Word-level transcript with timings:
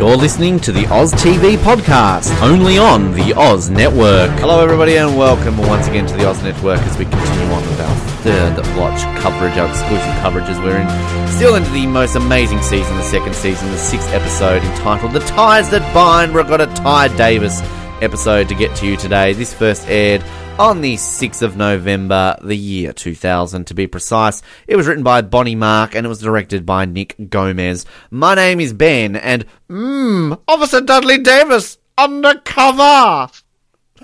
You're 0.00 0.16
listening 0.16 0.58
to 0.60 0.72
the 0.72 0.86
Oz 0.86 1.12
TV 1.12 1.58
podcast, 1.58 2.34
only 2.40 2.78
on 2.78 3.12
the 3.12 3.34
Oz 3.34 3.68
Network. 3.68 4.30
Hello, 4.40 4.64
everybody, 4.64 4.96
and 4.96 5.14
welcome 5.14 5.58
once 5.58 5.88
again 5.88 6.06
to 6.06 6.16
the 6.16 6.26
Oz 6.26 6.42
Network 6.42 6.80
as 6.80 6.96
we 6.96 7.04
continue 7.04 7.52
on 7.52 7.60
with 7.68 7.80
our 7.82 7.96
third 8.22 8.56
watch 8.78 9.02
coverage, 9.20 9.58
our 9.58 9.68
exclusive 9.68 10.22
coverage 10.22 10.48
as 10.48 10.58
we're 10.60 10.78
in 10.78 11.30
still 11.32 11.54
into 11.54 11.70
the 11.72 11.86
most 11.86 12.16
amazing 12.16 12.62
season, 12.62 12.96
the 12.96 13.02
second 13.02 13.34
season, 13.34 13.70
the 13.72 13.76
sixth 13.76 14.08
episode 14.14 14.62
entitled 14.62 15.12
"The 15.12 15.20
Tys 15.20 15.68
That 15.68 15.92
Bind." 15.92 16.34
We've 16.34 16.48
got 16.48 16.62
a 16.62 16.66
Ty 16.66 17.14
Davis 17.18 17.60
episode 18.00 18.48
to 18.48 18.54
get 18.54 18.74
to 18.76 18.86
you 18.86 18.96
today. 18.96 19.34
This 19.34 19.52
first 19.52 19.86
aired 19.86 20.24
on 20.60 20.82
the 20.82 20.96
6th 20.96 21.40
of 21.40 21.56
November, 21.56 22.36
the 22.42 22.54
year 22.54 22.92
2000 22.92 23.66
to 23.66 23.72
be 23.74 23.86
precise. 23.86 24.42
It 24.66 24.76
was 24.76 24.86
written 24.86 25.02
by 25.02 25.22
Bonnie 25.22 25.54
Mark 25.54 25.94
and 25.94 26.04
it 26.04 26.08
was 26.10 26.20
directed 26.20 26.66
by 26.66 26.84
Nick 26.84 27.16
Gomez. 27.30 27.86
My 28.10 28.34
name 28.34 28.60
is 28.60 28.74
Ben 28.74 29.16
and, 29.16 29.46
mmm, 29.70 30.38
Officer 30.46 30.82
Dudley 30.82 31.16
Davis, 31.18 31.78
undercover! 31.96 33.30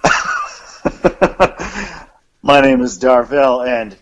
My 2.42 2.60
name 2.62 2.80
is 2.80 2.98
Darvell 2.98 3.66
and, 3.66 3.94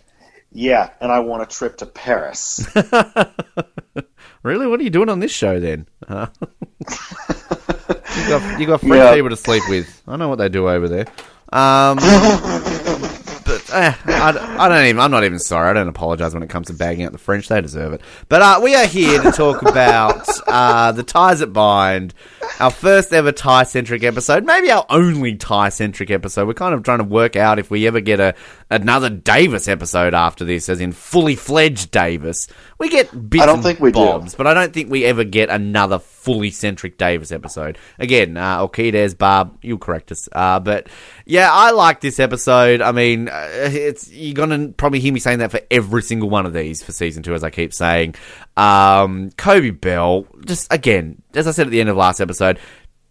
yeah, 0.52 0.90
and 1.00 1.10
I 1.10 1.18
want 1.20 1.42
a 1.42 1.46
trip 1.46 1.78
to 1.78 1.86
Paris. 1.86 2.64
really? 4.44 4.68
What 4.68 4.78
are 4.78 4.82
you 4.84 4.90
doing 4.90 5.08
on 5.08 5.18
this 5.18 5.32
show 5.32 5.58
then? 5.58 5.88
Huh? 6.06 6.28
you 6.88 8.28
got, 8.28 8.60
you 8.60 8.66
got 8.66 8.80
French 8.80 8.94
Yeah. 8.94 9.14
people 9.14 9.30
to 9.30 9.36
sleep 9.36 9.62
with. 9.68 10.02
I 10.06 10.16
know 10.16 10.28
what 10.28 10.36
they 10.36 10.48
do 10.48 10.68
over 10.68 10.88
there. 10.88 11.06
Um, 11.54 11.96
but 13.44 13.70
eh, 13.72 13.94
I, 14.06 14.56
I 14.58 14.68
don't 14.68 14.86
even. 14.86 15.00
I'm 15.00 15.12
not 15.12 15.22
even 15.22 15.38
sorry. 15.38 15.70
I 15.70 15.72
don't 15.72 15.86
apologize 15.86 16.34
when 16.34 16.42
it 16.42 16.50
comes 16.50 16.66
to 16.66 16.72
bagging 16.72 17.04
out 17.04 17.12
the 17.12 17.18
French. 17.18 17.46
They 17.46 17.60
deserve 17.60 17.92
it. 17.92 18.00
But 18.28 18.42
uh, 18.42 18.60
we 18.60 18.74
are 18.74 18.86
here 18.86 19.22
to 19.22 19.30
talk 19.30 19.62
about 19.66 20.26
uh, 20.48 20.90
the 20.90 21.04
Tys 21.04 21.38
that 21.38 21.52
bind. 21.52 22.12
Our 22.58 22.72
first 22.72 23.12
ever 23.12 23.30
Ty 23.30 23.64
centric 23.64 24.02
episode, 24.02 24.44
maybe 24.44 24.72
our 24.72 24.84
only 24.90 25.36
Ty 25.36 25.68
centric 25.68 26.10
episode. 26.10 26.48
We're 26.48 26.54
kind 26.54 26.74
of 26.74 26.82
trying 26.82 26.98
to 26.98 27.04
work 27.04 27.36
out 27.36 27.60
if 27.60 27.70
we 27.70 27.86
ever 27.86 28.00
get 28.00 28.18
a 28.18 28.34
another 28.70 29.10
Davis 29.10 29.68
episode 29.68 30.14
after 30.14 30.44
this, 30.44 30.68
as 30.68 30.80
in 30.80 30.92
fully 30.92 31.36
fledged 31.36 31.90
Davis. 31.90 32.48
We 32.78 32.88
get 32.88 33.30
bits 33.30 33.42
I 33.42 33.46
don't 33.46 33.56
and 33.56 33.64
think 33.64 33.80
we 33.80 33.92
do. 33.92 34.00
bobs, 34.00 34.34
but 34.34 34.46
I 34.46 34.54
don't 34.54 34.72
think 34.72 34.90
we 34.90 35.04
ever 35.04 35.24
get 35.24 35.48
another 35.50 35.98
fully 35.98 36.50
centric 36.50 36.98
Davis 36.98 37.32
episode. 37.32 37.78
Again, 37.98 38.36
uh, 38.36 38.58
Alcides, 38.60 39.14
Barb, 39.16 39.58
you'll 39.62 39.78
correct 39.78 40.10
us. 40.12 40.28
Uh, 40.32 40.60
but 40.60 40.88
yeah, 41.24 41.48
I 41.50 41.70
like 41.70 42.00
this 42.00 42.18
episode. 42.18 42.80
I 42.82 42.92
mean, 42.92 43.28
uh, 43.28 43.48
it's 43.50 44.10
you're 44.10 44.34
gonna 44.34 44.68
probably 44.68 45.00
hear 45.00 45.12
me 45.12 45.20
saying 45.20 45.38
that 45.38 45.50
for 45.50 45.60
every 45.70 46.02
single 46.02 46.30
one 46.30 46.46
of 46.46 46.52
these 46.52 46.82
for 46.82 46.92
season 46.92 47.22
two, 47.22 47.34
as 47.34 47.44
I 47.44 47.50
keep 47.50 47.72
saying. 47.72 48.14
Um, 48.56 49.30
Coby 49.32 49.78
Bell, 49.78 50.26
just 50.44 50.72
again, 50.72 51.22
as 51.34 51.46
I 51.46 51.50
said 51.50 51.66
at 51.66 51.70
the 51.70 51.80
end 51.80 51.88
of 51.90 51.96
last 51.96 52.20
episode. 52.20 52.58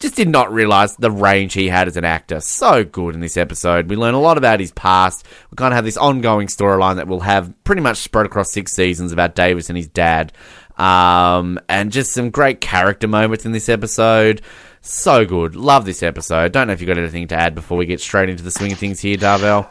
Just 0.04 0.16
did 0.16 0.28
not 0.28 0.52
realize 0.52 0.98
the 0.98 1.10
range 1.10 1.54
he 1.54 1.70
had 1.70 1.88
as 1.88 1.96
an 1.96 2.04
actor. 2.04 2.42
So 2.42 2.84
good 2.84 3.16
in 3.16 3.22
this 3.22 3.38
episode. 3.38 3.90
We 3.90 3.96
learn 3.96 4.16
a 4.16 4.20
lot 4.20 4.38
about 4.38 4.60
his 4.60 4.74
past. 4.74 5.26
We 5.50 5.56
kind 5.56 5.72
of 5.72 5.78
have 5.78 5.86
this 5.86 5.96
ongoing 5.96 6.48
storyline 6.48 6.98
that 6.98 7.08
we'll 7.08 7.22
have 7.22 7.54
pretty 7.64 7.82
much 7.82 8.00
spread 8.00 8.26
across 8.26 8.52
six 8.52 8.74
seasons 8.74 9.14
about 9.14 9.34
Davis 9.34 9.70
and 9.70 9.78
his 9.78 9.88
dad. 9.88 10.34
Um, 10.78 11.58
and 11.70 11.90
just 11.90 12.12
some 12.12 12.32
great 12.32 12.60
character 12.60 13.08
moments 13.08 13.46
in 13.46 13.54
this 13.54 13.70
episode. 13.70 14.42
So 14.82 15.24
good. 15.24 15.56
Love 15.56 15.86
this 15.86 16.04
episode. 16.04 16.52
Don't 16.52 16.68
know 16.68 16.74
if 16.74 16.82
you've 16.82 16.90
got 16.90 16.98
anything 16.98 17.30
to 17.30 17.36
add 17.36 17.56
before 17.56 17.78
we 17.78 17.86
get 17.86 18.02
straight 18.02 18.28
into 18.28 18.44
the 18.44 18.52
swing 18.52 18.74
of 18.74 18.80
things 18.80 19.00
here, 19.00 19.16
Darvell. 19.16 19.70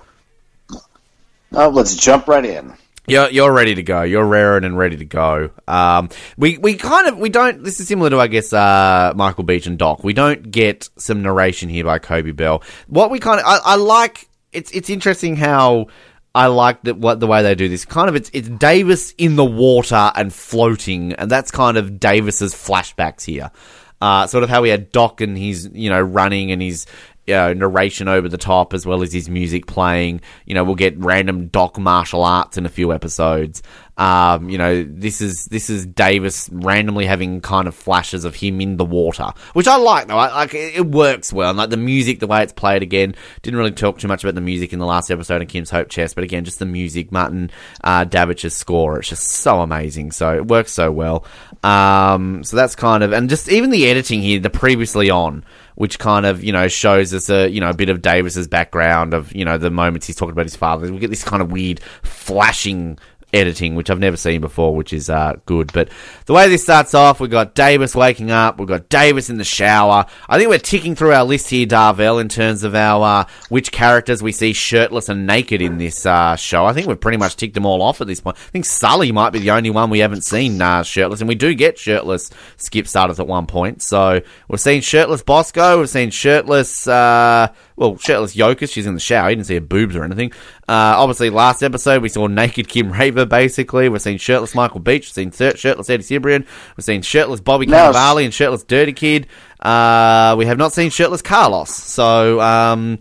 oh, 1.52 1.68
let's 1.68 1.94
jump 1.94 2.26
right 2.26 2.46
in. 2.46 2.72
You're 3.08 3.30
you're 3.30 3.52
ready 3.52 3.74
to 3.74 3.82
go. 3.82 4.02
You're 4.02 4.24
raring 4.24 4.64
and 4.64 4.78
ready 4.78 4.96
to 4.98 5.04
go. 5.04 5.50
Um, 5.66 6.08
we 6.36 6.58
we 6.58 6.76
kind 6.76 7.08
of 7.08 7.18
we 7.18 7.30
don't. 7.30 7.64
This 7.64 7.80
is 7.80 7.88
similar 7.88 8.10
to 8.10 8.18
I 8.20 8.28
guess 8.28 8.52
uh, 8.52 9.12
Michael 9.16 9.42
Beach 9.42 9.66
and 9.66 9.76
Doc. 9.76 10.04
We 10.04 10.12
don't 10.12 10.50
get 10.50 10.88
some 10.96 11.20
narration 11.22 11.68
here 11.68 11.84
by 11.84 11.98
Coby 11.98 12.34
Bell. 12.34 12.62
What 12.86 13.10
we 13.10 13.18
kind 13.18 13.40
of 13.40 13.46
I, 13.46 13.58
I 13.64 13.76
like. 13.76 14.28
It's 14.52 14.70
it's 14.70 14.90
interesting 14.90 15.36
how. 15.36 15.86
I 16.34 16.46
like 16.46 16.84
that 16.84 16.96
what 16.96 17.20
the 17.20 17.26
way 17.26 17.42
they 17.42 17.54
do 17.54 17.68
this. 17.68 17.84
Kind 17.84 18.08
of 18.08 18.16
it's 18.16 18.30
it's 18.32 18.48
Davis 18.48 19.12
in 19.18 19.36
the 19.36 19.44
water 19.44 20.10
and 20.14 20.32
floating, 20.32 21.12
and 21.12 21.30
that's 21.30 21.50
kind 21.50 21.76
of 21.76 22.00
Davis's 22.00 22.54
flashbacks 22.54 23.22
here. 23.22 23.50
Uh, 24.00 24.26
sort 24.26 24.42
of 24.42 24.48
how 24.48 24.62
we 24.62 24.70
had 24.70 24.90
Doc 24.90 25.20
and 25.20 25.36
he's 25.36 25.68
you 25.74 25.90
know 25.90 26.00
running 26.00 26.50
and 26.50 26.62
his 26.62 26.86
you 27.26 27.34
know, 27.34 27.52
narration 27.52 28.08
over 28.08 28.28
the 28.28 28.38
top 28.38 28.74
as 28.74 28.84
well 28.84 29.02
as 29.02 29.12
his 29.12 29.28
music 29.28 29.66
playing. 29.66 30.20
You 30.44 30.54
know, 30.54 30.64
we'll 30.64 30.74
get 30.74 30.98
random 30.98 31.46
Doc 31.48 31.78
martial 31.78 32.24
arts 32.24 32.58
in 32.58 32.66
a 32.66 32.68
few 32.68 32.92
episodes. 32.92 33.62
Um, 33.96 34.48
you 34.48 34.58
know, 34.58 34.82
this 34.82 35.20
is 35.20 35.44
this 35.46 35.70
is 35.70 35.86
Davis 35.86 36.48
randomly 36.50 37.06
having 37.06 37.40
kind 37.40 37.68
of 37.68 37.74
flashes 37.74 38.24
of 38.24 38.34
him 38.34 38.60
in 38.60 38.76
the 38.76 38.84
water, 38.84 39.32
which 39.52 39.68
I 39.68 39.76
like 39.76 40.08
though. 40.08 40.16
I, 40.16 40.34
like 40.34 40.54
it, 40.54 40.76
it 40.76 40.86
works 40.86 41.32
well, 41.32 41.50
and 41.50 41.58
like 41.58 41.70
the 41.70 41.76
music, 41.76 42.18
the 42.18 42.26
way 42.26 42.42
it's 42.42 42.52
played. 42.52 42.82
Again, 42.82 43.14
didn't 43.42 43.58
really 43.58 43.70
talk 43.70 43.98
too 43.98 44.08
much 44.08 44.24
about 44.24 44.34
the 44.34 44.40
music 44.40 44.72
in 44.72 44.78
the 44.78 44.86
last 44.86 45.10
episode 45.10 45.42
of 45.42 45.48
Kim's 45.48 45.70
Hope 45.70 45.90
Chest, 45.90 46.14
but 46.14 46.24
again, 46.24 46.44
just 46.44 46.58
the 46.58 46.66
music, 46.66 47.12
Martin 47.12 47.50
uh, 47.84 48.04
Davich's 48.04 48.56
score, 48.56 48.98
it's 48.98 49.08
just 49.08 49.28
so 49.28 49.60
amazing. 49.60 50.10
So 50.10 50.34
it 50.34 50.48
works 50.48 50.72
so 50.72 50.90
well. 50.90 51.24
Um, 51.62 52.42
so 52.44 52.56
that's 52.56 52.74
kind 52.74 53.04
of, 53.04 53.12
and 53.12 53.28
just 53.28 53.48
even 53.48 53.70
the 53.70 53.88
editing 53.88 54.22
here, 54.22 54.40
the 54.40 54.50
previously 54.50 55.10
on 55.10 55.44
which 55.74 55.98
kind 55.98 56.26
of 56.26 56.42
you 56.42 56.52
know 56.52 56.68
shows 56.68 57.12
us 57.14 57.28
a 57.30 57.48
you 57.48 57.60
know 57.60 57.70
a 57.70 57.74
bit 57.74 57.88
of 57.88 58.02
Davis's 58.02 58.48
background 58.48 59.14
of 59.14 59.34
you 59.34 59.44
know 59.44 59.58
the 59.58 59.70
moments 59.70 60.06
he's 60.06 60.16
talking 60.16 60.32
about 60.32 60.46
his 60.46 60.56
father. 60.56 60.92
We 60.92 60.98
get 60.98 61.10
this 61.10 61.24
kind 61.24 61.42
of 61.42 61.52
weird 61.52 61.80
flashing 62.02 62.98
editing, 63.32 63.74
which 63.74 63.90
I've 63.90 63.98
never 63.98 64.16
seen 64.16 64.40
before, 64.40 64.74
which 64.74 64.92
is 64.92 65.08
uh, 65.08 65.36
good. 65.46 65.72
But 65.72 65.88
the 66.26 66.32
way 66.32 66.48
this 66.48 66.62
starts 66.62 66.94
off, 66.94 67.20
we've 67.20 67.30
got 67.30 67.54
Davis 67.54 67.94
waking 67.94 68.30
up, 68.30 68.58
we've 68.58 68.68
got 68.68 68.88
Davis 68.88 69.30
in 69.30 69.38
the 69.38 69.44
shower. 69.44 70.06
I 70.28 70.38
think 70.38 70.50
we're 70.50 70.58
ticking 70.58 70.94
through 70.94 71.12
our 71.12 71.24
list 71.24 71.50
here, 71.50 71.66
Darvell, 71.66 72.20
in 72.20 72.28
terms 72.28 72.64
of 72.64 72.74
our 72.74 73.20
uh, 73.22 73.24
which 73.48 73.72
characters 73.72 74.22
we 74.22 74.32
see 74.32 74.52
shirtless 74.52 75.08
and 75.08 75.26
naked 75.26 75.62
in 75.62 75.78
this 75.78 76.04
uh, 76.04 76.36
show. 76.36 76.64
I 76.64 76.72
think 76.72 76.86
we've 76.86 77.00
pretty 77.00 77.18
much 77.18 77.36
ticked 77.36 77.54
them 77.54 77.66
all 77.66 77.82
off 77.82 78.00
at 78.00 78.06
this 78.06 78.20
point. 78.20 78.36
I 78.36 78.50
think 78.50 78.64
Sully 78.64 79.12
might 79.12 79.30
be 79.30 79.38
the 79.38 79.50
only 79.50 79.70
one 79.70 79.90
we 79.90 80.00
haven't 80.00 80.24
seen 80.24 80.60
uh, 80.60 80.82
shirtless, 80.82 81.20
and 81.20 81.28
we 81.28 81.34
do 81.34 81.54
get 81.54 81.78
shirtless 81.78 82.30
Skip 82.56 82.86
Sudduth 82.86 83.18
at 83.18 83.26
one 83.26 83.46
point. 83.46 83.82
So 83.82 84.20
we've 84.48 84.60
seen 84.60 84.82
shirtless 84.82 85.22
Bosco, 85.22 85.78
we've 85.78 85.88
seen 85.88 86.10
shirtless. 86.10 86.86
Uh, 86.86 87.48
well, 87.76 87.96
shirtless 87.96 88.36
Yokas, 88.36 88.70
she's 88.72 88.86
in 88.86 88.94
the 88.94 89.00
shower. 89.00 89.30
You 89.30 89.36
didn't 89.36 89.48
see 89.48 89.54
her 89.54 89.60
boobs 89.60 89.96
or 89.96 90.04
anything. 90.04 90.32
Uh, 90.72 90.94
obviously, 90.96 91.28
last 91.28 91.62
episode 91.62 92.00
we 92.00 92.08
saw 92.08 92.26
naked 92.26 92.66
Kim 92.66 92.90
Raver. 92.90 93.26
Basically, 93.26 93.90
we've 93.90 94.00
seen 94.00 94.16
shirtless 94.16 94.54
Michael 94.54 94.80
Beach. 94.80 95.02
We've 95.02 95.12
seen 95.12 95.30
shir- 95.30 95.54
shirtless 95.54 95.90
Eddie 95.90 96.02
Cibrian. 96.02 96.46
We've 96.76 96.84
seen 96.84 97.02
shirtless 97.02 97.40
Bobby 97.40 97.66
Now- 97.66 97.92
Cannavale 97.92 98.24
and 98.24 98.32
shirtless 98.32 98.64
Dirty 98.64 98.94
Kid. 98.94 99.26
Uh, 99.60 100.34
we 100.38 100.46
have 100.46 100.56
not 100.56 100.72
seen 100.72 100.88
shirtless 100.88 101.20
Carlos. 101.20 101.68
So, 101.68 102.40
um, 102.40 103.00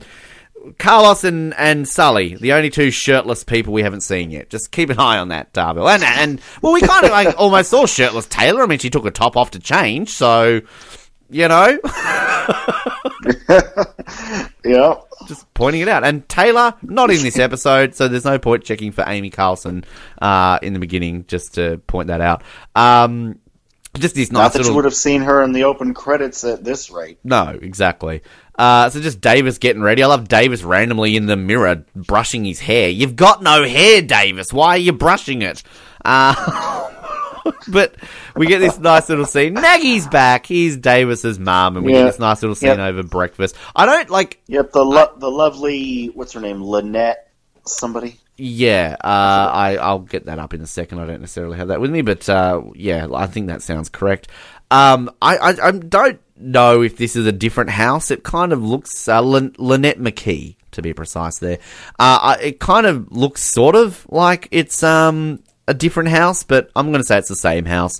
Carlos 0.79 1.23
and, 1.23 1.53
and 1.53 1.87
Sully, 1.87 2.35
the 2.35 2.51
only 2.51 2.69
two 2.69 2.91
shirtless 2.91 3.45
people 3.45 3.71
we 3.71 3.83
haven't 3.83 4.01
seen 4.01 4.31
yet. 4.31 4.49
Just 4.49 4.71
keep 4.73 4.89
an 4.89 4.99
eye 4.99 5.17
on 5.17 5.29
that, 5.29 5.53
Darvell. 5.53 5.87
And, 5.89 6.03
and 6.03 6.41
well, 6.61 6.73
we 6.73 6.81
kind 6.81 7.05
of 7.05 7.11
like 7.11 7.33
almost 7.37 7.69
saw 7.69 7.85
shirtless 7.85 8.27
Taylor. 8.27 8.63
I 8.63 8.65
mean, 8.65 8.79
she 8.79 8.89
took 8.89 9.05
a 9.05 9.11
top 9.11 9.37
off 9.37 9.51
to 9.51 9.59
change, 9.59 10.09
so 10.09 10.59
you 11.31 11.47
know. 11.47 11.79
Yeah. 14.63 14.95
just 15.27 15.51
pointing 15.53 15.81
it 15.81 15.87
out. 15.87 16.03
And 16.03 16.27
Taylor, 16.29 16.73
not 16.83 17.09
in 17.09 17.21
this 17.23 17.39
episode, 17.39 17.95
so 17.95 18.07
there's 18.07 18.25
no 18.25 18.37
point 18.37 18.63
checking 18.63 18.91
for 18.91 19.03
Amy 19.07 19.29
Carlson 19.29 19.83
uh, 20.21 20.59
in 20.61 20.73
the 20.73 20.79
beginning, 20.79 21.25
just 21.27 21.55
to 21.55 21.77
point 21.87 22.07
that 22.07 22.21
out. 22.21 22.43
Um, 22.75 23.39
just 23.97 24.15
this 24.15 24.31
Not 24.31 24.41
nice 24.41 24.53
that 24.53 24.69
you 24.69 24.75
would 24.75 24.85
have 24.85 24.95
seen 24.95 25.21
her 25.23 25.41
in 25.41 25.51
the 25.51 25.65
open 25.65 25.93
credits 25.93 26.43
at 26.43 26.63
this 26.63 26.89
rate. 26.89 27.19
No, 27.23 27.59
exactly. 27.61 28.21
Uh, 28.57 28.89
so 28.89 29.01
just 29.01 29.19
Davis 29.19 29.57
getting 29.57 29.81
ready. 29.81 30.03
I 30.03 30.07
love 30.07 30.27
Davis 30.27 30.63
randomly 30.63 31.15
in 31.15 31.25
the 31.25 31.35
mirror 31.35 31.83
brushing 31.95 32.45
his 32.45 32.59
hair. 32.59 32.89
You've 32.89 33.15
got 33.15 33.41
no 33.43 33.67
hair, 33.67 34.01
Davis. 34.01 34.53
Why 34.53 34.75
are 34.75 34.77
you 34.77 34.93
brushing 34.93 35.41
it? 35.41 35.63
Uh, 36.05 36.35
but 37.67 37.95
we 38.35 38.47
get 38.47 38.59
this 38.59 38.79
nice 38.79 39.09
little 39.09 39.25
scene. 39.25 39.53
Maggie's 39.53 40.07
back. 40.07 40.45
He's 40.45 40.77
Davis's 40.77 41.39
mum, 41.39 41.77
and 41.77 41.85
we 41.85 41.91
get 41.93 42.05
this 42.05 42.19
nice 42.19 42.41
little 42.41 42.55
scene 42.55 42.69
Yep. 42.69 42.79
over 42.79 43.03
breakfast. 43.03 43.55
I 43.75 43.85
don't 43.85 44.09
like 44.09 44.41
Yep, 44.47 44.71
the 44.71 44.83
lo- 44.85 45.13
the 45.17 45.29
lovely 45.31 46.07
what's 46.07 46.33
her 46.33 46.39
name, 46.41 46.61
Lynette 46.63 47.27
somebody. 47.65 48.17
Yeah, 48.37 48.95
uh, 49.03 49.07
I 49.53 49.77
I'll 49.79 49.99
get 49.99 50.25
that 50.25 50.39
up 50.39 50.53
in 50.53 50.61
a 50.61 50.67
second. 50.67 50.99
I 50.99 51.05
don't 51.05 51.21
necessarily 51.21 51.57
have 51.57 51.67
that 51.67 51.79
with 51.81 51.91
me, 51.91 52.01
but 52.01 52.27
uh, 52.27 52.61
yeah, 52.75 53.07
I 53.13 53.27
think 53.27 53.47
that 53.47 53.61
sounds 53.61 53.89
correct. 53.89 54.29
Um, 54.71 55.11
I, 55.21 55.37
I 55.37 55.67
I 55.67 55.71
don't 55.71 56.19
know 56.37 56.81
if 56.81 56.97
this 56.97 57.15
is 57.15 57.27
a 57.27 57.31
different 57.31 57.69
house. 57.69 58.09
It 58.09 58.23
kind 58.23 58.51
of 58.51 58.63
looks 58.63 59.07
uh, 59.07 59.21
Lyn- 59.21 59.53
Lynette 59.59 59.99
McKee 59.99 60.55
to 60.71 60.81
be 60.81 60.93
precise. 60.93 61.37
There, 61.37 61.59
uh, 61.99 62.19
I- 62.21 62.39
it 62.41 62.59
kind 62.59 62.87
of 62.87 63.11
looks 63.11 63.43
sort 63.43 63.75
of 63.75 64.07
like 64.09 64.47
it's 64.49 64.81
um 64.81 65.43
a 65.67 65.73
different 65.73 66.09
house, 66.09 66.43
but 66.43 66.69
I'm 66.75 66.87
going 66.87 67.01
to 67.01 67.07
say 67.07 67.17
it's 67.17 67.29
the 67.29 67.35
same 67.35 67.65
house. 67.65 67.99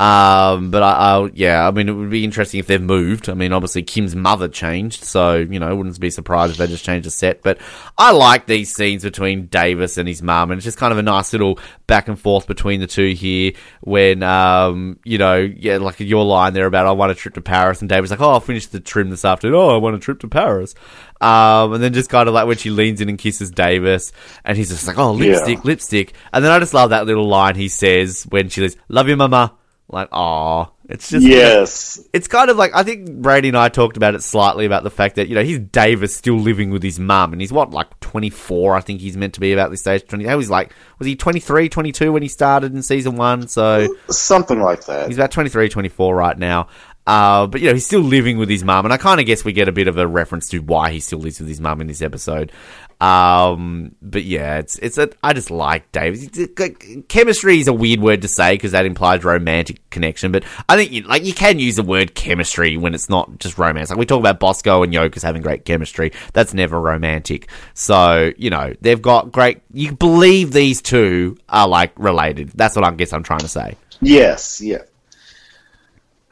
Um, 0.00 0.70
but 0.70 0.82
I, 0.82 0.92
I, 0.92 1.30
yeah, 1.34 1.68
I 1.68 1.70
mean, 1.72 1.86
it 1.90 1.92
would 1.92 2.08
be 2.08 2.24
interesting 2.24 2.58
if 2.58 2.66
they've 2.66 2.80
moved. 2.80 3.28
I 3.28 3.34
mean, 3.34 3.52
obviously 3.52 3.82
Kim's 3.82 4.16
mother 4.16 4.48
changed, 4.48 5.04
so 5.04 5.36
you 5.36 5.60
know, 5.60 5.68
I 5.68 5.74
wouldn't 5.74 6.00
be 6.00 6.08
surprised 6.08 6.52
if 6.52 6.56
they 6.56 6.68
just 6.68 6.86
changed 6.86 7.06
the 7.06 7.10
set. 7.10 7.42
But 7.42 7.58
I 7.98 8.12
like 8.12 8.46
these 8.46 8.74
scenes 8.74 9.02
between 9.02 9.46
Davis 9.48 9.98
and 9.98 10.08
his 10.08 10.22
mum, 10.22 10.50
and 10.50 10.58
it's 10.58 10.64
just 10.64 10.78
kind 10.78 10.90
of 10.90 10.96
a 10.98 11.02
nice 11.02 11.34
little 11.34 11.58
back 11.86 12.08
and 12.08 12.18
forth 12.18 12.46
between 12.46 12.80
the 12.80 12.86
two 12.86 13.12
here. 13.12 13.52
When, 13.82 14.22
um, 14.22 14.98
you 15.04 15.18
know, 15.18 15.36
yeah, 15.36 15.76
like 15.76 16.00
your 16.00 16.24
line 16.24 16.54
there 16.54 16.64
about 16.64 16.86
I 16.86 16.92
want 16.92 17.12
a 17.12 17.14
trip 17.14 17.34
to 17.34 17.42
Paris, 17.42 17.80
and 17.82 17.88
Davis 17.90 18.10
like, 18.10 18.22
oh, 18.22 18.30
I'll 18.30 18.40
finish 18.40 18.68
the 18.68 18.80
trim 18.80 19.10
this 19.10 19.26
afternoon. 19.26 19.56
Oh, 19.56 19.68
I 19.68 19.76
want 19.76 19.96
a 19.96 19.98
trip 19.98 20.20
to 20.20 20.28
Paris. 20.28 20.74
Um, 21.20 21.74
and 21.74 21.82
then 21.82 21.92
just 21.92 22.08
kind 22.08 22.26
of 22.26 22.32
like 22.34 22.46
when 22.46 22.56
she 22.56 22.70
leans 22.70 23.02
in 23.02 23.10
and 23.10 23.18
kisses 23.18 23.50
Davis, 23.50 24.12
and 24.46 24.56
he's 24.56 24.70
just 24.70 24.86
like, 24.86 24.96
oh, 24.96 25.12
lipstick, 25.12 25.56
Yeah. 25.58 25.62
lipstick. 25.64 26.14
And 26.32 26.42
then 26.42 26.52
I 26.52 26.58
just 26.58 26.72
love 26.72 26.88
that 26.88 27.04
little 27.04 27.28
line 27.28 27.54
he 27.56 27.68
says 27.68 28.24
when 28.30 28.48
she 28.48 28.62
says, 28.62 28.78
love 28.88 29.06
you, 29.06 29.16
mama. 29.18 29.52
Like, 29.92 30.08
aw. 30.12 30.66
It's 30.88 31.08
just, 31.08 31.24
Yes. 31.24 32.00
it's 32.12 32.26
kind 32.26 32.50
of 32.50 32.56
like, 32.56 32.72
I 32.74 32.82
think 32.82 33.10
Brady 33.22 33.48
and 33.48 33.56
I 33.56 33.68
talked 33.68 33.96
about 33.96 34.14
it 34.14 34.22
slightly 34.22 34.66
about 34.66 34.82
the 34.82 34.90
fact 34.90 35.16
that, 35.16 35.28
you 35.28 35.34
know, 35.34 35.42
he's 35.44 35.58
Davis 35.60 36.14
still 36.16 36.36
living 36.38 36.70
with 36.70 36.82
his 36.82 36.98
mum, 36.98 37.32
and 37.32 37.40
he's 37.40 37.52
what, 37.52 37.70
like 37.70 37.98
24, 38.00 38.76
I 38.76 38.80
think 38.80 39.00
he's 39.00 39.16
meant 39.16 39.34
to 39.34 39.40
be 39.40 39.52
about 39.52 39.70
this 39.70 39.80
stage. 39.80 40.04
20, 40.06 40.24
how 40.24 40.38
he's 40.38 40.50
like, 40.50 40.72
was 40.98 41.06
he 41.06 41.14
23, 41.16 41.68
22 41.68 42.12
when 42.12 42.22
he 42.22 42.28
started 42.28 42.74
in 42.74 42.82
season 42.82 43.16
one? 43.16 43.46
So 43.48 43.88
Something 44.08 44.60
like 44.60 44.84
that. 44.86 45.08
he's 45.08 45.16
about 45.16 45.30
23, 45.30 45.68
24 45.68 46.14
right 46.16 46.38
now. 46.38 46.68
Uh, 47.06 47.46
but 47.46 47.60
you 47.60 47.68
know, 47.68 47.74
he's 47.74 47.86
still 47.86 48.00
living 48.00 48.36
with 48.38 48.48
his 48.48 48.62
mum, 48.62 48.84
and 48.84 48.92
I 48.92 48.96
kind 48.96 49.20
of 49.20 49.26
guess 49.26 49.44
we 49.44 49.52
get 49.52 49.68
a 49.68 49.72
bit 49.72 49.88
of 49.88 49.96
a 49.96 50.06
reference 50.06 50.48
to 50.50 50.58
why 50.58 50.92
he 50.92 51.00
still 51.00 51.18
lives 51.18 51.40
with 51.40 51.48
his 51.48 51.60
mum 51.60 51.80
in 51.80 51.86
this 51.86 52.02
episode. 52.02 52.52
Um, 53.00 53.94
but 54.02 54.24
yeah, 54.24 54.58
it's 54.58 54.78
it's 54.78 54.98
a 54.98 55.08
I 55.22 55.32
just 55.32 55.50
like 55.50 55.90
Davis. 55.90 56.22
It's- 56.24 56.38
it's 56.38 56.60
like, 56.60 57.08
chemistry 57.08 57.58
is 57.58 57.66
a 57.68 57.72
weird 57.72 58.00
word 58.00 58.22
to 58.22 58.28
say 58.28 58.54
because 58.54 58.72
that 58.72 58.84
implies 58.84 59.24
romantic 59.24 59.88
connection, 59.90 60.32
but 60.32 60.44
I 60.68 60.76
think 60.76 60.92
you, 60.92 61.02
like 61.02 61.24
you 61.24 61.32
can 61.32 61.58
use 61.58 61.76
the 61.76 61.82
word 61.82 62.14
chemistry 62.14 62.76
when 62.76 62.94
it's 62.94 63.08
not 63.08 63.38
just 63.38 63.56
romance. 63.56 63.88
Like 63.88 63.98
we 63.98 64.04
talk 64.04 64.20
about 64.20 64.38
Bosco 64.38 64.82
and 64.82 64.92
Yokas 64.92 65.22
having 65.22 65.40
great 65.40 65.64
chemistry, 65.64 66.12
that's 66.34 66.52
never 66.52 66.78
romantic. 66.78 67.48
So 67.72 68.32
you 68.36 68.50
know 68.50 68.74
they've 68.82 69.00
got 69.00 69.32
great. 69.32 69.62
You 69.72 69.92
believe 69.92 70.52
these 70.52 70.82
two 70.82 71.38
are 71.48 71.66
like 71.66 71.92
related. 71.98 72.50
That's 72.50 72.76
what 72.76 72.84
I 72.84 72.90
guess 72.90 73.12
I'm 73.14 73.22
trying 73.22 73.40
to 73.40 73.48
say 73.48 73.76
Yes. 74.02 74.60
Yeah. 74.60 74.82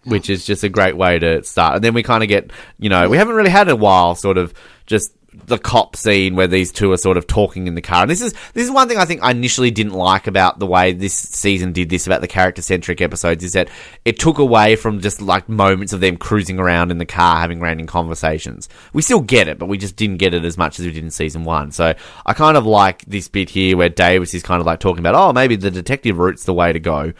which 0.04 0.30
is 0.30 0.44
just 0.46 0.64
a 0.64 0.68
great 0.68 0.96
way 0.96 1.18
to 1.18 1.42
start. 1.44 1.76
And 1.76 1.84
then 1.84 1.92
we 1.94 2.02
kind 2.02 2.22
of 2.22 2.28
get, 2.28 2.50
you 2.78 2.88
know, 2.88 3.08
we 3.08 3.16
haven't 3.18 3.34
really 3.34 3.50
had 3.50 3.68
a 3.68 3.76
while, 3.76 4.14
sort 4.14 4.38
of 4.38 4.54
just 4.86 5.12
the 5.46 5.58
cop 5.58 5.96
scene 5.96 6.36
where 6.36 6.46
these 6.46 6.72
two 6.72 6.92
are 6.92 6.96
sort 6.96 7.16
of 7.16 7.26
talking 7.26 7.66
in 7.66 7.74
the 7.74 7.82
car. 7.82 8.02
And 8.02 8.10
this 8.10 8.20
is 8.20 8.32
this 8.54 8.64
is 8.64 8.70
one 8.70 8.88
thing 8.88 8.98
I 8.98 9.04
think 9.04 9.22
I 9.22 9.30
initially 9.30 9.70
didn't 9.70 9.94
like 9.94 10.26
about 10.26 10.58
the 10.58 10.66
way 10.66 10.92
this 10.92 11.14
season 11.14 11.72
did 11.72 11.88
this 11.88 12.06
about 12.06 12.20
the 12.20 12.28
character 12.28 12.62
centric 12.62 13.00
episodes 13.00 13.44
is 13.44 13.52
that 13.52 13.68
it 14.04 14.18
took 14.18 14.38
away 14.38 14.76
from 14.76 15.00
just 15.00 15.20
like 15.20 15.48
moments 15.48 15.92
of 15.92 16.00
them 16.00 16.16
cruising 16.16 16.58
around 16.58 16.90
in 16.90 16.98
the 16.98 17.06
car 17.06 17.40
having 17.40 17.60
random 17.60 17.86
conversations. 17.86 18.68
We 18.92 19.02
still 19.02 19.20
get 19.20 19.48
it, 19.48 19.58
but 19.58 19.66
we 19.66 19.78
just 19.78 19.96
didn't 19.96 20.18
get 20.18 20.34
it 20.34 20.44
as 20.44 20.58
much 20.58 20.78
as 20.78 20.86
we 20.86 20.92
did 20.92 21.04
in 21.04 21.10
season 21.10 21.44
one. 21.44 21.72
So 21.72 21.94
I 22.26 22.32
kind 22.34 22.56
of 22.56 22.66
like 22.66 23.04
this 23.04 23.28
bit 23.28 23.50
here 23.50 23.76
where 23.76 23.88
Davis 23.88 24.34
is 24.34 24.42
kind 24.42 24.60
of 24.60 24.66
like 24.66 24.80
talking 24.80 25.00
about, 25.00 25.14
oh, 25.14 25.32
maybe 25.32 25.56
the 25.56 25.70
detective 25.70 26.18
route's 26.18 26.44
the 26.44 26.54
way 26.54 26.72
to 26.72 26.80
go. 26.80 27.12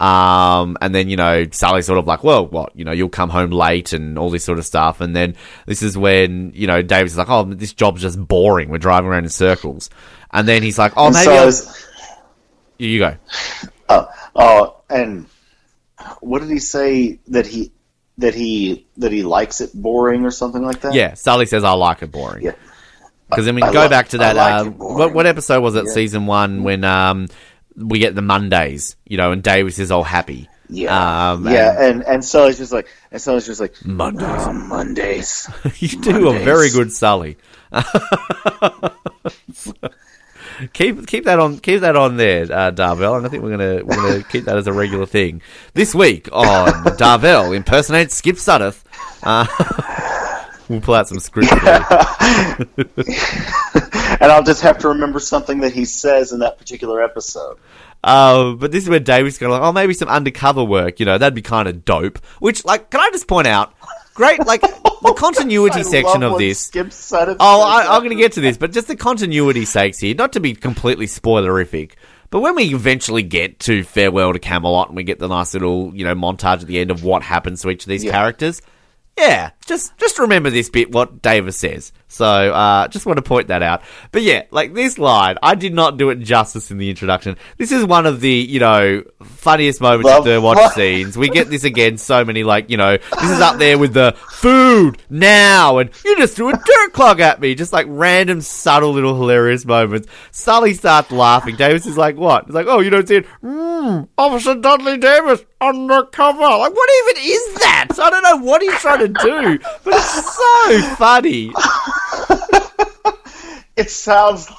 Um, 0.00 0.78
and 0.80 0.94
then, 0.94 1.10
you 1.10 1.16
know, 1.16 1.44
Sully's 1.52 1.84
sort 1.84 1.98
of 1.98 2.06
like, 2.06 2.24
well, 2.24 2.46
what, 2.46 2.74
you 2.74 2.84
know, 2.86 2.92
you'll 2.92 3.10
come 3.10 3.28
home 3.28 3.50
late 3.50 3.92
and 3.92 4.18
all 4.18 4.30
this 4.30 4.42
sort 4.44 4.58
of 4.58 4.64
stuff. 4.64 5.02
And 5.02 5.14
then 5.14 5.36
this 5.66 5.82
is 5.82 5.96
when, 5.98 6.52
you 6.54 6.66
know, 6.66 6.80
Davis 6.80 7.12
is 7.12 7.18
like, 7.18 7.28
oh, 7.28 7.44
this 7.44 7.74
job's 7.74 8.00
just 8.00 8.18
boring. 8.26 8.70
We're 8.70 8.78
driving 8.78 9.10
around 9.10 9.24
in 9.24 9.30
circles. 9.30 9.90
And 10.32 10.48
then 10.48 10.62
he's 10.62 10.78
like, 10.78 10.94
oh, 10.96 11.06
And 11.08 11.14
maybe 11.14 11.24
so 11.24 11.32
I'll- 11.34 11.74
you 12.78 12.98
go. 12.98 13.16
Oh, 13.90 14.08
oh, 14.34 14.76
and 14.88 15.26
what 16.20 16.40
did 16.40 16.48
he 16.50 16.60
say 16.60 17.18
that 17.28 17.46
he 17.46 17.72
that 18.18 18.34
he 18.34 18.86
that 18.96 19.12
he 19.12 19.22
likes 19.22 19.60
it 19.60 19.70
boring 19.74 20.24
or 20.24 20.30
something 20.30 20.62
like 20.62 20.80
that? 20.80 20.94
Yeah, 20.94 21.12
Sally 21.14 21.44
says, 21.44 21.62
I 21.62 21.72
like 21.72 22.02
it 22.02 22.10
boring. 22.10 22.42
Yeah. 22.44 22.52
Because, 23.28 23.46
I 23.48 23.52
mean, 23.52 23.64
I 23.64 23.72
go 23.72 23.80
like- 23.80 23.90
back 23.90 24.08
to 24.08 24.18
that. 24.18 24.34
like 24.34 24.66
uh, 24.66 24.70
what, 24.70 25.12
what 25.14 25.26
episode 25.26 25.60
was 25.60 25.74
it, 25.76 25.84
Yeah. 25.86 25.92
season 25.92 26.26
one, 26.26 26.62
when 26.64 26.84
um, 26.84 27.28
we 27.76 27.98
get 27.98 28.14
the 28.14 28.22
Mondays, 28.22 28.96
you 29.06 29.16
know, 29.16 29.32
and 29.32 29.42
Davis 29.42 29.78
is 29.78 29.90
all 29.90 30.04
happy. 30.04 30.48
Yeah, 30.72 31.32
Um, 31.32 31.48
yeah, 31.48 31.82
and 31.84 32.04
and 32.04 32.24
Sully's 32.24 32.58
just 32.58 32.72
like, 32.72 32.86
and 33.10 33.20
Sully's 33.20 33.46
just 33.46 33.60
like 33.60 33.74
Mondays. 33.84 34.26
"Oh, 34.28 34.52
Mondays. 34.52 35.50
you 35.80 35.88
do 35.88 36.28
a 36.28 36.38
very 36.38 36.70
good 36.70 36.92
Sully. 36.92 37.36
keep 40.72 41.06
keep 41.06 41.24
that 41.24 41.38
on 41.40 41.58
keep 41.58 41.80
that 41.80 41.96
on 41.96 42.16
there, 42.16 42.42
uh, 42.44 42.70
Darvell, 42.70 43.16
and 43.16 43.26
I 43.26 43.28
think 43.28 43.42
we're 43.42 43.50
gonna 43.56 43.84
we're 43.84 43.96
gonna 43.96 44.22
keep 44.30 44.44
that 44.44 44.56
as 44.56 44.66
a 44.68 44.72
regular 44.72 45.06
thing 45.06 45.42
this 45.74 45.92
week 45.94 46.28
on 46.32 46.68
Darvell 46.96 47.54
impersonates 47.54 48.14
Skip 48.14 48.36
Sudduth. 48.36 48.82
Uh, 49.22 49.46
we'll 50.68 50.80
pull 50.80 50.94
out 50.94 51.08
some 51.08 51.18
scripts. 51.18 51.50
And 54.20 54.30
I'll 54.30 54.42
just 54.44 54.62
have 54.62 54.78
to 54.78 54.88
remember 54.88 55.18
something 55.18 55.60
that 55.60 55.72
he 55.72 55.84
says 55.84 56.32
in 56.32 56.40
that 56.40 56.58
particular 56.58 57.02
episode. 57.02 57.58
Uh, 58.02 58.52
but 58.52 58.72
this 58.72 58.84
is 58.84 58.88
where 58.90 59.00
David's 59.00 59.38
going 59.38 59.52
like, 59.52 59.60
oh, 59.62 59.72
maybe 59.72 59.92
some 59.94 60.08
undercover 60.08 60.64
work. 60.64 61.00
You 61.00 61.06
know, 61.06 61.18
that'd 61.18 61.34
be 61.34 61.42
kind 61.42 61.68
of 61.68 61.84
dope. 61.84 62.18
Which, 62.38 62.64
like, 62.64 62.90
can 62.90 63.00
I 63.00 63.10
just 63.10 63.26
point 63.26 63.46
out, 63.46 63.74
great, 64.14 64.44
like 64.46 64.60
the 65.02 65.14
continuity 65.18 65.82
section 65.82 66.22
of 66.22 66.38
this. 66.38 66.70
Oh, 67.40 67.62
I, 67.62 67.94
I'm 67.94 68.00
going 68.00 68.10
to 68.16 68.22
get 68.22 68.32
to 68.32 68.40
this, 68.40 68.56
but 68.56 68.72
just 68.72 68.88
the 68.88 68.96
continuity 68.96 69.64
sakes 69.66 69.98
here, 69.98 70.14
not 70.14 70.32
to 70.34 70.40
be 70.40 70.54
completely 70.54 71.06
spoilerific, 71.06 71.92
but 72.30 72.40
when 72.40 72.54
we 72.54 72.72
eventually 72.74 73.22
get 73.22 73.58
to 73.60 73.82
Farewell 73.84 74.32
to 74.32 74.38
Camelot 74.38 74.88
and 74.88 74.96
we 74.96 75.02
get 75.02 75.18
the 75.18 75.28
nice 75.28 75.52
little, 75.52 75.94
you 75.94 76.04
know, 76.04 76.14
montage 76.14 76.62
at 76.62 76.66
the 76.68 76.78
end 76.78 76.90
of 76.90 77.02
what 77.04 77.22
happens 77.22 77.60
to 77.62 77.70
each 77.70 77.84
of 77.84 77.88
these 77.88 78.04
Yeah. 78.04 78.12
characters, 78.12 78.62
yeah, 79.18 79.50
just 79.66 79.96
just 79.98 80.18
remember 80.18 80.48
this 80.48 80.70
bit 80.70 80.90
what 80.92 81.20
Davis 81.20 81.56
says. 81.58 81.92
So, 82.12 82.26
uh, 82.26 82.88
just 82.88 83.06
want 83.06 83.18
to 83.18 83.22
point 83.22 83.48
that 83.48 83.62
out. 83.62 83.82
But 84.10 84.22
yeah, 84.22 84.42
like 84.50 84.74
this 84.74 84.98
line, 84.98 85.36
I 85.44 85.54
did 85.54 85.72
not 85.72 85.96
do 85.96 86.10
it 86.10 86.16
justice 86.16 86.72
in 86.72 86.78
the 86.78 86.90
introduction. 86.90 87.36
This 87.56 87.70
is 87.70 87.84
one 87.84 88.04
of 88.04 88.20
the, 88.20 88.32
you 88.32 88.58
know, 88.58 89.04
funniest 89.22 89.80
moments 89.80 90.06
Love- 90.08 90.18
of 90.18 90.24
the 90.24 90.40
watch 90.40 90.74
scenes. 90.74 91.16
We 91.16 91.28
get 91.28 91.48
this 91.48 91.62
again 91.72 91.98
so 91.98 92.24
many, 92.24 92.42
like, 92.42 92.68
you 92.68 92.76
know, 92.76 92.96
this 92.96 93.30
is 93.30 93.40
up 93.40 93.58
there 93.58 93.78
with 93.78 93.94
the 93.94 94.16
food 94.28 94.98
now, 95.08 95.78
and 95.78 95.88
you 96.04 96.16
just 96.16 96.34
threw 96.34 96.48
a 96.48 96.52
dirt 96.52 96.92
clog 96.92 97.20
at 97.20 97.40
me. 97.40 97.54
Just 97.54 97.72
like 97.72 97.86
random, 97.88 98.40
subtle 98.40 98.90
little 98.92 99.14
hilarious 99.14 99.64
moments. 99.64 100.08
Sully 100.32 100.74
starts 100.74 101.12
laughing. 101.12 101.54
Davis 101.54 101.86
is 101.86 101.96
like, 101.96 102.16
what? 102.16 102.46
He's 102.46 102.54
like, 102.54 102.66
oh, 102.68 102.80
you 102.80 102.90
don't 102.90 103.06
see 103.06 103.16
it? 103.18 103.26
Mmm, 103.40 104.08
Officer 104.18 104.56
Dudley 104.56 104.98
Davis, 104.98 105.44
undercover. 105.60 106.40
Like, 106.40 106.74
what 106.74 106.90
even 107.04 107.22
is 107.30 107.54
that? 107.60 107.86
I 108.00 108.10
don't 108.10 108.22
know 108.24 108.44
what 108.44 108.62
he's 108.62 108.74
trying 108.80 108.98
to 109.00 109.08
do, 109.08 109.58
but 109.84 109.94
it's 109.94 110.36
so 110.36 110.94
funny. 110.96 111.52
It 113.76 113.90
sounds 113.90 114.50
like 114.50 114.58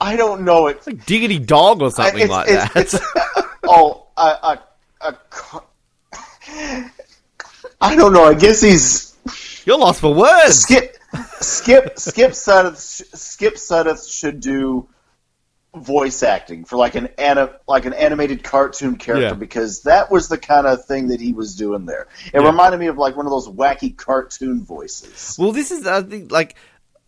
I 0.00 0.16
don't 0.16 0.42
know 0.42 0.66
it. 0.68 0.86
Like 0.86 1.04
Diggity 1.06 1.38
Dog 1.40 1.82
or 1.82 1.90
something 1.90 2.22
It's- 2.22 2.30
like 2.30 2.48
it's- 2.48 2.72
that. 2.72 2.80
it's- 3.34 3.48
oh, 3.64 4.06
a, 4.16 4.22
a, 4.22 4.62
a, 5.00 5.16
I 7.80 7.96
don't 7.96 8.12
know. 8.12 8.24
I 8.24 8.34
guess 8.34 8.60
he's 8.60 9.16
You're 9.64 9.78
lost 9.78 10.00
for 10.00 10.14
words. 10.14 10.60
Skip. 10.60 10.96
Skip. 11.40 11.98
Skip 11.98 12.30
Sudduth. 12.32 13.16
Skip 13.16 13.54
Sudduth 13.54 14.12
should 14.12 14.40
do 14.40 14.88
voice 15.76 16.22
acting 16.22 16.64
for 16.64 16.76
like 16.76 16.94
an 16.94 17.08
anim, 17.18 17.48
like 17.66 17.84
an 17.84 17.92
animated 17.92 18.42
cartoon 18.44 18.96
character 18.96 19.28
Yeah. 19.28 19.34
because 19.34 19.82
that 19.82 20.10
was 20.10 20.28
the 20.28 20.38
kind 20.38 20.66
of 20.66 20.84
thing 20.84 21.08
that 21.08 21.20
he 21.20 21.32
was 21.32 21.56
doing 21.56 21.86
there. 21.86 22.06
It 22.32 22.40
Yeah. 22.40 22.46
reminded 22.46 22.78
me 22.80 22.86
of 22.86 22.96
like 22.98 23.16
one 23.16 23.26
of 23.26 23.30
those 23.30 23.48
wacky 23.48 23.96
cartoon 23.96 24.64
voices. 24.64 25.36
Well, 25.38 25.52
this 25.52 25.70
is 25.70 25.86
I 25.86 26.02
think 26.02 26.30
like 26.30 26.54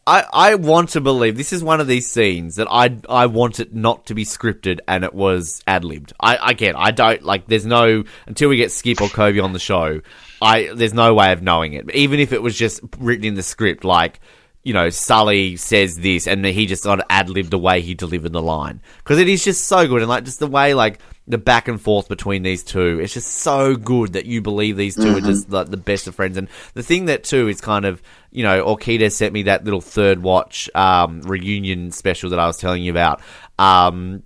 I 0.06 0.24
I 0.32 0.54
want 0.56 0.90
to 0.90 1.00
believe 1.00 1.36
this 1.36 1.52
is 1.52 1.64
one 1.64 1.80
of 1.80 1.86
these 1.88 2.10
scenes 2.10 2.56
that 2.56 2.68
I 2.70 2.96
I 3.08 3.26
want 3.26 3.60
it 3.60 3.74
not 3.74 4.06
to 4.06 4.14
be 4.14 4.24
scripted 4.24 4.78
and 4.86 5.04
it 5.04 5.14
was 5.14 5.62
ad 5.66 5.84
libbed. 5.84 6.12
I 6.20 6.50
again 6.52 6.74
I 6.76 6.90
don't 6.90 7.22
like. 7.22 7.46
There's 7.46 7.66
no 7.66 8.04
until 8.26 8.48
we 8.48 8.56
get 8.56 8.70
Skip 8.72 9.00
or 9.00 9.08
Coby 9.08 9.42
on 9.42 9.52
the 9.52 9.58
show. 9.58 10.00
I 10.42 10.70
there's 10.74 10.94
no 10.94 11.14
way 11.14 11.32
of 11.32 11.42
knowing 11.42 11.72
it. 11.72 11.90
Even 11.94 12.20
if 12.20 12.32
it 12.32 12.42
was 12.42 12.56
just 12.56 12.80
written 12.98 13.24
in 13.24 13.34
the 13.34 13.42
script, 13.42 13.84
like. 13.84 14.20
You 14.66 14.72
know, 14.72 14.90
Sully 14.90 15.56
says 15.56 15.96
this, 15.96 16.26
and 16.26 16.44
he 16.44 16.66
just 16.66 16.82
sort 16.82 16.98
of 16.98 17.06
ad 17.08 17.30
libbed 17.30 17.50
the 17.50 17.58
way 17.58 17.80
he 17.80 17.94
delivered 17.94 18.32
the 18.32 18.42
line 18.42 18.80
because 18.98 19.18
it 19.18 19.28
is 19.28 19.44
just 19.44 19.64
so 19.64 19.86
good, 19.86 20.02
and 20.02 20.08
like 20.08 20.24
just 20.24 20.40
the 20.40 20.46
way 20.46 20.74
like 20.74 20.98
the 21.28 21.38
back 21.38 21.68
and 21.68 21.80
forth 21.80 22.08
between 22.08 22.42
these 22.42 22.62
two, 22.62 23.00
it's 23.00 23.14
just 23.14 23.28
so 23.28 23.76
good 23.76 24.12
that 24.12 24.26
you 24.26 24.40
believe 24.40 24.76
these 24.76 24.94
2 24.94 25.16
are 25.16 25.20
just 25.20 25.50
like 25.50 25.68
the 25.68 25.76
best 25.76 26.06
of 26.06 26.14
friends. 26.14 26.36
And 26.36 26.46
the 26.74 26.84
thing 26.84 27.06
that 27.06 27.24
too 27.24 27.48
is 27.48 27.60
kind 27.60 27.84
of 27.84 28.00
you 28.36 28.42
know, 28.42 28.66
Orkita 28.66 29.10
sent 29.10 29.32
me 29.32 29.44
that 29.44 29.64
little 29.64 29.80
third 29.80 30.22
watch 30.22 30.68
um, 30.74 31.22
reunion 31.22 31.90
special 31.90 32.28
that 32.30 32.38
I 32.38 32.46
was 32.46 32.58
telling 32.58 32.82
you 32.82 32.90
about. 32.90 33.22
Um, 33.58 34.24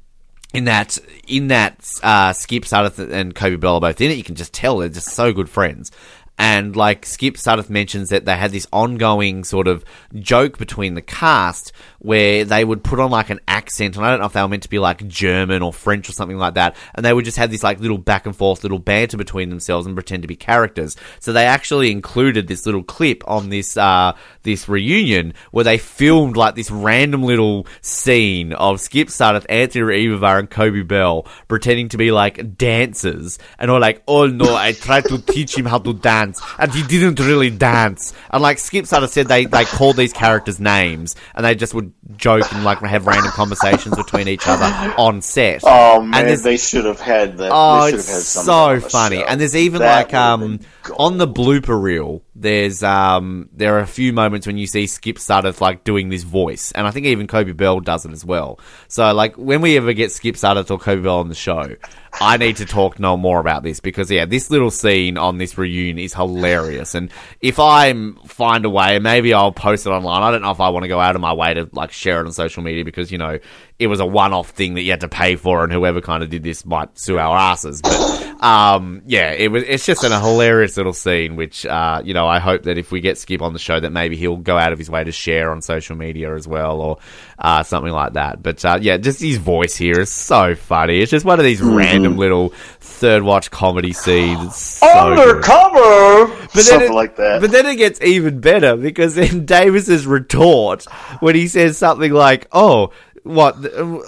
in 0.53 0.65
that, 0.65 0.99
in 1.29 1.47
that, 1.49 1.89
uh, 2.03 2.33
Skip 2.33 2.65
Sudduth 2.65 3.13
and 3.13 3.33
Coby 3.37 3.61
Bell 3.61 3.77
are 3.77 3.81
both 3.81 4.01
in 4.01 4.11
it. 4.11 4.17
You 4.17 4.25
can 4.25 4.35
just 4.35 4.53
tell 4.53 4.79
they're 4.79 4.89
just 4.89 5.11
so 5.11 5.33
good 5.33 5.49
friends. 5.49 5.93
And 6.41 6.75
like 6.75 7.05
Skip 7.05 7.35
Sudduth 7.35 7.69
mentions 7.69 8.09
that 8.09 8.25
they 8.25 8.35
had 8.35 8.51
this 8.51 8.67
ongoing 8.73 9.45
sort 9.45 9.69
of 9.69 9.85
joke 10.15 10.57
between 10.57 10.95
the 10.95 11.03
cast 11.03 11.71
where 12.01 12.45
they 12.47 12.65
would 12.65 12.83
put 12.83 12.99
on 12.99 13.11
like 13.11 13.31
an 13.31 13.41
accent, 13.47 13.97
and 13.97 14.05
I 14.05 14.11
don't 14.11 14.21
know 14.21 14.27
if 14.27 14.33
they 14.33 14.43
were 14.43 14.49
meant 14.49 14.63
to 14.65 14.71
be 14.71 14.79
like 14.79 15.07
German 15.07 15.63
or 15.63 15.73
French 15.73 16.09
or 16.09 16.13
something 16.13 16.39
like 16.39 16.55
that, 16.55 16.77
and 16.95 17.05
they 17.05 17.13
would 17.13 17.27
just 17.27 17.37
have 17.37 17.51
this 17.51 17.63
like 17.63 17.79
little 17.79 17.99
back 17.99 18.27
and 18.27 18.35
forth, 18.35 18.63
little 18.63 18.79
banter 18.79 19.17
between 19.17 19.51
themselves 19.51 19.87
and 19.87 19.95
pretend 19.95 20.23
to 20.23 20.29
be 20.29 20.37
characters. 20.37 20.97
So 21.21 21.33
they 21.33 21.45
actually 21.45 21.91
included 21.91 22.49
this 22.49 22.65
little 22.65 22.83
clip 22.83 23.23
on 23.29 23.51
this 23.51 23.77
uh, 23.77 24.15
this 24.43 24.69
reunion 24.69 25.35
where 25.51 25.65
they 25.65 25.79
filmed 25.79 26.37
like 26.37 26.55
this 26.55 26.71
random 26.71 27.23
little 27.23 27.67
scene 27.83 28.55
of 28.55 28.81
Skip 28.81 29.09
Sudduth, 29.09 29.47
Anthony 29.49 29.85
Ruivivar, 29.85 30.39
and 30.39 30.51
Coby 30.51 30.87
Bell 30.87 31.27
pretending 31.49 31.91
to 31.91 31.99
be 31.99 32.11
like 32.11 32.57
dancers, 32.57 33.39
and 33.59 33.71
all 33.71 33.79
like, 33.79 34.03
"Oh 34.09 34.27
no, 34.27 34.55
I 34.55 34.73
tried 34.73 35.05
to 35.05 35.19
teach 35.19 35.57
him 35.57 35.67
how 35.67 35.79
to 35.79 35.93
dance, 35.93 36.41
and 36.59 36.73
he 36.73 36.83
didn't 36.83 37.21
really 37.21 37.51
dance." 37.51 38.15
And 38.31 38.43
like 38.43 38.59
Skip 38.59 38.87
Sudduth 38.87 39.11
said, 39.11 39.29
they 39.29 39.45
they 39.45 39.65
called 39.65 39.97
these 39.97 40.15
characters 40.15 40.59
names, 40.59 41.15
and 41.35 41.45
they 41.45 41.55
just 41.55 41.75
would 41.75 41.90
joke 42.17 42.53
and 42.53 42.65
like 42.65 42.81
have 42.81 43.07
random 43.07 43.33
conversations 43.33 43.97
between 43.97 44.29
each 44.29 44.47
other 44.47 44.65
on 44.99 45.23
set. 45.23 45.61
Oh 45.65 46.03
man, 46.03 46.29
And 46.29 46.39
they 46.41 46.57
should 46.57 46.85
have 46.85 47.01
had 47.01 47.39
that. 47.39 47.51
Oh, 47.53 47.85
they 47.85 47.91
should 47.91 47.99
have 48.01 48.07
had 48.09 48.17
it's 48.19 48.27
so 48.29 48.81
funny. 48.81 49.17
show. 49.19 49.25
And 49.25 49.41
there's 49.41 49.57
even 49.57 49.81
That 49.81 50.07
like 50.07 50.15
um 50.15 50.41
been. 50.59 50.67
On 50.97 51.19
the 51.19 51.29
blooper 51.29 51.81
reel, 51.81 52.23
there's 52.35 52.83
um 52.83 53.51
there 53.53 53.77
are 53.77 53.81
a 53.81 53.87
few 53.87 54.13
moments 54.13 54.47
when 54.47 54.57
you 54.57 54.67
see 54.67 54.87
Skip 54.87 55.17
Sudduth 55.17 55.61
like 55.61 55.85
doing 55.85 56.09
this 56.09 56.23
voice, 56.23 56.73
and 56.73 56.87
I 56.87 56.91
think 56.91 57.07
even 57.07 57.27
Coby 57.27 57.55
Bell 57.55 57.81
does 57.81 58.07
it 58.07 58.13
as 58.13 58.25
well. 58.25 58.59
So 58.89 59.13
like 59.13 59.37
when 59.37 59.61
we 59.61 59.77
ever 59.77 59.93
get 59.93 60.11
Skip 60.11 60.37
Sudduth 60.37 60.71
or 60.71 60.79
Coby 60.79 61.03
Bell 61.03 61.19
on 61.19 61.29
the 61.29 61.35
show, 61.35 61.77
I 62.19 62.39
need 62.39 62.57
to 62.57 62.67
talk 62.67 62.99
no 62.99 63.17
more 63.17 63.41
about 63.41 63.63
this 63.63 63.81
because 63.81 64.11
yeah, 64.11 64.25
this 64.25 64.51
little 64.51 64.71
scene 64.71 65.19
on 65.19 65.39
this 65.39 65.59
reunion 65.59 65.99
is 65.99 66.15
hilarious. 66.15 66.95
And 66.95 67.11
if 67.41 67.59
I 67.59 67.93
find 68.27 68.65
a 68.65 68.71
way, 68.71 68.99
maybe 68.99 69.35
I'll 69.35 69.53
post 69.53 69.87
it 69.87 69.91
online. 69.91 70.23
I 70.23 70.31
don't 70.31 70.43
know 70.43 70.51
if 70.51 70.61
I 70.61 70.71
want 70.71 70.85
to 70.85 70.89
go 70.89 70.99
out 70.99 71.15
of 71.15 71.21
my 71.21 71.35
way 71.35 71.55
to 71.55 71.69
like 71.73 71.93
share 71.93 72.21
it 72.21 72.27
on 72.27 72.33
social 72.33 72.63
media 72.63 72.85
because 72.85 73.13
you 73.13 73.19
know 73.19 73.39
it 73.79 73.87
was 73.87 74.01
a 74.01 74.07
one-off 74.07 74.51
thing 74.51 74.75
that 74.75 74.83
you 74.83 74.91
had 74.91 75.01
to 75.01 75.09
pay 75.09 75.37
for, 75.37 75.63
and 75.63 75.73
whoever 75.73 76.01
kind 76.01 76.23
of 76.23 76.31
did 76.31 76.43
this 76.43 76.65
might 76.65 76.99
sue 76.99 77.19
our 77.19 77.37
asses. 77.37 77.83
But 77.83 78.30
um, 78.41 79.03
yeah, 79.05 79.33
it 79.33 79.53
was. 79.53 79.65
It's 79.65 79.85
just 79.85 80.03
an, 80.03 80.13
a 80.13 80.19
hilarious 80.19 80.79
little 80.79 80.95
scene, 80.95 81.37
which 81.37 81.67
uh, 81.67 82.01
you 82.03 82.15
know, 82.15 82.27
I 82.27 82.39
hope 82.39 82.63
that 82.63 82.79
if 82.79 82.91
we 82.91 83.01
get 83.03 83.19
Skip 83.19 83.43
on 83.43 83.53
the 83.53 83.59
show, 83.59 83.79
that 83.79 83.91
maybe 83.91 84.17
he'll 84.17 84.39
go 84.39 84.57
out 84.57 84.73
of 84.73 84.79
his 84.79 84.89
way 84.89 85.05
to 85.05 85.13
share 85.13 85.51
on 85.51 85.61
social 85.61 85.95
media 85.95 86.35
as 86.35 86.49
well, 86.49 86.81
or 86.81 86.99
uh, 87.39 87.63
something 87.63 87.93
like 87.93 88.15
that. 88.15 88.43
But 88.43 88.65
uh, 88.65 88.79
yeah, 88.81 88.97
just 88.97 89.21
his 89.21 89.37
voice 89.37 89.77
here 89.77 90.01
is 90.01 90.11
so 90.11 90.55
funny. 90.55 91.01
It's 91.01 91.11
just 91.11 91.27
one 91.27 91.39
of 91.39 91.45
these 91.45 91.61
random 91.61 92.17
little 92.17 92.49
third 92.81 93.23
watch 93.23 93.51
comedy 93.51 93.93
scenes. 93.93 94.57
So 94.57 94.87
good. 94.87 95.19
undercover, 95.19 96.49
But 96.55 96.63
something 96.63 96.93
it, 96.93 96.95
like 96.95 97.17
that. 97.17 97.43
But 97.43 97.51
then 97.51 97.67
it 97.67 97.77
gets 97.77 98.01
even 98.01 98.41
better 98.41 98.75
because 98.75 99.17
then 99.17 99.45
Davis's 99.45 100.07
retort 100.07 100.85
when 101.21 101.35
he 101.35 101.47
says 101.47 101.77
something 101.77 102.11
like, 102.11 102.49
"Oh, 102.53 102.93
what?" 103.23 103.57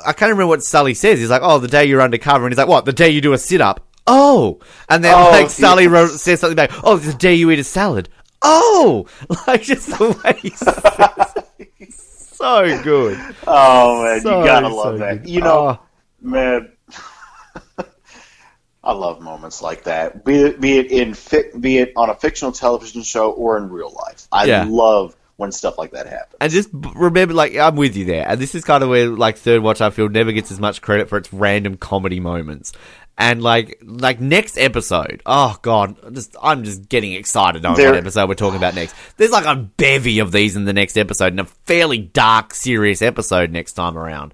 I 0.06 0.12
can't 0.14 0.30
remember 0.30 0.46
what 0.46 0.62
Sully 0.62 0.94
says. 0.94 1.18
He's 1.18 1.28
like, 1.28 1.42
"Oh, 1.44 1.58
the 1.58 1.68
day 1.68 1.84
you're 1.84 2.00
undercover," 2.00 2.46
and 2.46 2.52
he's 2.54 2.58
like, 2.58 2.68
"What? 2.68 2.86
The 2.86 2.94
day 2.94 3.10
you 3.10 3.20
do 3.20 3.34
a 3.34 3.38
sit 3.38 3.60
up?" 3.60 3.86
Oh, 4.06 4.58
and 4.88 5.02
then 5.04 5.14
Oh, 5.14 5.30
like 5.30 5.50
Sully 5.50 5.84
yes. 5.84 5.92
wrote, 5.92 6.10
says 6.10 6.40
something 6.40 6.56
back. 6.56 6.70
Oh, 6.82 6.96
the 6.96 7.12
day 7.14 7.34
you 7.34 7.50
eat 7.50 7.58
a 7.58 7.64
salad. 7.64 8.08
Oh, 8.42 9.06
like 9.46 9.62
just 9.62 9.88
the 9.88 10.20
way 10.24 10.38
he 10.40 10.50
says 10.50 10.82
it. 11.58 11.92
So 12.42 12.82
good. 12.82 13.16
oh 13.46 14.02
man, 14.02 14.20
So, 14.22 14.40
you 14.40 14.44
gotta 14.44 14.66
so 14.68 14.74
love 14.76 14.98
that. 14.98 15.22
good. 15.22 15.30
You 15.30 15.40
know, 15.42 15.78
Oh. 15.78 15.86
man. 16.20 16.72
I 18.84 18.92
love 18.92 19.20
moments 19.20 19.62
like 19.62 19.84
that. 19.84 20.24
Be 20.24 20.42
it 20.42 20.60
be 20.60 20.78
it 20.78 20.90
in 20.90 21.12
fic, 21.12 21.60
be 21.60 21.78
it 21.78 21.92
on 21.94 22.10
a 22.10 22.14
fictional 22.16 22.50
television 22.50 23.02
show 23.04 23.30
or 23.30 23.56
in 23.58 23.70
real 23.70 23.92
life. 24.06 24.26
I 24.32 24.46
Yeah. 24.46 24.66
love 24.68 25.14
when 25.36 25.52
stuff 25.52 25.78
like 25.78 25.92
that 25.92 26.06
happens. 26.08 26.36
And 26.40 26.50
just 26.52 26.68
remember, 26.72 27.32
like, 27.32 27.56
I'm 27.56 27.76
with 27.76 27.96
you 27.96 28.04
there. 28.04 28.26
And 28.28 28.40
this 28.40 28.54
is 28.56 28.64
kind 28.64 28.82
of 28.82 28.90
where, 28.90 29.08
like, 29.08 29.38
Third 29.38 29.62
Watch, 29.62 29.80
I 29.80 29.90
feel, 29.90 30.08
never 30.08 30.30
gets 30.32 30.50
as 30.52 30.60
much 30.60 30.82
credit 30.82 31.08
for 31.08 31.16
its 31.18 31.32
random 31.32 31.76
comedy 31.76 32.20
moments. 32.20 32.72
And, 33.18 33.42
like, 33.42 33.80
like 33.84 34.20
next 34.20 34.56
episode, 34.58 35.22
oh, 35.26 35.56
God, 35.62 35.96
just 36.14 36.34
I'm 36.42 36.64
just 36.64 36.88
getting 36.88 37.12
excited 37.12 37.62
knowing 37.62 37.76
There- 37.76 37.90
what 37.90 37.98
episode 37.98 38.28
we're 38.28 38.34
talking 38.34 38.56
about 38.56 38.74
next. 38.74 38.94
There's, 39.18 39.30
like, 39.30 39.44
a 39.44 39.54
bevy 39.54 40.18
of 40.20 40.32
these 40.32 40.56
in 40.56 40.64
the 40.64 40.72
next 40.72 40.96
episode 40.96 41.32
and 41.32 41.40
a 41.40 41.44
fairly 41.44 41.98
dark, 41.98 42.54
serious 42.54 43.02
episode 43.02 43.50
next 43.50 43.74
time 43.74 43.98
around. 43.98 44.32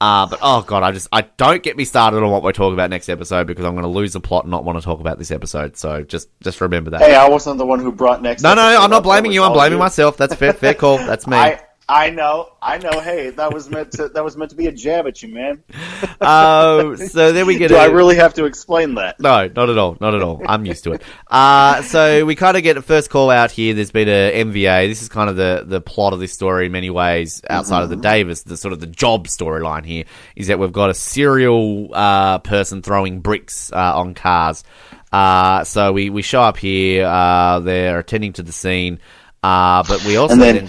Uh, 0.00 0.26
but, 0.26 0.38
oh, 0.42 0.62
God, 0.62 0.82
I 0.84 0.92
just, 0.92 1.08
I 1.10 1.22
don't 1.22 1.62
get 1.62 1.76
me 1.76 1.84
started 1.84 2.18
on 2.22 2.30
what 2.30 2.42
we're 2.44 2.52
talking 2.52 2.74
about 2.74 2.90
next 2.90 3.08
episode 3.08 3.46
because 3.48 3.64
I'm 3.64 3.72
going 3.72 3.82
to 3.82 3.88
lose 3.88 4.12
the 4.12 4.20
plot 4.20 4.44
and 4.44 4.50
not 4.50 4.62
want 4.62 4.78
to 4.78 4.84
talk 4.84 5.00
about 5.00 5.18
this 5.18 5.30
episode. 5.32 5.76
So 5.76 6.02
just, 6.04 6.28
just 6.40 6.60
remember 6.60 6.90
that. 6.90 7.00
hey, 7.00 7.16
I 7.16 7.28
wasn't 7.28 7.58
the 7.58 7.66
one 7.66 7.80
who 7.80 7.90
brought 7.90 8.22
next. 8.22 8.42
no, 8.42 8.54
no, 8.54 8.62
I'm 8.62 8.90
not 8.90 9.02
blaming 9.02 9.32
you. 9.32 9.42
I'm 9.42 9.52
blaming 9.54 9.78
you. 9.78 9.82
myself. 9.82 10.16
That's 10.18 10.34
fair, 10.36 10.52
fair 10.52 10.74
call. 10.74 10.98
That's 10.98 11.26
me. 11.26 11.36
I 11.36 11.60
I 11.90 12.10
know, 12.10 12.50
I 12.60 12.76
know. 12.76 13.00
Hey, 13.00 13.30
that 13.30 13.54
was 13.54 13.70
meant 13.70 13.92
to 13.92 14.08
that 14.08 14.22
was 14.22 14.36
meant 14.36 14.50
to 14.50 14.56
be 14.56 14.66
a 14.66 14.72
jab 14.72 15.06
at 15.06 15.22
you, 15.22 15.30
man. 15.32 15.62
Uh, 16.20 16.96
so 16.96 17.32
then 17.32 17.46
we 17.46 17.56
get 17.56 17.68
Do 17.68 17.76
a- 17.76 17.78
I 17.78 17.86
really 17.86 18.16
have 18.16 18.34
to 18.34 18.44
explain 18.44 18.96
that? 18.96 19.18
No, 19.18 19.48
not 19.48 19.70
at 19.70 19.78
all. 19.78 19.96
Not 19.98 20.14
at 20.14 20.22
all. 20.22 20.42
I'm 20.46 20.66
used 20.66 20.84
to 20.84 20.92
it. 20.92 21.02
Uh, 21.28 21.80
so 21.82 22.26
we 22.26 22.34
kind 22.34 22.58
of 22.58 22.62
get 22.62 22.76
a 22.76 22.82
first 22.82 23.08
call 23.08 23.30
out 23.30 23.50
here. 23.50 23.72
There's 23.72 23.90
been 23.90 24.08
a 24.08 24.44
MVA. 24.44 24.86
This 24.88 25.00
is 25.00 25.08
kind 25.08 25.30
of 25.30 25.36
the, 25.36 25.64
the 25.66 25.80
plot 25.80 26.12
of 26.12 26.20
this 26.20 26.34
story 26.34 26.66
in 26.66 26.72
many 26.72 26.90
ways 26.90 27.40
outside 27.48 27.82
of 27.84 27.88
the 27.88 27.96
Davis. 27.96 28.42
The 28.42 28.58
sort 28.58 28.74
of 28.74 28.80
the 28.80 28.86
job 28.86 29.26
storyline 29.26 29.86
here 29.86 30.04
is 30.36 30.48
that 30.48 30.58
we've 30.58 30.72
got 30.72 30.90
a 30.90 30.94
serial 30.94 31.88
uh, 31.94 32.38
person 32.38 32.82
throwing 32.82 33.20
bricks 33.20 33.72
uh, 33.72 33.98
on 33.98 34.12
cars. 34.12 34.62
Uh, 35.10 35.64
so 35.64 35.92
we, 35.92 36.10
we 36.10 36.20
show 36.20 36.42
up 36.42 36.58
here. 36.58 37.06
Uh, 37.06 37.60
they're 37.60 37.98
attending 37.98 38.34
to 38.34 38.42
the 38.42 38.52
scene. 38.52 38.98
Uh, 39.48 39.82
but 39.88 40.04
we 40.04 40.16
also 40.16 40.34
And 40.34 40.42
then, 40.42 40.56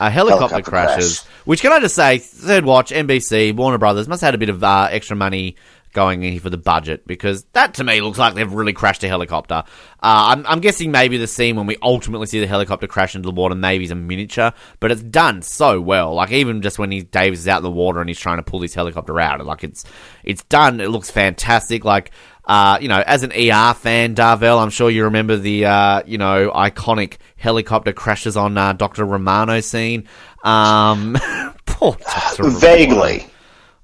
a 0.00 0.08
helicopter, 0.08 0.10
Helicopter 0.10 0.62
crashes. 0.62 1.20
crash. 1.20 1.30
Which 1.44 1.62
can 1.62 1.72
I 1.72 1.80
just 1.80 1.94
say, 1.96 2.18
Third 2.18 2.64
Watch, 2.64 2.90
NBC, 2.90 3.56
Warner 3.56 3.78
Brothers 3.78 4.06
must 4.06 4.20
have 4.20 4.28
had 4.28 4.34
a 4.34 4.38
bit 4.38 4.50
of 4.50 4.62
uh, 4.62 4.88
extra 4.90 5.16
money 5.16 5.56
going 5.92 6.22
in 6.22 6.30
here 6.30 6.40
for 6.40 6.50
the 6.50 6.56
budget 6.56 7.04
because 7.04 7.42
that 7.52 7.74
to 7.74 7.82
me 7.82 8.00
looks 8.00 8.16
like 8.16 8.34
they've 8.34 8.52
really 8.52 8.72
crashed 8.72 9.02
a 9.02 9.08
helicopter. 9.08 9.64
Uh, 10.00 10.30
I'm, 10.36 10.46
I'm 10.46 10.60
guessing 10.60 10.92
maybe 10.92 11.16
the 11.16 11.26
scene 11.26 11.56
when 11.56 11.66
we 11.66 11.76
ultimately 11.82 12.28
see 12.28 12.38
the 12.38 12.46
helicopter 12.46 12.86
crash 12.86 13.16
into 13.16 13.26
the 13.26 13.34
water 13.34 13.56
maybe 13.56 13.84
is 13.84 13.90
a 13.90 13.96
miniature, 13.96 14.52
but 14.78 14.92
it's 14.92 15.02
done 15.02 15.42
so 15.42 15.80
well. 15.80 16.14
Like 16.14 16.30
even 16.30 16.62
just 16.62 16.78
when 16.78 16.92
he 16.92 17.02
Davis 17.02 17.40
is 17.40 17.48
out 17.48 17.56
in 17.58 17.64
the 17.64 17.70
water 17.72 17.98
and 18.00 18.08
he's 18.08 18.20
trying 18.20 18.36
to 18.36 18.44
pull 18.44 18.60
this 18.60 18.74
helicopter 18.74 19.18
out, 19.20 19.44
like 19.44 19.64
it's 19.64 19.84
it's 20.22 20.44
done. 20.44 20.80
It 20.80 20.90
looks 20.90 21.10
fantastic. 21.10 21.84
Like 21.84 22.12
uh, 22.44 22.78
you 22.80 22.88
know, 22.88 23.02
as 23.06 23.22
an 23.22 23.32
ER 23.32 23.74
fan, 23.74 24.14
Darvell, 24.14 24.58
I'm 24.62 24.70
sure 24.70 24.90
you 24.90 25.04
remember 25.04 25.36
the, 25.36 25.66
uh, 25.66 26.02
you 26.06 26.18
know, 26.18 26.50
iconic 26.54 27.18
helicopter 27.36 27.92
crashes 27.92 28.36
on 28.36 28.56
uh, 28.58 28.72
Dr. 28.72 29.04
Romano 29.04 29.60
scene. 29.60 30.08
Um, 30.42 31.16
poor 31.66 31.96
Dr. 31.96 32.48
Vaguely. 32.50 33.26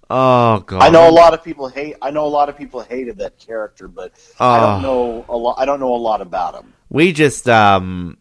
Oh, 0.08 0.60
God. 0.60 0.82
I 0.82 0.88
know 0.88 1.08
a 1.08 1.10
lot 1.10 1.34
of 1.34 1.42
people 1.42 1.68
hate. 1.68 1.96
I 2.00 2.10
know 2.10 2.26
a 2.26 2.28
lot 2.28 2.48
of 2.48 2.56
people 2.56 2.80
hated 2.80 3.18
that 3.18 3.38
character, 3.38 3.88
but 3.88 4.12
I 4.38 4.56
Oh. 4.58 4.60
don't 4.72 4.82
know 4.82 5.24
a 5.28 5.36
lot. 5.36 5.56
I 5.58 5.64
don't 5.64 5.80
know 5.80 5.94
a 5.94 5.96
lot 5.96 6.20
about 6.20 6.54
him. 6.54 6.72
We 6.88 7.12
just, 7.12 7.48
um, 7.48 8.16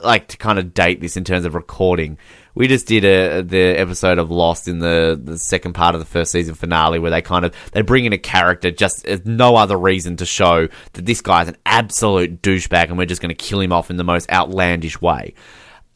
like 0.00 0.28
to 0.28 0.36
kind 0.36 0.58
of 0.58 0.74
date 0.74 1.00
this 1.00 1.16
in 1.16 1.24
terms 1.24 1.44
of 1.44 1.54
recording. 1.54 2.18
We 2.54 2.68
just 2.68 2.86
did 2.86 3.04
a, 3.04 3.42
the 3.42 3.78
episode 3.78 4.18
of 4.18 4.30
Lost 4.30 4.68
in 4.68 4.78
the, 4.78 5.20
the 5.22 5.38
second 5.38 5.72
part 5.72 5.94
of 5.94 6.00
the 6.00 6.06
first 6.06 6.30
season 6.30 6.54
finale 6.54 6.98
where 6.98 7.10
they 7.10 7.22
kind 7.22 7.44
of, 7.44 7.54
they 7.72 7.82
bring 7.82 8.04
in 8.04 8.12
a 8.12 8.18
character 8.18 8.70
just 8.70 9.04
as 9.06 9.24
no 9.24 9.56
other 9.56 9.76
reason 9.76 10.16
to 10.18 10.26
show 10.26 10.68
that 10.92 11.06
this 11.06 11.20
guy's 11.20 11.48
an 11.48 11.56
absolute 11.66 12.42
douchebag 12.42 12.88
and 12.88 12.98
we're 12.98 13.06
just 13.06 13.20
going 13.20 13.34
to 13.34 13.34
kill 13.34 13.60
him 13.60 13.72
off 13.72 13.90
in 13.90 13.96
the 13.96 14.04
most 14.04 14.30
outlandish 14.30 15.00
way. 15.00 15.34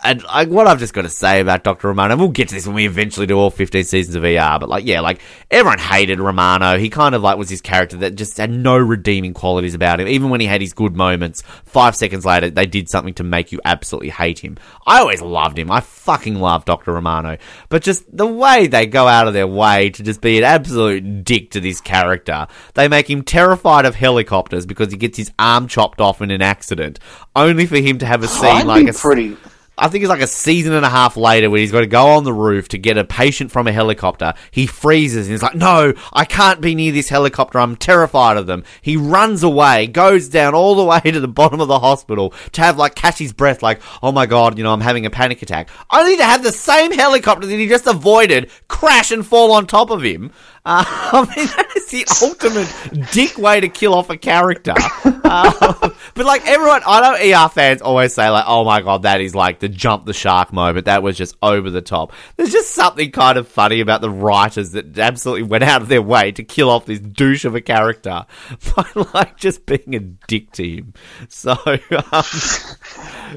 And 0.04 0.22
like 0.22 0.48
what 0.48 0.68
I've 0.68 0.78
just 0.78 0.94
got 0.94 1.02
to 1.02 1.08
say 1.08 1.40
about 1.40 1.64
Dr. 1.64 1.88
Romano, 1.88 2.12
and 2.12 2.20
we'll 2.20 2.30
get 2.30 2.48
to 2.48 2.54
this 2.54 2.66
when 2.66 2.76
we 2.76 2.86
eventually 2.86 3.26
do 3.26 3.36
all 3.36 3.50
15 3.50 3.82
seasons 3.82 4.14
of 4.14 4.22
ER, 4.22 4.58
but 4.60 4.68
like, 4.68 4.86
yeah, 4.86 5.00
like, 5.00 5.20
everyone 5.50 5.78
hated 5.78 6.20
Romano. 6.20 6.78
He 6.78 6.88
kind 6.88 7.16
of 7.16 7.22
like 7.22 7.36
was 7.36 7.48
this 7.48 7.60
character 7.60 7.96
that 7.98 8.14
just 8.14 8.36
had 8.36 8.50
no 8.50 8.76
redeeming 8.76 9.34
qualities 9.34 9.74
about 9.74 9.98
him. 9.98 10.06
Even 10.06 10.30
when 10.30 10.40
he 10.40 10.46
had 10.46 10.60
his 10.60 10.72
good 10.72 10.94
moments, 10.94 11.42
five 11.64 11.96
seconds 11.96 12.24
later, 12.24 12.48
they 12.48 12.66
did 12.66 12.88
something 12.88 13.14
to 13.14 13.24
make 13.24 13.50
you 13.50 13.60
absolutely 13.64 14.10
hate 14.10 14.38
him. 14.38 14.56
I 14.86 15.00
always 15.00 15.20
loved 15.20 15.58
him. 15.58 15.68
I 15.68 15.80
fucking 15.80 16.36
love 16.36 16.64
Dr. 16.64 16.92
Romano. 16.92 17.36
But 17.68 17.82
just 17.82 18.04
the 18.16 18.26
way 18.26 18.68
they 18.68 18.86
go 18.86 19.08
out 19.08 19.26
of 19.26 19.34
their 19.34 19.48
way 19.48 19.90
to 19.90 20.02
just 20.04 20.20
be 20.20 20.38
an 20.38 20.44
absolute 20.44 21.24
dick 21.24 21.50
to 21.50 21.60
this 21.60 21.80
character, 21.80 22.46
they 22.74 22.86
make 22.86 23.10
him 23.10 23.22
terrified 23.22 23.84
of 23.84 23.96
helicopters 23.96 24.64
because 24.64 24.92
he 24.92 24.96
gets 24.96 25.18
his 25.18 25.32
arm 25.40 25.66
chopped 25.66 26.00
off 26.00 26.22
in 26.22 26.30
an 26.30 26.40
accident, 26.40 27.00
only 27.34 27.66
for 27.66 27.78
him 27.78 27.98
to 27.98 28.06
have 28.06 28.22
a 28.22 28.28
scene 28.28 28.44
I'd 28.48 28.66
like 28.66 28.86
a 28.86 28.92
pretty. 28.92 29.36
I 29.78 29.88
think 29.88 30.02
it's 30.02 30.10
like 30.10 30.20
a 30.20 30.26
season 30.26 30.72
and 30.72 30.84
a 30.84 30.88
half 30.88 31.16
later 31.16 31.48
when 31.50 31.60
he's 31.60 31.72
got 31.72 31.80
to 31.80 31.86
go 31.86 32.08
on 32.08 32.24
the 32.24 32.32
roof 32.32 32.68
to 32.68 32.78
get 32.78 32.98
a 32.98 33.04
patient 33.04 33.52
from 33.52 33.66
a 33.66 33.72
helicopter. 33.72 34.34
He 34.50 34.66
freezes 34.66 35.26
and 35.26 35.32
he's 35.32 35.42
like, 35.42 35.54
no, 35.54 35.94
I 36.12 36.24
can't 36.24 36.60
be 36.60 36.74
near 36.74 36.92
this 36.92 37.08
helicopter. 37.08 37.58
I'm 37.58 37.76
terrified 37.76 38.36
of 38.36 38.46
them. 38.46 38.64
He 38.82 38.96
runs 38.96 39.42
away, 39.42 39.86
goes 39.86 40.28
down 40.28 40.54
all 40.54 40.74
the 40.74 40.84
way 40.84 41.00
to 41.00 41.20
the 41.20 41.28
bottom 41.28 41.60
of 41.60 41.68
the 41.68 41.78
hospital 41.78 42.34
to 42.52 42.60
have 42.60 42.76
like 42.76 42.94
catch 42.94 43.18
his 43.18 43.32
breath 43.32 43.62
like, 43.62 43.80
oh 44.02 44.12
my 44.12 44.26
god, 44.26 44.58
you 44.58 44.64
know, 44.64 44.72
I'm 44.72 44.80
having 44.80 45.06
a 45.06 45.10
panic 45.10 45.42
attack. 45.42 45.70
Only 45.92 46.16
to 46.16 46.24
have 46.24 46.42
the 46.42 46.52
same 46.52 46.92
helicopter 46.92 47.46
that 47.46 47.58
he 47.58 47.68
just 47.68 47.86
avoided 47.86 48.50
crash 48.68 49.10
and 49.10 49.26
fall 49.26 49.52
on 49.52 49.66
top 49.66 49.90
of 49.90 50.02
him. 50.02 50.32
Uh, 50.68 50.84
I 50.84 51.20
mean, 51.36 51.46
that 51.46 51.72
is 51.76 51.86
the 51.86 52.04
ultimate 52.22 53.10
dick 53.12 53.38
way 53.38 53.58
to 53.60 53.68
kill 53.68 53.94
off 53.94 54.10
a 54.10 54.18
character. 54.18 54.74
Uh, 55.04 55.90
but 56.14 56.26
like 56.26 56.46
everyone, 56.46 56.82
I 56.86 57.00
know 57.00 57.44
ER 57.44 57.48
fans 57.48 57.80
always 57.80 58.12
say 58.12 58.28
like, 58.28 58.44
"Oh 58.46 58.64
my 58.64 58.82
god, 58.82 59.02
that 59.04 59.22
is 59.22 59.34
like 59.34 59.60
the 59.60 59.68
jump 59.68 60.04
the 60.04 60.12
shark 60.12 60.52
moment. 60.52 60.84
That 60.84 61.02
was 61.02 61.16
just 61.16 61.36
over 61.42 61.70
the 61.70 61.80
top." 61.80 62.12
There's 62.36 62.52
just 62.52 62.72
something 62.72 63.12
kind 63.12 63.38
of 63.38 63.48
funny 63.48 63.80
about 63.80 64.02
the 64.02 64.10
writers 64.10 64.72
that 64.72 64.98
absolutely 64.98 65.44
went 65.44 65.64
out 65.64 65.80
of 65.80 65.88
their 65.88 66.02
way 66.02 66.32
to 66.32 66.42
kill 66.42 66.68
off 66.68 66.84
this 66.84 67.00
douche 67.00 67.46
of 67.46 67.54
a 67.54 67.62
character 67.62 68.26
by 68.76 68.86
like 69.14 69.36
just 69.38 69.64
being 69.64 69.94
a 69.94 70.00
dick 70.00 70.52
to 70.52 70.68
him. 70.68 70.92
So, 71.28 71.52
um, 71.52 72.24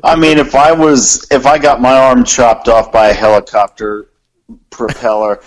I 0.04 0.16
mean, 0.18 0.38
if 0.38 0.54
I 0.56 0.74
was, 0.74 1.28
if 1.32 1.46
I 1.46 1.60
got 1.60 1.82
my 1.82 1.98
arm 1.98 2.26
chopped 2.26 2.68
off 2.68 2.92
by 2.92 3.10
a 3.10 3.14
helicopter 3.14 4.10
propeller, 4.70 5.42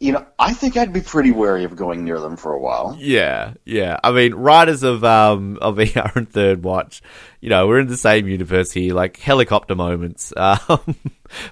you 0.00 0.12
know, 0.12 0.24
I 0.38 0.52
think 0.52 0.76
I'd 0.76 0.92
be 0.92 1.00
pretty 1.00 1.32
wary 1.32 1.64
of 1.64 1.74
going 1.74 2.04
near 2.04 2.20
them 2.20 2.36
for 2.36 2.52
a 2.52 2.58
while. 2.58 2.96
Yeah, 3.00 3.54
yeah. 3.64 3.98
I 4.04 4.12
mean, 4.12 4.34
writers 4.34 4.84
of 4.84 5.02
um 5.04 5.58
of 5.60 5.78
ER 5.96 6.12
and 6.14 6.30
Third 6.30 6.62
Watch, 6.62 7.02
you 7.40 7.50
know, 7.50 7.66
we're 7.66 7.80
in 7.80 7.88
the 7.88 7.96
same 7.96 8.28
universe 8.28 8.70
here, 8.70 8.94
like 8.94 9.18
helicopter 9.18 9.74
moments. 9.74 10.32
Um, 10.68 10.96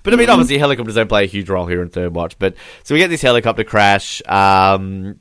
but 0.03 0.15
I 0.15 0.17
mean, 0.17 0.31
obviously, 0.31 0.57
helicopters 0.57 0.95
don't 0.95 1.09
play 1.09 1.25
a 1.25 1.27
huge 1.27 1.51
role 1.51 1.67
here 1.67 1.83
in 1.83 1.91
Third 1.91 2.15
Watch. 2.15 2.39
But 2.39 2.55
so 2.83 2.95
we 2.95 2.99
get 2.99 3.09
this 3.09 3.21
helicopter 3.21 3.63
crash. 3.63 4.23
Um, 4.27 5.21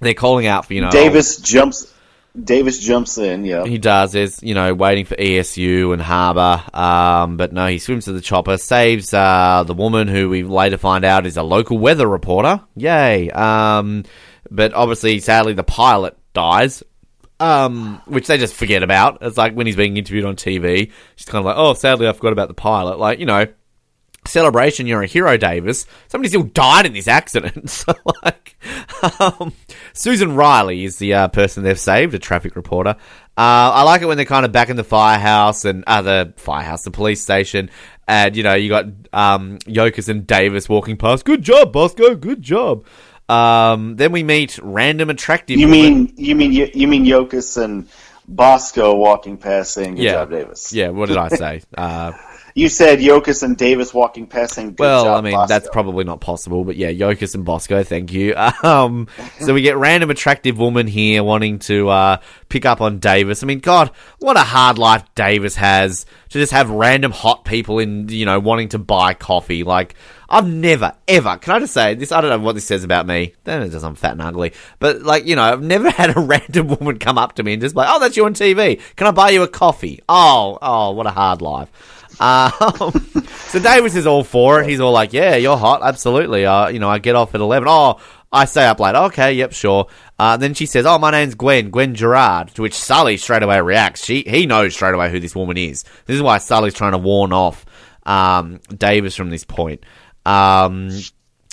they're 0.00 0.12
calling 0.12 0.46
out 0.46 0.66
for 0.66 0.74
you 0.74 0.82
know 0.82 0.90
Davis 0.90 1.38
jumps. 1.38 1.93
Davis 2.40 2.78
jumps 2.80 3.16
in. 3.18 3.44
Yeah, 3.44 3.64
he 3.64 3.78
does. 3.78 4.12
There's, 4.12 4.42
you 4.42 4.54
know, 4.54 4.74
waiting 4.74 5.04
for 5.04 5.14
ESU 5.14 5.92
and 5.92 6.02
Harbour. 6.02 6.64
Um, 6.76 7.36
but 7.36 7.52
no, 7.52 7.68
he 7.68 7.78
swims 7.78 8.06
to 8.06 8.12
the 8.12 8.20
chopper, 8.20 8.58
saves 8.58 9.14
uh, 9.14 9.62
the 9.66 9.74
woman 9.74 10.08
who 10.08 10.28
we 10.28 10.42
later 10.42 10.76
find 10.76 11.04
out 11.04 11.26
is 11.26 11.36
a 11.36 11.42
local 11.42 11.78
weather 11.78 12.08
reporter. 12.08 12.60
Yay. 12.74 13.30
Um, 13.30 14.04
but 14.50 14.74
obviously, 14.74 15.20
sadly, 15.20 15.52
the 15.52 15.64
pilot 15.64 16.16
dies. 16.32 16.82
Um, 17.40 18.00
which 18.06 18.28
they 18.28 18.38
just 18.38 18.54
forget 18.54 18.82
about. 18.82 19.18
It's 19.20 19.36
like 19.36 19.54
when 19.54 19.66
he's 19.66 19.76
being 19.76 19.96
interviewed 19.96 20.24
on 20.24 20.36
TV, 20.36 20.92
she's 21.16 21.26
kind 21.26 21.40
of 21.40 21.46
like, 21.46 21.56
"Oh, 21.58 21.74
sadly, 21.74 22.06
I 22.08 22.12
forgot 22.12 22.32
about 22.32 22.46
the 22.46 22.54
pilot." 22.54 22.98
Like, 22.98 23.18
you 23.18 23.26
know, 23.26 23.46
celebration, 24.26 24.86
you're 24.86 25.02
a 25.02 25.06
hero, 25.06 25.36
Davis. 25.36 25.86
Somebody 26.08 26.28
still 26.28 26.42
died 26.44 26.86
in 26.86 26.92
this 26.92 27.08
accident. 27.08 27.70
So, 27.84 27.92
like, 28.22 28.56
um, 29.20 29.52
Susan 29.92 30.34
Riley 30.34 30.84
is 30.84 30.96
the 30.98 31.12
uh, 31.14 31.28
person 31.28 31.64
they've 31.64 31.78
saved, 31.78 32.14
a 32.14 32.18
traffic 32.18 32.56
reporter. 32.56 32.96
Uh, 33.36 33.74
I 33.74 33.82
like 33.82 34.00
it 34.00 34.06
when 34.06 34.16
they're 34.16 34.24
kind 34.26 34.46
of 34.46 34.52
back 34.52 34.70
in 34.70 34.76
the 34.76 34.84
firehouse 34.84 35.64
and 35.64 35.82
uh, 35.86 36.26
firehouse, 36.36 36.84
the 36.84 36.90
police 36.92 37.20
station, 37.20 37.68
and 38.06 38.36
you 38.36 38.42
know 38.42 38.54
you 38.54 38.68
got 38.68 38.86
um, 39.12 39.58
and 39.66 40.26
Davis 40.26 40.68
walking 40.68 40.96
past. 40.96 41.24
Good 41.24 41.42
job, 41.42 41.72
Bosco. 41.72 42.14
Good 42.14 42.42
job. 42.42 42.86
Um, 43.28 43.96
then 43.96 44.12
we 44.12 44.22
meet 44.22 44.58
random 44.62 45.10
attractive. 45.10 45.58
you 45.58 45.66
woman. 45.66 45.82
mean 45.82 46.14
you 46.16 46.34
mean 46.34 46.52
you 46.52 46.86
mean 46.86 47.04
Yokas 47.04 47.62
and 47.62 47.88
Bosco 48.28 48.94
walking 48.94 49.36
past 49.36 49.72
saying 49.72 49.96
"Good 49.96 50.04
yeah, 50.04 50.12
job, 50.12 50.30
Davis"? 50.30 50.72
Yeah. 50.72 50.90
What 50.90 51.08
did 51.08 51.16
I 51.16 51.28
say? 51.36 51.62
uh, 51.76 52.12
You 52.56 52.68
said 52.68 53.00
Yokas 53.00 53.42
and 53.42 53.56
Davis 53.56 53.92
walking 53.92 54.28
past 54.28 54.54
saying 54.54 54.70
"Good 54.70 54.80
Well, 54.80 55.04
job, 55.04 55.18
I 55.18 55.20
mean, 55.22 55.34
Bosco." 55.34 55.48
that's 55.48 55.68
probably 55.70 56.04
not 56.04 56.20
possible, 56.20 56.64
but 56.64 56.76
yeah, 56.76 56.90
Yokas 56.92 57.34
and 57.34 57.44
Bosco, 57.44 57.82
thank 57.82 58.12
you. 58.12 58.34
Um, 58.64 59.08
so 59.40 59.52
we 59.52 59.62
get 59.62 59.76
random 59.76 60.10
attractive 60.10 60.58
woman 60.58 60.86
here 60.86 61.22
wanting 61.22 61.58
to 61.60 61.88
uh, 61.88 62.16
pick 62.48 62.64
up 62.64 62.80
on 62.80 62.98
Davis. 62.98 63.42
I 63.42 63.46
mean, 63.46 63.58
God, 63.58 63.90
what 64.20 64.36
a 64.36 64.40
hard 64.40 64.78
life 64.78 65.04
Davis 65.14 65.56
has 65.56 66.06
to 66.30 66.38
just 66.38 66.52
have 66.52 66.70
random 66.70 67.12
hot 67.12 67.44
people 67.44 67.78
in, 67.78 68.08
you 68.08 68.24
know, 68.24 68.40
wanting 68.40 68.70
to 68.70 68.78
buy 68.78 69.12
coffee. 69.12 69.64
Like, 69.64 69.94
I've 70.28 70.46
never, 70.46 70.94
ever, 71.06 71.36
can 71.36 71.54
I 71.54 71.58
just 71.58 71.74
say 71.74 71.94
this? 71.94 72.10
I 72.10 72.20
don't 72.20 72.30
know 72.30 72.38
what 72.38 72.54
this 72.54 72.64
says 72.64 72.84
about 72.84 73.06
me. 73.06 73.34
Then 73.44 73.62
it 73.62 73.68
does, 73.68 73.84
I'm 73.84 73.94
fat 73.96 74.12
and 74.12 74.22
ugly. 74.22 74.52
But, 74.78 75.02
like, 75.02 75.26
you 75.26 75.36
know, 75.36 75.42
I've 75.42 75.62
never 75.62 75.90
had 76.00 76.16
a 76.16 76.20
random 76.20 76.68
woman 76.68 76.98
come 76.98 77.18
up 77.18 77.34
to 77.34 77.42
me 77.42 77.52
and 77.52 77.62
just 77.62 77.74
be 77.74 77.80
like, 77.80 77.88
oh, 77.90 78.00
that's 78.00 78.16
you 78.16 78.24
on 78.24 78.34
TV. 78.34 78.80
Can 78.96 79.06
I 79.06 79.10
buy 79.10 79.30
you 79.30 79.42
a 79.42 79.48
coffee? 79.48 80.00
Oh, 80.08 80.58
oh, 80.62 80.92
what 80.92 81.06
a 81.06 81.10
hard 81.10 81.42
life. 81.42 81.70
Um, 82.20 82.52
so 83.48 83.58
Davis 83.58 83.94
is 83.94 84.06
all 84.06 84.24
for 84.24 84.60
it. 84.60 84.68
He's 84.68 84.80
all 84.80 84.92
like, 84.92 85.12
"Yeah, 85.12 85.36
you're 85.36 85.56
hot, 85.56 85.82
absolutely." 85.82 86.46
Uh, 86.46 86.68
you 86.68 86.78
know, 86.78 86.88
I 86.88 86.98
get 86.98 87.16
off 87.16 87.34
at 87.34 87.40
eleven. 87.40 87.68
Oh, 87.68 88.00
I 88.32 88.46
stay 88.46 88.66
up 88.66 88.80
late. 88.80 88.94
Okay, 88.94 89.34
yep, 89.34 89.52
sure. 89.52 89.86
Uh, 90.18 90.36
then 90.36 90.54
she 90.54 90.66
says, 90.66 90.86
"Oh, 90.86 90.98
my 90.98 91.10
name's 91.10 91.34
Gwen, 91.34 91.70
Gwen 91.70 91.94
Gerard." 91.94 92.48
To 92.54 92.62
which 92.62 92.74
Sully 92.74 93.16
straight 93.16 93.42
away 93.42 93.60
reacts. 93.60 94.04
She 94.04 94.22
he 94.22 94.46
knows 94.46 94.74
straight 94.74 94.94
away 94.94 95.10
who 95.10 95.20
this 95.20 95.36
woman 95.36 95.56
is. 95.56 95.84
This 96.06 96.16
is 96.16 96.22
why 96.22 96.38
Sully's 96.38 96.74
trying 96.74 96.92
to 96.92 96.98
warn 96.98 97.32
off 97.32 97.64
um, 98.04 98.60
Davis 98.76 99.16
from 99.16 99.30
this 99.30 99.44
point. 99.44 99.84
Um, 100.26 100.90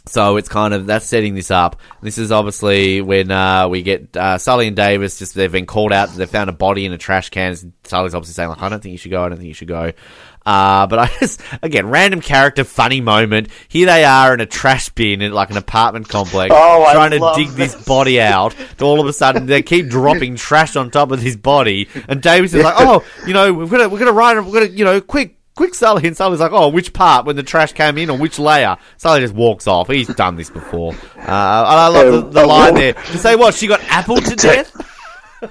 so 0.05 0.37
it's 0.37 0.49
kind 0.49 0.73
of 0.73 0.87
that's 0.87 1.05
setting 1.05 1.35
this 1.35 1.51
up. 1.51 1.79
This 2.01 2.17
is 2.17 2.31
obviously 2.31 3.01
when 3.01 3.29
uh, 3.31 3.67
we 3.67 3.81
get 3.83 4.15
uh, 4.17 4.37
Sully 4.37 4.67
and 4.67 4.75
Davis. 4.75 5.19
Just 5.19 5.35
they've 5.35 5.51
been 5.51 5.65
called 5.65 5.91
out. 5.93 6.09
They 6.09 6.25
found 6.25 6.49
a 6.49 6.53
body 6.53 6.85
in 6.85 6.93
a 6.93 6.97
trash 6.97 7.29
can. 7.29 7.55
Sully's 7.83 8.15
obviously 8.15 8.33
saying 8.33 8.49
like, 8.49 8.61
"I 8.61 8.69
don't 8.69 8.81
think 8.81 8.91
you 8.93 8.97
should 8.97 9.11
go. 9.11 9.23
I 9.23 9.29
don't 9.29 9.37
think 9.37 9.47
you 9.47 9.53
should 9.53 9.67
go." 9.67 9.91
Uh, 10.43 10.87
but 10.87 10.97
I 10.97 11.05
just 11.19 11.39
again 11.61 11.87
random 11.87 12.19
character, 12.19 12.63
funny 12.63 12.99
moment. 12.99 13.49
Here 13.67 13.85
they 13.85 14.03
are 14.03 14.33
in 14.33 14.39
a 14.39 14.47
trash 14.47 14.89
bin 14.89 15.21
in 15.21 15.31
like 15.33 15.51
an 15.51 15.57
apartment 15.57 16.09
complex, 16.09 16.51
Oh, 16.57 16.89
trying 16.93 17.11
to 17.11 17.33
dig 17.35 17.49
this 17.49 17.75
this. 17.75 17.85
body 17.85 18.19
out. 18.19 18.55
To 18.79 18.85
all 18.85 18.99
of 18.99 19.05
a 19.05 19.13
sudden 19.13 19.45
they 19.45 19.61
keep 19.61 19.87
dropping 19.87 20.35
trash 20.37 20.75
on 20.75 20.89
top 20.89 21.11
of 21.11 21.21
his 21.21 21.37
body, 21.37 21.89
and 22.07 22.23
Davis 22.23 22.55
is 22.55 22.63
like, 22.63 22.73
"Oh, 22.79 23.03
you 23.27 23.33
know, 23.33 23.53
we're 23.53 23.67
gonna 23.67 23.87
we're 23.87 23.99
gonna 23.99 24.13
write, 24.13 24.35
we're 24.43 24.51
gonna 24.51 24.65
you 24.75 24.83
know, 24.83 24.99
quick." 24.99 25.37
Quick, 25.55 25.75
Sully. 25.75 26.07
And 26.07 26.15
Sully's 26.15 26.39
like, 26.39 26.51
oh, 26.53 26.69
which 26.69 26.93
part 26.93 27.25
when 27.25 27.35
the 27.35 27.43
trash 27.43 27.73
came 27.73 27.97
in 27.97 28.09
or 28.09 28.17
which 28.17 28.39
layer? 28.39 28.77
Sully 28.97 29.19
just 29.21 29.33
walks 29.33 29.67
off. 29.67 29.87
He's 29.89 30.07
done 30.07 30.35
this 30.37 30.49
before. 30.49 30.93
Uh, 31.17 31.19
and 31.19 31.27
I 31.27 31.87
love 31.87 32.11
the, 32.11 32.21
the 32.39 32.43
Uh, 32.43 32.47
line 32.47 32.73
there. 32.75 32.93
To 32.93 33.17
say 33.17 33.35
what? 33.35 33.53
She 33.53 33.67
got 33.67 33.81
apple 33.89 34.17
to 34.17 34.35
death? 34.37 34.73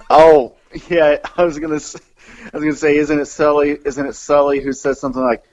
Oh, 0.08 0.54
yeah. 0.88 1.18
I 1.36 1.44
was 1.44 1.58
gonna, 1.58 1.80
say, 1.80 1.98
I 2.44 2.56
was 2.56 2.62
gonna 2.64 2.76
say, 2.76 2.96
isn't 2.96 3.18
it 3.20 3.26
Sully? 3.26 3.78
Isn't 3.84 4.06
it 4.06 4.14
Sully 4.14 4.60
who 4.60 4.72
says 4.72 4.98
something 4.98 5.22
like, 5.22 5.44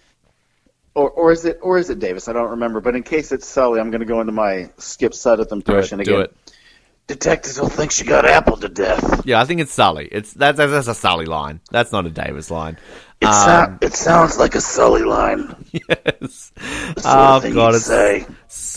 or, 0.95 1.09
or 1.11 1.31
is 1.31 1.43
it, 1.45 1.59
or 1.61 1.77
is 1.77 1.89
it 1.89 1.99
Davis? 1.99 2.27
I 2.27 2.33
don't 2.33 2.51
remember. 2.51 2.79
But 2.81 2.95
in 2.95 3.03
case 3.03 3.31
it's 3.31 3.45
Sully, 3.47 3.79
I'm 3.79 3.91
gonna 3.91 4.05
go 4.05 4.21
into 4.21 4.31
my 4.33 4.69
Skip 4.77 5.11
Sudduth 5.11 5.51
impression 5.51 5.99
again. 5.99 6.13
do 6.13 6.21
it. 6.21 6.35
Detectives 7.07 7.57
will 7.59 7.69
think 7.69 7.91
she 7.91 8.03
got 8.03 8.25
apple 8.25 8.57
to 8.57 8.67
death. 8.67 9.21
Yeah, 9.25 9.39
I 9.39 9.45
think 9.45 9.61
it's 9.61 9.71
Sully. 9.71 10.09
It's 10.11 10.33
that's 10.33 10.57
that's 10.57 10.87
a 10.87 10.93
Sully 10.95 11.25
line. 11.25 11.61
That's 11.71 11.91
not 11.93 12.05
a 12.05 12.09
Davis 12.09 12.51
line. 12.51 12.77
It, 13.19 13.27
Um, 13.27 13.79
it 13.81 13.93
sounds 13.95 14.37
like 14.37 14.55
a 14.55 14.61
Sully 14.61 15.03
line. 15.03 15.55
yes. 15.71 16.51
Oh 17.03 17.41
god, 17.51 17.75
it's 17.75 17.85
say. 17.85 18.25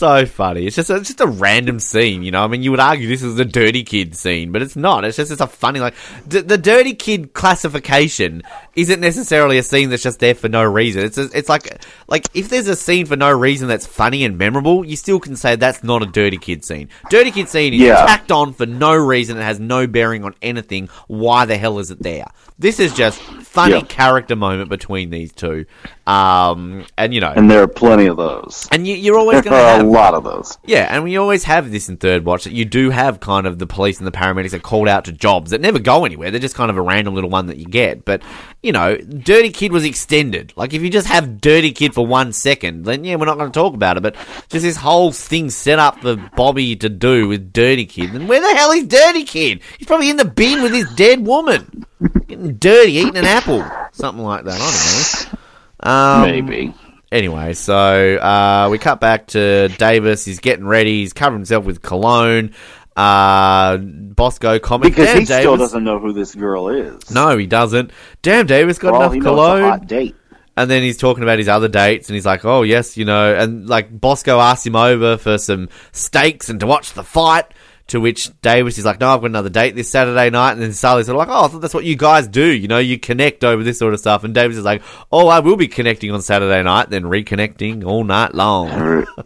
So 0.01 0.27
funny. 0.27 0.67
It's 0.67 0.75
just 0.77 0.91
a, 0.91 0.97
it's 0.97 1.09
just 1.09 1.21
a 1.21 1.27
random 1.27 1.79
scene, 1.79 2.23
you 2.23 2.31
know. 2.33 2.43
I 2.43 2.49
mean, 2.49 2.63
you 2.63 2.71
would 2.73 2.81
argue 2.81 3.07
this 3.09 3.23
is 3.23 3.39
a 3.39 3.45
dirty 3.45 3.85
kid 3.85 4.17
scene, 4.17 4.51
but 4.51 4.63
it's 4.63 4.75
not. 4.75 5.05
It's 5.05 5.17
just 5.17 5.31
it's 5.31 5.41
a 5.41 5.47
funny 5.47 5.79
like 5.81 5.95
d- 6.27 6.41
the 6.41 6.59
dirty 6.59 6.95
kid 6.95 7.33
classification 7.35 8.43
isn't 8.75 9.01
necessarily 9.01 9.59
a 9.59 9.63
scene 9.63 9.91
that's 9.91 10.03
just 10.03 10.19
there 10.21 10.35
for 10.35 10.49
no 10.49 10.63
reason. 10.65 11.05
It's 11.05 11.19
a, 11.19 11.29
it's 11.35 11.49
like 11.49 11.83
like 12.09 12.27
if 12.35 12.49
there's 12.49 12.69
a 12.69 12.77
scene 12.77 13.07
for 13.07 13.17
no 13.17 13.31
reason 13.31 13.69
that's 13.69 13.87
funny 13.87 14.25
and 14.25 14.37
memorable, 14.39 14.85
you 14.85 14.97
still 14.97 15.21
can 15.21 15.37
say 15.37 15.57
that's 15.57 15.85
not 15.85 16.03
a 16.03 16.07
dirty 16.07 16.39
kid 16.39 16.65
scene. 16.65 16.89
Dirty 17.11 17.31
kid 17.31 17.49
scene 17.49 17.75
is 17.75 17.81
Yeah. 17.81 18.07
tacked 18.07 18.33
on 18.33 18.53
for 18.55 18.67
no 18.67 18.95
reason. 18.95 19.37
It 19.37 19.43
has 19.43 19.61
no 19.61 19.87
bearing 19.87 20.25
on 20.25 20.35
anything. 20.43 20.89
Why 21.07 21.45
the 21.45 21.57
hell 21.59 21.79
is 21.79 21.91
it 21.91 22.03
there? 22.03 22.27
This 22.59 22.79
is 22.81 22.93
just 22.95 23.21
funny 23.21 23.75
Yeah. 23.75 23.81
character 23.83 24.37
moment 24.37 24.69
between 24.69 25.11
these 25.11 25.33
two, 25.33 25.65
um, 26.11 26.85
and 26.99 27.15
you 27.15 27.21
know, 27.21 27.33
And 27.35 27.51
there 27.51 27.63
are 27.63 27.69
plenty 27.69 28.07
of 28.07 28.17
those. 28.17 28.69
and 28.73 28.87
you, 28.87 28.95
you're 28.97 29.17
always 29.19 29.43
There 29.43 29.51
going 29.53 29.63
to 29.63 29.69
are 29.69 29.81
a 29.81 29.85
lot 29.91 30.15
of 30.15 30.25
those. 30.25 30.59
yeah, 30.67 30.89
and 30.95 31.05
we 31.05 31.17
always 31.17 31.45
have 31.45 31.71
this 31.71 31.89
in 31.89 31.97
Third 31.99 32.25
Watch 32.25 32.45
that 32.45 32.53
you 32.53 32.65
do 32.65 32.91
have 32.91 33.21
kind 33.21 33.47
of 33.47 33.59
the 33.59 33.67
police 33.67 33.99
and 33.99 34.07
the 34.07 34.11
paramedics 34.13 34.53
are 34.53 34.59
called 34.59 34.89
out 34.89 35.05
to 35.05 35.13
jobs 35.13 35.51
that 35.53 35.61
never 35.61 35.79
go 35.79 36.05
anywhere. 36.05 36.31
They're 36.31 36.41
just 36.41 36.55
kind 36.57 36.71
of 36.71 36.77
a 36.77 36.83
random 36.83 37.15
little 37.15 37.31
one 37.31 37.47
that 37.47 37.59
you 37.59 37.65
get. 37.67 38.05
But, 38.05 38.23
you 38.63 38.73
know, 38.73 38.97
Dirty 38.97 39.51
Kid 39.51 39.73
was 39.73 39.85
extended. 39.85 40.53
Like, 40.57 40.75
if 40.75 40.83
you 40.83 40.91
just 40.91 41.07
have 41.07 41.41
Dirty 41.41 41.71
Kid 41.73 41.95
for 41.95 42.05
one 42.07 42.33
second, 42.33 42.85
then 42.85 43.05
yeah, 43.05 43.15
we're 43.17 43.27
not 43.27 43.39
going 43.39 43.51
to 43.53 43.59
talk 43.59 43.75
about 43.75 43.97
it. 43.97 44.03
But 44.03 44.17
just 44.49 44.65
this 44.65 44.77
whole 44.77 45.13
thing 45.13 45.49
set 45.51 45.79
up 45.79 46.01
for 46.01 46.17
Bobby 46.37 46.75
to 46.77 46.89
do 46.89 47.29
with 47.29 47.53
Dirty 47.53 47.87
Kid. 47.87 48.15
And 48.15 48.29
where 48.29 48.41
the 48.41 48.55
hell 48.59 48.73
is 48.73 48.87
Dirty 48.87 49.25
Kid? 49.25 49.61
He's 49.79 49.87
probably 49.87 50.11
in 50.11 50.17
the 50.17 50.25
bin 50.25 50.63
with 50.63 50.73
his 50.73 50.93
dead 50.95 51.25
woman. 51.27 51.87
Getting 52.27 52.55
dirty, 52.55 52.93
eating 52.95 53.17
an 53.17 53.27
apple. 53.27 53.63
Something 53.93 54.25
like 54.25 54.45
that. 54.45 54.55
I 54.55 54.59
don't 54.59 55.33
know. 55.33 55.39
Um, 55.83 56.23
Maybe. 56.23 56.75
Anyway, 57.13 57.55
so 57.55 57.75
uh, 58.17 58.69
we 58.71 58.79
cut 58.79 59.01
back 59.01 59.27
to 59.29 59.69
Davis. 59.69 60.25
He's 60.25 60.39
getting 60.41 60.65
ready. 60.67 61.01
He's 61.01 61.13
covering 61.13 61.41
himself 61.41 61.65
with 61.65 61.83
cologne. 61.83 62.55
Uh, 62.97 63.79
Bosco 63.79 64.59
comments. 64.59 64.91
Because 64.95 65.07
Damn, 65.09 65.19
he 65.21 65.25
Davis. 65.25 65.43
still 65.43 65.57
doesn't 65.57 65.85
know 65.85 65.99
who 65.99 66.13
this 66.13 66.35
girl 66.35 66.69
is. 66.69 67.11
No, 67.11 67.37
he 67.37 67.47
doesn't. 67.47 67.91
Damn, 68.23 68.47
Davis 68.47 68.79
got 68.79 68.91
For 68.91 68.97
enough 68.97 69.13
he 69.13 69.21
knows, 69.21 69.27
a 69.27 69.31
cologne. 69.31 69.63
hot 69.63 69.87
date. 69.87 70.17
And 70.57 70.71
then 70.71 70.83
he's 70.83 70.99
talking 70.99 71.23
about 71.23 71.39
his 71.39 71.49
other 71.49 71.69
dates, 71.69 72.09
and 72.09 72.15
he's 72.15 72.27
like, 72.27 72.45
"Oh 72.45 72.63
yes, 72.63 72.97
you 72.97 73.05
know." 73.07 73.35
And 73.35 73.67
like 73.69 73.89
Bosco 73.99 74.39
asks 74.41 74.67
him 74.67 74.77
over 74.77 75.17
for 75.17 75.39
some 75.39 75.69
steaks 75.93 76.49
and 76.51 76.61
to 76.61 76.67
watch 76.67 76.93
the 76.93 77.05
fight. 77.05 77.47
To 77.91 78.01
which 78.01 78.31
Davis 78.43 78.79
is 78.79 78.85
like, 78.85 78.99
"No, 79.01 79.13
I've 79.15 79.21
got 79.21 79.27
another 79.27 79.49
date 79.49 79.75
this 79.75 79.91
Saturday 79.91 80.31
night." 80.31 80.53
And 80.53 80.63
then 80.63 80.73
Sully's 80.73 81.07
sort 81.07 81.17
of 81.21 81.29
like, 81.29 81.29
"Oh, 81.37 81.45
I 81.45 81.49
thought 81.49 81.61
that's 81.61 81.75
what 81.75 81.85
you 81.85 81.97
guys 81.97 82.27
do. 82.29 82.45
You 82.45 82.69
know, 82.69 82.79
you 82.79 82.99
connect 82.99 83.43
over 83.45 83.63
this 83.65 83.79
sort 83.79 83.95
of 83.95 84.01
stuff." 84.01 84.23
And 84.25 84.33
Davis 84.35 84.57
is 84.57 84.65
like, 84.65 84.83
"Oh, 85.13 85.29
I 85.29 85.41
will 85.41 85.57
be 85.57 85.69
connecting 85.69 86.11
on 86.13 86.23
Saturday 86.23 86.63
night, 86.63 86.91
then 86.91 87.03
reconnecting 87.05 87.85
all 87.85 88.05
night 88.05 88.35
long." 88.35 88.69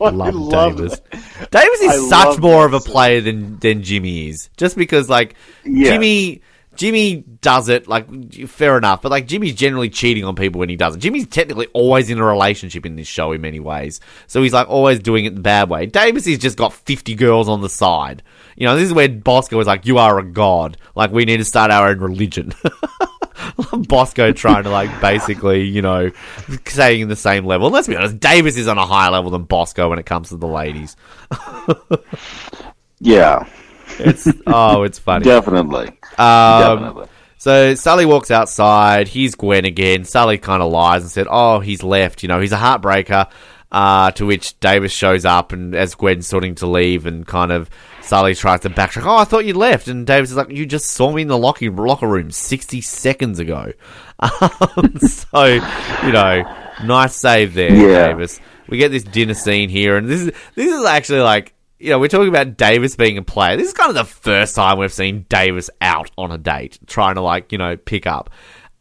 I 0.00 0.10
Love 0.10 0.34
love 0.34 0.76
Davis. 0.76 0.94
it. 1.12 1.50
Davis 1.50 1.80
is 1.80 2.12
I 2.12 2.24
such 2.32 2.38
more 2.40 2.66
of 2.66 2.74
a 2.74 2.78
Davis. 2.78 2.92
player 2.92 3.20
than 3.20 3.58
than 3.60 3.82
Jimmy 3.82 4.28
is. 4.28 4.50
Just 4.56 4.76
because 4.76 5.08
like 5.08 5.34
Yes. 5.64 5.88
Jimmy 5.92 6.42
Jimmy 6.76 7.16
does 7.40 7.68
it 7.68 7.86
like 7.88 8.06
fair 8.48 8.76
enough, 8.78 9.02
but 9.02 9.10
like 9.10 9.26
Jimmy's 9.26 9.54
generally 9.54 9.88
cheating 9.90 10.24
on 10.24 10.34
people 10.34 10.58
when 10.58 10.68
he 10.68 10.76
does 10.76 10.96
it. 10.96 10.98
Jimmy's 10.98 11.26
technically 11.26 11.66
always 11.72 12.10
in 12.10 12.18
a 12.18 12.24
relationship 12.24 12.84
in 12.86 12.96
this 12.96 13.08
show 13.08 13.32
in 13.32 13.40
many 13.40 13.60
ways, 13.60 14.00
so 14.26 14.42
he's 14.42 14.52
like 14.52 14.68
always 14.68 14.98
doing 14.98 15.24
it 15.24 15.34
the 15.34 15.40
bad 15.40 15.68
way. 15.70 15.86
Davis 15.86 16.26
has 16.26 16.38
just 16.38 16.56
got 16.58 16.72
fifty 16.72 17.14
girls 17.14 17.48
on 17.48 17.60
the 17.60 17.68
side. 17.68 18.22
You 18.56 18.66
know, 18.66 18.76
this 18.76 18.84
is 18.86 18.92
where 18.92 19.08
Bosco 19.08 19.56
was 19.56 19.66
like, 19.66 19.86
"You 19.86 19.98
are 19.98 20.18
a 20.18 20.24
god. 20.24 20.76
Like 20.94 21.10
we 21.10 21.24
need 21.24 21.38
to 21.38 21.44
start 21.44 21.70
our 21.70 21.88
own 21.88 21.98
religion." 21.98 22.52
Bosco 23.72 24.32
trying 24.32 24.62
to 24.64 24.70
like 24.70 25.00
basically, 25.00 25.62
you 25.64 25.82
know, 25.82 26.10
staying 26.66 27.02
in 27.02 27.08
the 27.08 27.16
same 27.16 27.44
level. 27.44 27.66
And 27.66 27.74
let's 27.74 27.88
be 27.88 27.96
honest, 27.96 28.18
Davis 28.20 28.56
is 28.56 28.68
on 28.68 28.78
a 28.78 28.86
higher 28.86 29.10
level 29.10 29.30
than 29.30 29.42
Bosco 29.42 29.88
when 29.90 29.98
it 29.98 30.06
comes 30.06 30.28
to 30.30 30.36
the 30.36 30.46
ladies. 30.46 30.96
Yeah, 33.00 33.46
It's 33.98 34.26
oh, 34.46 34.82
it's 34.84 34.98
funny. 34.98 35.24
definitely. 35.24 35.90
Um. 36.18 37.06
So 37.38 37.74
Sully 37.74 38.06
walks 38.06 38.30
outside. 38.30 39.06
He's 39.08 39.34
Gwen 39.34 39.66
again. 39.66 40.04
Sully 40.04 40.38
kind 40.38 40.62
of 40.62 40.72
lies 40.72 41.02
and 41.02 41.10
said, 41.10 41.26
"Oh, 41.30 41.60
he's 41.60 41.82
left. 41.82 42.22
You 42.22 42.28
know, 42.28 42.40
he's 42.40 42.52
a 42.52 42.56
heartbreaker." 42.56 43.28
Uh, 43.72 44.12
to 44.12 44.24
which 44.24 44.58
Davis 44.60 44.92
shows 44.92 45.24
up, 45.24 45.52
and 45.52 45.74
as 45.74 45.96
Gwen's 45.96 46.28
starting 46.28 46.54
to 46.56 46.66
leave, 46.68 47.06
and 47.06 47.26
kind 47.26 47.50
of 47.50 47.68
Sully 48.02 48.34
tries 48.36 48.60
to 48.60 48.70
backtrack. 48.70 49.04
Oh, 49.04 49.16
I 49.16 49.24
thought 49.24 49.44
you 49.46 49.54
left, 49.54 49.88
and 49.88 50.06
Davis 50.06 50.30
is 50.30 50.36
like, 50.36 50.48
"You 50.50 50.64
just 50.64 50.86
saw 50.92 51.10
me 51.12 51.22
in 51.22 51.28
the 51.28 51.36
locker 51.36 51.68
locker 51.70 52.06
room 52.06 52.30
sixty 52.30 52.80
seconds 52.80 53.38
ago." 53.38 53.72
Um, 54.20 54.96
so, 55.00 55.44
you 55.44 56.12
know, 56.12 56.44
nice 56.84 57.16
save 57.16 57.52
there, 57.54 57.74
Yeah. 57.74 58.08
Davis. 58.08 58.40
We 58.68 58.78
get 58.78 58.90
this 58.92 59.02
dinner 59.02 59.34
scene 59.34 59.68
here, 59.68 59.96
and 59.96 60.08
this 60.08 60.20
is 60.20 60.26
this 60.54 60.72
is 60.72 60.84
actually 60.86 61.20
like 61.20 61.52
you 61.84 61.90
know, 61.90 61.98
we're 61.98 62.08
talking 62.08 62.28
about 62.28 62.56
Davis 62.56 62.96
being 62.96 63.18
a 63.18 63.22
player. 63.22 63.58
This 63.58 63.68
is 63.68 63.74
kind 63.74 63.90
of 63.90 63.94
the 63.94 64.06
first 64.06 64.56
time 64.56 64.78
we've 64.78 64.90
seen 64.90 65.26
Davis 65.28 65.68
out 65.82 66.10
on 66.16 66.32
a 66.32 66.38
date, 66.38 66.78
trying 66.86 67.16
to 67.16 67.20
like, 67.20 67.52
you 67.52 67.58
know, 67.58 67.76
pick 67.76 68.06
up. 68.06 68.30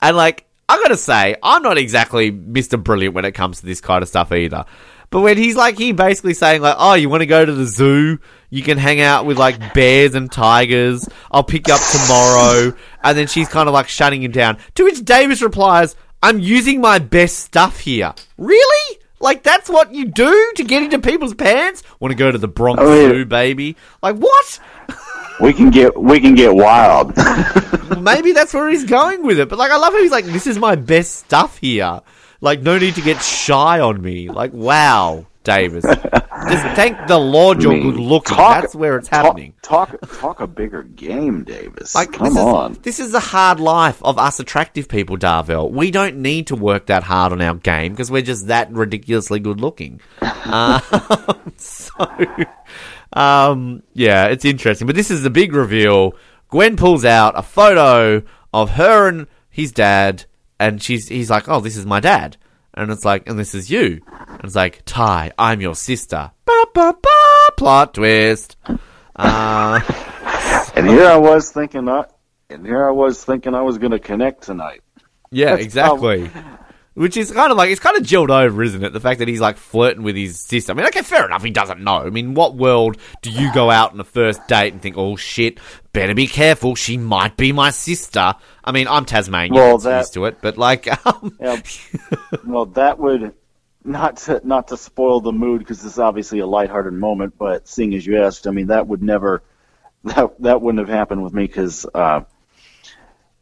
And 0.01 0.15
like, 0.15 0.45
I 0.69 0.81
gotta 0.81 0.95
say, 0.95 1.35
I'm 1.43 1.63
not 1.63 1.77
exactly 1.77 2.31
Mr. 2.31 2.81
Brilliant 2.81 3.13
when 3.13 3.25
it 3.25 3.33
comes 3.33 3.59
to 3.59 3.65
this 3.65 3.81
kind 3.81 4.03
of 4.03 4.07
stuff 4.07 4.31
either. 4.31 4.63
But 5.09 5.19
when 5.19 5.37
he's 5.37 5.57
like, 5.57 5.77
he 5.77 5.91
basically 5.91 6.33
saying 6.33 6.61
like, 6.61 6.77
oh, 6.79 6.93
you 6.93 7.09
want 7.09 7.23
to 7.23 7.27
go 7.27 7.43
to 7.43 7.51
the 7.51 7.65
zoo? 7.65 8.19
You 8.49 8.63
can 8.63 8.77
hang 8.77 9.01
out 9.01 9.25
with 9.25 9.37
like 9.37 9.73
bears 9.73 10.15
and 10.15 10.31
tigers. 10.31 11.05
I'll 11.29 11.43
pick 11.43 11.67
you 11.67 11.73
up 11.73 11.81
tomorrow. 11.91 12.73
And 13.03 13.17
then 13.17 13.27
she's 13.27 13.49
kind 13.49 13.67
of 13.67 13.73
like 13.73 13.89
shutting 13.89 14.23
him 14.23 14.31
down. 14.31 14.59
To 14.75 14.85
which 14.85 15.03
Davis 15.03 15.41
replies, 15.41 15.97
I'm 16.23 16.39
using 16.39 16.79
my 16.79 16.99
best 16.99 17.39
stuff 17.39 17.81
here. 17.81 18.13
Really? 18.37 18.99
Like 19.23 19.41
that's 19.41 19.69
what 19.69 19.93
you 19.93 20.05
do 20.05 20.51
to 20.57 20.63
get 20.65 20.83
into 20.83 20.99
people's 20.99 21.33
pants? 21.33 21.81
Want 22.01 22.12
to 22.12 22.15
go 22.17 22.29
to 22.29 22.38
the 22.38 22.47
Bronx 22.49 22.81
Oh, 22.83 22.93
yeah. 22.93 23.09
Zoo, 23.09 23.25
baby? 23.25 23.77
Like 24.01 24.17
what? 24.17 24.59
We 25.39 25.53
can 25.53 25.71
get 25.71 25.99
we 25.99 26.19
can 26.19 26.36
get 26.36 26.53
wild. 26.53 27.13
Maybe 28.01 28.33
that's 28.33 28.53
where 28.53 28.69
he's 28.69 28.83
going 28.83 29.23
with 29.25 29.39
it. 29.39 29.47
But 29.49 29.57
like, 29.57 29.71
I 29.71 29.77
love 29.77 29.93
how 29.93 30.01
he's 30.01 30.12
like, 30.12 30.25
"This 30.25 30.45
is 30.45 30.59
my 30.59 30.75
best 30.75 31.15
stuff 31.15 31.57
here." 31.57 32.01
Like, 32.41 32.62
no 32.62 32.77
need 32.77 32.95
to 32.95 33.01
get 33.01 33.21
shy 33.23 33.79
on 33.79 34.01
me. 34.01 34.29
Like, 34.29 34.51
wow, 34.53 35.25
Davis. 35.43 35.84
Just 36.49 36.75
thank 36.75 37.08
the 37.08 37.17
Lord 37.17 37.63
you're 37.63 37.71
I 37.71 37.75
mean, 37.75 37.91
good 37.91 37.99
looking. 37.99 38.36
talk- 38.36 38.62
That's 38.62 38.75
where 38.75 38.97
it's 38.97 39.08
talk- 39.08 39.25
happening. 39.25 39.53
Talk, 39.62 39.95
talk 40.19 40.39
a 40.41 40.47
bigger 40.47 40.84
game, 40.84 41.43
Davis. 41.43 41.95
Like, 41.95 42.12
come 42.12 42.29
this 42.34 42.38
on. 42.38 42.71
Is, 42.73 42.77
this 42.79 42.99
is 42.99 43.12
the 43.13 43.19
hard 43.19 43.60
life 43.60 44.01
of 44.03 44.17
us 44.17 44.39
attractive 44.39 44.88
people, 44.89 45.17
Darvell. 45.17 45.71
We 45.71 45.89
don't 45.91 46.17
need 46.17 46.47
to 46.47 46.56
work 46.56 46.88
that 46.88 47.03
hard 47.03 47.32
on 47.32 47.41
our 47.41 47.56
game 47.56 47.93
because 47.93 48.12
we're 48.12 48.21
just 48.23 48.47
that 48.47 48.71
ridiculously 48.71 49.39
good 49.39 49.62
looking. 49.62 50.01
Uh, 50.21 50.79
so, 51.58 52.08
um, 53.13 53.84
yeah, 53.93 54.25
it's 54.27 54.45
interesting. 54.45 54.88
But 54.88 54.95
this 54.95 55.12
is 55.12 55.23
the 55.23 55.29
big 55.29 55.53
reveal. 55.53 56.15
Gwen 56.49 56.75
pulls 56.75 57.06
out 57.06 57.38
a 57.38 57.41
photo 57.43 58.23
of 58.53 58.71
her 58.71 59.08
and 59.08 59.27
his 59.49 59.71
dad, 59.71 60.25
and 60.60 60.82
she's 60.82 61.08
he's 61.08 61.29
like, 61.29 61.47
"Oh, 61.49 61.60
this 61.60 61.75
is 61.77 61.86
my 61.86 61.99
dad," 61.99 62.38
and 62.73 62.91
it's 62.91 63.05
like, 63.05 63.29
"And 63.29 63.38
this 63.38 63.53
is 63.55 63.69
you," 63.69 64.01
and 64.07 64.41
it's 64.43 64.55
like, 64.55 64.81
"Ty, 64.86 65.31
I'm 65.38 65.62
your 65.62 65.75
sister." 65.75 66.31
Ba 66.45 66.65
ba 66.73 66.95
ba. 67.01 67.09
Plot 67.57 67.93
twist. 67.93 68.57
Uh, 69.15 69.79
And 70.75 70.88
here 70.88 71.05
I 71.05 71.17
was 71.17 71.51
thinking, 71.51 71.88
I, 71.88 72.05
and 72.49 72.65
here 72.65 72.88
I 72.88 72.91
was 72.91 73.23
thinking 73.23 73.53
I 73.53 73.62
was 73.62 73.77
going 73.77 73.91
to 73.91 73.99
connect 73.99 74.43
tonight. 74.43 74.81
Yeah, 75.31 75.51
That's 75.51 75.63
exactly. 75.63 76.31
Which 76.95 77.17
is 77.17 77.32
kind 77.32 77.51
of 77.51 77.58
like 77.58 77.71
it's 77.71 77.79
kind 77.79 77.97
of 77.97 78.03
gelled 78.03 78.29
over, 78.29 78.62
isn't 78.62 78.84
it? 78.84 78.93
The 78.93 78.99
fact 78.99 79.17
that 79.17 79.27
he's 79.27 79.41
like 79.41 79.58
flirting 79.58 80.03
with 80.03 80.15
his 80.15 80.39
sister. 80.39 80.71
I 80.71 80.75
mean, 80.75 80.86
okay, 80.88 81.01
fair 81.01 81.25
enough. 81.25 81.41
He 81.43 81.49
doesn't 81.49 81.82
know. 81.82 81.97
I 81.97 82.12
mean, 82.12 82.36
what 82.36 82.56
world 82.56 82.97
do 83.23 83.32
you 83.32 83.51
go 83.51 83.71
out 83.71 83.93
on 83.93 83.99
a 83.99 84.03
first 84.03 84.47
date 84.47 84.73
and 84.73 84.82
think, 84.82 84.95
"Oh 84.95 85.15
shit, 85.15 85.60
better 85.91 86.13
be 86.13 86.27
careful. 86.27 86.75
She 86.75 86.97
might 86.97 87.36
be 87.36 87.51
my 87.51 87.71
sister." 87.71 88.36
I 88.63 88.71
mean, 88.71 88.88
I'm 88.88 89.06
Tasmanian, 89.06 89.56
Well, 89.56 89.79
that- 89.79 89.99
used 90.01 90.13
to 90.13 90.25
it, 90.25 90.38
but 90.41 90.60
like, 90.60 90.88
um, 91.08 91.36
Yeah. 91.41 91.60
well, 92.45 92.67
that 92.67 92.99
would 92.99 93.34
not 93.84 94.17
to 94.17 94.39
not 94.43 94.67
to 94.67 94.77
spoil 94.77 95.19
the 95.19 95.32
mood 95.34 95.60
because 95.60 95.82
this 95.82 95.93
is 95.93 95.99
obviously 95.99 96.39
a 96.39 96.47
lighthearted 96.47 96.93
moment, 96.93 97.34
but 97.39 97.67
seeing 97.67 97.95
as 97.95 98.06
you 98.06 98.21
asked, 98.21 98.45
I 98.45 98.51
mean 98.51 98.67
that 98.67 98.88
would 98.88 99.01
never 99.01 99.41
that 100.03 100.39
that 100.41 100.62
wouldn't 100.62 100.88
have 100.88 100.95
happened 100.95 101.23
with 101.23 101.34
me 101.34 101.47
because 101.47 101.88
uh, 101.95 102.21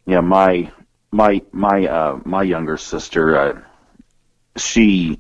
yeah, 0.05 0.21
my 0.21 0.71
my 1.11 1.41
my 1.51 1.85
uh, 1.87 2.19
my 2.25 2.43
younger 2.43 2.77
sister, 2.77 3.37
uh, 3.37 3.61
she 4.57 5.19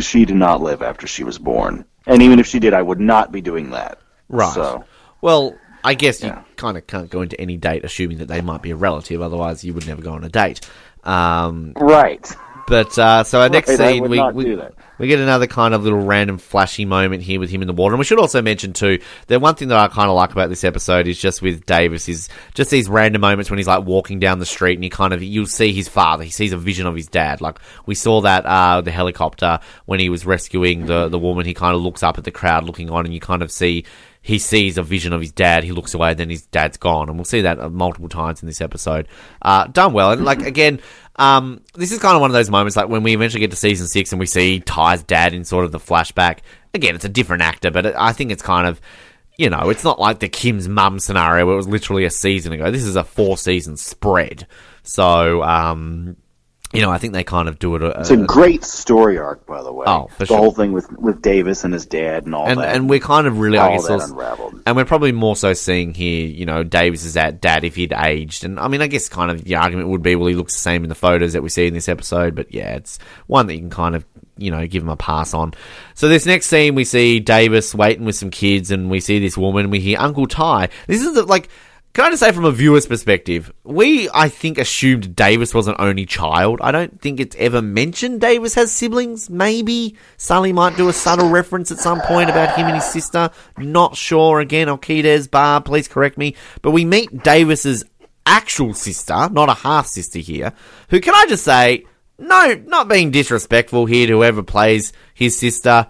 she 0.00 0.24
did 0.24 0.36
not 0.36 0.60
live 0.60 0.82
after 0.82 1.06
she 1.06 1.24
was 1.24 1.38
born, 1.38 1.84
and 2.06 2.22
even 2.22 2.38
if 2.38 2.46
she 2.46 2.58
did, 2.58 2.74
I 2.74 2.82
would 2.82 3.00
not 3.00 3.32
be 3.32 3.40
doing 3.40 3.70
that. 3.70 4.00
right. 4.28 4.52
So 4.52 4.84
Well, 5.20 5.56
I 5.84 5.94
guess 5.94 6.22
you 6.22 6.34
kind 6.56 6.76
of 6.76 6.86
can't 6.86 7.10
go 7.10 7.22
into 7.22 7.40
any 7.40 7.56
date 7.56 7.84
assuming 7.84 8.18
that 8.18 8.28
they 8.28 8.40
might 8.40 8.62
be 8.62 8.70
a 8.70 8.76
relative. 8.76 9.20
Otherwise, 9.20 9.64
you 9.64 9.74
would 9.74 9.86
never 9.86 10.02
go 10.02 10.12
on 10.12 10.24
a 10.24 10.28
date. 10.28 10.68
Um, 11.04 11.74
right. 11.76 12.34
But 12.66 12.98
uh, 12.98 13.24
so 13.24 13.40
our 13.40 13.48
next 13.48 13.68
Right, 13.68 13.94
scene, 13.94 14.08
we, 14.08 14.20
we, 14.32 14.58
we 14.98 15.06
get 15.06 15.18
another 15.18 15.46
kind 15.46 15.74
of 15.74 15.82
little 15.82 16.00
random 16.00 16.38
flashy 16.38 16.84
moment 16.84 17.22
here 17.22 17.38
with 17.38 17.50
him 17.50 17.60
in 17.62 17.66
the 17.66 17.74
water. 17.74 17.94
And 17.94 17.98
we 17.98 18.04
should 18.04 18.18
also 18.18 18.40
mention 18.40 18.72
too 18.72 19.00
that 19.26 19.40
one 19.40 19.54
thing 19.54 19.68
that 19.68 19.78
I 19.78 19.88
kind 19.88 20.08
of 20.08 20.16
like 20.16 20.32
about 20.32 20.48
this 20.48 20.64
episode 20.64 21.06
is 21.06 21.18
just 21.18 21.42
with 21.42 21.66
Davis 21.66 22.08
is 22.08 22.28
just 22.54 22.70
these 22.70 22.88
random 22.88 23.20
moments 23.20 23.50
when 23.50 23.58
he's 23.58 23.66
like 23.66 23.84
walking 23.84 24.18
down 24.18 24.38
the 24.38 24.46
street 24.46 24.74
and 24.74 24.84
he 24.84 24.90
kind 24.90 25.12
of 25.12 25.22
you'll 25.22 25.46
see 25.46 25.72
his 25.72 25.88
father. 25.88 26.24
He 26.24 26.30
sees 26.30 26.52
a 26.52 26.56
vision 26.56 26.86
of 26.86 26.94
his 26.94 27.06
dad. 27.06 27.40
Like 27.40 27.58
we 27.86 27.94
saw 27.94 28.22
that 28.22 28.46
uh, 28.46 28.80
the 28.80 28.90
helicopter 28.90 29.60
when 29.84 30.00
he 30.00 30.08
was 30.08 30.24
rescuing 30.24 30.86
the 30.86 31.08
the 31.08 31.18
woman. 31.18 31.44
He 31.44 31.54
kind 31.54 31.74
of 31.74 31.82
looks 31.82 32.02
up 32.02 32.18
at 32.18 32.24
the 32.24 32.30
crowd 32.30 32.64
looking 32.64 32.90
on, 32.90 33.04
and 33.04 33.12
you 33.12 33.20
kind 33.20 33.42
of 33.42 33.50
see 33.52 33.84
he 34.24 34.38
sees 34.38 34.78
a 34.78 34.82
vision 34.82 35.12
of 35.12 35.20
his 35.20 35.32
dad. 35.32 35.64
He 35.64 35.72
looks 35.72 35.92
away, 35.92 36.10
and 36.12 36.18
then 36.18 36.30
his 36.30 36.46
dad's 36.46 36.78
gone, 36.78 37.10
and 37.10 37.18
we'll 37.18 37.26
see 37.26 37.42
that 37.42 37.60
uh, 37.60 37.68
multiple 37.68 38.08
times 38.08 38.42
in 38.42 38.46
this 38.46 38.62
episode. 38.62 39.06
Uh, 39.42 39.66
done 39.66 39.92
well, 39.92 40.12
and 40.12 40.24
like 40.24 40.40
again, 40.40 40.80
um, 41.16 41.60
this 41.74 41.92
is 41.92 41.98
kind 41.98 42.14
of 42.14 42.20
one 42.20 42.30
of 42.30 42.34
those 42.34 42.50
moments 42.50 42.76
like 42.76 42.88
when 42.88 43.02
we 43.02 43.14
eventually 43.14 43.40
get 43.40 43.50
to 43.50 43.56
season 43.56 43.86
six 43.86 44.12
and 44.12 44.20
we 44.20 44.26
see 44.26 44.60
Ty's 44.60 45.02
dad 45.02 45.34
in 45.34 45.44
sort 45.44 45.64
of 45.64 45.72
the 45.72 45.78
flashback. 45.78 46.38
Again, 46.72 46.94
it's 46.94 47.04
a 47.04 47.08
different 47.08 47.42
actor, 47.42 47.70
but 47.70 47.86
it, 47.86 47.94
I 47.96 48.12
think 48.12 48.30
it's 48.30 48.42
kind 48.42 48.66
of. 48.66 48.80
You 49.36 49.50
know, 49.50 49.68
it's 49.68 49.82
not 49.82 49.98
like 49.98 50.20
the 50.20 50.28
Kim's 50.28 50.68
mum 50.68 51.00
scenario 51.00 51.44
where 51.44 51.54
it 51.54 51.56
was 51.56 51.66
literally 51.66 52.04
a 52.04 52.10
season 52.10 52.52
ago. 52.52 52.70
This 52.70 52.84
is 52.84 52.94
a 52.94 53.02
four 53.02 53.36
season 53.36 53.76
spread. 53.76 54.46
So, 54.84 55.42
um, 55.42 56.16
you 56.74 56.82
know, 56.82 56.90
I 56.90 56.98
think 56.98 57.12
they 57.12 57.24
kind 57.24 57.48
of 57.48 57.58
do 57.58 57.74
it. 57.76 57.82
A, 57.82 58.00
It's 58.00 58.10
a 58.10 58.16
great 58.16 58.64
story 58.64 59.18
arc, 59.18 59.46
by 59.46 59.62
the 59.62 59.72
way. 59.72 59.84
Oh, 59.86 60.08
for 60.08 60.18
the 60.18 60.26
sure. 60.26 60.36
whole 60.38 60.52
thing 60.52 60.72
with 60.72 60.90
with 60.98 61.22
Davis 61.22 61.64
and 61.64 61.72
his 61.72 61.86
dad 61.86 62.24
and 62.26 62.34
all 62.34 62.46
and 62.46 62.58
that. 62.60 62.74
and 62.74 62.90
we're 62.90 63.00
kind 63.00 63.26
of 63.26 63.38
really, 63.38 63.58
I 63.58 63.68
all 63.68 63.72
guess, 63.76 63.86
that 63.86 63.92
also- 63.94 64.12
unraveled. 64.14 64.62
and 64.66 64.76
we're 64.76 64.84
probably 64.84 65.12
more 65.12 65.36
so 65.36 65.52
seeing 65.52 65.94
here, 65.94 66.26
you 66.26 66.46
know, 66.46 66.62
Davis 66.64 67.04
is 67.04 67.14
that 67.14 67.40
dad 67.40 67.64
if 67.64 67.74
he'd 67.76 67.92
aged, 67.92 68.44
and 68.44 68.58
I 68.58 68.68
mean, 68.68 68.82
I 68.82 68.86
guess 68.86 69.08
kind 69.08 69.30
of 69.30 69.44
the 69.44 69.56
argument 69.56 69.88
would 69.88 70.02
be, 70.02 70.16
well, 70.16 70.26
he 70.28 70.34
looks 70.34 70.52
the 70.54 70.58
same 70.60 70.82
in 70.82 70.88
the 70.88 70.94
photos 70.94 71.32
that 71.34 71.42
we 71.42 71.48
see 71.48 71.66
in 71.66 71.74
this 71.74 71.88
episode, 71.88 72.34
but 72.34 72.52
yeah, 72.52 72.74
it's 72.76 72.98
one 73.26 73.46
that 73.46 73.54
you 73.54 73.60
can 73.60 73.70
kind 73.70 73.94
of, 73.94 74.04
you 74.36 74.50
know, 74.50 74.66
give 74.66 74.82
him 74.82 74.88
a 74.88 74.96
pass 74.96 75.34
on. 75.34 75.54
So 75.94 76.08
this 76.08 76.26
next 76.26 76.46
scene, 76.46 76.74
we 76.74 76.84
see 76.84 77.20
Davis 77.20 77.74
waiting 77.74 78.04
with 78.04 78.16
some 78.16 78.30
kids, 78.30 78.70
and 78.70 78.90
we 78.90 79.00
see 79.00 79.18
this 79.20 79.36
woman, 79.38 79.70
we 79.70 79.80
hear 79.80 79.98
Uncle 80.00 80.26
Ty. 80.26 80.70
This 80.86 81.02
is 81.02 81.14
the, 81.14 81.22
like. 81.24 81.48
Can 81.94 82.06
I 82.06 82.10
just 82.10 82.24
say, 82.24 82.32
from 82.32 82.44
a 82.44 82.50
viewer's 82.50 82.88
perspective, 82.88 83.52
we, 83.62 84.10
I 84.12 84.28
think, 84.28 84.58
assumed 84.58 85.14
Davis 85.14 85.54
was 85.54 85.68
an 85.68 85.76
only 85.78 86.06
child. 86.06 86.58
I 86.60 86.72
don't 86.72 87.00
think 87.00 87.20
it's 87.20 87.36
ever 87.36 87.62
mentioned 87.62 88.20
Davis 88.20 88.54
has 88.54 88.72
siblings. 88.72 89.30
Maybe 89.30 89.94
Sully 90.16 90.52
might 90.52 90.76
do 90.76 90.88
a 90.88 90.92
subtle 90.92 91.30
reference 91.30 91.70
at 91.70 91.78
some 91.78 92.00
point 92.00 92.30
about 92.30 92.56
him 92.56 92.66
and 92.66 92.74
his 92.74 92.84
sister. 92.84 93.30
Not 93.58 93.96
sure. 93.96 94.40
Again, 94.40 94.66
Alquides, 94.66 95.30
Bar, 95.30 95.60
please 95.60 95.86
correct 95.86 96.18
me. 96.18 96.34
But 96.62 96.72
we 96.72 96.84
meet 96.84 97.22
Davis's 97.22 97.84
actual 98.26 98.74
sister, 98.74 99.28
not 99.30 99.48
a 99.48 99.54
half 99.54 99.86
sister 99.86 100.18
here, 100.18 100.52
who, 100.88 101.00
can 101.00 101.14
I 101.14 101.26
just 101.28 101.44
say, 101.44 101.84
no, 102.18 102.60
not 102.66 102.88
being 102.88 103.12
disrespectful 103.12 103.86
here 103.86 104.08
to 104.08 104.14
whoever 104.14 104.42
plays 104.42 104.92
his 105.14 105.38
sister, 105.38 105.86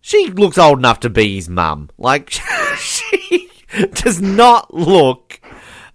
she 0.00 0.28
looks 0.28 0.56
old 0.56 0.78
enough 0.78 1.00
to 1.00 1.10
be 1.10 1.34
his 1.34 1.48
mum. 1.48 1.90
Like, 1.98 2.30
she 2.78 3.50
does 3.92 4.20
not 4.22 4.72
look 4.72 5.37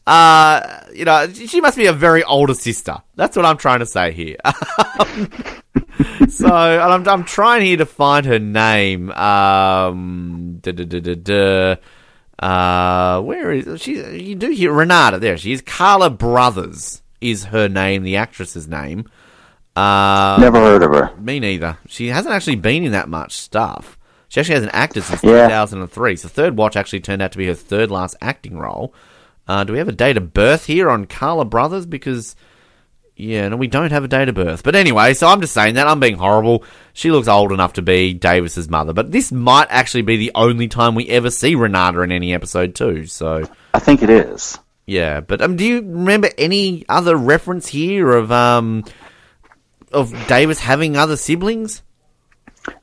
uh, 0.08 0.82
you 0.94 1.06
know, 1.06 1.28
she 1.32 1.62
must 1.62 1.78
be 1.78 1.86
a 1.86 1.94
very 1.94 2.24
older 2.24 2.54
sister. 2.54 2.98
That's 3.16 3.36
what 3.36 3.46
I'm 3.46 3.58
trying 3.58 3.80
to 3.80 3.86
say 3.86 4.12
here. 4.12 4.38
so 6.30 6.48
and 6.48 6.82
I'm 6.94 7.08
I'm 7.08 7.24
trying 7.24 7.62
here 7.64 7.78
to 7.78 7.86
find 7.86 8.26
her 8.26 8.40
name. 8.40 9.12
Um, 9.12 10.60
duh, 10.62 10.72
duh, 10.72 11.16
duh. 11.16 11.76
Uh, 12.46 13.22
where 13.22 13.52
is 13.52 13.82
she? 13.82 13.94
You 14.20 14.36
do 14.36 14.50
hear 14.50 14.74
Renata. 14.74 15.20
There 15.20 15.38
she 15.38 15.54
is. 15.54 15.62
Carla 15.62 16.10
Brothers 16.10 17.02
is 17.22 17.46
her 17.46 17.70
name, 17.70 18.04
the 18.04 18.18
actress's 18.18 18.68
name. 18.68 19.10
Uh, 19.76 20.38
Never 20.40 20.60
heard 20.60 20.84
of 20.84 20.92
her. 20.92 21.16
me 21.20 21.40
neither. 21.40 21.78
She 21.88 22.08
hasn't 22.08 22.34
actually 22.36 22.58
been 22.58 22.84
in 22.84 22.92
that 22.92 23.08
much 23.10 23.38
stuff. 23.38 23.98
She 24.28 24.40
actually 24.40 24.56
hasn't 24.56 24.74
acted 24.76 25.04
since 25.04 25.24
Yeah. 25.24 25.48
2003. 25.48 26.16
So 26.18 26.28
Third 26.28 26.58
Watch 26.58 26.76
actually 26.76 27.00
turned 27.00 27.22
out 27.22 27.32
to 27.32 27.38
be 27.38 27.48
her 27.48 27.54
third 27.54 27.90
last 27.92 28.16
acting 28.22 28.58
role. 28.58 28.94
Uh, 29.48 29.64
do 29.64 29.74
we 29.74 29.80
have 29.80 29.90
a 29.90 29.94
date 29.94 30.18
of 30.18 30.34
birth 30.34 30.66
here 30.66 30.90
on 30.90 31.06
Carla 31.06 31.46
Brothers? 31.46 31.86
Because 31.86 32.36
yeah, 33.16 33.48
no, 33.50 33.58
we 33.58 33.68
don't 33.68 33.92
have 33.92 34.04
a 34.04 34.08
date 34.08 34.30
of 34.30 34.36
birth. 34.36 34.64
But 34.64 34.76
anyway, 34.76 35.14
so 35.14 35.28
I'm 35.28 35.42
just 35.42 35.54
saying 35.54 35.76
that 35.76 35.88
I'm 35.88 36.00
being 36.00 36.18
horrible. 36.18 36.64
She 36.94 37.12
looks 37.12 37.28
old 37.28 37.52
enough 37.52 37.74
to 37.74 37.82
be 37.82 38.14
Davis's 38.14 38.70
mother, 38.70 38.94
but 38.94 39.12
this 39.12 39.32
might 39.32 39.68
actually 39.70 40.02
be 40.02 40.18
the 40.18 40.32
only 40.34 40.68
time 40.68 40.96
we 40.96 41.08
ever 41.10 41.30
see 41.30 41.56
Renata 41.56 42.02
in 42.02 42.12
any 42.12 42.34
episode 42.34 42.74
too. 42.74 43.06
So 43.06 43.44
I 43.74 43.80
think 43.80 44.02
it 44.02 44.10
is. 44.10 44.58
yeah, 44.88 45.20
but 45.20 45.42
um, 45.42 45.56
do 45.58 45.66
you 45.66 45.78
remember 45.82 46.30
any 46.38 46.86
other 46.90 47.16
reference 47.16 47.68
here 47.68 48.12
of 48.12 48.32
um 48.32 48.84
of 49.92 50.12
Davis 50.28 50.60
having 50.60 50.98
other 50.98 51.16
siblings? 51.16 51.84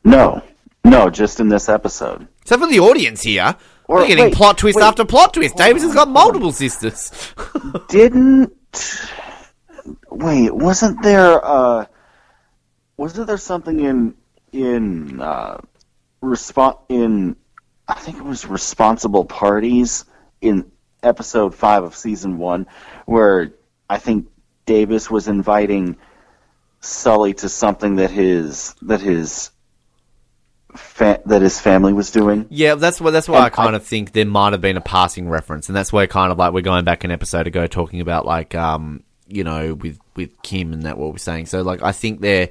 No, 0.05 0.42
no, 0.85 1.11
just 1.11 1.40
in 1.40 1.49
this 1.49 1.68
episode. 1.68 2.29
So 2.44 2.57
for 2.57 2.68
the 2.68 2.81
audience 2.81 3.23
here, 3.23 3.57
Or- 3.90 3.96
we're 3.96 4.07
getting 4.07 4.26
wait, 4.26 4.35
plot 4.35 4.57
twist 4.57 4.76
wait. 4.76 4.85
after 4.85 5.05
plot 5.05 5.35
twist. 5.35 5.57
Davis 5.57 5.83
has 5.83 5.94
got 5.94 6.09
multiple 6.09 6.53
sisters. 6.53 7.11
Didn't 7.88 8.53
wait? 10.11 10.55
Wasn't 10.55 11.03
there? 11.03 11.44
uh 11.44 11.87
Wasn't 12.96 13.26
there 13.26 13.37
something 13.37 13.81
in 13.81 14.14
in 14.53 15.20
uh 15.20 15.59
response 16.20 16.76
in? 16.88 17.35
I 17.88 17.94
think 17.94 18.18
it 18.18 18.24
was 18.24 18.46
responsible 18.46 19.24
parties 19.24 20.05
in 20.40 20.70
episode 21.03 21.57
five 21.57 21.83
of 21.83 21.96
season 21.96 22.38
one, 22.38 22.68
where 23.07 23.53
I 23.88 23.98
think 23.98 24.29
Davis 24.66 25.11
was 25.11 25.26
inviting 25.26 25.96
Sully 26.79 27.35
to 27.35 27.48
something 27.48 27.96
that 27.96 28.12
his 28.12 28.76
that 28.83 29.00
his 29.00 29.50
fa- 30.74 31.20
that 31.26 31.42
his 31.42 31.61
family 31.61 31.92
was 31.92 32.11
doing. 32.11 32.46
Yeah, 32.50 32.74
that's 32.74 33.00
what 33.00 33.11
that's 33.12 33.28
why 33.28 33.38
And 33.38 33.46
I 33.46 33.50
kind 33.50 33.74
I- 33.74 33.78
of 33.78 33.85
think 33.85 34.12
there 34.12 34.26
might 34.26 34.52
have 34.52 34.61
been 34.61 34.76
a 34.76 34.80
passing 34.80 35.28
reference, 35.28 35.68
and 35.68 35.76
that's 35.76 35.92
where 35.92 36.06
kind 36.06 36.30
of 36.33 36.38
like 36.38 36.52
we're 36.52 36.61
going 36.62 36.85
back 36.85 37.04
an 37.04 37.11
episode 37.11 37.46
ago 37.46 37.66
talking 37.66 38.00
about 38.00 38.26
like 38.26 38.54
um 38.54 39.02
you 39.28 39.44
know 39.44 39.74
with 39.74 39.98
with 40.16 40.30
Kim 40.42 40.72
and 40.72 40.83
that 40.83 40.98
what 40.98 41.12
we're 41.12 41.18
saying. 41.18 41.46
So 41.46 41.62
like 41.62 41.83
I 41.83 41.92
think 41.92 42.20
they're 42.20 42.48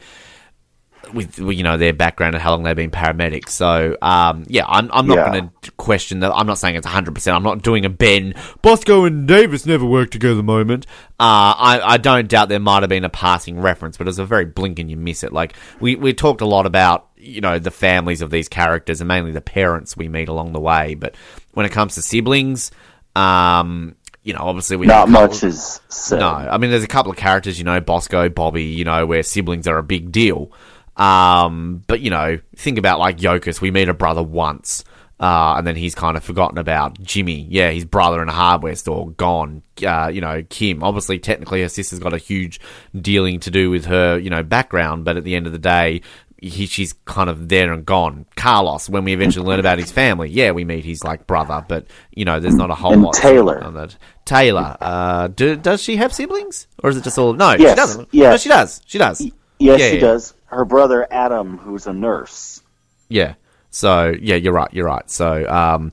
with 1.13 1.39
you 1.39 1.63
know 1.63 1.77
their 1.77 1.93
background 1.93 2.35
and 2.35 2.41
how 2.41 2.51
long 2.51 2.63
they've 2.63 2.75
been 2.75 2.91
paramedics. 2.91 3.49
So 3.49 3.97
um 4.01 4.43
yeah, 4.47 4.65
I'm 4.67 4.89
I'm 4.93 5.07
not 5.07 5.17
Yeah. 5.17 5.31
going 5.31 5.51
to 5.63 5.71
question 5.71 6.19
that. 6.19 6.31
I'm 6.33 6.45
not 6.47 6.57
saying 6.59 6.75
it's 6.75 6.85
100. 6.85 7.15
percent 7.15 7.35
I'm 7.35 7.43
not 7.43 7.61
doing 7.63 7.83
a 7.85 7.89
Ben 7.89 8.35
Bosco 8.61 9.05
and 9.05 9.27
Davis 9.27 9.65
never 9.65 9.85
worked 9.85 10.13
together 10.13 10.43
moment. 10.43 10.85
Uh, 11.19 11.53
I 11.57 11.81
I 11.83 11.97
don't 11.97 12.27
doubt 12.27 12.49
there 12.49 12.59
might 12.59 12.83
have 12.83 12.89
been 12.89 13.05
a 13.05 13.09
passing 13.09 13.59
reference, 13.59 13.97
but 13.97 14.07
it's 14.07 14.19
a 14.19 14.25
very 14.25 14.45
blink 14.45 14.77
and 14.79 14.89
you 14.89 14.97
miss 14.97 15.23
it. 15.23 15.33
Like 15.33 15.53
we 15.79 15.95
we 15.95 16.13
talked 16.13 16.41
a 16.41 16.45
lot 16.45 16.65
about 16.65 17.07
you 17.17 17.41
know 17.41 17.59
the 17.59 17.71
families 17.71 18.21
of 18.21 18.29
these 18.29 18.47
characters 18.47 19.01
and 19.01 19.07
mainly 19.07 19.31
the 19.31 19.41
parents 19.41 19.97
we 19.97 20.07
meet 20.07 20.29
along 20.29 20.53
the 20.53 20.59
way. 20.59 20.93
But 20.95 21.15
when 21.53 21.65
it 21.65 21.71
comes 21.71 21.95
to 21.95 22.01
siblings, 22.03 22.71
um, 23.15 23.95
you 24.23 24.33
know, 24.33 24.41
obviously 24.41 24.77
we 24.77 24.85
Not 24.85 25.07
couple- 25.07 25.27
much 25.27 25.43
is 25.43 25.81
said. 25.89 26.19
no, 26.19 26.27
I 26.29 26.57
mean, 26.57 26.71
there's 26.71 26.83
a 26.83 26.87
couple 26.87 27.11
of 27.11 27.17
characters, 27.17 27.57
you 27.57 27.65
know, 27.65 27.79
Bosco, 27.79 28.29
Bobby, 28.29 28.63
you 28.65 28.83
know, 28.85 29.05
where 29.05 29.23
siblings 29.23 29.67
are 29.67 29.77
a 29.77 29.83
big 29.83 30.11
deal. 30.11 30.51
Um, 30.99 31.83
but 31.87 32.01
you 32.01 32.09
know, 32.09 32.39
think 32.55 32.77
about 32.77 32.99
like 32.99 33.17
Yokas. 33.17 33.61
We 33.61 33.71
meet 33.71 33.87
a 33.89 33.93
brother 33.93 34.21
once, 34.21 34.83
uh, 35.19 35.55
and 35.57 35.65
then 35.65 35.75
he's 35.75 35.95
kind 35.95 36.17
of 36.17 36.23
forgotten 36.23 36.57
about. 36.57 37.01
Jimmy, 37.01 37.47
yeah, 37.49 37.71
his 37.71 37.85
brother 37.85 38.21
in 38.21 38.29
a 38.29 38.33
hardware 38.33 38.75
store, 38.75 39.09
gone. 39.11 39.63
Uh, 39.85 40.09
you 40.13 40.21
know, 40.21 40.43
Kim. 40.49 40.83
Obviously, 40.83 41.17
technically, 41.19 41.61
her 41.61 41.69
sister's 41.69 41.99
got 41.99 42.13
a 42.13 42.17
huge 42.17 42.59
dealing 42.99 43.39
to 43.41 43.49
do 43.51 43.69
with 43.69 43.85
her, 43.85 44.17
you 44.19 44.29
know, 44.29 44.43
background. 44.43 45.05
But 45.05 45.15
at 45.17 45.23
the 45.23 45.35
end 45.35 45.45
of 45.47 45.53
the 45.53 45.57
day, 45.59 46.01
he, 46.41 46.65
she's 46.65 46.93
kind 47.05 47.29
of 47.29 47.47
there 47.47 47.71
and 47.71 47.85
gone. 47.85 48.25
Carlos, 48.35 48.89
when 48.89 49.05
we 49.05 49.13
eventually 49.13 49.45
learn 49.45 49.59
about 49.61 49.79
his 49.79 49.91
family, 49.93 50.29
yeah, 50.29 50.51
we 50.51 50.65
meet 50.65 50.83
his 50.83 51.03
like 51.03 51.27
brother, 51.27 51.63
but 51.67 51.87
you 52.11 52.25
know, 52.25 52.41
there's 52.41 52.55
not 52.55 52.69
a 52.71 52.75
whole 52.75 52.91
And 52.93 53.03
lot. 53.03 53.13
Taylor. 53.15 53.63
on 53.63 53.73
that. 53.75 53.95
Taylor, 54.25 54.75
uh, 54.81 55.27
do, 55.27 55.55
does 55.55 55.81
she 55.81 55.95
have 55.95 56.13
siblings, 56.13 56.67
or 56.83 56.89
is 56.89 56.97
it 56.97 57.03
just 57.05 57.17
all? 57.17 57.33
No, 57.33 57.55
she 57.57 57.63
doesn't. 57.63 58.09
yes. 58.11 58.31
No, 58.31 58.37
she 58.37 58.49
does. 58.49 58.81
She 58.85 58.97
does. 58.97 59.21
Yes, 59.21 59.31
Yeah, 59.59 59.77
she 59.89 59.95
yeah. 59.95 60.01
does. 60.01 60.33
Her 60.49 60.65
brother 60.65 61.07
Adam, 61.11 61.57
who's 61.57 61.87
a 61.87 61.93
nurse. 61.93 62.61
Yeah. 63.07 63.35
So 63.69 64.15
yeah, 64.19 64.35
you're 64.35 64.53
right. 64.53 64.73
You're 64.73 64.85
right. 64.85 65.09
So 65.09 65.47
um, 65.47 65.91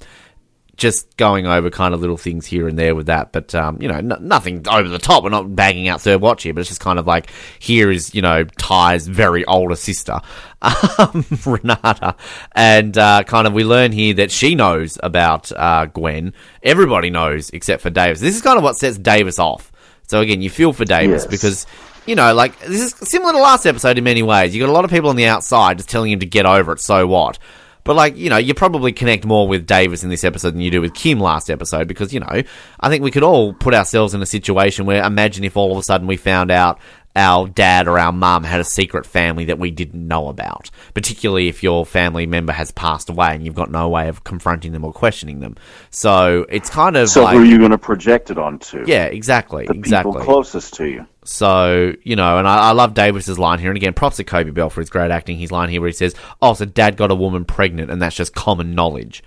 just 0.78 1.16
going 1.16 1.46
over 1.46 1.70
kind 1.70 1.92
of 1.94 2.00
little 2.00 2.16
things 2.16 2.46
here 2.46 2.68
and 2.68 2.78
there 2.78 2.94
with 2.94 3.06
that, 3.06 3.32
but 3.32 3.54
um, 3.54 3.78
you 3.80 3.88
know, 3.88 3.96
n- 3.96 4.16
nothing 4.20 4.66
over 4.68 4.88
the 4.88 4.98
top. 4.98 5.24
We're 5.24 5.30
not 5.30 5.54
bagging 5.54 5.88
out 5.88 6.00
third 6.00 6.20
watch 6.20 6.42
here, 6.42 6.52
but 6.54 6.60
it's 6.60 6.68
just 6.70 6.80
kind 6.80 6.98
of 6.98 7.06
like 7.06 7.30
here 7.58 7.90
is 7.90 8.14
you 8.14 8.22
know 8.22 8.44
Ty's 8.44 9.06
very 9.06 9.44
older 9.46 9.76
sister, 9.76 10.20
um, 10.62 11.24
Renata, 11.44 12.16
and 12.52 12.96
uh, 12.96 13.24
kind 13.24 13.46
of 13.46 13.52
we 13.52 13.64
learn 13.64 13.92
here 13.92 14.14
that 14.14 14.30
she 14.30 14.54
knows 14.54 14.98
about 15.02 15.50
uh, 15.52 15.86
Gwen. 15.86 16.32
Everybody 16.62 17.10
knows 17.10 17.50
except 17.50 17.82
for 17.82 17.90
Davis. 17.90 18.20
This 18.20 18.36
is 18.36 18.42
kind 18.42 18.56
of 18.58 18.62
what 18.64 18.76
sets 18.76 18.98
Davis 18.98 19.38
off. 19.38 19.70
So 20.08 20.20
again, 20.20 20.40
you 20.40 20.50
feel 20.50 20.72
for 20.72 20.84
Davis 20.84 21.22
Yes. 21.24 21.26
because 21.26 21.66
you 22.06 22.14
know, 22.14 22.34
like 22.34 22.58
this 22.60 22.80
is 22.80 23.08
similar 23.08 23.32
to 23.32 23.38
last 23.38 23.66
episode 23.66 23.98
in 23.98 24.04
many 24.04 24.22
ways. 24.22 24.54
You 24.54 24.62
got 24.62 24.70
a 24.70 24.72
lot 24.72 24.84
of 24.84 24.90
people 24.90 25.10
on 25.10 25.16
the 25.16 25.26
outside 25.26 25.78
just 25.78 25.88
telling 25.88 26.12
him 26.12 26.20
to 26.20 26.26
get 26.26 26.46
over 26.46 26.72
it. 26.72 26.80
So 26.80 27.06
what? 27.06 27.38
But 27.84 27.94
like, 27.94 28.16
you 28.16 28.30
know, 28.30 28.36
you 28.36 28.52
probably 28.52 28.92
connect 28.92 29.24
more 29.24 29.46
with 29.46 29.64
Davis 29.64 30.02
in 30.02 30.10
this 30.10 30.24
episode 30.24 30.54
than 30.54 30.60
you 30.60 30.72
do 30.72 30.80
with 30.80 30.92
Kim 30.92 31.20
last 31.20 31.48
episode 31.48 31.86
because 31.86 32.12
you 32.12 32.18
know, 32.18 32.42
I 32.80 32.88
think 32.88 33.04
we 33.04 33.12
could 33.12 33.22
all 33.22 33.52
put 33.52 33.74
ourselves 33.74 34.12
in 34.12 34.20
a 34.20 34.26
situation 34.26 34.86
where 34.86 35.04
imagine 35.04 35.44
if 35.44 35.56
all 35.56 35.70
of 35.70 35.78
a 35.78 35.82
sudden 35.82 36.08
we 36.08 36.16
found 36.16 36.50
out 36.50 36.80
our 37.16 37.48
dad 37.48 37.88
or 37.88 37.98
our 37.98 38.12
mum 38.12 38.44
had 38.44 38.60
a 38.60 38.64
secret 38.64 39.06
family 39.06 39.46
that 39.46 39.58
we 39.58 39.70
didn't 39.70 40.06
know 40.06 40.28
about. 40.28 40.70
Particularly 40.94 41.48
if 41.48 41.62
your 41.62 41.84
family 41.86 42.26
member 42.26 42.52
has 42.52 42.70
passed 42.70 43.08
away 43.10 43.34
and 43.34 43.44
you've 43.44 43.54
got 43.54 43.70
no 43.70 43.88
way 43.88 44.08
of 44.08 44.22
confronting 44.22 44.72
them 44.72 44.84
or 44.84 44.92
questioning 44.92 45.40
them. 45.40 45.56
So 45.90 46.46
it's 46.48 46.70
kind 46.70 46.96
of 46.96 47.08
So 47.08 47.24
like, 47.24 47.34
who 47.34 47.42
are 47.42 47.46
you 47.46 47.58
going 47.58 47.70
to 47.72 47.78
project 47.78 48.30
it 48.30 48.38
onto? 48.38 48.84
yeah, 48.86 49.06
exactly, 49.06 49.66
the 49.66 49.72
exactly. 49.72 50.12
people 50.12 50.24
closest 50.24 50.74
to 50.74 50.84
you. 50.86 51.06
So, 51.24 51.92
you 52.04 52.14
know, 52.14 52.38
and 52.38 52.46
I, 52.46 52.68
I 52.68 52.72
love 52.72 52.94
Davis's 52.94 53.38
line 53.38 53.58
here. 53.58 53.70
And 53.70 53.76
again, 53.76 53.94
props 53.94 54.16
to 54.18 54.24
Coby 54.24 54.54
Bell 54.54 54.70
for 54.70 54.80
his 54.80 54.90
great 54.90 55.10
acting. 55.10 55.36
His 55.38 55.50
line 55.50 55.68
here 55.70 55.80
where 55.80 55.88
he 55.88 55.92
says, 55.92 56.14
Oh, 56.40 56.54
so 56.54 56.64
dad 56.66 56.96
got 56.96 57.10
a 57.10 57.16
woman 57.16 57.44
pregnant, 57.44 57.90
and 57.90 58.00
that's 58.00 58.14
just 58.14 58.34
common 58.34 58.76
knowledge. 58.76 59.24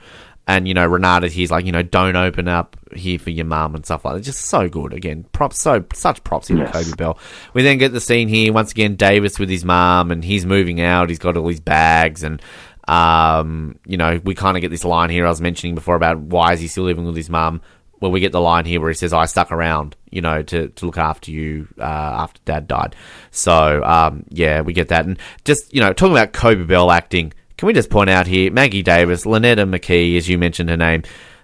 And, 0.49 0.67
you 0.67 0.73
know, 0.73 0.87
Renata, 0.87 1.27
he's 1.27 1.51
like, 1.51 1.67
you 1.67 1.71
know, 1.71 1.83
don't 1.83 2.15
open 2.15 2.47
up 2.47 2.75
here 2.95 3.19
for 3.19 3.29
your 3.29 3.45
mum 3.45 3.75
and 3.75 3.85
stuff 3.85 4.03
like 4.03 4.15
that. 4.15 4.21
Just 4.21 4.45
so 4.45 4.67
good. 4.67 4.93
Again, 4.93 5.25
props, 5.31 5.61
so, 5.61 5.85
such 5.93 6.23
props 6.23 6.47
here 6.47 6.57
Yes. 6.57 6.71
to 6.71 6.77
Coby 6.79 6.97
Bell. 6.97 7.19
We 7.53 7.61
then 7.61 7.77
get 7.77 7.93
the 7.93 8.01
scene 8.01 8.27
here, 8.27 8.51
once 8.51 8.71
again, 8.71 8.95
Davis 8.95 9.37
with 9.37 9.47
his 9.47 9.63
mum, 9.63 10.09
and 10.09 10.23
he's 10.23 10.47
moving 10.47 10.81
out. 10.81 11.09
He's 11.09 11.19
got 11.19 11.37
all 11.37 11.47
his 11.47 11.59
bags, 11.59 12.23
and, 12.23 12.41
um, 12.87 13.77
you 13.85 13.97
know, 13.97 14.19
we 14.23 14.33
kind 14.33 14.57
of 14.57 14.61
get 14.61 14.71
this 14.71 14.83
line 14.83 15.11
here 15.11 15.27
I 15.27 15.29
was 15.29 15.39
mentioning 15.39 15.75
before 15.75 15.95
about 15.95 16.17
why 16.17 16.53
is 16.53 16.59
he 16.59 16.67
still 16.67 16.85
living 16.85 17.05
with 17.05 17.15
his 17.15 17.29
mum 17.29 17.61
well, 18.01 18.11
we 18.11 18.21
get 18.21 18.31
the 18.31 18.39
line 18.41 18.63
here 18.65 18.79
where 18.79 18.89
he 18.89 18.95
says, 18.95 19.11
"I 19.11 19.25
stuck 19.25 19.51
around, 19.51 19.95
you 20.09 20.21
know, 20.21 20.41
to, 20.41 20.69
to 20.69 20.85
look 20.85 20.97
after 20.97 21.31
you 21.31 21.67
uh, 21.77 21.83
after 21.83 22.39
Dad 22.45 22.65
died." 22.67 22.95
So, 23.29 23.83
um, 23.83 24.23
yeah, 24.29 24.61
we 24.61 24.71
get 24.73 24.87
that, 24.87 25.05
and 25.05 25.19
just 25.43 25.73
you 25.73 25.81
know, 25.81 25.91
talking 25.91 26.13
about 26.15 26.31
Coby 26.31 26.65
Bell 26.65 26.91
acting, 26.91 27.33
can 27.59 27.67
we 27.67 27.73
just 27.73 27.89
point 27.89 28.09
out 28.09 28.25
here, 28.25 28.49
Maggie 28.53 28.83
Davis, 28.83 29.25
Lynetta 29.25 29.69
McKee, 29.69 30.15
as 30.15 30.29
you 30.29 30.37
mentioned 30.37 30.69
her 30.69 30.77
name, 30.77 31.03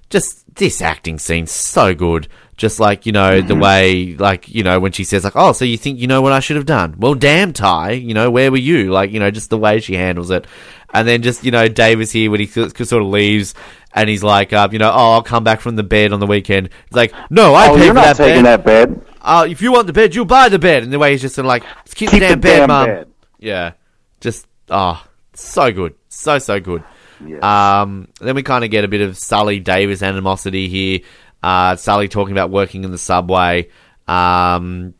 just 0.10 0.45
this 0.56 0.82
acting 0.82 1.19
scene 1.19 1.45
so 1.45 1.93
good. 1.93 2.30
Just 2.56 2.80
like 2.80 3.06
you 3.06 3.12
know 3.12 3.41
the 3.41 3.54
way, 3.54 4.15
like 4.15 4.47
you 4.47 4.63
know 4.63 4.80
when 4.80 4.93
she 4.93 5.04
says 5.04 5.25
like, 5.25 5.36
"Oh, 5.36 5.51
so 5.51 5.65
you 5.65 5.75
think 5.75 5.99
you 5.99 6.08
know 6.08 6.21
what 6.21 6.32
I 6.32 6.39
should 6.39 6.56
have 6.56 6.65
done?" 6.65 6.95
Well, 6.97 7.13
damn, 7.13 7.51
Ty, 7.51 7.91
you 7.91 8.13
know 8.13 8.32
where 8.32 8.49
were 8.49 8.56
you? 8.56 8.91
Like 8.93 9.12
you 9.12 9.19
know 9.19 9.30
just 9.30 9.49
the 9.49 9.58
way 9.58 9.82
she 9.82 9.95
handles 9.95 10.32
it, 10.32 10.47
and 10.93 11.06
then 11.06 11.21
just 11.21 11.43
you 11.43 11.51
know 11.51 11.67
Davis 11.67 12.12
here 12.12 12.32
when 12.32 12.39
he 12.39 12.45
sort 12.45 12.80
of 12.93 13.10
leaves 13.10 13.54
and 13.93 14.08
he's 14.08 14.23
like, 14.23 14.54
uh, 14.54 14.69
you 14.71 14.80
know, 14.80 14.89
oh, 14.89 15.12
I'll 15.12 15.21
come 15.23 15.43
back 15.43 15.60
from 15.60 15.75
the 15.75 15.84
bed 15.84 16.13
on 16.13 16.21
the 16.21 16.28
weekend. 16.28 16.69
He's 16.88 16.95
like, 16.95 17.13
no, 17.30 17.54
I 17.54 17.67
Oh, 17.67 17.75
you're 17.75 17.88
for 17.88 17.93
not 17.95 18.06
that 18.06 18.17
taking 18.17 18.43
bed. 18.43 18.60
that 18.60 18.65
bed. 18.65 19.06
Uh, 19.21 19.47
if 19.49 19.62
you 19.62 19.73
want 19.73 19.88
the 19.88 19.93
bed, 19.93 20.15
you 20.15 20.23
buy 20.25 20.47
the 20.49 20.60
bed. 20.60 20.84
And 20.84 20.91
the 20.93 20.99
way 20.99 21.12
he's 21.12 21.21
just 21.21 21.36
sort 21.36 21.45
of 21.45 21.47
like, 21.47 21.63
keep, 21.93 22.10
Keep 22.10 22.12
the 22.12 22.19
damn 22.19 22.32
the 22.32 22.38
bed, 22.38 22.58
damn 22.60 22.67
mum. 22.69 22.86
bed. 22.88 23.08
Yeah, 23.39 23.71
just 24.19 24.47
oh, 24.69 25.01
so 25.34 25.71
good, 25.71 25.95
so 26.17 26.39
so 26.39 26.60
good. 26.60 26.84
Yes. 27.25 27.43
Um, 27.43 28.10
then 28.19 28.36
we 28.36 28.43
kind 28.43 28.63
of 28.63 28.71
get 28.71 28.84
a 28.84 28.88
bit 28.88 29.01
of 29.01 29.17
Sully 29.17 29.60
Davis 29.60 30.01
animosity 30.01 30.67
here. 30.67 30.99
Uh, 31.41 31.75
Sully 31.75 32.08
talking 32.08 32.34
about 32.34 32.49
working 32.49 32.84
in 32.84 32.91
the 32.91 32.97
subway. 32.97 33.69
Um, 34.08 34.93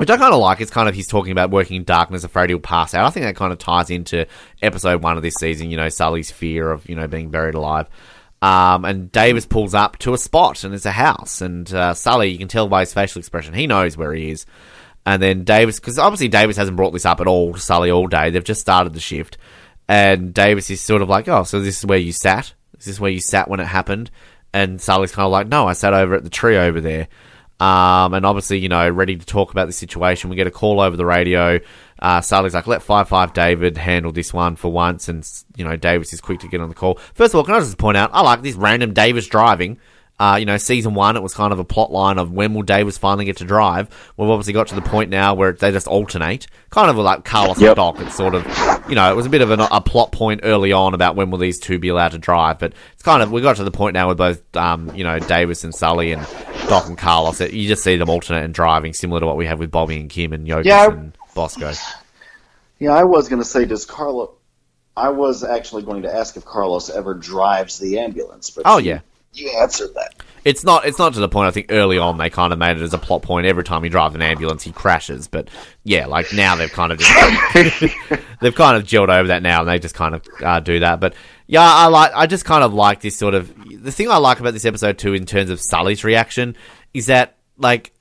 which 0.00 0.08
I 0.08 0.16
kind 0.16 0.32
of 0.32 0.40
like. 0.40 0.62
It's 0.62 0.70
kind 0.70 0.88
of 0.88 0.94
he's 0.94 1.08
talking 1.08 1.30
about 1.30 1.50
working 1.50 1.76
in 1.76 1.84
darkness, 1.84 2.24
afraid 2.24 2.48
he'll 2.48 2.58
pass 2.58 2.94
out. 2.94 3.04
I 3.04 3.10
think 3.10 3.26
that 3.26 3.36
kind 3.36 3.52
of 3.52 3.58
ties 3.58 3.90
into 3.90 4.26
episode 4.62 5.02
one 5.02 5.18
of 5.18 5.22
this 5.22 5.34
season. 5.34 5.70
You 5.70 5.76
know, 5.76 5.90
Sully's 5.90 6.30
fear 6.30 6.70
of 6.70 6.88
you 6.88 6.96
know 6.96 7.06
being 7.06 7.28
buried 7.30 7.54
alive. 7.54 7.86
Um, 8.40 8.86
and 8.86 9.12
Davis 9.12 9.44
pulls 9.44 9.74
up 9.74 9.98
to 9.98 10.14
a 10.14 10.18
spot, 10.18 10.64
and 10.64 10.72
it's 10.72 10.86
a 10.86 10.90
house. 10.90 11.42
And 11.42 11.70
uh, 11.74 11.92
Sully, 11.92 12.30
you 12.30 12.38
can 12.38 12.48
tell 12.48 12.66
by 12.66 12.80
his 12.80 12.94
facial 12.94 13.18
expression, 13.18 13.52
he 13.52 13.66
knows 13.66 13.98
where 13.98 14.14
he 14.14 14.30
is. 14.30 14.46
And 15.04 15.22
then 15.22 15.44
Davis, 15.44 15.78
because 15.78 15.98
obviously 15.98 16.28
Davis 16.28 16.56
hasn't 16.56 16.78
brought 16.78 16.92
this 16.92 17.04
up 17.04 17.20
at 17.20 17.26
all 17.26 17.52
to 17.52 17.60
Sully 17.60 17.90
all 17.90 18.06
day. 18.06 18.30
They've 18.30 18.42
just 18.42 18.62
started 18.62 18.94
the 18.94 19.00
shift. 19.00 19.36
And 19.90 20.32
Davis 20.32 20.70
is 20.70 20.80
sort 20.80 21.02
of 21.02 21.08
like, 21.08 21.26
oh, 21.26 21.42
so 21.42 21.58
this 21.60 21.80
is 21.80 21.84
where 21.84 21.98
you 21.98 22.12
sat? 22.12 22.54
This 22.74 22.86
is 22.86 22.94
this 22.94 23.00
where 23.00 23.10
you 23.10 23.20
sat 23.20 23.48
when 23.50 23.58
it 23.58 23.66
happened? 23.66 24.08
And 24.52 24.80
Sully's 24.80 25.10
kind 25.10 25.26
of 25.26 25.32
like, 25.32 25.48
no, 25.48 25.66
I 25.66 25.72
sat 25.72 25.94
over 25.94 26.14
at 26.14 26.22
the 26.22 26.30
tree 26.30 26.56
over 26.56 26.80
there. 26.80 27.08
Um, 27.58 28.14
and 28.14 28.24
obviously, 28.24 28.58
you 28.58 28.68
know, 28.68 28.88
ready 28.88 29.16
to 29.16 29.26
talk 29.26 29.50
about 29.50 29.66
the 29.66 29.72
situation. 29.72 30.30
We 30.30 30.36
get 30.36 30.46
a 30.46 30.52
call 30.52 30.80
over 30.80 30.96
the 30.96 31.04
radio. 31.04 31.58
Uh, 31.98 32.20
Sully's 32.20 32.54
like, 32.54 32.68
let 32.68 32.82
5-5 32.82 33.32
David 33.32 33.76
handle 33.76 34.12
this 34.12 34.32
one 34.32 34.54
for 34.54 34.70
once. 34.70 35.08
And, 35.08 35.28
you 35.56 35.64
know, 35.64 35.74
Davis 35.74 36.12
is 36.12 36.20
quick 36.20 36.38
to 36.38 36.48
get 36.48 36.60
on 36.60 36.68
the 36.68 36.74
call. 36.76 37.00
First 37.14 37.34
of 37.34 37.38
all, 37.38 37.44
can 37.44 37.56
I 37.56 37.58
just 37.58 37.76
point 37.76 37.96
out, 37.96 38.10
I 38.12 38.22
like 38.22 38.42
this 38.42 38.54
random 38.54 38.94
Davis 38.94 39.26
driving. 39.26 39.80
Uh, 40.20 40.36
you 40.36 40.44
know, 40.44 40.58
season 40.58 40.92
one, 40.92 41.16
it 41.16 41.22
was 41.22 41.32
kind 41.32 41.50
of 41.50 41.58
a 41.58 41.64
plot 41.64 41.90
line 41.90 42.18
of 42.18 42.30
when 42.30 42.52
will 42.52 42.60
Davis 42.62 42.98
finally 42.98 43.24
get 43.24 43.38
to 43.38 43.44
drive. 43.46 43.88
We've 44.18 44.28
obviously 44.28 44.52
got 44.52 44.68
to 44.68 44.74
the 44.74 44.82
point 44.82 45.08
now 45.08 45.32
where 45.32 45.52
they 45.52 45.72
just 45.72 45.86
alternate. 45.86 46.46
Kind 46.68 46.90
of 46.90 46.96
like 46.98 47.24
Carlos 47.24 47.58
Yep. 47.58 47.68
and 47.70 47.76
Doc. 47.76 48.00
It's 48.00 48.16
sort 48.16 48.34
of, 48.34 48.44
you 48.86 48.94
know, 48.94 49.10
it 49.10 49.16
was 49.16 49.24
a 49.24 49.30
bit 49.30 49.40
of 49.40 49.50
an, 49.50 49.60
a 49.60 49.80
plot 49.80 50.12
point 50.12 50.40
early 50.42 50.72
on 50.72 50.92
about 50.92 51.16
when 51.16 51.30
will 51.30 51.38
these 51.38 51.58
two 51.58 51.78
be 51.78 51.88
allowed 51.88 52.10
to 52.12 52.18
drive. 52.18 52.58
But 52.58 52.74
it's 52.92 53.02
kind 53.02 53.22
of, 53.22 53.32
we 53.32 53.40
got 53.40 53.56
to 53.56 53.64
the 53.64 53.70
point 53.70 53.94
now 53.94 54.08
with 54.08 54.18
both, 54.18 54.42
um, 54.58 54.94
you 54.94 55.04
know, 55.04 55.18
Davis 55.18 55.64
and 55.64 55.74
Sully 55.74 56.12
and 56.12 56.20
Doc 56.68 56.86
and 56.86 56.98
Carlos. 56.98 57.38
That 57.38 57.54
you 57.54 57.66
just 57.66 57.82
see 57.82 57.96
them 57.96 58.10
alternate 58.10 58.44
and 58.44 58.52
driving, 58.52 58.92
similar 58.92 59.20
to 59.20 59.26
what 59.26 59.38
we 59.38 59.46
have 59.46 59.58
with 59.58 59.70
Bobby 59.70 59.98
and 59.98 60.10
Kim 60.10 60.34
and 60.34 60.46
Yokas 60.46 60.66
Yeah, 60.66 60.90
and 60.90 61.16
Bosco. 61.34 61.72
Yeah, 62.78 62.92
I 62.92 63.04
was 63.04 63.30
going 63.30 63.40
to 63.40 63.48
say, 63.48 63.64
does 63.64 63.86
Carlos? 63.86 64.30
I 64.96 65.08
was 65.08 65.44
actually 65.44 65.84
going 65.84 66.02
to 66.02 66.14
ask 66.14 66.36
if 66.36 66.44
Carlos 66.44 66.90
ever 66.90 67.14
drives 67.14 67.78
the 67.78 68.00
ambulance, 68.00 68.50
but 68.50 68.64
Oh, 68.66 68.76
yeah. 68.76 69.00
You 69.32 69.50
answered 69.60 69.94
that. 69.94 70.14
It's 70.44 70.64
not. 70.64 70.86
It's 70.86 70.98
not 70.98 71.12
to 71.14 71.20
the 71.20 71.28
point. 71.28 71.48
I 71.48 71.50
think 71.50 71.66
early 71.70 71.98
on 71.98 72.16
they 72.16 72.30
kind 72.30 72.52
of 72.52 72.58
made 72.58 72.78
it 72.78 72.82
as 72.82 72.94
a 72.94 72.98
plot 72.98 73.22
point. 73.22 73.46
Every 73.46 73.62
time 73.62 73.82
he 73.82 73.90
drives 73.90 74.14
an 74.14 74.22
ambulance, 74.22 74.62
he 74.62 74.72
crashes. 74.72 75.28
But 75.28 75.50
yeah, 75.84 76.06
like 76.06 76.32
now 76.32 76.56
they've 76.56 76.72
kind 76.72 76.92
of 76.92 76.98
just 76.98 77.10
they've 78.40 78.54
kind 78.54 78.76
of 78.76 78.84
gelled 78.84 79.14
over 79.14 79.28
that 79.28 79.42
now, 79.42 79.60
and 79.60 79.68
they 79.68 79.78
just 79.78 79.94
kind 79.94 80.14
of 80.14 80.22
uh, 80.42 80.60
do 80.60 80.80
that. 80.80 80.98
But 80.98 81.14
yeah, 81.46 81.60
I 81.62 81.88
like. 81.88 82.12
I 82.14 82.26
just 82.26 82.44
kind 82.46 82.64
of 82.64 82.72
like 82.72 83.00
this 83.00 83.16
sort 83.16 83.34
of. 83.34 83.52
The 83.82 83.92
thing 83.92 84.10
I 84.10 84.16
like 84.16 84.40
about 84.40 84.54
this 84.54 84.64
episode 84.64 84.98
too, 84.98 85.12
in 85.12 85.26
terms 85.26 85.50
of 85.50 85.60
Sully's 85.60 86.04
reaction, 86.04 86.56
is 86.94 87.06
that 87.06 87.36
like 87.58 87.92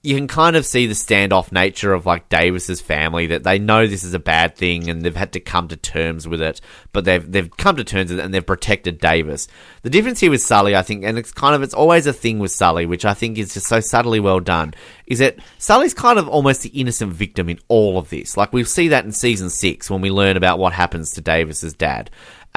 you 0.00 0.14
can 0.14 0.28
kind 0.28 0.54
of 0.54 0.64
see 0.64 0.86
the 0.86 0.94
standoff 0.94 1.50
nature 1.50 1.92
of 1.92 2.06
like 2.06 2.28
Davis's 2.28 2.80
family 2.80 3.26
that 3.26 3.42
they 3.42 3.58
know 3.58 3.86
this 3.86 4.04
is 4.04 4.14
a 4.14 4.20
bad 4.20 4.54
thing 4.54 4.88
and 4.88 5.02
they've 5.02 5.16
had 5.16 5.32
to 5.32 5.40
come 5.40 5.66
to 5.68 5.76
terms 5.76 6.28
with 6.28 6.40
it, 6.40 6.60
but 6.92 7.04
they've 7.04 7.30
they've 7.30 7.50
come 7.56 7.74
to 7.76 7.84
terms 7.84 8.10
with 8.10 8.20
it 8.20 8.24
and 8.24 8.32
they've 8.32 8.46
protected 8.46 9.00
Davis. 9.00 9.48
The 9.82 9.90
difference 9.90 10.20
here 10.20 10.30
with 10.30 10.40
Sully, 10.40 10.76
I 10.76 10.82
think, 10.82 11.02
and 11.02 11.18
it's 11.18 11.32
kind 11.32 11.56
of 11.56 11.62
it's 11.62 11.74
always 11.74 12.06
a 12.06 12.12
thing 12.12 12.38
with 12.38 12.52
Sully, 12.52 12.86
which 12.86 13.04
I 13.04 13.12
think 13.12 13.38
is 13.38 13.54
just 13.54 13.66
so 13.66 13.80
subtly 13.80 14.20
well 14.20 14.38
done, 14.38 14.72
is 15.06 15.18
that 15.18 15.38
Sully's 15.58 15.94
kind 15.94 16.20
of 16.20 16.28
almost 16.28 16.62
the 16.62 16.68
innocent 16.70 17.12
victim 17.12 17.48
in 17.48 17.58
all 17.66 17.98
of 17.98 18.08
this. 18.08 18.36
Like 18.36 18.52
we 18.52 18.62
see 18.62 18.88
that 18.88 19.04
in 19.04 19.10
season 19.10 19.50
six 19.50 19.90
when 19.90 20.00
we 20.00 20.12
learn 20.12 20.36
about 20.36 20.60
what 20.60 20.74
happens 20.74 21.10
to 21.12 21.20
Davis's 21.20 21.74
dad 21.74 22.08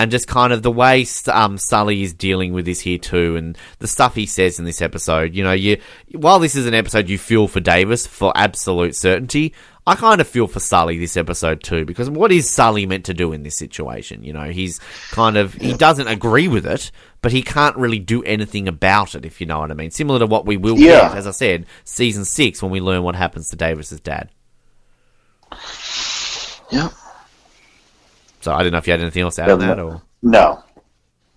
and 0.01 0.11
just 0.11 0.27
kind 0.27 0.51
of 0.51 0.63
the 0.63 0.71
way 0.71 1.05
um, 1.31 1.57
Sully 1.57 2.01
is 2.03 2.13
dealing 2.13 2.53
with 2.53 2.65
this 2.65 2.79
here 2.79 2.97
too, 2.97 3.35
and 3.35 3.57
the 3.79 3.87
stuff 3.87 4.15
he 4.15 4.25
says 4.25 4.57
in 4.59 4.65
this 4.65 4.81
episode. 4.81 5.35
You 5.35 5.43
know, 5.43 5.51
you 5.53 5.77
while 6.15 6.39
this 6.39 6.55
is 6.55 6.65
an 6.65 6.73
episode 6.73 7.07
you 7.09 7.17
feel 7.17 7.47
for 7.47 7.59
Davis 7.59 8.07
for 8.07 8.31
absolute 8.35 8.95
certainty, 8.95 9.53
I 9.85 9.95
kind 9.95 10.19
of 10.21 10.27
feel 10.27 10.47
for 10.47 10.59
Sully 10.59 10.97
this 10.99 11.15
episode 11.17 11.63
too 11.63 11.85
because 11.85 12.09
what 12.09 12.31
is 12.31 12.49
Sully 12.49 12.85
meant 12.85 13.05
to 13.05 13.13
do 13.13 13.31
in 13.33 13.43
this 13.43 13.57
situation? 13.57 14.23
You 14.23 14.33
know, 14.33 14.45
he's 14.51 14.79
kind 15.11 15.37
of 15.37 15.53
he 15.53 15.73
doesn't 15.73 16.07
agree 16.07 16.47
with 16.47 16.65
it, 16.65 16.91
but 17.21 17.31
he 17.31 17.41
can't 17.43 17.75
really 17.77 17.99
do 17.99 18.23
anything 18.23 18.67
about 18.67 19.15
it. 19.15 19.25
If 19.25 19.39
you 19.39 19.47
know 19.47 19.59
what 19.59 19.71
I 19.71 19.75
mean, 19.75 19.91
similar 19.91 20.19
to 20.19 20.25
what 20.27 20.45
we 20.45 20.57
will 20.57 20.77
Yeah. 20.77 21.09
get, 21.09 21.17
as 21.17 21.27
I 21.27 21.31
said, 21.31 21.65
season 21.83 22.25
six 22.25 22.61
when 22.61 22.71
we 22.71 22.81
learn 22.81 23.03
what 23.03 23.15
happens 23.15 23.49
to 23.49 23.55
Davis's 23.55 23.99
dad. 23.99 24.29
Yeah. 26.71 26.89
So 28.41 28.53
I 28.53 28.63
don't 28.63 28.71
know 28.71 28.77
if 28.79 28.87
you 28.87 28.91
had 28.91 29.01
anything 29.01 29.23
else 29.23 29.35
to 29.35 29.43
add 29.43 29.51
on 29.51 29.59
that 29.59 29.79
or. 29.79 30.01
No. 30.21 30.63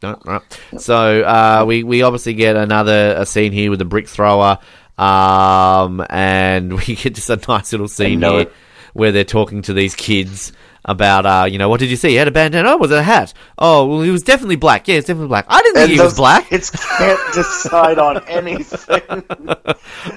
No, 0.03 0.19
right. 0.25 0.43
So 0.79 1.23
uh, 1.23 1.65
we 1.67 1.83
we 1.83 2.03
obviously 2.03 2.35
get 2.35 2.57
another 2.57 3.15
a 3.17 3.25
scene 3.25 3.53
here 3.53 3.71
with 3.71 3.79
the 3.79 3.85
brick 3.87 4.07
thrower, 4.09 4.59
um, 4.99 6.05
and 6.11 6.73
we 6.87 6.95
get 6.97 7.15
just 7.15 7.31
a 7.31 7.41
nice 7.49 7.73
little 7.73 7.89
scene 7.89 8.21
here 8.21 8.41
it. 8.41 8.53
where 8.93 9.13
they're 9.13 9.25
talking 9.25 9.63
to 9.63 9.73
these 9.73 9.95
kids 9.95 10.53
about, 10.87 11.25
uh, 11.25 11.47
you 11.47 11.57
know, 11.57 11.71
what 11.71 11.81
did 11.81 11.89
you 11.89 11.97
see? 11.97 12.11
He 12.11 12.15
had 12.17 12.29
a 12.29 12.31
bandana. 12.31 12.73
Oh, 12.73 12.77
was 12.77 12.91
it 12.91 12.99
a 12.99 13.03
hat? 13.03 13.33
Oh, 13.59 13.87
well, 13.87 14.03
he 14.03 14.11
was 14.11 14.23
definitely 14.23 14.57
black. 14.57 14.87
Yeah, 14.87 14.97
it's 14.97 15.07
definitely 15.07 15.29
black. 15.29 15.47
I 15.49 15.63
didn't 15.63 15.77
think 15.77 15.91
he 15.93 16.01
was 16.01 16.15
black. 16.15 16.49
Kids 16.51 16.69
can't 16.71 17.21
decide 17.35 17.99
on 17.99 18.23
anything. 18.29 19.01
they 19.09 19.55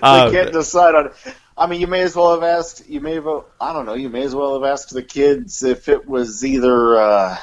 Oh, 0.03 0.29
can't 0.33 0.51
decide 0.51 0.95
on. 0.95 1.11
I 1.57 1.65
mean, 1.65 1.81
you 1.81 1.87
may 1.87 2.01
as 2.01 2.15
well 2.15 2.33
have 2.33 2.43
asked. 2.43 2.87
You 2.87 3.01
may 3.01 3.15
have. 3.15 3.27
I 3.59 3.73
don't 3.73 3.85
know. 3.85 3.95
You 3.95 4.09
may 4.09 4.23
as 4.23 4.35
well 4.35 4.53
have 4.53 4.69
asked 4.69 4.93
the 4.93 5.01
kids 5.01 5.63
if 5.63 5.89
it 5.89 6.07
was 6.07 6.45
either. 6.45 6.97
Uh, 6.97 7.37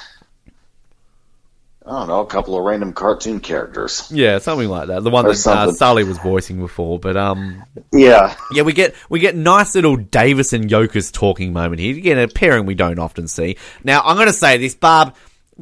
I 1.86 1.98
don't 1.98 2.08
know, 2.08 2.20
a 2.20 2.26
couple 2.26 2.56
of 2.56 2.64
random 2.64 2.94
cartoon 2.94 3.40
characters. 3.40 4.10
Yeah, 4.10 4.38
something 4.38 4.70
like 4.70 4.88
that. 4.88 5.04
The 5.04 5.10
one 5.10 5.26
that 5.26 5.46
uh. 5.46 5.70
Sully 5.72 6.04
was 6.04 6.16
voicing 6.16 6.58
before, 6.58 6.98
but 6.98 7.14
um, 7.14 7.62
Yeah, 7.92 8.34
Yeah, 8.50 8.62
we 8.62 8.72
get 8.72 8.94
we 9.10 9.20
get 9.20 9.36
nice 9.36 9.74
little 9.74 9.96
Davis 9.96 10.54
and 10.54 10.70
Yokas 10.70 11.12
talking 11.12 11.52
moment 11.52 11.80
here. 11.80 11.94
Again, 11.94 12.18
a 12.18 12.26
pairing 12.26 12.64
we 12.64 12.74
don't 12.74 12.98
often 12.98 13.28
see. 13.28 13.58
Now, 13.82 14.00
I'm 14.02 14.16
going 14.16 14.28
to 14.28 14.32
say 14.32 14.56
this, 14.56 14.74
Barb. 14.74 15.14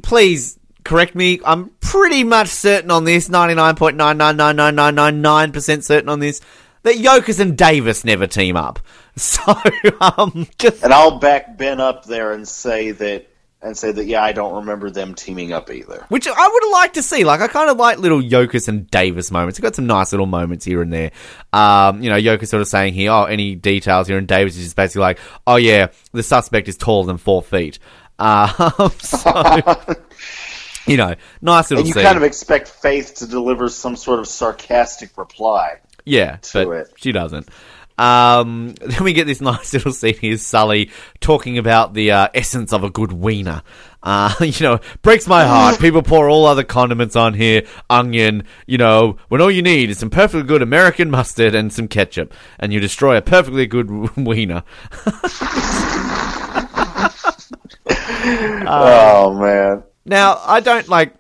Please 0.03 0.61
correct 0.85 1.17
me. 1.17 1.41
I'm 1.45 1.71
pretty 1.81 2.23
much 2.23 2.47
certain 2.49 2.93
on 2.93 3.03
this, 3.05 3.29
99.9999999% 3.29 5.83
certain 5.83 6.09
on 6.09 6.21
this, 6.21 6.41
that 6.83 6.97
Yokas 6.97 7.41
and 7.41 7.57
Davis 7.57 8.05
never 8.05 8.27
team 8.27 8.57
up. 8.57 8.79
So, 9.15 9.43
um, 10.01 10.47
just 10.59 10.83
and 10.83 10.91
I'll 10.91 11.19
back 11.19 11.59
Ben 11.59 11.81
up 11.81 12.07
there 12.07 12.33
and 12.33 12.49
say 12.49 12.93
that 12.93 13.29
and 13.61 13.77
say 13.77 13.93
that 13.93 14.07
yeah, 14.07 14.23
I 14.25 14.33
don't 14.33 14.55
remember 14.55 14.91
them 14.91 15.15
teaming 15.15 15.53
up 15.53 15.71
either. 15.71 16.07
Which 16.09 16.27
I 16.27 16.49
would 16.51 16.71
like 16.73 16.95
to 16.95 17.03
see. 17.03 17.23
Like, 17.23 17.43
I 17.43 17.47
kind 17.47 17.69
of 17.69 17.77
like 17.77 17.99
little 17.99 18.23
Yokas 18.23 18.69
and 18.69 18.91
Davis 18.91 19.31
moments. 19.31 19.59
We've 19.59 19.65
got 19.65 19.77
some 19.77 19.87
nice 19.87 20.13
little 20.13 20.25
moments 20.25 20.65
here 20.65 20.81
and 20.81 20.91
there. 20.91 21.11
Um, 21.53 22.03
you 22.03 22.09
know, 22.09 22.17
Yokas 22.17 22.49
sort 22.49 22.63
of 22.63 22.69
saying 22.69 22.95
here, 22.95 23.11
oh, 23.13 23.25
any 23.25 23.55
details 23.55 24.09
here, 24.09 24.17
and 24.17 24.27
Davis 24.27 24.57
is 24.57 24.65
just 24.65 24.77
basically 24.77 25.03
like, 25.03 25.19
oh, 25.47 25.57
yeah, 25.57 25.89
the 26.13 26.23
suspect 26.23 26.69
is 26.69 26.79
taller 26.79 27.07
than 27.07 27.19
four 27.19 27.43
feet. 27.43 27.79
Um, 28.19 28.93
so, 29.01 29.63
you 30.87 30.97
know, 30.97 31.15
nice 31.41 31.71
little 31.71 31.81
And 31.81 31.89
you 31.89 31.93
scene. 31.95 32.03
kind 32.05 32.17
of 32.17 32.23
expect 32.23 32.69
Faith 32.69 33.17
to 33.17 33.27
deliver 33.27 33.69
some 33.69 33.97
sort 33.97 34.21
of 34.21 34.29
sarcastic 34.29 35.19
reply. 35.19 35.81
Yeah, 36.05 36.37
to 36.37 36.65
but 36.65 36.71
it. 36.73 36.93
she 36.97 37.13
doesn't. 37.13 37.49
Um, 37.99 38.75
then 38.81 39.05
we 39.05 39.13
get 39.13 39.27
this 39.27 39.41
nice 39.41 39.73
little 39.75 39.93
scene 39.93 40.19
here, 40.19 40.37
Sully 40.37 40.91
talking 41.21 41.59
about 41.59 41.95
the 41.95 42.11
uh, 42.11 42.29
essence 42.35 42.73
of 42.73 42.85
a 42.85 42.91
good 42.91 43.13
wiener. 43.13 43.63
Uh, 44.03 44.35
you 44.41 44.67
know, 44.67 44.81
breaks 45.03 45.27
my 45.29 45.45
heart. 45.45 45.79
People 45.79 46.03
pour 46.03 46.29
all 46.29 46.47
other 46.47 46.65
condiments 46.65 47.15
on 47.15 47.35
here, 47.35 47.63
onion, 47.89 48.45
you 48.67 48.79
know, 48.79 49.19
when 49.29 49.41
all 49.41 49.51
you 49.51 49.63
need 49.63 49.91
is 49.91 49.99
some 49.99 50.11
perfectly 50.11 50.43
good 50.47 50.63
American 50.63 51.11
mustard 51.11 51.55
and 51.55 51.73
some 51.73 51.87
ketchup, 51.87 52.35
and 52.59 52.73
you 52.73 52.81
destroy 52.81 53.17
a 53.17 53.23
perfectly 53.23 53.67
good 53.67 53.89
wiener. 54.17 54.65
oh 58.67 59.37
man. 59.39 59.85
Now, 60.05 60.41
I 60.45 60.61
don't 60.61 60.89
like. 60.89 61.15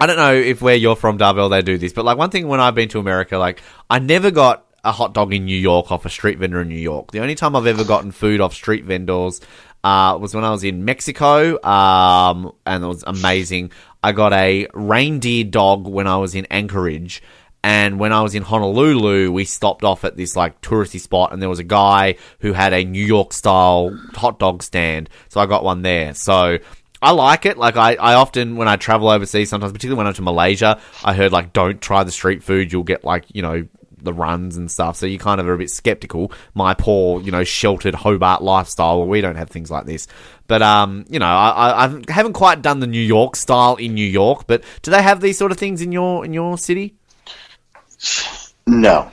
I 0.00 0.06
don't 0.06 0.16
know 0.16 0.32
if 0.32 0.62
where 0.62 0.74
you're 0.74 0.96
from, 0.96 1.18
Darvell, 1.18 1.50
they 1.50 1.60
do 1.60 1.76
this, 1.76 1.92
but 1.92 2.06
like 2.06 2.16
one 2.16 2.30
thing 2.30 2.48
when 2.48 2.58
I've 2.58 2.74
been 2.74 2.88
to 2.90 2.98
America, 2.98 3.36
like 3.36 3.62
I 3.90 3.98
never 3.98 4.30
got 4.30 4.66
a 4.82 4.92
hot 4.92 5.12
dog 5.12 5.34
in 5.34 5.44
New 5.44 5.58
York 5.58 5.92
off 5.92 6.06
a 6.06 6.08
street 6.08 6.38
vendor 6.38 6.62
in 6.62 6.68
New 6.68 6.78
York. 6.78 7.10
The 7.12 7.20
only 7.20 7.34
time 7.34 7.54
I've 7.54 7.66
ever 7.66 7.84
gotten 7.84 8.10
food 8.10 8.40
off 8.40 8.54
street 8.54 8.84
vendors 8.84 9.42
uh, 9.84 10.16
was 10.18 10.34
when 10.34 10.42
I 10.42 10.50
was 10.50 10.64
in 10.64 10.86
Mexico, 10.86 11.62
um, 11.62 12.52
and 12.64 12.82
it 12.82 12.86
was 12.86 13.04
amazing. 13.06 13.72
I 14.02 14.12
got 14.12 14.32
a 14.32 14.68
reindeer 14.72 15.44
dog 15.44 15.86
when 15.86 16.06
I 16.06 16.16
was 16.16 16.34
in 16.34 16.46
Anchorage. 16.46 17.22
And 17.62 18.00
when 18.00 18.10
I 18.10 18.22
was 18.22 18.34
in 18.34 18.42
Honolulu, 18.42 19.30
we 19.32 19.44
stopped 19.44 19.84
off 19.84 20.04
at 20.06 20.16
this 20.16 20.34
like 20.34 20.62
touristy 20.62 20.98
spot, 20.98 21.34
and 21.34 21.42
there 21.42 21.48
was 21.50 21.58
a 21.58 21.64
guy 21.64 22.16
who 22.38 22.54
had 22.54 22.72
a 22.72 22.84
New 22.84 23.04
York 23.04 23.34
style 23.34 23.94
hot 24.14 24.38
dog 24.38 24.62
stand. 24.62 25.10
So 25.28 25.40
I 25.40 25.46
got 25.46 25.62
one 25.62 25.82
there. 25.82 26.14
So 26.14 26.58
I 27.02 27.12
like 27.12 27.46
it. 27.46 27.56
Like 27.56 27.76
I, 27.76 27.94
I 27.94 28.14
often 28.14 28.56
when 28.56 28.68
I 28.68 28.76
travel 28.76 29.08
overseas, 29.08 29.48
sometimes 29.48 29.72
particularly 29.72 29.98
when 29.98 30.06
I'm 30.06 30.14
to 30.14 30.22
Malaysia, 30.22 30.80
I 31.04 31.14
heard 31.14 31.32
like 31.32 31.52
don't 31.52 31.80
try 31.80 32.04
the 32.04 32.10
street 32.10 32.42
food. 32.42 32.72
You'll 32.72 32.82
get 32.82 33.04
like 33.04 33.24
you 33.32 33.42
know 33.42 33.66
the 34.02 34.12
runs 34.12 34.56
and 34.56 34.70
stuff. 34.70 34.96
So 34.96 35.06
you 35.06 35.18
kind 35.18 35.40
of 35.40 35.48
are 35.48 35.52
a 35.54 35.58
bit 35.58 35.70
skeptical. 35.70 36.32
My 36.54 36.74
poor 36.74 37.20
you 37.20 37.30
know 37.30 37.44
sheltered 37.44 37.94
Hobart 37.94 38.42
lifestyle 38.42 38.98
where 38.98 39.08
we 39.08 39.20
don't 39.20 39.36
have 39.36 39.48
things 39.48 39.70
like 39.70 39.86
this. 39.86 40.08
But 40.46 40.62
um, 40.62 41.04
you 41.08 41.18
know, 41.18 41.26
I, 41.26 41.86
I, 41.86 42.12
haven't 42.12 42.32
quite 42.32 42.60
done 42.60 42.80
the 42.80 42.86
New 42.86 43.00
York 43.00 43.36
style 43.36 43.76
in 43.76 43.94
New 43.94 44.06
York. 44.06 44.46
But 44.46 44.64
do 44.82 44.90
they 44.90 45.02
have 45.02 45.20
these 45.20 45.38
sort 45.38 45.52
of 45.52 45.58
things 45.58 45.80
in 45.80 45.92
your 45.92 46.24
in 46.24 46.34
your 46.34 46.58
city? 46.58 46.96
No. 48.66 49.10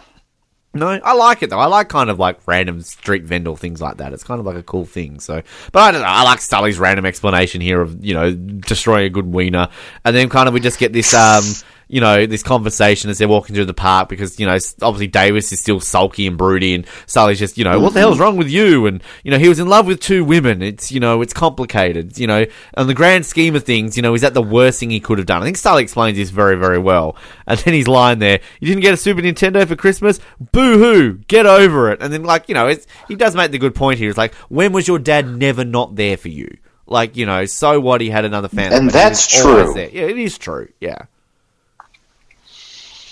No, 0.77 0.87
I 1.03 1.13
like 1.13 1.43
it 1.43 1.49
though. 1.49 1.59
I 1.59 1.65
like 1.65 1.89
kind 1.89 2.09
of 2.09 2.19
like 2.19 2.39
random 2.45 2.81
street 2.81 3.23
vendor 3.23 3.55
things 3.55 3.81
like 3.81 3.97
that. 3.97 4.13
It's 4.13 4.23
kind 4.23 4.39
of 4.39 4.45
like 4.45 4.55
a 4.55 4.63
cool 4.63 4.85
thing. 4.85 5.19
So, 5.19 5.41
but 5.71 5.79
I 5.79 5.91
don't 5.91 6.01
know. 6.01 6.07
I 6.07 6.23
like 6.23 6.39
Sully's 6.39 6.79
random 6.79 7.05
explanation 7.05 7.61
here 7.61 7.81
of 7.81 8.03
you 8.03 8.13
know 8.13 8.33
destroying 8.33 9.05
a 9.05 9.09
good 9.09 9.25
wiener, 9.25 9.69
and 10.05 10.15
then 10.15 10.29
kind 10.29 10.47
of 10.47 10.53
we 10.53 10.59
just 10.59 10.79
get 10.79 10.93
this 10.93 11.13
um 11.13 11.43
you 11.87 12.01
know, 12.01 12.25
this 12.25 12.43
conversation 12.43 13.09
as 13.09 13.17
they're 13.17 13.27
walking 13.27 13.55
through 13.55 13.65
the 13.65 13.73
park 13.73 14.09
because, 14.09 14.39
you 14.39 14.45
know, 14.45 14.57
obviously 14.81 15.07
Davis 15.07 15.51
is 15.51 15.59
still 15.59 15.79
sulky 15.79 16.27
and 16.27 16.37
broody 16.37 16.75
and 16.75 16.85
Sully's 17.05 17.39
just, 17.39 17.57
you 17.57 17.63
know, 17.63 17.79
what 17.79 17.93
the 17.93 17.99
hell's 17.99 18.19
wrong 18.19 18.35
with 18.35 18.49
you? 18.49 18.87
And, 18.87 19.01
you 19.23 19.31
know, 19.31 19.37
he 19.37 19.47
was 19.47 19.59
in 19.59 19.69
love 19.69 19.87
with 19.87 20.01
two 20.01 20.25
women. 20.25 20.61
It's, 20.61 20.91
you 20.91 20.99
know, 20.99 21.21
it's 21.21 21.33
complicated, 21.33 22.17
you 22.17 22.27
know, 22.27 22.45
on 22.75 22.87
the 22.87 22.93
grand 22.93 23.25
scheme 23.25 23.55
of 23.55 23.63
things, 23.63 23.95
you 23.95 24.03
know, 24.03 24.13
is 24.13 24.21
that 24.21 24.33
the 24.33 24.41
worst 24.41 24.79
thing 24.79 24.89
he 24.89 24.99
could 24.99 25.17
have 25.17 25.27
done? 25.27 25.41
I 25.41 25.45
think 25.45 25.57
Sully 25.57 25.83
explains 25.83 26.17
this 26.17 26.29
very, 26.29 26.57
very 26.57 26.79
well. 26.79 27.15
And 27.45 27.57
then 27.59 27.73
he's 27.73 27.87
lying 27.87 28.19
there, 28.19 28.41
you 28.59 28.67
didn't 28.67 28.81
get 28.81 28.93
a 28.93 28.97
Super 28.97 29.21
Nintendo 29.21 29.65
for 29.65 29.77
Christmas? 29.77 30.19
Boo 30.51 30.77
hoo, 30.77 31.13
get 31.27 31.45
over 31.45 31.91
it. 31.91 32.01
And 32.01 32.11
then, 32.11 32.23
like, 32.23 32.49
you 32.49 32.55
know, 32.55 32.67
it's, 32.67 32.85
he 33.07 33.15
does 33.15 33.35
make 33.35 33.51
the 33.51 33.57
good 33.57 33.75
point 33.75 33.99
here. 33.99 34.09
It's 34.09 34.17
like, 34.17 34.33
when 34.49 34.73
was 34.73 34.87
your 34.87 34.99
dad 34.99 35.25
never 35.25 35.63
not 35.63 35.95
there 35.95 36.17
for 36.17 36.27
you? 36.27 36.57
Like, 36.85 37.15
you 37.15 37.25
know, 37.25 37.45
so 37.45 37.79
what 37.79 38.01
he 38.01 38.09
had 38.09 38.25
another 38.25 38.49
family. 38.49 38.77
And 38.77 38.89
that's 38.89 39.41
true. 39.41 39.73
Yeah, 39.77 39.83
it 39.85 40.17
is 40.17 40.37
true. 40.37 40.69
Yeah. 40.79 41.03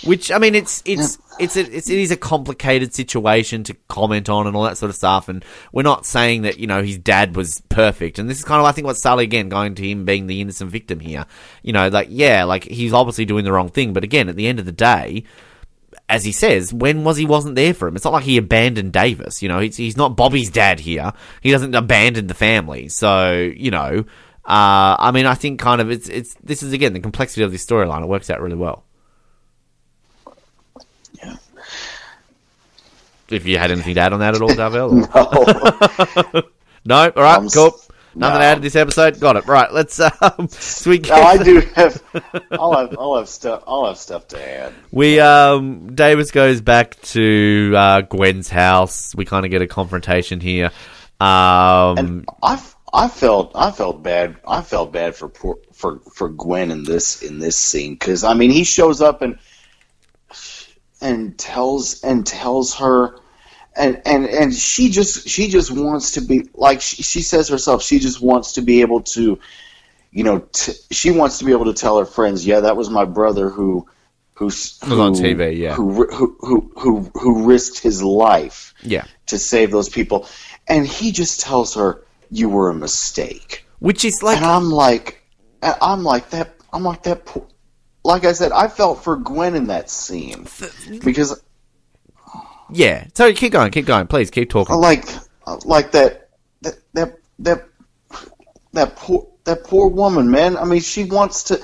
Which 0.06 0.32
I 0.32 0.38
mean, 0.38 0.56
it's 0.56 0.84
it's 0.86 1.18
it's 1.39 1.58
a, 1.58 1.62
it's 1.62 1.89
it 1.89 1.97
is 1.97 2.12
a 2.12 2.18
complicated 2.18 2.93
situation 2.93 3.64
to 3.66 3.74
comment 3.88 4.30
on 4.30 4.45
and 4.45 4.56
all 4.56 4.64
that 4.64 4.78
sort 4.78 4.89
of 4.91 4.95
stuff. 4.95 5.28
And 5.30 5.43
we're 5.72 5.84
not 5.84 6.06
saying 6.06 6.43
that 6.43 6.60
you 6.60 6.68
know 6.68 6.84
his 6.84 6.97
dad 6.97 7.36
was 7.36 7.62
perfect. 7.70 8.20
And 8.20 8.30
this 8.30 8.38
is 8.38 8.45
kind 8.45 8.60
of 8.60 8.66
I 8.66 8.72
think 8.72 8.86
what 8.86 8.97
Sully 8.97 9.24
again 9.24 9.49
going 9.49 9.76
to 9.76 9.88
him 9.88 10.06
being 10.06 10.28
the 10.28 10.41
innocent 10.41 10.70
victim 10.70 10.99
here. 10.99 11.26
You 11.64 11.74
know, 11.74 11.88
like 11.89 12.08
yeah, 12.12 12.43
like 12.43 12.66
he's 12.66 12.93
obviously 12.93 13.26
doing 13.26 13.45
the 13.45 13.51
wrong 13.51 13.70
thing. 13.70 13.93
But 13.93 14.03
again, 14.03 14.30
at 14.30 14.36
the 14.36 14.47
end 14.47 14.60
of 14.60 14.66
the 14.66 14.72
day, 14.72 15.24
as 16.08 16.24
he 16.24 16.32
says, 16.32 16.74
when 16.74 17.03
was 17.03 17.18
he 17.18 17.26
wasn't 17.26 17.56
there 17.56 17.74
for 17.74 17.88
him? 17.88 17.95
It's 17.95 18.06
not 18.06 18.14
like 18.14 18.26
he 18.26 18.38
abandoned 18.38 18.93
Davis. 18.93 19.41
You 19.41 19.49
know, 19.49 19.60
he's, 19.60 19.76
he's 19.76 19.97
not 19.97 20.16
Bobby's 20.16 20.51
dad 20.51 20.80
here. 20.80 21.14
He 21.41 21.51
doesn't 21.51 21.74
abandon 21.74 22.28
the 22.28 22.34
family. 22.34 22.89
So 22.89 23.34
you 23.56 23.72
know, 23.72 24.06
uh, 24.45 24.95
I 24.99 25.12
mean, 25.12 25.26
I 25.26 25.34
think 25.34 25.60
kind 25.60 25.82
of 25.82 25.89
it's 25.89 26.08
it's 26.08 26.36
this 26.43 26.62
is 26.62 26.74
again 26.74 26.93
the 26.93 26.99
complexity 26.99 27.41
of 27.41 27.51
this 27.51 27.66
storyline. 27.66 28.03
It 28.03 28.08
works 28.08 28.30
out 28.30 28.41
really 28.41 28.56
well. 28.56 28.84
Yeah. 31.14 31.36
If 33.30 33.45
you 33.45 33.57
had 33.57 33.71
anything 33.71 33.95
to 33.95 34.01
add 34.01 34.13
on 34.13 34.19
that 34.19 34.36
at 34.36 34.41
all, 34.41 34.49
Darvell? 34.49 35.09
Oh, 35.13 36.41
no, 36.86 36.95
all 36.95 37.11
right, 37.23 37.38
Um, 37.38 37.49
cool. 37.49 37.80
Nothing 38.17 38.36
to 38.36 38.39
no. 38.39 38.45
add 38.45 38.55
to 38.55 38.61
this 38.61 38.76
episode. 38.78 39.19
Got 39.19 39.36
it. 39.36 39.45
Right, 39.45 39.71
let's. 39.73 39.99
Um, 40.21 40.47
so 40.47 40.89
we 40.89 40.99
no, 40.99 41.15
I 41.15 41.38
do 41.43 41.59
have. 41.76 42.01
I'll 42.51 42.73
have. 42.78 42.95
I'll 42.97 43.17
have 43.17 43.28
stuff. 43.28 43.63
I'll 43.67 43.86
have 43.88 43.97
stuff 43.97 44.28
to 44.30 44.41
add. 44.59 44.73
We 44.91 45.19
um 45.19 45.93
Davis 45.95 46.32
goes 46.32 46.61
back 46.61 46.99
to 47.01 47.73
uh, 47.76 48.01
Gwen's 48.01 48.47
house. 48.49 49.13
We 49.15 49.26
kind 49.26 49.43
of 49.45 49.51
get 49.51 49.61
a 49.61 49.67
confrontation 49.67 50.39
here. 50.39 50.71
Um, 51.19 51.97
And 51.97 52.26
I, 52.43 52.61
I 52.93 53.07
felt, 53.09 53.51
I 53.55 53.71
felt 53.71 54.01
bad. 54.03 54.38
I 54.47 54.61
felt 54.61 54.91
bad 54.93 55.15
for 55.15 55.28
poor, 55.28 55.57
for 55.73 55.99
for 56.13 56.30
Gwen 56.30 56.71
in 56.71 56.84
this 56.84 57.21
in 57.21 57.39
this 57.39 57.57
scene 57.57 57.93
because 57.95 58.23
I 58.23 58.34
mean 58.34 58.49
he 58.51 58.63
shows 58.63 59.01
up 59.01 59.21
and 59.21 59.38
and 61.06 61.38
tells 61.38 62.03
and 62.03 62.26
tells 62.26 62.76
her. 62.76 63.20
And, 63.78 64.01
and 64.06 64.26
and 64.26 64.53
she 64.53 64.89
just 64.89 65.28
she 65.28 65.49
just 65.49 65.70
wants 65.70 66.12
to 66.12 66.22
be 66.22 66.49
like 66.53 66.80
she, 66.80 67.03
she 67.03 67.22
says 67.22 67.49
herself 67.49 67.84
she 67.84 67.99
just 67.99 68.22
wants 68.22 68.53
to 68.53 68.62
be 68.62 68.80
able 68.80 69.01
to 69.01 69.38
you 70.12 70.24
know 70.24 70.39
t- 70.39 70.72
she 70.91 71.12
wants 71.12 71.39
to 71.39 71.45
be 71.45 71.51
able 71.51 71.66
to 71.66 71.74
tell 71.74 71.99
her 71.99 72.06
friends 72.06 72.47
yeah 72.47 72.62
that 72.62 72.78
was 72.78 72.89
my 72.89 73.03
brother 73.03 73.49
who 73.49 73.86
who 74.36 74.49
who 74.86 75.01
on 75.01 75.14
TV, 75.14 75.58
yeah. 75.58 75.74
who 75.74 76.06
who 76.10 76.38
who 76.39 76.72
who, 76.78 77.12
who 77.14 77.45
risked 77.45 77.80
his 77.80 78.01
life 78.01 78.74
yeah, 78.82 79.06
to 79.28 79.38
save 79.38 79.72
those 79.72 79.89
people. 79.89 80.28
And 80.68 80.88
he 80.88 81.12
just 81.12 81.41
tells 81.41 81.76
her, 81.76 82.06
"You 82.32 82.49
were 82.49 82.70
a 82.70 82.74
mistake." 82.74 83.66
which 83.80 84.06
is 84.06 84.24
like 84.24 84.38
And 84.38 84.45
I'm 84.45 84.70
like, 84.72 85.24
I'm 85.62 86.03
like 86.03 86.30
that. 86.32 86.56
I'm 86.74 86.84
like 86.84 87.03
that. 87.03 87.26
po- 87.26 87.47
Like 88.06 88.24
I 88.24 88.34
said, 88.34 88.51
I 88.51 88.68
felt 88.68 89.03
for 89.03 89.16
Gwen 89.18 89.56
in 89.56 89.66
that 89.68 89.89
scene 89.89 90.47
because, 91.03 91.41
yeah. 92.70 93.08
So 93.16 93.34
keep 93.34 93.51
going, 93.51 93.72
keep 93.72 93.88
going, 93.88 94.06
please 94.06 94.30
keep 94.30 94.51
talking. 94.51 94.76
like, 94.76 95.08
like 95.66 95.91
that, 95.93 96.30
that, 96.62 96.78
that, 96.93 97.18
that, 97.39 97.66
that 98.74 98.95
poor, 98.95 99.28
that 99.45 99.64
poor 99.64 99.88
woman, 99.88 100.30
man. 100.30 100.56
I 100.56 100.66
mean, 100.66 100.82
she 100.82 101.06
wants 101.06 101.45
to. 101.45 101.60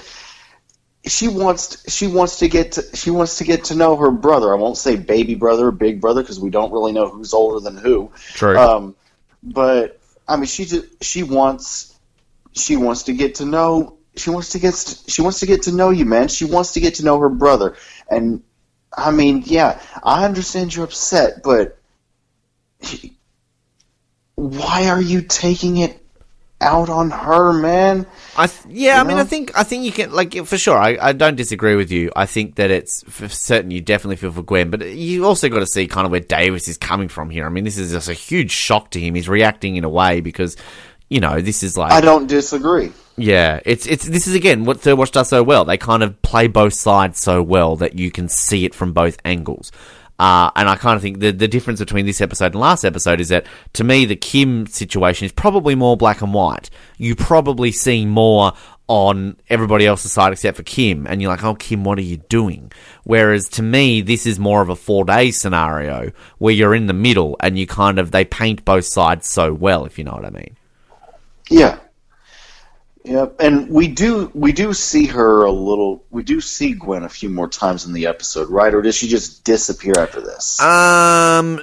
She 1.08 1.28
wants 1.28 1.92
she 1.92 2.06
wants 2.06 2.38
to 2.40 2.48
get 2.48 2.74
to 2.74 2.96
she 2.96 3.10
wants 3.10 3.40
to 3.40 3.44
get 3.44 3.64
to 3.66 3.76
know 3.76 3.96
her 3.96 4.12
brother. 4.12 4.54
I 4.54 4.58
won't 4.58 4.78
say 4.78 4.96
baby 4.96 5.34
brother 5.34 5.68
or 5.68 5.72
big 5.72 6.00
brother 6.00 6.22
because 6.22 6.40
we 6.40 6.52
don't 6.52 6.72
really 6.72 6.92
know 6.92 7.10
who's 7.10 7.34
older 7.34 7.60
than 7.60 7.76
who. 7.76 8.12
True. 8.34 8.56
Um, 8.56 8.96
but 9.42 10.00
I 10.28 10.36
mean, 10.36 10.46
she 10.46 10.66
just 10.66 11.04
she 11.04 11.24
wants 11.24 11.98
she 12.54 12.78
wants 12.78 13.02
to 13.04 13.14
get 13.14 13.34
to 13.36 13.46
know 13.46 13.98
she 14.16 14.30
wants 14.30 14.50
to 14.50 14.60
get 14.60 15.04
she 15.08 15.22
wants 15.22 15.40
to 15.40 15.46
get 15.46 15.64
to 15.64 15.72
know 15.72 15.90
you, 15.90 16.06
man. 16.06 16.28
She 16.28 16.46
wants 16.46 16.74
to 16.74 16.80
get 16.80 16.96
to 16.96 17.06
know 17.06 17.20
her 17.20 17.30
brother, 17.30 17.76
and 18.10 18.44
I 18.96 19.12
mean, 19.12 19.44
yeah, 19.46 19.82
I 20.04 20.26
understand 20.26 20.76
you're 20.76 20.86
upset, 20.86 21.44
but 21.44 21.78
she- 22.82 23.18
why 24.36 24.88
are 24.90 25.02
you 25.02 25.22
taking 25.22 25.78
it 25.78 25.98
out 26.60 26.90
on 26.90 27.10
her, 27.10 27.54
man? 27.54 28.06
I 28.38 28.48
th- 28.48 28.66
yeah, 28.70 28.98
I 28.98 29.02
You 29.02 29.08
mean. 29.08 29.18
I 29.18 29.24
think 29.24 29.58
I 29.58 29.64
think 29.64 29.84
you 29.84 29.92
can 29.92 30.12
like 30.12 30.36
for 30.46 30.58
sure. 30.58 30.78
I, 30.78 30.98
I 31.02 31.14
don't 31.14 31.36
disagree 31.36 31.76
with 31.76 31.92
you. 31.92 32.12
I 32.16 32.26
think 32.26 32.56
that 32.56 32.72
it's 32.72 33.04
for 33.04 33.28
certain 33.30 33.72
you 33.72 33.82
definitely 33.82 34.16
feel 34.18 34.32
for 34.32 34.44
Gwen, 34.44 34.70
but 34.70 34.86
you 34.88 35.26
also 35.26 35.50
got 35.50 35.60
to 35.60 35.68
see 35.68 35.88
kind 35.88 36.06
of 36.06 36.12
where 36.12 36.20
Davis 36.20 36.68
is 36.68 36.78
coming 36.78 37.08
from 37.08 37.30
here. 37.30 37.46
I 37.46 37.50
mean, 37.50 37.64
this 37.64 37.78
is 37.78 37.92
just 37.92 38.10
a 38.10 38.14
huge 38.14 38.52
shock 38.52 38.92
to 38.92 39.00
him. 39.00 39.16
He's 39.16 39.30
reacting 39.30 39.76
in 39.76 39.84
a 39.84 39.90
way 39.90 40.22
because 40.22 40.56
you 41.10 41.20
know 41.20 41.42
this 41.42 41.64
is 41.64 41.78
like 41.78 41.92
I 41.92 42.02
don't 42.02 42.28
disagree. 42.28 42.92
Yeah, 43.22 43.60
it's 43.66 43.86
it's 43.86 44.06
this 44.06 44.26
is 44.26 44.34
again 44.34 44.66
what 44.66 44.82
Third 44.82 44.98
Watch 44.98 45.12
does 45.12 45.30
so 45.30 45.44
well. 45.44 45.64
They 45.64 45.78
kind 45.78 46.02
of 46.02 46.20
play 46.24 46.48
both 46.48 46.74
sides 46.74 47.20
so 47.20 47.44
well 47.44 47.76
that 47.76 47.98
you 47.98 48.10
can 48.10 48.28
see 48.28 48.66
it 48.66 48.74
from 48.74 48.94
both 48.94 49.18
angles. 49.24 49.72
Uh, 50.18 50.52
and 50.56 50.68
I 50.68 50.76
kind 50.76 50.96
of 50.96 51.04
think 51.04 51.20
the 51.20 51.32
the 51.32 51.48
difference 51.48 51.80
between 51.80 52.08
this 52.08 52.20
episode 52.20 52.54
and 52.54 52.62
last 52.62 52.84
episode 52.84 53.22
is 53.22 53.30
that 53.30 53.46
to 53.74 53.84
me 53.84 54.06
the 54.06 54.16
Kim 54.16 54.66
situation 54.66 55.26
is 55.26 55.32
probably 55.32 55.76
more 55.76 55.96
black 55.96 56.22
and 56.22 56.34
white. 56.34 56.72
You 56.98 57.16
probably 57.16 57.72
see 57.72 58.06
more 58.06 58.54
on 58.88 59.38
everybody 59.50 59.86
else's 59.86 60.12
side 60.12 60.34
except 60.34 60.58
for 60.58 60.64
Kim, 60.64 61.06
and 61.06 61.22
you're 61.22 61.32
like, 61.32 61.44
oh 61.44 61.56
Kim, 61.56 61.84
what 61.84 62.00
are 62.00 62.04
you 62.04 62.18
doing? 62.18 62.72
Whereas 63.04 63.48
to 63.50 63.62
me, 63.62 64.02
this 64.02 64.26
is 64.26 64.40
more 64.40 64.62
of 64.62 64.70
a 64.70 64.76
four 64.76 65.06
day 65.06 65.30
scenario 65.30 66.12
where 66.40 66.54
you're 66.54 66.76
in 66.76 66.88
the 66.88 66.94
middle 66.94 67.36
and 67.40 67.58
you 67.58 67.68
kind 67.68 68.00
of 68.00 68.10
they 68.10 68.26
paint 68.26 68.66
both 68.66 68.86
sides 68.86 69.28
so 69.28 69.54
well, 69.54 69.86
if 69.86 69.98
you 70.00 70.04
know 70.04 70.14
what 70.14 70.26
I 70.26 70.32
mean. 70.32 70.58
Yeah. 71.50 71.78
Yep, 73.04 73.36
and 73.40 73.68
we 73.70 73.88
do 73.88 74.32
we 74.36 74.52
do 74.52 74.74
see 74.74 75.08
her 75.08 75.44
a 75.44 75.52
little. 75.52 76.04
We 76.12 76.24
do 76.24 76.40
see 76.40 76.74
Gwen 76.74 77.04
a 77.04 77.10
few 77.10 77.30
more 77.30 77.48
times 77.48 77.86
in 77.86 77.94
the 77.94 78.06
episode, 78.06 78.50
right? 78.50 78.74
Or 78.74 78.82
does 78.82 78.96
she 78.96 79.08
just 79.08 79.44
disappear 79.44 79.94
after 79.98 80.22
this? 80.22 80.62
Um, 80.62 81.62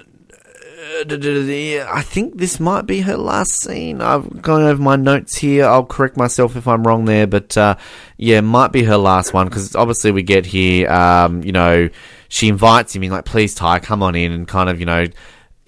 I 1.01 2.03
think 2.03 2.39
this 2.39 2.59
might 2.59 2.87
be 2.87 3.01
her 3.03 3.17
last 3.17 3.53
scene. 3.63 4.01
I've 4.01 4.43
gone 4.43 4.63
over 4.63 4.83
my 4.83 4.97
notes 4.97 5.37
here. 5.37 5.65
I'll 5.65 5.85
correct 5.85 6.17
myself 6.17 6.57
if 6.57 6.67
I'm 6.67 6.85
wrong 6.85 7.05
there, 7.05 7.27
but 7.27 7.57
uh, 7.57 7.77
yeah, 8.17 8.41
might 8.41 8.73
be 8.73 8.83
her 8.85 8.97
last 8.97 9.33
one 9.33 9.47
because 9.47 9.77
obviously 9.77 10.11
we 10.11 10.23
get 10.23 10.47
here. 10.47 10.91
Um, 10.91 11.45
you 11.45 11.53
know, 11.53 11.89
she 12.29 12.49
invites 12.49 12.97
him 12.97 13.05
in, 13.05 13.13
like, 13.13 13.27
please, 13.27 13.55
Ty, 13.55 13.79
come 13.79 14.03
on 14.03 14.17
in, 14.17 14.33
and 14.33 14.49
kind 14.49 14.69
of, 14.69 14.81
you 14.81 14.87
know. 14.87 15.07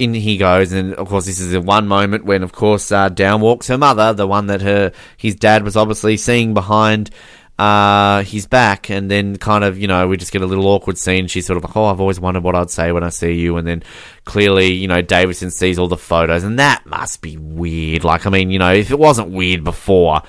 In 0.01 0.15
he 0.15 0.39
goes, 0.39 0.73
and 0.73 0.95
of 0.95 1.09
course, 1.09 1.27
this 1.27 1.41
is 1.41 1.51
the 1.51 1.61
one 1.61 1.87
moment 1.87 2.25
when, 2.25 2.43
of 2.43 2.53
course, 2.53 2.91
uh, 2.91 3.11
down 3.11 3.43
walks 3.43 3.69
her 3.69 3.77
mother, 3.77 4.15
the 4.15 4.27
one 4.27 4.47
that 4.47 4.63
her 4.63 4.93
his 5.19 5.35
dad 5.35 5.63
was 5.63 5.77
obviously 5.77 6.17
seeing 6.17 6.55
behind 6.55 7.11
uh, 7.59 8.23
his 8.23 8.47
back, 8.47 8.89
and 8.89 9.11
then 9.11 9.37
kind 9.37 9.63
of, 9.63 9.79
you 9.79 9.87
know, 9.87 10.09
we 10.09 10.17
just 10.17 10.33
get 10.33 10.41
a 10.41 10.47
little 10.47 10.67
awkward 10.69 10.97
scene. 10.97 11.27
She's 11.27 11.45
sort 11.45 11.59
of 11.59 11.65
like, 11.65 11.77
oh, 11.77 11.85
I've 11.85 12.01
always 12.01 12.19
wondered 12.19 12.43
what 12.43 12.55
I'd 12.55 12.71
say 12.71 12.93
when 12.93 13.05
I 13.05 13.11
see 13.11 13.35
you. 13.35 13.59
And 13.59 13.69
then 13.69 13.83
clearly, 14.25 14.73
you 14.73 14.89
know, 14.89 15.03
Davison 15.03 15.51
sees 15.51 15.79
all 15.79 15.87
the 15.87 15.99
photos, 15.99 16.45
and 16.45 16.59
that 16.59 16.87
must 16.87 17.21
be 17.21 17.37
weird. 17.37 18.03
Like, 18.03 18.27
I 18.27 18.31
mean, 18.31 18.51
you 18.51 18.59
know, 18.59 18.73
if 18.73 18.91
it 18.91 18.99
wasn't 18.99 19.29
weird 19.29 19.63
before, 19.63 20.23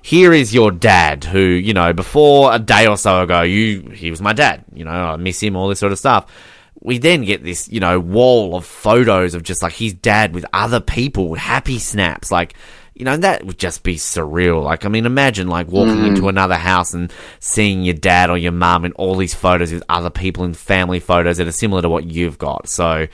here 0.00 0.32
is 0.32 0.54
your 0.54 0.70
dad 0.70 1.24
who, 1.24 1.40
you 1.40 1.74
know, 1.74 1.92
before 1.92 2.54
a 2.54 2.58
day 2.58 2.86
or 2.86 2.96
so 2.96 3.20
ago, 3.20 3.42
you, 3.42 3.90
he 3.90 4.10
was 4.10 4.22
my 4.22 4.32
dad, 4.32 4.64
you 4.72 4.86
know, 4.86 4.90
I 4.90 5.16
miss 5.16 5.42
him, 5.42 5.54
all 5.54 5.68
this 5.68 5.80
sort 5.80 5.92
of 5.92 5.98
stuff. 5.98 6.32
We 6.80 6.98
then 6.98 7.22
get 7.24 7.42
this, 7.42 7.68
you 7.68 7.80
know, 7.80 7.98
wall 7.98 8.54
of 8.56 8.64
photos 8.64 9.34
of 9.34 9.42
just 9.42 9.62
like 9.62 9.72
his 9.72 9.92
dad 9.94 10.32
with 10.34 10.46
other 10.52 10.80
people, 10.80 11.34
happy 11.34 11.78
snaps, 11.78 12.30
like, 12.30 12.54
you 12.94 13.04
know, 13.04 13.16
that 13.16 13.44
would 13.44 13.58
just 13.58 13.82
be 13.82 13.94
surreal. 13.96 14.62
Like, 14.64 14.84
I 14.84 14.88
mean, 14.88 15.06
imagine 15.06 15.48
like 15.48 15.68
walking 15.68 16.04
into 16.04 16.28
another 16.28 16.56
house 16.56 16.94
and 16.94 17.12
seeing 17.40 17.82
your 17.84 17.94
dad 17.94 18.28
or 18.30 18.38
your 18.38 18.52
mum 18.52 18.84
in 18.84 18.92
all 18.92 19.14
these 19.16 19.34
photos 19.34 19.72
with 19.72 19.82
other 19.88 20.10
people 20.10 20.44
in 20.44 20.54
family 20.54 20.98
photos 21.00 21.36
that 21.36 21.46
are 21.46 21.52
similar 21.52 21.82
to 21.82 21.88
what 21.88 22.04
you've 22.06 22.38
got. 22.38 22.68
So, 22.68 23.06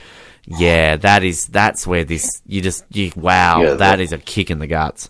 yeah, 0.47 0.95
that 0.97 1.23
is 1.23 1.47
that's 1.47 1.85
where 1.87 2.03
this 2.03 2.41
you 2.47 2.61
just 2.61 2.83
you 2.91 3.11
wow, 3.15 3.61
Yeah, 3.61 3.69
that 3.71 3.77
that- 3.77 3.99
is 3.99 4.11
a 4.11 4.17
kick 4.19 4.49
in 4.51 4.59
the 4.59 4.67
guts. 4.67 5.09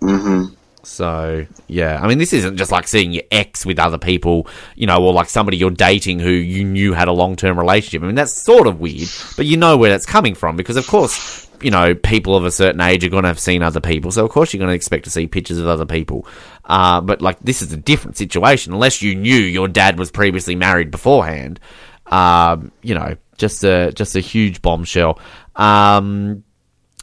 mm-hmm. 0.00 0.54
So 0.90 1.46
yeah, 1.68 2.00
I 2.02 2.08
mean, 2.08 2.18
this 2.18 2.32
isn't 2.32 2.56
just 2.56 2.72
like 2.72 2.88
seeing 2.88 3.12
your 3.12 3.22
ex 3.30 3.64
with 3.64 3.78
other 3.78 3.98
people, 3.98 4.48
you 4.74 4.86
know, 4.86 4.98
or 4.98 5.12
like 5.12 5.28
somebody 5.28 5.56
you're 5.56 5.70
dating 5.70 6.18
who 6.18 6.30
you 6.30 6.64
knew 6.64 6.92
had 6.92 7.08
a 7.08 7.12
long 7.12 7.36
term 7.36 7.58
relationship. 7.58 8.02
I 8.02 8.06
mean, 8.06 8.16
that's 8.16 8.32
sort 8.32 8.66
of 8.66 8.80
weird, 8.80 9.08
but 9.36 9.46
you 9.46 9.56
know 9.56 9.76
where 9.76 9.90
that's 9.90 10.06
coming 10.06 10.34
from 10.34 10.56
because, 10.56 10.76
of 10.76 10.86
course, 10.86 11.48
you 11.62 11.70
know, 11.70 11.94
people 11.94 12.36
of 12.36 12.44
a 12.44 12.50
certain 12.50 12.80
age 12.80 13.04
are 13.04 13.08
going 13.08 13.22
to 13.22 13.28
have 13.28 13.38
seen 13.38 13.62
other 13.62 13.80
people. 13.80 14.10
So, 14.10 14.24
of 14.24 14.30
course, 14.30 14.52
you're 14.52 14.58
going 14.58 14.70
to 14.70 14.74
expect 14.74 15.04
to 15.04 15.10
see 15.10 15.26
pictures 15.26 15.58
of 15.58 15.66
other 15.66 15.86
people. 15.86 16.26
Uh, 16.64 17.00
but, 17.00 17.22
like, 17.22 17.38
this 17.40 17.62
is 17.62 17.72
a 17.72 17.76
different 17.76 18.16
situation. 18.16 18.72
Unless 18.72 19.02
you 19.02 19.14
knew 19.14 19.38
your 19.38 19.68
dad 19.68 19.98
was 19.98 20.10
previously 20.10 20.54
married 20.54 20.90
beforehand, 20.90 21.60
um, 22.06 22.72
you 22.82 22.94
know, 22.94 23.16
just 23.36 23.62
a, 23.64 23.92
just 23.92 24.16
a 24.16 24.20
huge 24.20 24.62
bombshell. 24.62 25.18
Um, 25.56 26.44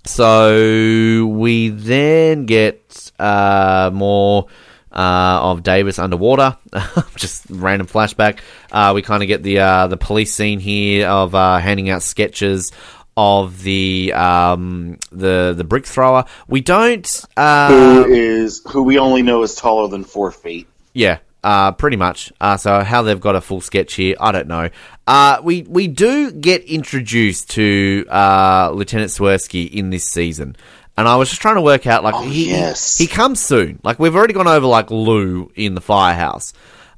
so 0.07 1.25
we 1.25 1.69
then 1.69 2.45
get 2.45 3.11
uh, 3.19 3.91
more 3.93 4.47
uh, 4.91 5.39
of 5.43 5.63
Davis 5.63 5.99
underwater. 5.99 6.57
Just 7.15 7.45
random 7.49 7.87
flashback. 7.87 8.39
Uh, 8.71 8.93
we 8.95 9.01
kind 9.01 9.21
of 9.21 9.27
get 9.27 9.43
the 9.43 9.59
uh, 9.59 9.87
the 9.87 9.97
police 9.97 10.33
scene 10.33 10.59
here 10.59 11.07
of 11.07 11.35
uh, 11.35 11.59
handing 11.59 11.89
out 11.89 12.01
sketches 12.01 12.71
of 13.15 13.63
the 13.63 14.13
um, 14.13 14.97
the 15.11 15.53
the 15.55 15.63
brick 15.63 15.85
thrower. 15.85 16.25
We 16.47 16.61
don't. 16.61 17.25
Uh, 17.35 17.67
who 17.69 18.05
is 18.05 18.61
who 18.67 18.83
we 18.83 18.99
only 18.99 19.21
know 19.21 19.43
is 19.43 19.55
taller 19.55 19.87
than 19.87 20.03
four 20.03 20.31
feet. 20.31 20.67
Yeah, 20.93 21.19
uh, 21.43 21.71
pretty 21.73 21.97
much. 21.97 22.31
Uh, 22.41 22.57
so 22.57 22.81
how 22.81 23.01
they've 23.01 23.19
got 23.19 23.35
a 23.35 23.41
full 23.41 23.61
sketch 23.61 23.95
here, 23.95 24.15
I 24.19 24.31
don't 24.31 24.47
know. 24.47 24.69
Uh, 25.07 25.39
we 25.41 25.61
we 25.63 25.87
do 25.87 26.31
get 26.31 26.63
introduced 26.65 27.49
to 27.51 28.05
uh, 28.09 28.71
Lieutenant 28.73 29.09
Swersky 29.09 29.71
in 29.71 29.89
this 29.89 30.03
season, 30.03 30.55
and 30.97 31.07
I 31.07 31.15
was 31.15 31.29
just 31.29 31.41
trying 31.41 31.55
to 31.55 31.61
work 31.61 31.87
out 31.87 32.03
like 32.03 32.13
Oh, 32.15 32.23
he 32.23 32.49
yes. 32.49 32.97
he 32.97 33.07
comes 33.07 33.39
soon. 33.41 33.79
Like 33.83 33.99
we've 33.99 34.15
already 34.15 34.33
gone 34.33 34.47
over 34.47 34.65
like 34.67 34.91
Lou 34.91 35.49
in 35.55 35.75
the 35.75 35.81
firehouse, 35.81 36.51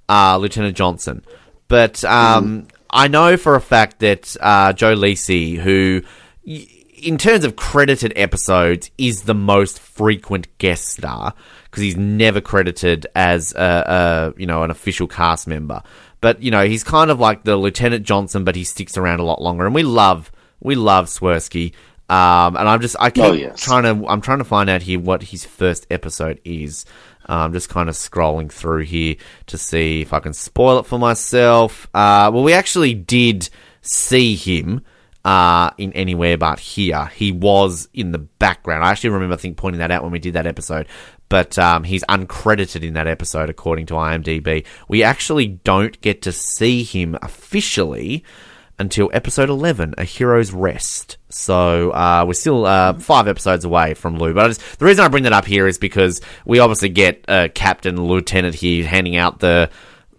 uh, 0.10 0.38
Lieutenant 0.38 0.76
Johnson, 0.76 1.24
but 1.68 2.04
um, 2.04 2.68
I 2.90 3.08
know 3.10 3.38
for 3.38 3.54
a 3.56 3.62
fact 3.62 4.00
that 4.00 4.36
uh, 4.42 4.74
Joe 4.74 4.96
Lisi, 4.96 5.56
who 5.58 6.02
in 6.44 7.18
terms 7.20 7.46
of 7.46 7.56
credited 7.56 8.12
episodes, 8.16 8.90
is 8.98 9.22
the 9.24 9.36
most 9.36 9.80
frequent 9.80 10.48
guest 10.58 10.88
star 10.88 11.34
because 11.66 11.84
he's 11.84 11.96
never 11.96 12.42
credited 12.42 13.06
as 13.16 13.54
a, 13.54 14.34
a 14.36 14.40
you 14.40 14.48
know 14.48 14.64
an 14.64 14.72
official 14.72 15.08
cast 15.08 15.48
member. 15.48 15.84
But 16.22 16.42
you 16.44 16.52
know 16.52 16.66
he's 16.66 16.84
kind 16.84 17.12
of 17.12 17.20
like 17.20 17.44
the 17.44 17.56
Lieutenant 17.58 18.06
Johnson, 18.06 18.44
but 18.44 18.56
he 18.56 18.64
sticks 18.64 18.98
around 18.98 19.20
a 19.20 19.24
lot 19.24 19.42
longer, 19.42 19.66
and 19.66 19.74
we 19.76 19.84
love 19.84 20.32
we 20.60 20.76
love 20.76 21.06
Swersky. 21.08 21.74
Um, 22.10 22.58
and 22.58 22.68
I'm 22.68 22.82
just 22.82 22.96
I 23.00 23.12
keep 23.12 23.24
Oh, 23.24 23.34
yes. 23.34 23.60
trying 23.62 23.84
to 23.84 24.08
I'm 24.08 24.22
trying 24.22 24.40
to 24.40 24.44
find 24.44 24.70
out 24.70 24.82
here 24.82 25.00
what 25.00 25.22
his 25.24 25.46
first 25.46 25.86
episode 25.92 26.42
is. 26.44 26.86
Uh, 27.28 27.44
I'm 27.46 27.54
just 27.54 27.70
kind 27.70 27.88
of 27.90 27.96
scrolling 27.96 28.52
through 28.52 28.86
here 28.86 29.16
to 29.48 29.58
see 29.58 30.02
if 30.02 30.12
I 30.14 30.20
can 30.20 30.34
spoil 30.34 30.80
it 30.80 30.88
for 30.88 30.98
myself. 30.98 31.88
Uh, 31.94 32.32
well, 32.34 32.42
we 32.44 32.54
actually 32.54 32.96
did 32.96 33.48
see 33.82 34.36
him 34.36 34.82
uh, 35.24 35.70
in 35.78 35.94
anywhere 35.94 36.38
but 36.40 36.60
here. 36.60 37.06
He 37.14 37.32
was 37.32 37.88
in 37.94 38.12
the 38.12 38.18
background. 38.18 38.84
I 38.84 38.90
actually 38.90 39.12
remember, 39.12 39.36
I 39.36 39.38
think, 39.38 39.58
pointing 39.58 39.78
that 39.80 39.92
out 39.92 40.02
when 40.02 40.12
we 40.12 40.18
did 40.18 40.34
that 40.34 40.48
episode. 40.48 40.88
But 41.30 41.58
um, 41.60 41.84
he's 41.84 42.04
uncredited 42.06 42.84
in 42.84 42.96
that 42.96 43.08
episode, 43.08 43.50
according 43.50 43.86
to 43.88 43.94
IMDb. 43.94 44.66
We 44.88 45.04
actually 45.04 45.48
don't 45.48 46.00
get 46.02 46.24
to 46.24 46.32
see 46.32 46.84
him 46.84 47.18
officially 47.22 48.24
until 48.80 49.10
episode 49.14 49.50
11, 49.50 49.96
A 49.98 50.06
Hero's 50.06 50.52
Rest. 50.52 51.18
So 51.30 51.92
uh, 51.92 52.24
we're 52.26 52.34
still 52.34 52.66
uh, 52.66 52.94
five 52.94 53.28
episodes 53.28 53.66
away 53.66 53.94
from 53.94 54.18
Lou. 54.18 54.34
But 54.34 54.46
I 54.46 54.48
just, 54.48 54.80
the 54.80 54.86
reason 54.86 55.04
I 55.06 55.10
bring 55.10 55.24
that 55.24 55.34
up 55.34 55.46
here 55.46 55.68
is 55.68 55.78
because 55.78 56.22
we 56.46 56.60
obviously 56.60 56.90
get 56.90 57.26
a 57.28 57.50
captain, 57.50 58.02
lieutenant 58.02 58.56
here 58.56 58.86
handing 58.86 59.18
out 59.18 59.40
the 59.40 59.70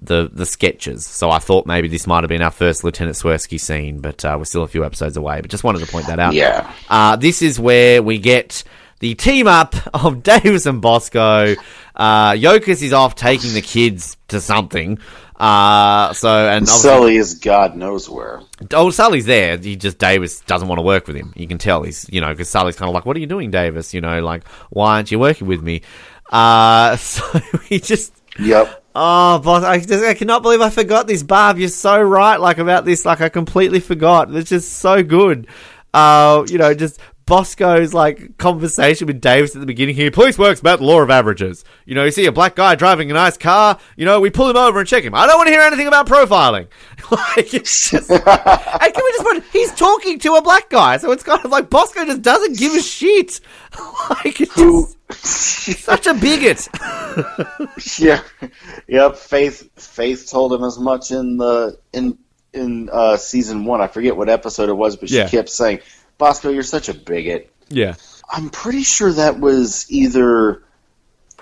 the 0.02 0.30
the 0.32 0.46
sketches. 0.46 1.06
So 1.06 1.30
I 1.30 1.38
thought 1.38 1.66
maybe 1.66 1.88
this 1.88 2.06
might 2.06 2.22
have 2.22 2.28
been 2.28 2.42
our 2.42 2.50
first 2.50 2.84
Lieutenant 2.84 3.16
Swersky 3.16 3.60
scene, 3.60 4.00
but 4.00 4.24
uh, 4.24 4.36
we're 4.38 4.44
still 4.44 4.62
a 4.62 4.68
few 4.68 4.84
episodes 4.84 5.16
away. 5.16 5.40
But 5.40 5.50
just 5.50 5.64
wanted 5.64 5.80
to 5.80 5.86
point 5.86 6.06
that 6.06 6.18
out. 6.18 6.34
Yeah. 6.34 6.72
Uh, 6.88 7.16
this 7.16 7.42
is 7.42 7.60
where 7.60 8.02
we 8.02 8.18
get 8.18 8.64
the 9.00 9.14
team 9.14 9.48
up 9.48 9.74
of 9.92 10.22
Davis 10.22 10.66
and 10.66 10.80
Bosco. 10.80 11.54
Uh, 11.96 12.32
Yokas 12.32 12.82
is 12.82 12.92
off 12.92 13.14
taking 13.16 13.52
the 13.52 13.60
kids 13.60 14.16
to 14.28 14.40
something. 14.40 14.98
Uh, 15.36 16.12
so 16.12 16.28
and 16.28 16.68
Sully 16.68 17.16
is 17.16 17.34
God 17.34 17.74
knows 17.74 18.08
where. 18.10 18.42
Oh, 18.74 18.90
Sully's 18.90 19.24
there. 19.24 19.56
He 19.56 19.74
just 19.74 19.98
Davis 19.98 20.40
doesn't 20.42 20.68
want 20.68 20.78
to 20.78 20.82
work 20.82 21.06
with 21.06 21.16
him. 21.16 21.32
You 21.34 21.48
can 21.48 21.56
tell 21.56 21.82
he's 21.82 22.06
you 22.10 22.20
know 22.20 22.28
because 22.28 22.50
Sully's 22.50 22.76
kind 22.76 22.90
of 22.90 22.94
like, 22.94 23.06
"What 23.06 23.16
are 23.16 23.20
you 23.20 23.26
doing, 23.26 23.50
Davis? 23.50 23.94
You 23.94 24.02
know, 24.02 24.20
like 24.20 24.46
why 24.68 24.96
aren't 24.96 25.10
you 25.10 25.18
working 25.18 25.46
with 25.46 25.62
me?" 25.62 25.80
Uh, 26.30 26.96
so 26.98 27.24
he 27.64 27.80
just 27.80 28.12
Yep. 28.38 28.84
oh, 28.94 29.38
boss, 29.38 29.64
I 29.64 29.80
just 29.80 30.04
I 30.04 30.12
cannot 30.12 30.42
believe 30.42 30.60
I 30.60 30.68
forgot 30.68 31.06
this, 31.06 31.22
Barb. 31.22 31.58
You're 31.58 31.70
so 31.70 32.00
right, 32.00 32.38
like 32.38 32.58
about 32.58 32.84
this. 32.84 33.06
Like 33.06 33.22
I 33.22 33.30
completely 33.30 33.80
forgot. 33.80 34.30
It's 34.34 34.50
just 34.50 34.74
so 34.74 35.02
good. 35.02 35.46
Uh, 35.92 36.44
you 36.48 36.58
know, 36.58 36.74
just. 36.74 37.00
Bosco's 37.30 37.94
like 37.94 38.36
conversation 38.38 39.06
with 39.06 39.20
Davis 39.20 39.54
at 39.54 39.60
the 39.60 39.66
beginning 39.66 39.94
here. 39.94 40.10
Police 40.10 40.36
works 40.36 40.58
about 40.58 40.80
the 40.80 40.84
law 40.84 41.00
of 41.00 41.10
averages. 41.10 41.64
You 41.86 41.94
know, 41.94 42.04
you 42.04 42.10
see 42.10 42.26
a 42.26 42.32
black 42.32 42.56
guy 42.56 42.74
driving 42.74 43.08
a 43.12 43.14
nice 43.14 43.36
car. 43.38 43.78
You 43.96 44.04
know, 44.04 44.18
we 44.18 44.30
pull 44.30 44.50
him 44.50 44.56
over 44.56 44.80
and 44.80 44.88
check 44.88 45.04
him. 45.04 45.14
I 45.14 45.28
don't 45.28 45.36
want 45.38 45.46
to 45.46 45.52
hear 45.52 45.60
anything 45.60 45.86
about 45.86 46.08
profiling. 46.08 46.66
like 47.10 47.54
it's 47.54 47.88
just 47.92 48.10
and 48.10 48.20
can 48.24 49.02
we 49.04 49.12
just 49.12 49.22
put 49.22 49.44
he's 49.52 49.72
talking 49.76 50.18
to 50.18 50.34
a 50.34 50.42
black 50.42 50.68
guy, 50.70 50.96
so 50.96 51.12
it's 51.12 51.22
kind 51.22 51.44
of 51.44 51.52
like 51.52 51.70
Bosco 51.70 52.04
just 52.04 52.22
doesn't 52.22 52.58
give 52.58 52.74
a 52.74 52.80
shit. 52.82 53.38
like 54.10 54.40
it's 54.40 54.56
just 54.56 55.84
such 55.84 56.08
a 56.08 56.14
bigot. 56.14 56.68
yeah. 57.98 58.22
Yep. 58.88 59.16
Faith. 59.16 59.70
Faith 59.76 60.28
told 60.28 60.52
him 60.52 60.64
as 60.64 60.80
much 60.80 61.12
in 61.12 61.36
the 61.36 61.78
in 61.92 62.18
in 62.52 62.88
uh, 62.92 63.16
season 63.16 63.64
one. 63.64 63.80
I 63.80 63.86
forget 63.86 64.16
what 64.16 64.28
episode 64.28 64.68
it 64.68 64.72
was, 64.76 64.96
but 64.96 65.08
she 65.08 65.16
Yeah. 65.18 65.28
kept 65.28 65.48
saying, 65.48 65.78
"Bosco, 66.20 66.50
you're 66.50 66.62
such 66.62 66.88
a 66.88 66.94
bigot." 66.94 67.52
Yeah. 67.68 67.94
I'm 68.32 68.50
pretty 68.50 68.84
sure 68.84 69.12
that 69.12 69.40
was 69.40 69.90
either 69.90 70.62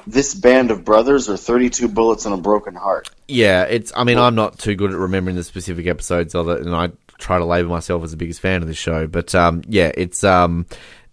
this 0.06 0.34
band 0.34 0.70
of 0.70 0.84
brothers 0.84 1.28
or 1.28 1.36
32 1.36 1.88
bullets 1.88 2.24
and 2.24 2.34
a 2.34 2.38
broken 2.38 2.74
heart. 2.74 3.10
Yeah, 3.28 3.64
it's. 3.64 3.92
I 3.94 4.04
mean, 4.04 4.16
I'm 4.18 4.34
not 4.34 4.58
too 4.58 4.74
good 4.74 4.92
at 4.92 4.96
remembering 4.96 5.36
the 5.36 5.44
specific 5.44 5.86
episodes 5.86 6.34
of 6.34 6.48
it, 6.48 6.62
and 6.62 6.74
I 6.74 6.92
try 7.18 7.38
to 7.38 7.44
label 7.44 7.68
myself 7.68 8.02
as 8.04 8.12
the 8.12 8.16
biggest 8.16 8.40
fan 8.40 8.62
of 8.62 8.68
this 8.68 8.78
show. 8.78 9.06
But 9.06 9.34
um, 9.34 9.62
yeah, 9.68 9.90
it's 9.94 10.24
um, 10.24 10.66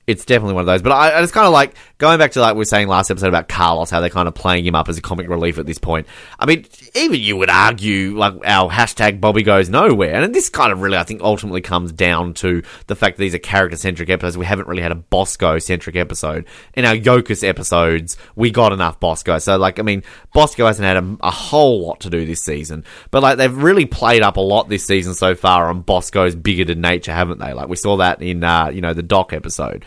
it's 0.07 0.23
definitely 0.25 0.53
one 0.53 0.61
of 0.61 0.67
those. 0.67 0.81
But 0.81 0.91
I, 0.91 1.17
I 1.17 1.21
just 1.21 1.33
kind 1.33 1.47
of 1.47 1.53
like 1.53 1.75
going 1.97 2.19
back 2.19 2.31
to 2.33 2.41
like 2.41 2.53
we 2.53 2.59
were 2.59 2.65
saying 2.65 2.87
last 2.87 3.09
episode 3.09 3.29
about 3.29 3.49
Carlos, 3.49 3.89
how 3.89 4.01
they're 4.01 4.09
kind 4.09 4.27
of 4.27 4.35
playing 4.35 4.65
him 4.65 4.75
up 4.75 4.87
as 4.89 4.97
a 4.97 5.01
comic 5.01 5.27
relief 5.27 5.57
at 5.57 5.65
this 5.65 5.77
point. 5.77 6.07
I 6.39 6.45
mean, 6.45 6.65
even 6.93 7.19
you 7.19 7.37
would 7.37 7.49
argue 7.49 8.17
like 8.17 8.33
our 8.45 8.69
hashtag 8.69 9.19
Bobby 9.19 9.43
goes 9.43 9.69
nowhere, 9.69 10.15
and 10.15 10.33
this 10.33 10.49
kind 10.49 10.71
of 10.71 10.81
really, 10.81 10.97
I 10.97 11.03
think, 11.03 11.21
ultimately 11.21 11.61
comes 11.61 11.91
down 11.91 12.33
to 12.35 12.61
the 12.87 12.95
fact 12.95 13.17
that 13.17 13.21
these 13.21 13.35
are 13.35 13.39
character 13.39 13.77
centric 13.77 14.09
episodes. 14.09 14.37
We 14.37 14.45
haven't 14.45 14.67
really 14.67 14.83
had 14.83 14.91
a 14.91 14.95
Bosco 14.95 15.57
centric 15.59 15.95
episode 15.95 16.45
in 16.75 16.85
our 16.85 16.95
Yokas 16.95 17.47
episodes. 17.47 18.17
We 18.35 18.51
got 18.51 18.73
enough 18.73 18.99
Bosco, 18.99 19.39
so 19.39 19.57
like, 19.57 19.79
I 19.79 19.83
mean, 19.83 20.03
Bosco 20.33 20.65
hasn't 20.65 20.85
had 20.85 20.97
a, 20.97 21.17
a 21.27 21.31
whole 21.31 21.85
lot 21.85 22.01
to 22.01 22.09
do 22.09 22.25
this 22.25 22.43
season, 22.43 22.83
but 23.09 23.23
like 23.23 23.37
they've 23.37 23.55
really 23.55 23.85
played 23.85 24.21
up 24.21 24.37
a 24.37 24.41
lot 24.41 24.69
this 24.69 24.85
season 24.85 25.13
so 25.13 25.33
far 25.33 25.69
on 25.69 25.81
Bosco's 25.81 26.35
bigoted 26.35 26.77
nature, 26.77 27.11
haven't 27.11 27.39
they? 27.39 27.53
Like 27.53 27.69
we 27.69 27.75
saw 27.75 27.97
that 27.97 28.21
in 28.21 28.43
uh, 28.43 28.69
you 28.69 28.81
know 28.81 28.93
the 28.93 29.03
Doc 29.03 29.33
episode. 29.33 29.85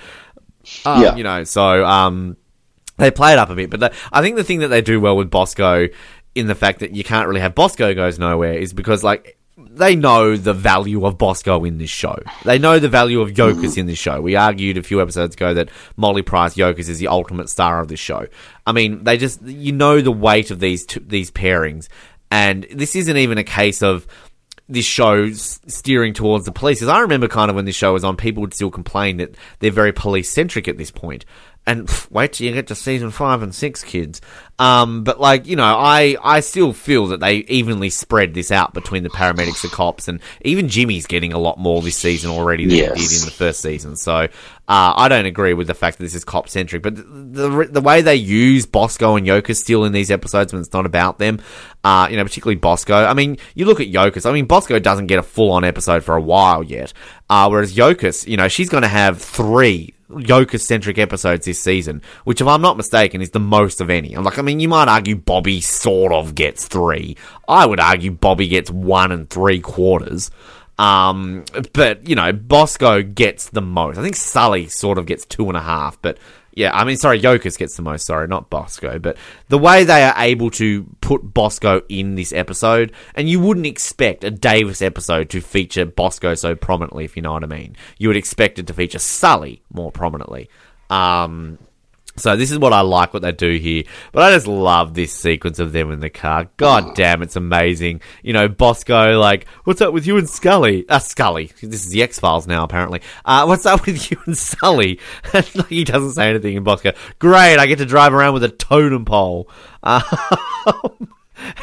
Um, 0.84 1.02
Yeah. 1.02 1.16
You 1.16 1.24
know, 1.24 1.44
so 1.44 1.84
um, 1.84 2.36
they 2.96 3.10
play 3.10 3.32
it 3.32 3.38
up 3.38 3.50
a 3.50 3.54
bit, 3.54 3.70
but 3.70 3.92
I 4.12 4.22
think 4.22 4.36
the 4.36 4.44
thing 4.44 4.60
that 4.60 4.68
they 4.68 4.80
do 4.80 5.00
well 5.00 5.16
with 5.16 5.30
Bosco, 5.30 5.88
in 6.34 6.46
the 6.46 6.54
fact 6.54 6.80
that 6.80 6.94
you 6.94 7.04
can't 7.04 7.28
really 7.28 7.40
have 7.40 7.54
Bosco 7.54 7.94
goes 7.94 8.18
nowhere, 8.18 8.54
is 8.54 8.72
because 8.72 9.02
like 9.04 9.38
they 9.56 9.96
know 9.96 10.36
the 10.36 10.54
value 10.54 11.04
of 11.04 11.18
Bosco 11.18 11.64
in 11.64 11.78
this 11.78 11.90
show. 11.90 12.16
They 12.44 12.58
know 12.58 12.78
the 12.78 12.88
value 12.88 13.20
of 13.20 13.30
Yokas 13.30 13.76
in 13.76 13.86
this 13.86 13.98
show. 13.98 14.20
We 14.20 14.36
argued 14.36 14.76
a 14.76 14.82
few 14.82 15.00
episodes 15.00 15.34
ago 15.34 15.54
that 15.54 15.68
Molly 15.96 16.22
Price 16.22 16.54
Yokas 16.54 16.88
is 16.88 16.98
the 16.98 17.08
ultimate 17.08 17.48
star 17.48 17.80
of 17.80 17.88
this 17.88 18.00
show. 18.00 18.26
I 18.66 18.72
mean, 18.72 19.04
they 19.04 19.16
just 19.16 19.42
you 19.42 19.72
know 19.72 20.00
the 20.00 20.12
weight 20.12 20.50
of 20.50 20.60
these 20.60 20.86
these 21.00 21.30
pairings, 21.30 21.88
and 22.30 22.66
this 22.72 22.94
isn't 22.94 23.16
even 23.16 23.38
a 23.38 23.44
case 23.44 23.82
of 23.82 24.06
this 24.68 24.84
show's 24.84 25.60
steering 25.66 26.12
towards 26.12 26.44
the 26.44 26.52
police. 26.52 26.82
As 26.82 26.88
I 26.88 27.00
remember, 27.00 27.28
kind 27.28 27.50
of 27.50 27.56
when 27.56 27.64
this 27.64 27.76
show 27.76 27.92
was 27.92 28.04
on, 28.04 28.16
people 28.16 28.42
would 28.42 28.54
still 28.54 28.70
complain 28.70 29.16
that 29.16 29.34
they're 29.60 29.70
very 29.70 29.92
police 29.92 30.30
centric 30.30 30.68
at 30.68 30.76
this 30.76 30.90
point. 30.90 31.24
And 31.68 31.86
pff, 31.86 32.10
wait 32.10 32.32
till 32.32 32.46
you 32.46 32.54
get 32.54 32.66
to 32.68 32.74
season 32.74 33.10
five 33.10 33.42
and 33.42 33.54
six, 33.54 33.84
kids. 33.84 34.22
Um, 34.58 35.04
but 35.04 35.20
like 35.20 35.46
you 35.46 35.54
know, 35.54 35.62
I 35.64 36.16
I 36.22 36.40
still 36.40 36.72
feel 36.72 37.08
that 37.08 37.20
they 37.20 37.36
evenly 37.46 37.90
spread 37.90 38.32
this 38.34 38.50
out 38.50 38.72
between 38.74 39.02
the 39.04 39.10
paramedics, 39.10 39.62
the 39.62 39.68
cops, 39.68 40.08
and 40.08 40.20
even 40.40 40.68
Jimmy's 40.68 41.06
getting 41.06 41.32
a 41.32 41.38
lot 41.38 41.58
more 41.58 41.80
this 41.82 41.96
season 41.96 42.30
already 42.30 42.66
than 42.66 42.76
Yes. 42.76 43.00
he 43.00 43.06
did 43.06 43.22
in 43.22 43.26
the 43.26 43.30
first 43.32 43.60
season. 43.60 43.94
So 43.96 44.14
uh, 44.16 44.28
I 44.66 45.08
don't 45.08 45.26
agree 45.26 45.52
with 45.52 45.66
the 45.68 45.74
fact 45.74 45.98
that 45.98 46.04
this 46.04 46.14
is 46.14 46.24
cop 46.24 46.48
centric, 46.48 46.82
but 46.82 46.96
the, 46.96 47.02
the 47.02 47.68
the 47.70 47.80
way 47.80 48.00
they 48.02 48.16
use 48.16 48.66
Bosco 48.66 49.14
and 49.16 49.26
Yokas 49.26 49.56
still 49.56 49.84
in 49.84 49.92
these 49.92 50.10
episodes 50.10 50.52
when 50.52 50.60
it's 50.62 50.72
not 50.72 50.86
about 50.86 51.18
them, 51.20 51.38
uh, 51.84 52.08
you 52.10 52.16
know, 52.16 52.24
particularly 52.24 52.56
Bosco. 52.56 52.94
I 52.94 53.12
mean, 53.14 53.36
you 53.54 53.66
look 53.66 53.80
at 53.80 53.88
Yokas. 53.88 54.28
I 54.28 54.32
mean, 54.32 54.46
Bosco 54.46 54.78
doesn't 54.80 55.06
get 55.06 55.18
a 55.20 55.22
full 55.22 55.52
on 55.52 55.62
episode 55.64 56.02
for 56.02 56.16
a 56.16 56.20
while 56.20 56.64
yet, 56.64 56.92
uh, 57.28 57.48
whereas 57.48 57.74
Yokas, 57.74 58.26
you 58.26 58.36
know, 58.36 58.48
she's 58.48 58.68
going 58.68 58.82
to 58.82 58.88
have 58.88 59.20
three. 59.20 59.94
Yokas 60.10 60.62
centric 60.62 60.96
episodes 60.96 61.44
this 61.44 61.60
season, 61.60 62.00
which, 62.24 62.40
if 62.40 62.46
I'm 62.46 62.62
not 62.62 62.78
mistaken, 62.78 63.20
is 63.20 63.30
the 63.32 63.40
most 63.40 63.82
of 63.82 63.90
any. 63.90 64.14
I'm 64.14 64.24
like, 64.24 64.38
I 64.38 64.42
mean, 64.42 64.58
you 64.58 64.66
might 64.66 64.88
argue 64.88 65.16
Bobby 65.16 65.60
sort 65.60 66.12
of 66.12 66.34
gets 66.34 66.66
three. 66.66 67.18
I 67.46 67.66
would 67.66 67.78
argue 67.78 68.12
Bobby 68.12 68.48
gets 68.48 68.70
one 68.70 69.12
and 69.12 69.28
three 69.28 69.60
quarters. 69.60 70.30
Um, 70.78 71.44
but 71.74 72.08
you 72.08 72.14
know, 72.14 72.32
Bosco 72.32 73.02
gets 73.02 73.50
the 73.50 73.60
most. 73.60 73.98
I 73.98 74.02
think 74.02 74.16
Sully 74.16 74.68
sort 74.68 74.96
of 74.96 75.06
gets 75.06 75.26
two 75.26 75.48
and 75.48 75.56
a 75.56 75.60
half, 75.60 76.00
but 76.00 76.18
yeah, 76.59 76.76
I 76.76 76.82
mean, 76.82 76.96
sorry, 76.96 77.20
Yokas 77.20 77.56
gets 77.56 77.76
the 77.76 77.82
most. 77.82 78.04
Sorry, 78.04 78.26
not 78.26 78.50
Bosco, 78.50 78.98
but 78.98 79.16
the 79.48 79.59
way 79.59 79.84
they 79.84 80.02
are 80.02 80.14
able 80.16 80.50
to 80.50 80.84
put 81.00 81.32
Bosco 81.32 81.82
in 81.88 82.16
this 82.16 82.32
episode, 82.32 82.90
and 83.14 83.28
you 83.28 83.38
wouldn't 83.38 83.64
expect 83.64 84.24
a 84.24 84.30
Davis 84.32 84.82
episode 84.82 85.30
to 85.30 85.40
feature 85.40 85.84
Bosco 85.84 86.34
so 86.34 86.56
prominently, 86.56 87.04
if 87.04 87.14
you 87.14 87.22
know 87.22 87.32
what 87.32 87.44
I 87.44 87.46
mean. 87.46 87.76
You 87.98 88.09
would 88.09 88.16
expect 88.16 88.59
it 88.59 88.66
to 88.66 88.74
feature 88.74 88.98
Sully 88.98 89.62
more 89.72 89.92
prominently. 89.92 90.50
Um, 90.90 91.59
so 92.20 92.36
this 92.36 92.50
is 92.50 92.58
what 92.58 92.72
I 92.72 92.80
like 92.80 93.12
what 93.12 93.22
they 93.22 93.32
do 93.32 93.56
here. 93.56 93.84
But 94.12 94.22
I 94.22 94.32
just 94.32 94.46
love 94.46 94.94
this 94.94 95.12
sequence 95.12 95.58
of 95.58 95.72
them 95.72 95.90
in 95.90 96.00
the 96.00 96.10
car. 96.10 96.48
God 96.56 96.94
damn, 96.94 97.22
it's 97.22 97.36
amazing. 97.36 98.00
You 98.22 98.32
know, 98.32 98.48
Bosco, 98.48 99.18
like, 99.18 99.46
what's 99.64 99.80
up 99.80 99.92
with 99.92 100.06
you 100.06 100.18
and 100.18 100.28
Scully? 100.28 100.88
Uh, 100.88 100.98
Scully. 100.98 101.52
This 101.62 101.84
is 101.84 101.90
the 101.90 102.02
X-Files 102.02 102.46
now, 102.46 102.64
apparently. 102.64 103.00
Uh, 103.24 103.44
what's 103.44 103.66
up 103.66 103.86
with 103.86 104.10
you 104.10 104.18
and 104.26 104.36
Sully? 104.36 105.00
he 105.68 105.84
doesn't 105.84 106.12
say 106.12 106.30
anything 106.30 106.56
in 106.56 106.64
Bosco. 106.64 106.92
Great, 107.18 107.58
I 107.58 107.66
get 107.66 107.78
to 107.78 107.86
drive 107.86 108.12
around 108.12 108.34
with 108.34 108.44
a 108.44 108.48
totem 108.48 109.04
pole. 109.04 109.50
Um, 110.66 111.14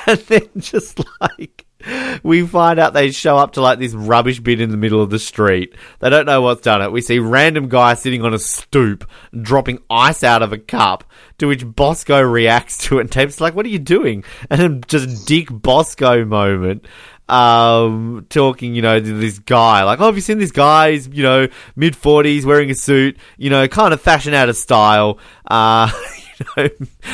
and 0.07 0.19
then 0.19 0.49
just 0.57 1.01
like, 1.19 1.64
we 2.23 2.45
find 2.45 2.79
out 2.79 2.93
they 2.93 3.11
show 3.11 3.37
up 3.37 3.53
to 3.53 3.61
like 3.61 3.79
this 3.79 3.93
rubbish 3.93 4.39
bin 4.39 4.61
in 4.61 4.69
the 4.69 4.77
middle 4.77 5.01
of 5.01 5.09
the 5.09 5.19
street. 5.19 5.75
They 5.99 6.09
don't 6.09 6.25
know 6.25 6.41
what's 6.41 6.61
done 6.61 6.81
it. 6.81 6.91
We 6.91 7.01
see 7.01 7.19
random 7.19 7.69
guy 7.69 7.93
sitting 7.93 8.23
on 8.23 8.33
a 8.33 8.39
stoop, 8.39 9.09
dropping 9.39 9.79
ice 9.89 10.23
out 10.23 10.41
of 10.41 10.53
a 10.53 10.57
cup, 10.57 11.03
to 11.37 11.47
which 11.47 11.65
Bosco 11.65 12.21
reacts 12.21 12.77
to 12.85 12.97
it 12.97 13.01
and 13.01 13.11
Tape's 13.11 13.41
like, 13.41 13.55
what 13.55 13.65
are 13.65 13.69
you 13.69 13.79
doing? 13.79 14.23
And 14.49 14.61
then 14.61 14.81
just 14.87 15.27
Dick 15.27 15.47
Bosco 15.49 16.23
moment 16.23 16.85
um, 17.27 18.25
talking, 18.29 18.75
you 18.75 18.81
know, 18.81 18.99
to 18.99 19.13
this 19.19 19.39
guy. 19.39 19.83
Like, 19.83 19.99
oh, 19.99 20.05
have 20.05 20.15
you 20.15 20.21
seen 20.21 20.37
this 20.37 20.51
guy? 20.51 20.91
He's, 20.91 21.07
you 21.07 21.23
know, 21.23 21.47
mid 21.75 21.95
40s, 21.95 22.45
wearing 22.45 22.69
a 22.69 22.75
suit, 22.75 23.17
you 23.37 23.49
know, 23.49 23.67
kind 23.67 23.93
of 23.93 24.01
fashion 24.01 24.33
out 24.33 24.49
of 24.49 24.55
style. 24.55 25.19
Uh, 25.49 25.91
you 26.57 26.63
know, 26.63 26.69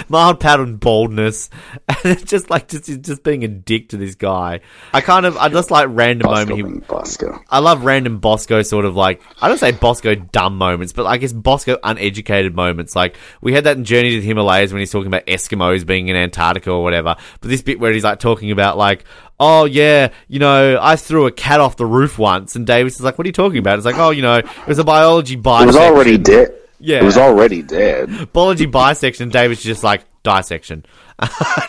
mild 0.10 0.40
pattern 0.40 0.78
baldness, 0.78 1.50
and 1.88 1.98
it's 2.06 2.24
just 2.24 2.50
like 2.50 2.68
just 2.68 2.86
just 3.02 3.24
being 3.24 3.44
a 3.44 3.48
dick 3.48 3.90
to 3.90 3.98
this 3.98 4.16
guy. 4.16 4.62
I 4.94 5.02
kind 5.02 5.26
of 5.26 5.38
I 5.38 5.50
just 5.50 5.72
like 5.72 5.88
random 5.90 6.28
Bosco 6.28 6.58
moment. 6.58 6.84
He, 6.84 6.88
Bosco. 6.88 7.44
I 7.50 7.60
love 7.60 7.84
random 7.84 8.20
Bosco 8.20 8.62
sort 8.62 8.86
of 8.86 8.96
like 8.96 9.22
I 9.42 9.48
don't 9.48 9.58
say 9.58 9.72
Bosco 9.72 10.16
dumb 10.16 10.58
moments, 10.58 10.94
but 10.94 11.06
I 11.06 11.18
guess 11.18 11.34
Bosco 11.34 11.78
uneducated 11.84 12.56
moments. 12.56 12.96
Like 12.96 13.18
we 13.42 13.54
had 13.54 13.66
that 13.66 13.78
in 13.78 13.84
Journey 13.84 14.12
to 14.16 14.22
the 14.22 14.28
Himalayas 14.28 14.72
when 14.72 14.80
he's 14.80 14.92
talking 14.92 15.08
about 15.08 15.26
Eskimos 15.26 15.86
being 15.86 16.08
in 16.08 16.16
Antarctica 16.16 16.72
or 16.72 16.84
whatever. 16.84 17.16
But 17.40 17.50
this 17.50 17.62
bit 17.62 17.80
where 17.80 17.92
he's 17.92 18.04
like 18.04 18.20
talking 18.20 18.52
about 18.52 18.78
like. 18.78 19.04
Oh 19.44 19.66
yeah, 19.66 20.10
you 20.28 20.38
know, 20.38 20.78
I 20.80 20.96
threw 20.98 21.26
a 21.26 21.32
cat 21.32 21.60
off 21.60 21.76
the 21.76 21.86
roof 21.86 22.20
once, 22.20 22.56
and 22.56 22.68
Davis 22.68 22.98
is 22.98 23.02
like, 23.02 23.18
"What 23.18 23.26
are 23.26 23.28
you 23.28 23.34
talking 23.34 23.58
about?" 23.58 23.80
It's 23.80 23.88
like, 23.88 23.98
"Oh, 23.98 24.12
you 24.12 24.22
know, 24.22 24.36
it 24.36 24.68
was 24.68 24.78
a 24.78 24.84
biology 24.84 25.34
It 25.34 25.42
bisection." 25.42 25.66
was 25.66 25.78
already 25.78 26.20
dead. 26.20 26.54
Yeah. 26.82 26.98
It 26.98 27.04
was 27.04 27.18
already 27.18 27.62
dead. 27.62 28.32
biology 28.34 28.66
bisection. 28.66 29.30
David's 29.30 29.64
just 29.64 29.84
like 29.84 30.04
dissection, 30.24 30.86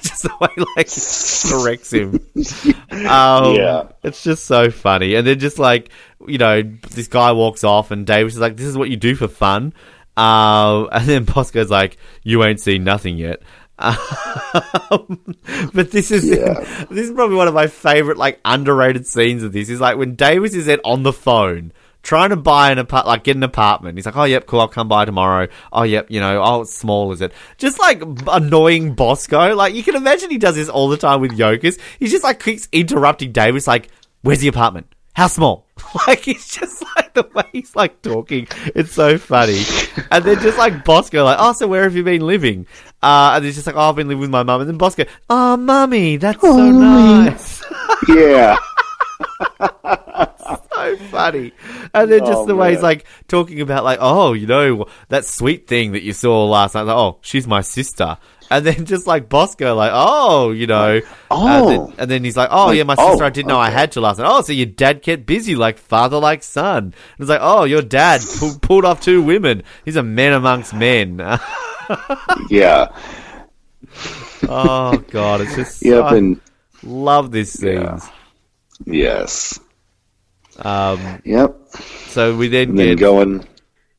just 0.02 0.22
the 0.24 0.30
way 0.40 0.48
like 0.76 0.88
corrects 1.50 1.92
him. 1.92 2.20
Um, 3.08 3.54
Yeah. 3.54 3.84
it's 4.02 4.22
just 4.22 4.44
so 4.44 4.70
funny. 4.70 5.14
And 5.14 5.26
then 5.26 5.38
just 5.38 5.58
like 5.58 5.90
you 6.26 6.38
know, 6.38 6.62
this 6.62 7.08
guy 7.08 7.32
walks 7.32 7.64
off, 7.64 7.90
and 7.90 8.06
Davis 8.06 8.34
is 8.34 8.40
like, 8.40 8.56
"This 8.56 8.66
is 8.66 8.76
what 8.78 8.90
you 8.90 8.96
do 8.96 9.14
for 9.14 9.26
fun." 9.28 9.72
Uh, 10.16 10.84
and 10.92 11.08
then 11.08 11.24
Bosco's 11.24 11.70
like, 11.70 11.96
"You 12.22 12.44
ain't 12.44 12.60
seen 12.60 12.84
nothing 12.84 13.16
yet." 13.18 13.42
Um, 13.78 15.20
but 15.74 15.90
this 15.90 16.10
is 16.10 16.28
Yeah. 16.28 16.60
this 16.90 17.08
is 17.08 17.12
probably 17.12 17.36
one 17.36 17.48
of 17.48 17.54
my 17.54 17.66
favorite 17.66 18.18
like 18.18 18.38
underrated 18.44 19.06
scenes 19.06 19.42
of 19.42 19.52
this. 19.52 19.68
Is 19.68 19.80
like 19.80 19.96
when 19.96 20.14
Davis 20.14 20.54
is 20.54 20.68
at 20.68 20.80
on 20.84 21.02
the 21.02 21.12
phone 21.12 21.72
trying 22.02 22.30
to 22.30 22.36
buy 22.36 22.70
an 22.72 22.78
apart, 22.78 23.06
like 23.06 23.24
get 23.24 23.36
an 23.36 23.42
apartment. 23.42 23.96
He's 23.96 24.06
like, 24.06 24.16
"Oh, 24.16 24.24
yep, 24.24 24.46
cool, 24.46 24.60
I'll 24.60 24.68
come 24.68 24.88
by 24.88 25.04
tomorrow." 25.04 25.48
Oh, 25.72 25.82
yep, 25.82 26.10
you 26.10 26.20
know, 26.20 26.42
oh, 26.42 26.62
it's 26.62 26.74
small, 26.74 27.12
is 27.12 27.20
it? 27.20 27.32
Just 27.58 27.78
like 27.78 28.02
annoying 28.26 28.94
Bosco. 28.94 29.54
Like 29.54 29.74
you 29.74 29.82
can 29.82 29.96
imagine 29.96 30.30
he 30.30 30.38
does 30.38 30.56
this 30.56 30.68
all 30.68 30.88
the 30.88 30.96
time 30.96 31.20
with 31.20 31.32
Yokas. 31.32 31.78
He's 31.98 32.10
just 32.10 32.24
like 32.24 32.42
keeps 32.42 32.68
interrupting 32.72 33.32
Davis. 33.32 33.66
Like, 33.66 33.88
"Where's 34.22 34.40
the 34.40 34.48
apartment? 34.48 34.86
How 35.14 35.26
small?" 35.28 35.66
Like 36.06 36.20
he's 36.20 36.48
just 36.48 36.82
like 36.96 37.12
the 37.12 37.28
way 37.34 37.44
he's 37.52 37.76
like 37.76 38.00
talking. 38.00 38.48
It's 38.74 38.92
so 38.92 39.18
funny. 39.18 39.62
And 40.10 40.24
then 40.24 40.40
just 40.40 40.56
like 40.56 40.84
Bosco, 40.84 41.24
like, 41.24 41.36
"Oh, 41.38 41.52
so 41.52 41.68
where 41.68 41.82
have 41.82 41.94
you 41.94 42.02
been 42.02 42.22
living?" 42.22 42.66
Uh, 43.02 43.32
and 43.34 43.44
he's 43.44 43.56
just 43.56 43.66
like, 43.66 43.76
"Oh, 43.76 43.90
I've 43.90 43.96
been 43.96 44.08
living 44.08 44.20
with 44.20 44.30
my 44.30 44.42
mum." 44.42 44.60
And 44.62 44.70
then 44.70 44.78
Bosco, 44.78 45.04
"Oh, 45.28 45.56
mummy, 45.56 46.16
that's 46.16 46.40
so 46.40 46.70
nice." 46.70 47.62
Yeah. 48.08 48.56
so 50.82 50.96
funny. 51.06 51.52
And 51.94 52.10
then 52.10 52.20
just 52.20 52.32
Oh, 52.32 52.46
the 52.46 52.56
way 52.56 52.72
he's 52.72 52.82
like 52.82 53.04
talking 53.28 53.60
about 53.60 53.84
like, 53.84 53.98
oh, 54.00 54.32
you 54.32 54.46
know, 54.46 54.86
that 55.08 55.24
sweet 55.24 55.66
thing 55.66 55.92
that 55.92 56.02
you 56.02 56.12
saw 56.12 56.44
last 56.46 56.74
night. 56.74 56.82
Like, 56.82 56.96
oh, 56.96 57.18
she's 57.22 57.46
my 57.46 57.60
sister. 57.60 58.18
And 58.50 58.66
then 58.66 58.84
just 58.84 59.06
like 59.06 59.30
Bosco, 59.30 59.74
like, 59.74 59.92
oh, 59.94 60.50
you 60.50 60.66
know. 60.66 61.00
Oh. 61.30 61.46
And 61.48 61.68
then, 61.88 61.94
and 61.98 62.10
then 62.10 62.24
he's 62.24 62.36
like, 62.36 62.50
oh, 62.52 62.66
Like, 62.66 62.76
yeah, 62.76 62.82
my 62.82 62.94
sister, 62.96 63.24
oh, 63.24 63.26
I 63.26 63.30
didn't 63.30 63.48
know 63.48 63.58
I 63.58 63.70
had 63.70 63.92
to 63.92 64.00
last 64.02 64.18
night. 64.18 64.28
Oh, 64.30 64.42
so 64.42 64.52
your 64.52 64.66
dad 64.66 65.00
kept 65.02 65.24
busy 65.24 65.54
like 65.54 65.78
father, 65.78 66.18
like 66.18 66.42
son. 66.42 66.76
And 66.84 66.94
it's 67.18 67.30
like, 67.30 67.40
oh, 67.42 67.64
your 67.64 67.80
dad 67.82 68.20
pu- 68.38 68.58
pulled 68.58 68.84
off 68.84 69.00
two 69.00 69.22
women. 69.22 69.62
He's 69.86 69.96
a 69.96 70.02
man 70.02 70.32
amongst 70.34 70.74
men. 70.74 71.18
Yeah. 72.50 72.88
oh, 74.48 74.98
God. 75.10 75.40
It's 75.42 75.54
just, 75.54 75.84
Yep. 75.84 76.04
I 76.04 76.16
And 76.16 76.40
love 76.82 77.30
this 77.30 77.52
scene. 77.54 77.82
Yeah. 77.82 77.98
yes. 78.86 79.60
Um, 80.58 81.20
Yep. 81.24 81.56
so 82.08 82.36
we 82.36 82.48
then 82.48 82.70
And 82.70 82.78
then 82.78 82.88
get. 82.88 82.98
going. 82.98 83.46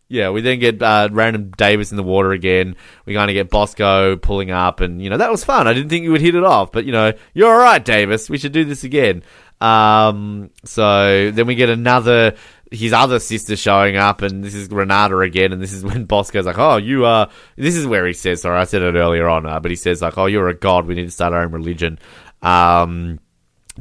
Yeah, 0.10 0.30
we 0.30 0.42
then 0.42 0.60
get 0.60 0.80
uh, 0.82 1.10
random 1.12 1.52
Davis 1.58 1.90
in 1.90 1.98
the 1.98 2.04
water 2.04 2.32
again. 2.34 2.76
We 3.08 3.16
kind 3.16 3.32
of 3.32 3.34
get 3.34 3.50
Bosco 3.50 4.16
pulling 4.18 4.52
up, 4.52 4.80
and 4.80 5.02
you 5.02 5.10
know 5.10 5.18
that 5.18 5.32
was 5.32 5.44
fun. 5.44 5.68
I 5.68 5.74
didn't 5.74 5.90
think 5.90 6.04
you 6.04 6.12
would 6.12 6.22
hit 6.22 6.36
it 6.36 6.44
off, 6.44 6.72
but 6.72 6.86
you 6.86 6.92
know 6.92 7.14
you're 7.34 7.52
all 7.52 7.58
right, 7.60 7.84
Davis. 7.84 8.30
We 8.30 8.38
should 8.38 8.52
do 8.52 8.64
this 8.64 8.84
again. 8.84 9.24
Um, 9.60 10.52
so 10.66 11.32
then 11.32 11.48
we 11.48 11.56
get 11.56 11.70
another 11.70 12.36
his 12.70 12.92
other 12.94 13.18
sister 13.20 13.56
showing 13.56 13.96
up, 13.98 14.22
and 14.22 14.44
this 14.44 14.54
is 14.54 14.70
Renata 14.70 15.18
again, 15.20 15.52
and 15.52 15.62
this 15.62 15.74
is 15.74 15.84
when 15.84 16.06
Bosco's 16.06 16.46
like, 16.46 16.60
"Oh, 16.60 16.78
you 16.78 17.06
are." 17.06 17.30
This 17.56 17.76
is 17.76 17.88
where 17.88 18.06
he 18.06 18.14
says, 18.14 18.42
"Sorry, 18.42 18.60
I 18.60 18.66
said 18.66 18.84
it 18.84 18.94
earlier 18.96 19.28
on," 19.28 19.48
uh, 19.48 19.60
but 19.62 19.72
he 19.72 19.76
says 19.78 20.02
like, 20.04 20.18
"Oh, 20.20 20.28
you're 20.28 20.50
a 20.50 20.54
god. 20.54 20.86
We 20.86 20.94
need 20.94 21.06
to 21.06 21.12
start 21.12 21.34
our 21.34 21.42
own 21.44 21.52
religion." 21.52 21.98
Um, 22.44 23.20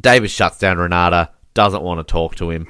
Davis 0.00 0.30
shuts 0.32 0.58
down 0.58 0.78
Renata, 0.78 1.30
doesn't 1.54 1.82
want 1.82 2.06
to 2.06 2.10
talk 2.10 2.36
to 2.36 2.50
him, 2.50 2.66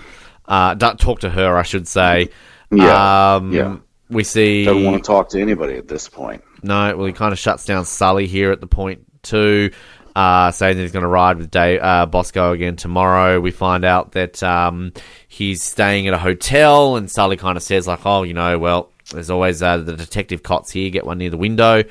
uh, 0.46 0.74
don't 0.74 0.98
talk 0.98 1.20
to 1.20 1.30
her, 1.30 1.56
I 1.56 1.62
should 1.62 1.86
say. 1.88 2.28
Yeah, 2.70 3.34
Um, 3.36 3.52
yeah. 3.52 3.76
We 4.08 4.24
see. 4.24 4.64
Don't 4.64 4.84
want 4.84 5.02
to 5.02 5.06
talk 5.06 5.30
to 5.30 5.40
anybody 5.40 5.76
at 5.76 5.88
this 5.88 6.08
point. 6.08 6.42
No, 6.62 6.94
well, 6.96 7.06
he 7.06 7.12
kind 7.12 7.32
of 7.32 7.38
shuts 7.38 7.64
down 7.64 7.84
Sully 7.86 8.26
here 8.26 8.52
at 8.52 8.60
the 8.60 8.66
point 8.66 9.00
too, 9.22 9.70
uh, 10.14 10.50
saying 10.50 10.76
that 10.76 10.82
he's 10.82 10.92
going 10.92 11.02
to 11.04 11.08
ride 11.08 11.38
with 11.38 11.50
Dave, 11.50 11.80
uh, 11.82 12.04
Bosco 12.06 12.52
again 12.52 12.76
tomorrow. 12.76 13.40
We 13.40 13.50
find 13.52 13.84
out 13.86 14.12
that 14.12 14.42
um, 14.42 14.92
he's 15.28 15.62
staying 15.62 16.08
at 16.08 16.14
a 16.14 16.18
hotel, 16.18 16.96
and 16.96 17.10
Sully 17.10 17.36
kind 17.38 17.56
of 17.56 17.62
says 17.62 17.86
like, 17.86 18.04
"Oh, 18.04 18.22
you 18.22 18.34
know, 18.34 18.58
well, 18.58 18.90
there's 19.12 19.30
always 19.30 19.62
uh, 19.62 19.78
the 19.78 19.96
detective 19.96 20.42
cots 20.42 20.70
here. 20.70 20.90
Get 20.90 21.06
one 21.06 21.18
near 21.18 21.30
the 21.30 21.38
window 21.38 21.82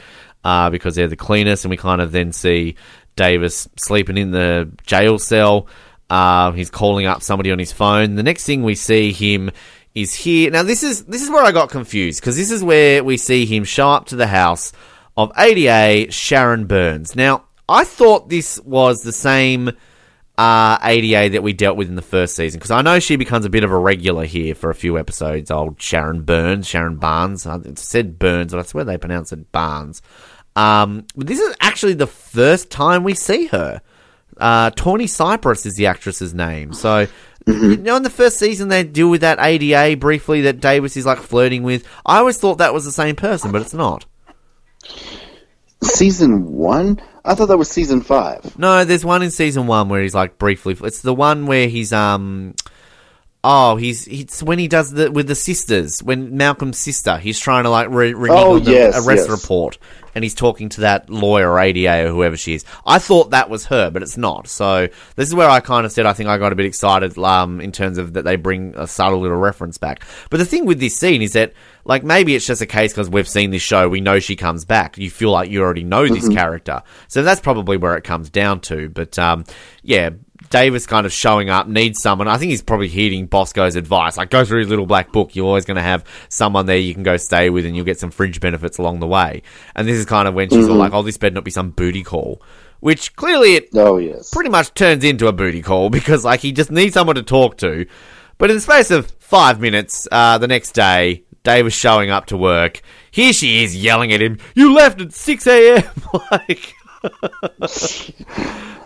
uh, 0.43 0.69
because 0.69 0.95
they're 0.95 1.07
the 1.07 1.15
cleanest." 1.15 1.65
And 1.65 1.71
we 1.71 1.77
kind 1.77 2.01
of 2.01 2.11
then 2.11 2.31
see 2.33 2.75
Davis 3.15 3.67
sleeping 3.77 4.17
in 4.17 4.29
the 4.31 4.71
jail 4.85 5.17
cell. 5.17 5.67
Uh, 6.11 6.51
he's 6.51 6.69
calling 6.69 7.05
up 7.05 7.23
somebody 7.23 7.53
on 7.53 7.57
his 7.57 7.71
phone. 7.71 8.15
The 8.15 8.23
next 8.23 8.43
thing 8.45 8.63
we 8.63 8.75
see 8.75 9.13
him 9.13 9.49
is 9.95 10.13
here. 10.13 10.51
Now 10.51 10.61
this 10.61 10.83
is 10.83 11.05
this 11.05 11.23
is 11.23 11.29
where 11.29 11.45
I 11.45 11.53
got 11.53 11.69
confused 11.69 12.19
because 12.19 12.35
this 12.35 12.51
is 12.51 12.61
where 12.61 13.01
we 13.01 13.15
see 13.15 13.45
him 13.45 13.63
show 13.63 13.89
up 13.91 14.07
to 14.07 14.17
the 14.17 14.27
house 14.27 14.73
of 15.15 15.31
ADA 15.37 16.11
Sharon 16.11 16.65
Burns. 16.65 17.15
Now 17.15 17.45
I 17.69 17.85
thought 17.85 18.27
this 18.27 18.59
was 18.59 19.03
the 19.03 19.13
same 19.13 19.71
uh, 20.37 20.77
ADA 20.83 21.29
that 21.29 21.43
we 21.43 21.53
dealt 21.53 21.77
with 21.77 21.87
in 21.87 21.95
the 21.95 22.01
first 22.01 22.35
season 22.35 22.59
because 22.59 22.71
I 22.71 22.81
know 22.81 22.99
she 22.99 23.15
becomes 23.15 23.45
a 23.45 23.49
bit 23.49 23.63
of 23.63 23.71
a 23.71 23.79
regular 23.79 24.25
here 24.25 24.53
for 24.53 24.69
a 24.69 24.75
few 24.75 24.99
episodes. 24.99 25.49
Old 25.49 25.81
Sharon 25.81 26.23
Burns, 26.23 26.67
Sharon 26.67 26.97
Barnes. 26.97 27.47
I 27.47 27.57
said 27.75 28.19
Burns, 28.19 28.51
but 28.51 28.59
I 28.59 28.63
swear 28.63 28.83
they 28.83 28.97
pronounce 28.97 29.31
it 29.31 29.49
Barnes. 29.53 30.01
Um, 30.57 31.05
this 31.15 31.39
is 31.39 31.55
actually 31.61 31.93
the 31.93 32.07
first 32.07 32.69
time 32.69 33.05
we 33.05 33.13
see 33.13 33.45
her. 33.47 33.81
Uh, 34.41 34.71
Tawny 34.71 35.05
Cypress 35.05 35.65
is 35.65 35.75
the 35.75 35.85
actress's 35.85 36.33
name. 36.33 36.73
So, 36.73 37.07
you 37.47 37.77
know, 37.77 37.95
in 37.95 38.03
the 38.03 38.09
first 38.09 38.39
season, 38.39 38.69
they 38.69 38.83
deal 38.83 39.09
with 39.09 39.21
that 39.21 39.39
ADA 39.39 39.97
briefly 39.97 40.41
that 40.41 40.59
Davis 40.59 40.97
is 40.97 41.05
like 41.05 41.19
flirting 41.19 41.63
with. 41.63 41.87
I 42.05 42.17
always 42.17 42.37
thought 42.37 42.57
that 42.57 42.73
was 42.73 42.83
the 42.83 42.91
same 42.91 43.15
person, 43.15 43.51
but 43.51 43.61
it's 43.61 43.73
not. 43.73 44.05
Season 45.83 46.51
one? 46.53 46.99
I 47.23 47.35
thought 47.35 47.47
that 47.47 47.57
was 47.57 47.69
season 47.69 48.01
five. 48.01 48.57
No, 48.57 48.83
there's 48.83 49.05
one 49.05 49.21
in 49.21 49.29
season 49.29 49.67
one 49.67 49.89
where 49.89 50.01
he's 50.01 50.15
like 50.15 50.39
briefly. 50.39 50.75
It's 50.83 51.01
the 51.01 51.13
one 51.13 51.45
where 51.45 51.67
he's 51.67 51.93
um. 51.93 52.55
Oh, 53.43 53.75
he's 53.75 54.07
it's 54.07 54.43
when 54.43 54.59
he 54.59 54.67
does 54.67 54.91
the 54.91 55.11
with 55.11 55.27
the 55.27 55.33
sisters 55.33 56.03
when 56.03 56.37
Malcolm's 56.37 56.77
sister. 56.77 57.17
He's 57.17 57.39
trying 57.39 57.63
to 57.63 57.71
like 57.71 57.89
re- 57.89 58.13
renege 58.13 58.37
Oh, 58.39 58.59
the 58.59 58.71
yes, 58.71 58.95
arrest 59.03 59.27
yes. 59.27 59.41
report, 59.41 59.79
and 60.13 60.23
he's 60.23 60.35
talking 60.35 60.69
to 60.69 60.81
that 60.81 61.09
lawyer 61.09 61.57
ADA 61.59 62.05
or 62.05 62.09
whoever 62.09 62.37
she 62.37 62.53
is. 62.53 62.65
I 62.85 62.99
thought 62.99 63.31
that 63.31 63.49
was 63.49 63.65
her, 63.65 63.89
but 63.89 64.03
it's 64.03 64.15
not. 64.15 64.47
So 64.47 64.89
this 65.15 65.27
is 65.27 65.33
where 65.33 65.49
I 65.49 65.59
kind 65.59 65.87
of 65.87 65.91
said 65.91 66.05
I 66.05 66.13
think 66.13 66.29
I 66.29 66.37
got 66.37 66.51
a 66.51 66.55
bit 66.55 66.67
excited 66.67 67.17
um, 67.17 67.59
in 67.61 67.71
terms 67.71 67.97
of 67.97 68.13
that 68.13 68.25
they 68.25 68.35
bring 68.35 68.75
a 68.77 68.85
subtle 68.85 69.19
little 69.21 69.37
reference 69.37 69.79
back. 69.79 70.03
But 70.29 70.37
the 70.37 70.45
thing 70.45 70.67
with 70.67 70.79
this 70.79 70.95
scene 70.95 71.23
is 71.23 71.33
that 71.33 71.53
like 71.83 72.03
maybe 72.03 72.35
it's 72.35 72.45
just 72.45 72.61
a 72.61 72.67
case 72.67 72.93
because 72.93 73.09
we've 73.09 73.27
seen 73.27 73.49
this 73.49 73.63
show, 73.63 73.89
we 73.89 74.01
know 74.01 74.19
she 74.19 74.35
comes 74.35 74.65
back. 74.65 74.99
You 74.99 75.09
feel 75.09 75.31
like 75.31 75.49
you 75.49 75.63
already 75.63 75.83
know 75.83 76.07
this 76.07 76.29
character, 76.29 76.83
so 77.07 77.23
that's 77.23 77.41
probably 77.41 77.77
where 77.77 77.97
it 77.97 78.03
comes 78.03 78.29
down 78.29 78.59
to. 78.61 78.87
But 78.89 79.17
um, 79.17 79.45
yeah. 79.81 80.11
Davis 80.51 80.85
kind 80.85 81.05
of 81.07 81.11
showing 81.11 81.49
up, 81.49 81.67
needs 81.67 81.99
someone. 82.01 82.27
I 82.27 82.37
think 82.37 82.51
he's 82.51 82.61
probably 82.61 82.87
heeding 82.89 83.25
Bosco's 83.25 83.75
advice. 83.75 84.17
Like, 84.17 84.29
go 84.29 84.45
through 84.45 84.59
his 84.59 84.67
little 84.69 84.85
black 84.85 85.11
book. 85.11 85.35
You're 85.35 85.47
always 85.47 85.65
going 85.65 85.77
to 85.77 85.81
have 85.81 86.03
someone 86.29 86.67
there 86.67 86.77
you 86.77 86.93
can 86.93 87.03
go 87.03 87.17
stay 87.17 87.49
with 87.49 87.65
and 87.65 87.75
you'll 87.75 87.85
get 87.85 87.99
some 87.99 88.11
fringe 88.11 88.39
benefits 88.39 88.77
along 88.77 88.99
the 88.99 89.07
way. 89.07 89.41
And 89.75 89.87
this 89.87 89.97
is 89.97 90.05
kind 90.05 90.27
of 90.27 90.35
when 90.35 90.49
she's 90.49 90.69
all 90.69 90.75
like, 90.75 90.93
oh, 90.93 91.01
this 91.01 91.17
better 91.17 91.33
not 91.33 91.43
be 91.43 91.51
some 91.51 91.71
booty 91.71 92.03
call. 92.03 92.41
Which 92.81 93.15
clearly 93.15 93.55
it 93.55 93.69
Oh 93.75 93.97
yes. 93.97 94.29
pretty 94.31 94.49
much 94.49 94.73
turns 94.73 95.03
into 95.03 95.27
a 95.27 95.33
booty 95.33 95.61
call 95.61 95.89
because, 95.91 96.23
like, 96.25 96.41
he 96.41 96.51
just 96.51 96.69
needs 96.71 96.93
someone 96.93 97.15
to 97.15 97.23
talk 97.23 97.57
to. 97.57 97.87
But 98.37 98.49
in 98.49 98.57
the 98.57 98.61
space 98.61 98.91
of 98.91 99.09
five 99.19 99.59
minutes, 99.59 100.07
uh, 100.11 100.37
the 100.37 100.47
next 100.47 100.71
day, 100.73 101.23
Davis 101.43 101.73
showing 101.73 102.09
up 102.09 102.25
to 102.27 102.37
work. 102.37 102.81
Here 103.11 103.33
she 103.33 103.63
is 103.63 103.75
yelling 103.75 104.11
at 104.13 104.21
him, 104.21 104.37
You 104.55 104.73
left 104.73 104.99
at 105.01 105.13
6 105.13 105.47
a.m. 105.47 105.83
like. 106.31 106.73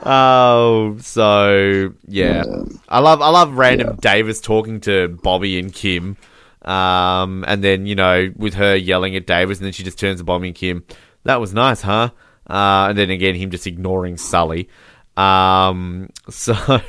Oh, 0.03 0.97
so 1.01 1.93
yeah. 2.07 2.43
I 2.87 2.99
love 2.99 3.21
I 3.21 3.29
love 3.29 3.53
random 3.53 3.97
Davis 3.97 4.39
talking 4.41 4.79
to 4.81 5.09
Bobby 5.09 5.59
and 5.59 5.73
Kim, 5.73 6.17
um, 6.61 7.43
and 7.47 7.63
then 7.63 7.85
you 7.85 7.95
know 7.95 8.31
with 8.35 8.55
her 8.55 8.75
yelling 8.75 9.15
at 9.15 9.27
Davis, 9.27 9.59
and 9.59 9.65
then 9.65 9.73
she 9.73 9.83
just 9.83 9.99
turns 9.99 10.19
to 10.19 10.23
Bobby 10.23 10.47
and 10.47 10.55
Kim. 10.55 10.85
That 11.23 11.39
was 11.41 11.53
nice, 11.53 11.81
huh? 11.81 12.11
Uh, 12.47 12.87
and 12.89 12.97
then 12.97 13.09
again 13.09 13.35
him 13.35 13.51
just 13.51 13.67
ignoring 13.67 14.17
Sully. 14.17 14.69
Um, 15.17 16.09
so 16.29 16.79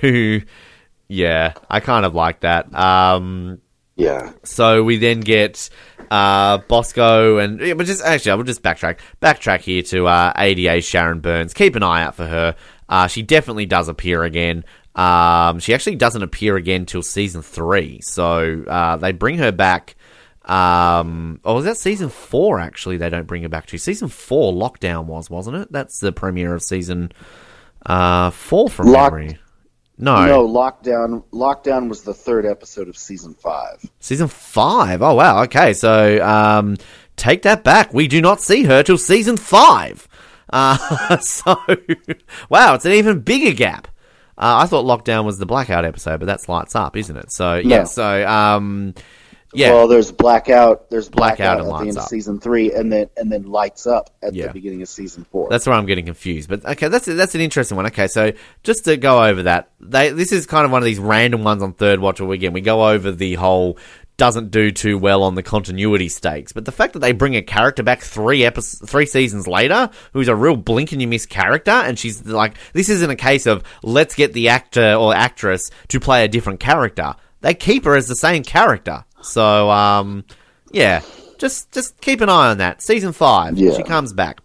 yeah, 1.09 1.55
I 1.71 1.81
kind 1.81 2.05
of 2.05 2.15
like 2.15 2.41
that. 2.41 2.75
Um, 2.75 3.61
Yeah. 3.97 4.33
so 4.43 4.85
we 4.85 4.99
then 4.99 5.21
get 5.21 5.71
uh, 6.11 6.59
Bosco 6.69 7.39
and 7.39 7.61
yeah, 7.61 7.75
but 7.75 7.87
just 7.87 8.05
actually, 8.05 8.33
I 8.33 8.35
will 8.35 8.45
just 8.45 8.63
backtrack 8.63 8.99
backtrack 9.23 9.61
here 9.61 9.83
to 9.85 10.07
uh, 10.07 10.33
ADA 10.37 10.83
Sharon 10.83 11.21
Burns. 11.21 11.55
Keep 11.55 11.77
an 11.77 11.83
eye 11.83 12.03
out 12.03 12.15
for 12.15 12.27
her. 12.27 12.57
Uh, 12.89 13.07
she 13.07 13.23
definitely 13.23 13.67
does 13.67 13.89
appear 13.89 14.23
again. 14.23 14.65
Um, 14.95 15.59
she 15.59 15.75
actually 15.75 15.97
doesn't 15.97 16.23
appear 16.23 16.57
again 16.57 16.87
till 16.87 17.03
season 17.03 17.43
three, 17.43 18.01
so 18.03 18.65
uh, 18.67 18.97
they 18.97 19.13
bring 19.13 19.39
her 19.39 19.53
back. 19.53 19.95
Um, 20.45 21.41
oh, 21.45 21.55
was 21.55 21.65
that 21.65 21.77
season 21.77 22.09
four? 22.09 22.61
Actually, 22.61 22.99
they 22.99 23.11
don't 23.11 23.27
bring 23.27 23.43
her 23.43 23.49
back 23.49 23.67
to 23.67 23.79
season 23.79 24.09
four. 24.09 24.53
Lockdown 24.53 25.07
was, 25.07 25.29
wasn't 25.29 25.57
it? 25.57 25.73
That's 25.73 25.99
the 26.01 26.13
premiere 26.13 26.55
of 26.55 26.63
season 26.63 27.13
uh, 27.85 28.31
four 28.31 28.69
from 28.69 28.87
Lock- 28.89 29.13
memory. 29.13 29.39
No, 29.99 30.27
No, 30.27 30.47
lockdown. 30.47 31.25
Lockdown 31.33 31.89
was 31.89 32.03
the 32.03 32.13
third 32.13 32.45
episode 32.45 32.89
of 32.89 32.97
season 32.97 33.35
five. 33.35 33.85
Season 34.01 34.29
five. 34.29 35.03
Oh 35.03 35.15
wow. 35.15 35.43
Okay, 35.45 35.73
so 35.73 36.23
um, 36.25 36.77
take 37.17 37.43
that 37.43 37.65
back. 37.65 37.95
We 37.95 38.07
do 38.07 38.21
not 38.21 38.41
see 38.41 38.65
her 38.65 38.83
till 38.83 38.99
season 38.99 39.37
five. 39.37 40.07
Uh, 40.53 41.17
so 41.21 41.57
wow, 42.51 42.75
it's 42.75 42.85
an 42.85 42.93
even 42.93 43.21
bigger 43.21 43.53
gap. 43.53 43.89
Uh, 44.39 44.61
I 44.63 44.67
thought 44.67 44.85
Lockdown 44.85 45.25
was 45.25 45.39
the 45.39 45.47
blackout 45.47 45.87
episode, 45.87 46.21
but 46.21 46.27
that's 46.27 46.47
Lights 46.47 46.77
Up, 46.77 46.95
isn't 46.95 47.17
it? 47.17 47.33
So 47.33 47.55
yeah. 47.55 47.79
No. 47.79 47.85
So 47.85 48.29
um, 48.29 48.95
yeah. 49.55 49.73
Well, 49.73 49.89
there's 49.89 50.13
blackout. 50.13 50.91
There's 50.91 51.09
Blackout 51.09 51.59
blackout, 51.59 51.61
at 51.61 51.85
the 51.85 51.89
end 51.89 51.97
Up. 51.99 52.05
of 52.05 52.09
season 52.09 52.41
three, 52.41 52.73
and 52.73 52.93
then 52.93 53.09
and 53.17 53.31
then 53.31 53.45
lights 53.45 53.87
up 53.87 54.11
at 54.23 54.35
Yeah. 54.35 54.49
the 54.49 54.53
beginning 54.53 54.83
of 54.83 54.89
season 54.89 55.25
four. 55.31 55.49
That's 55.51 55.67
where 55.67 55.75
I'm 55.77 55.87
getting 55.87 56.05
confused. 56.07 56.49
But 56.49 56.65
okay, 56.65 56.89
that's 56.89 57.07
that's 57.07 57.35
an 57.35 57.41
interesting 57.41 57.77
one. 57.77 57.87
Okay, 57.87 58.07
so 58.09 58.33
just 58.63 58.85
to 58.87 58.97
go 58.97 59.25
over 59.25 59.45
that, 59.45 59.71
they 59.81 60.11
this 60.11 60.33
is 60.33 60.47
kind 60.47 60.65
of 60.65 60.71
one 60.73 60.83
of 60.83 60.87
these 60.87 60.99
random 60.99 61.43
ones 61.45 61.63
on 61.63 61.73
third 61.75 62.01
watch 62.01 62.21
where 62.21 62.33
again 62.33 62.53
we 62.53 62.61
go 62.61 62.89
over 62.89 63.13
the 63.13 63.35
whole 63.35 63.79
doesn't 64.19 64.51
do 64.51 64.71
too 64.71 64.97
well 64.97 65.23
on 65.23 65.35
the 65.35 65.43
continuity 65.43 66.09
stakes. 66.09 66.51
But 66.53 66.65
the 66.65 66.73
fact 66.73 66.95
that 66.95 67.01
they 67.01 67.13
bring 67.13 67.37
a 67.37 67.43
character 67.43 67.83
back 67.83 68.01
three 68.01 68.45
episodes, 68.47 68.91
three 68.91 69.05
seasons 69.05 69.47
later, 69.47 69.91
who's 70.15 70.29
a 70.29 70.35
real 70.35 70.57
blink 70.57 70.93
and 70.93 71.03
you 71.03 71.07
miss 71.09 71.27
character, 71.27 71.71
and 71.71 71.99
she's 71.99 72.25
like, 72.25 72.55
this 72.73 72.89
isn't 72.89 73.11
a 73.11 73.15
case 73.17 73.45
of 73.47 73.63
let's 73.83 74.15
get 74.15 74.33
the 74.33 74.49
actor 74.49 74.95
or 74.95 75.15
actress 75.15 75.71
to 75.89 76.01
play 76.01 76.25
a 76.25 76.29
different 76.29 76.61
character. 76.61 77.15
They 77.43 77.53
keep 77.53 77.85
her 77.85 77.95
as 77.95 78.09
the 78.09 78.17
same 78.17 78.43
character. 78.43 79.05
So 79.27 79.71
um, 79.71 80.25
yeah, 80.73 81.03
just 81.39 81.73
just 81.73 82.01
keep 82.01 82.21
an 82.21 82.29
eye 82.29 82.51
on 82.51 82.59
that. 82.59 82.83
Season 82.83 83.13
five, 83.13 83.59
Yeah. 83.59 83.75
she 83.75 83.83
comes 83.83 84.13
back. 84.13 84.41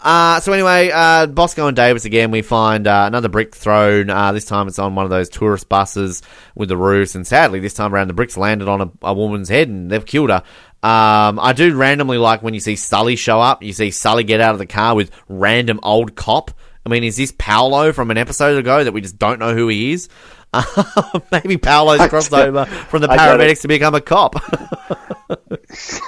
Uh, 0.00 0.38
so 0.38 0.52
anyway, 0.52 0.90
uh, 0.94 1.26
Bosco 1.26 1.66
and 1.66 1.76
Davis 1.76 2.04
again. 2.04 2.30
We 2.30 2.42
find 2.42 2.86
uh, 2.86 3.04
another 3.08 3.28
brick 3.28 3.52
thrown. 3.54 4.10
Uh, 4.10 4.30
this 4.30 4.44
time 4.44 4.68
it's 4.68 4.78
on 4.78 4.94
one 4.94 5.04
of 5.04 5.10
those 5.10 5.28
tourist 5.28 5.68
buses 5.68 6.22
with 6.54 6.68
the 6.68 6.76
roofs, 6.76 7.16
and 7.16 7.26
sadly, 7.26 7.58
this 7.58 7.74
time 7.74 7.92
around 7.92 8.06
the 8.06 8.14
bricks 8.14 8.36
landed 8.36 8.68
on 8.68 8.80
a, 8.80 8.90
a 9.02 9.12
woman's 9.12 9.48
head 9.48 9.68
and 9.68 9.90
they've 9.90 10.06
killed 10.06 10.30
her. 10.30 10.44
Um, 10.80 11.40
I 11.40 11.52
do 11.52 11.74
randomly 11.74 12.16
like 12.18 12.44
when 12.44 12.54
you 12.54 12.60
see 12.60 12.76
Sully 12.76 13.16
show 13.16 13.40
up. 13.40 13.64
You 13.64 13.72
see 13.72 13.90
Sully 13.90 14.22
get 14.22 14.40
out 14.40 14.52
of 14.52 14.60
the 14.60 14.66
car 14.66 14.94
with 14.94 15.10
random 15.28 15.80
old 15.82 16.14
cop. 16.14 16.52
I 16.86 16.88
mean, 16.88 17.02
is 17.02 17.16
this 17.16 17.34
Paolo 17.36 17.92
from 17.92 18.12
an 18.12 18.16
episode 18.18 18.56
ago 18.56 18.84
that 18.84 18.92
we 18.92 19.00
just 19.00 19.18
don't 19.18 19.40
know 19.40 19.52
who 19.52 19.66
he 19.66 19.90
is? 19.92 20.08
Uh, 20.52 21.20
maybe 21.32 21.56
Paolo's 21.56 22.06
crossed 22.08 22.32
over 22.32 22.64
from 22.66 23.02
the 23.02 23.10
I 23.10 23.16
got 23.16 23.40
it. 23.40 23.44
paramedics 23.44 23.62
to 23.62 23.68
become 23.68 23.94
a 23.94 24.00
cop. 24.00 24.34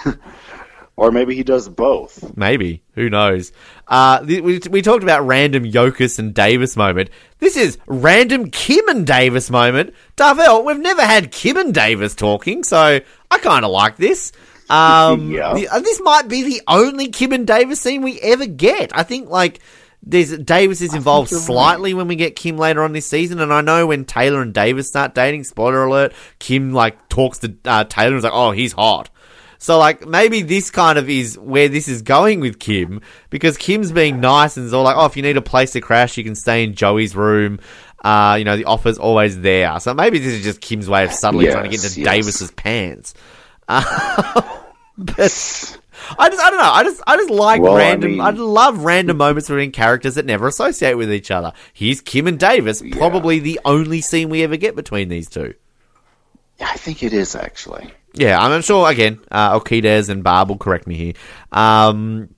or 0.96 1.10
maybe 1.10 1.34
he 1.34 1.42
does 1.42 1.68
both. 1.68 2.36
Maybe. 2.36 2.82
Who 2.94 3.08
knows? 3.10 3.52
Uh, 3.88 4.22
we, 4.26 4.40
we 4.70 4.82
talked 4.82 5.02
about 5.02 5.26
random 5.26 5.64
Yokas 5.64 6.18
and 6.18 6.34
Davis 6.34 6.76
moment. 6.76 7.10
This 7.38 7.56
is 7.56 7.78
random 7.86 8.50
Kim 8.50 8.86
and 8.88 9.06
Davis 9.06 9.50
moment. 9.50 9.94
Darvell, 10.16 10.64
we've 10.64 10.78
never 10.78 11.02
had 11.02 11.30
Kim 11.32 11.56
and 11.56 11.74
Davis 11.74 12.14
talking, 12.14 12.64
so 12.64 13.00
I 13.30 13.38
kind 13.38 13.64
of 13.64 13.70
like 13.70 13.96
this. 13.96 14.32
Um, 14.68 15.30
Yeah. 15.32 15.52
uh, 15.70 15.80
this 15.80 16.00
might 16.02 16.28
be 16.28 16.42
the 16.42 16.62
only 16.68 17.08
Kim 17.08 17.32
and 17.32 17.46
Davis 17.46 17.80
scene 17.80 18.02
we 18.02 18.20
ever 18.20 18.46
get. 18.46 18.96
I 18.96 19.02
think, 19.02 19.28
like, 19.28 19.60
there's 20.02 20.36
Davis 20.38 20.80
is 20.80 20.94
involved 20.94 21.30
you're 21.30 21.40
right. 21.40 21.46
slightly 21.46 21.94
when 21.94 22.08
we 22.08 22.16
get 22.16 22.36
Kim 22.36 22.56
later 22.56 22.82
on 22.82 22.92
this 22.92 23.06
season, 23.06 23.40
and 23.40 23.52
I 23.52 23.60
know 23.60 23.86
when 23.86 24.04
Taylor 24.04 24.42
and 24.42 24.54
Davis 24.54 24.88
start 24.88 25.14
dating, 25.14 25.44
spoiler 25.44 25.84
alert, 25.84 26.12
Kim, 26.38 26.72
like, 26.72 27.08
talks 27.08 27.38
to 27.38 27.54
uh, 27.64 27.84
Taylor 27.84 28.08
and 28.08 28.16
is 28.18 28.24
like, 28.24 28.32
oh, 28.32 28.50
he's 28.52 28.72
hot. 28.72 29.10
So 29.60 29.76
like 29.76 30.06
maybe 30.06 30.40
this 30.40 30.70
kind 30.70 30.98
of 30.98 31.10
is 31.10 31.38
where 31.38 31.68
this 31.68 31.86
is 31.86 32.00
going 32.00 32.40
with 32.40 32.58
Kim 32.58 33.02
because 33.28 33.58
Kim's 33.58 33.92
being 33.92 34.18
nice 34.18 34.56
and 34.56 34.64
is 34.64 34.72
all 34.72 34.84
like, 34.84 34.96
oh, 34.96 35.04
if 35.04 35.18
you 35.18 35.22
need 35.22 35.36
a 35.36 35.42
place 35.42 35.72
to 35.72 35.82
crash, 35.82 36.16
you 36.16 36.24
can 36.24 36.34
stay 36.34 36.64
in 36.64 36.74
Joey's 36.74 37.14
room. 37.14 37.60
Uh, 38.02 38.36
you 38.38 38.44
know, 38.46 38.56
the 38.56 38.64
offer's 38.64 38.96
always 38.96 39.38
there. 39.38 39.78
So 39.78 39.92
maybe 39.92 40.18
this 40.18 40.32
is 40.32 40.42
just 40.42 40.62
Kim's 40.62 40.88
way 40.88 41.04
of 41.04 41.12
subtly 41.12 41.46
trying 41.50 41.64
to 41.64 41.68
get 41.68 41.84
into 41.84 42.00
yes. 42.00 42.10
Davis's 42.10 42.50
pants. 42.52 43.12
Uh, 43.68 44.42
but 44.98 45.78
I 46.18 46.28
just, 46.28 46.40
I 46.42 46.50
don't 46.50 46.58
know. 46.58 46.70
I 46.72 46.82
just, 46.84 47.02
I 47.06 47.16
just 47.16 47.30
like 47.30 47.60
Well, 47.62 47.76
random. 47.76 48.20
I, 48.20 48.30
mean- 48.30 48.40
love 48.40 48.84
random 48.84 49.16
moments 49.16 49.48
between 49.48 49.72
characters 49.72 50.14
that 50.14 50.26
never 50.26 50.46
associate 50.48 50.94
with 50.94 51.12
each 51.12 51.30
other. 51.30 51.52
Here's 51.72 52.00
Kim 52.00 52.26
and 52.26 52.38
Davis, 52.38 52.82
probably 52.92 53.38
the 53.38 53.60
only 53.64 54.00
scene 54.00 54.28
we 54.28 54.42
ever 54.42 54.56
get 54.56 54.76
between 54.76 55.08
these 55.08 55.28
two. 55.28 55.54
Yeah, 56.58 56.68
I 56.70 56.76
think 56.76 57.02
it 57.02 57.12
is 57.12 57.34
actually. 57.34 57.90
Yeah, 58.14 58.38
I'm 58.44 58.60
sure. 58.62 58.90
Again, 58.90 59.20
uh, 59.30 59.58
Alcides 59.58 60.08
and 60.08 60.22
Barb 60.24 60.48
will 60.50 60.58
correct 60.58 60.86
me 60.86 60.96
here. 60.96 61.12
Um, 61.52 62.34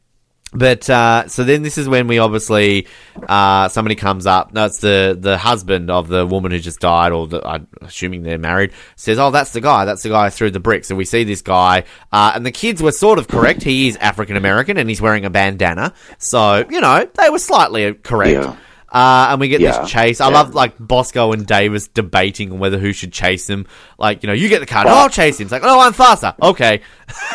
but 0.52 0.88
uh, 0.90 1.28
so 1.28 1.44
then 1.44 1.62
this 1.62 1.78
is 1.78 1.88
when 1.88 2.06
we 2.06 2.18
obviously 2.18 2.86
uh, 3.28 3.68
somebody 3.68 3.94
comes 3.94 4.26
up. 4.26 4.52
No, 4.52 4.66
it's 4.66 4.80
the 4.80 5.16
the 5.18 5.38
husband 5.38 5.90
of 5.90 6.08
the 6.08 6.26
woman 6.26 6.52
who 6.52 6.58
just 6.58 6.80
died, 6.80 7.12
or 7.12 7.26
the, 7.26 7.46
I'm 7.46 7.68
assuming 7.80 8.22
they're 8.22 8.38
married. 8.38 8.72
Says, 8.96 9.18
"Oh, 9.18 9.30
that's 9.30 9.52
the 9.52 9.60
guy. 9.60 9.84
That's 9.84 10.02
the 10.02 10.10
guy 10.10 10.28
threw 10.30 10.50
the 10.50 10.60
bricks." 10.60 10.90
And 10.90 10.98
we 10.98 11.04
see 11.04 11.24
this 11.24 11.42
guy, 11.42 11.84
uh, 12.12 12.32
and 12.34 12.44
the 12.44 12.52
kids 12.52 12.82
were 12.82 12.92
sort 12.92 13.18
of 13.18 13.28
correct. 13.28 13.62
He 13.62 13.88
is 13.88 13.96
African 13.96 14.36
American, 14.36 14.76
and 14.76 14.88
he's 14.88 15.00
wearing 15.00 15.24
a 15.24 15.30
bandana. 15.30 15.94
So 16.18 16.64
you 16.68 16.80
know 16.80 17.08
they 17.14 17.30
were 17.30 17.38
slightly 17.38 17.94
correct. 17.94 18.32
Yeah. 18.32 18.56
Uh, 18.92 19.28
and 19.30 19.40
we 19.40 19.48
get 19.48 19.60
Yeah. 19.60 19.80
this 19.80 19.90
chase. 19.90 20.20
I 20.20 20.28
Yeah. 20.28 20.34
love 20.34 20.54
like 20.54 20.74
Bosco 20.78 21.32
and 21.32 21.46
Davis 21.46 21.88
debating 21.88 22.52
on 22.52 22.58
whether 22.58 22.78
who 22.78 22.92
should 22.92 23.12
chase 23.12 23.48
him. 23.48 23.66
Like, 23.98 24.22
you 24.22 24.26
know, 24.26 24.32
you 24.34 24.48
get 24.50 24.60
the 24.60 24.66
car, 24.66 24.84
no, 24.84 24.90
I'll 24.92 25.08
chase 25.08 25.40
him. 25.40 25.46
It's 25.46 25.52
like, 25.52 25.62
oh, 25.64 25.80
I'm 25.80 25.94
faster. 25.94 26.34
Okay. 26.42 26.82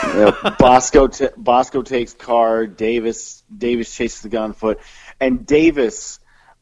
Know, 0.04 0.36
Bosco 0.60 1.08
t- 1.08 1.30
Bosco 1.36 1.82
takes 1.82 2.14
car. 2.14 2.68
Davis 2.68 3.44
Davis 3.56 3.94
chases 3.96 4.22
the 4.22 4.30
guy 4.30 4.44
on 4.44 4.54
foot, 4.54 4.80
and 5.20 5.46
Davis, 5.46 6.20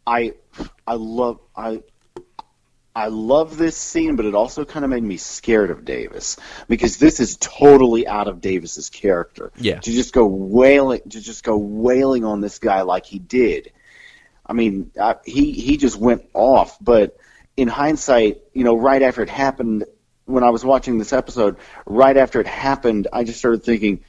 I 0.07 0.33
I 0.87 0.93
love 0.95 1.39
I. 1.55 1.81
I 2.97 3.07
love 3.07 3.57
this 3.57 3.75
scene, 3.75 4.15
but 4.15 4.25
it 4.25 4.35
also 4.35 4.63
kind 4.63 4.85
of 4.85 4.89
made 4.89 5.03
me 5.03 5.17
scared 5.17 5.69
of 5.69 5.83
Davis 5.83 6.37
because 6.69 6.95
this 6.95 7.19
is 7.19 7.35
totally 7.35 8.07
out 8.07 8.29
of 8.29 8.39
Davis's 8.39 8.89
character. 8.89 9.51
Yeah. 9.57 9.79
to 9.79 9.91
just 9.91 10.13
go 10.13 10.25
wailing, 10.25 11.01
to 11.09 11.19
just 11.19 11.43
go 11.43 11.57
wailing 11.57 12.23
on 12.23 12.39
this 12.39 12.57
guy 12.57 12.83
like 12.83 13.05
he 13.05 13.19
did. 13.19 13.73
I 14.45 14.53
mean, 14.53 14.91
I, 14.99 15.15
he 15.25 15.51
he 15.51 15.77
just 15.77 15.97
went 15.97 16.23
off. 16.33 16.77
But 16.79 17.17
in 17.57 17.67
hindsight, 17.67 18.41
you 18.53 18.63
know, 18.63 18.75
right 18.77 19.01
after 19.01 19.21
it 19.23 19.29
happened, 19.29 19.85
when 20.25 20.43
I 20.43 20.49
was 20.49 20.63
watching 20.65 20.97
this 20.97 21.13
episode, 21.13 21.57
right 21.85 22.15
after 22.15 22.39
it 22.41 22.47
happened, 22.47 23.07
I 23.13 23.23
just 23.23 23.39
started 23.39 23.63
thinking, 23.63 24.03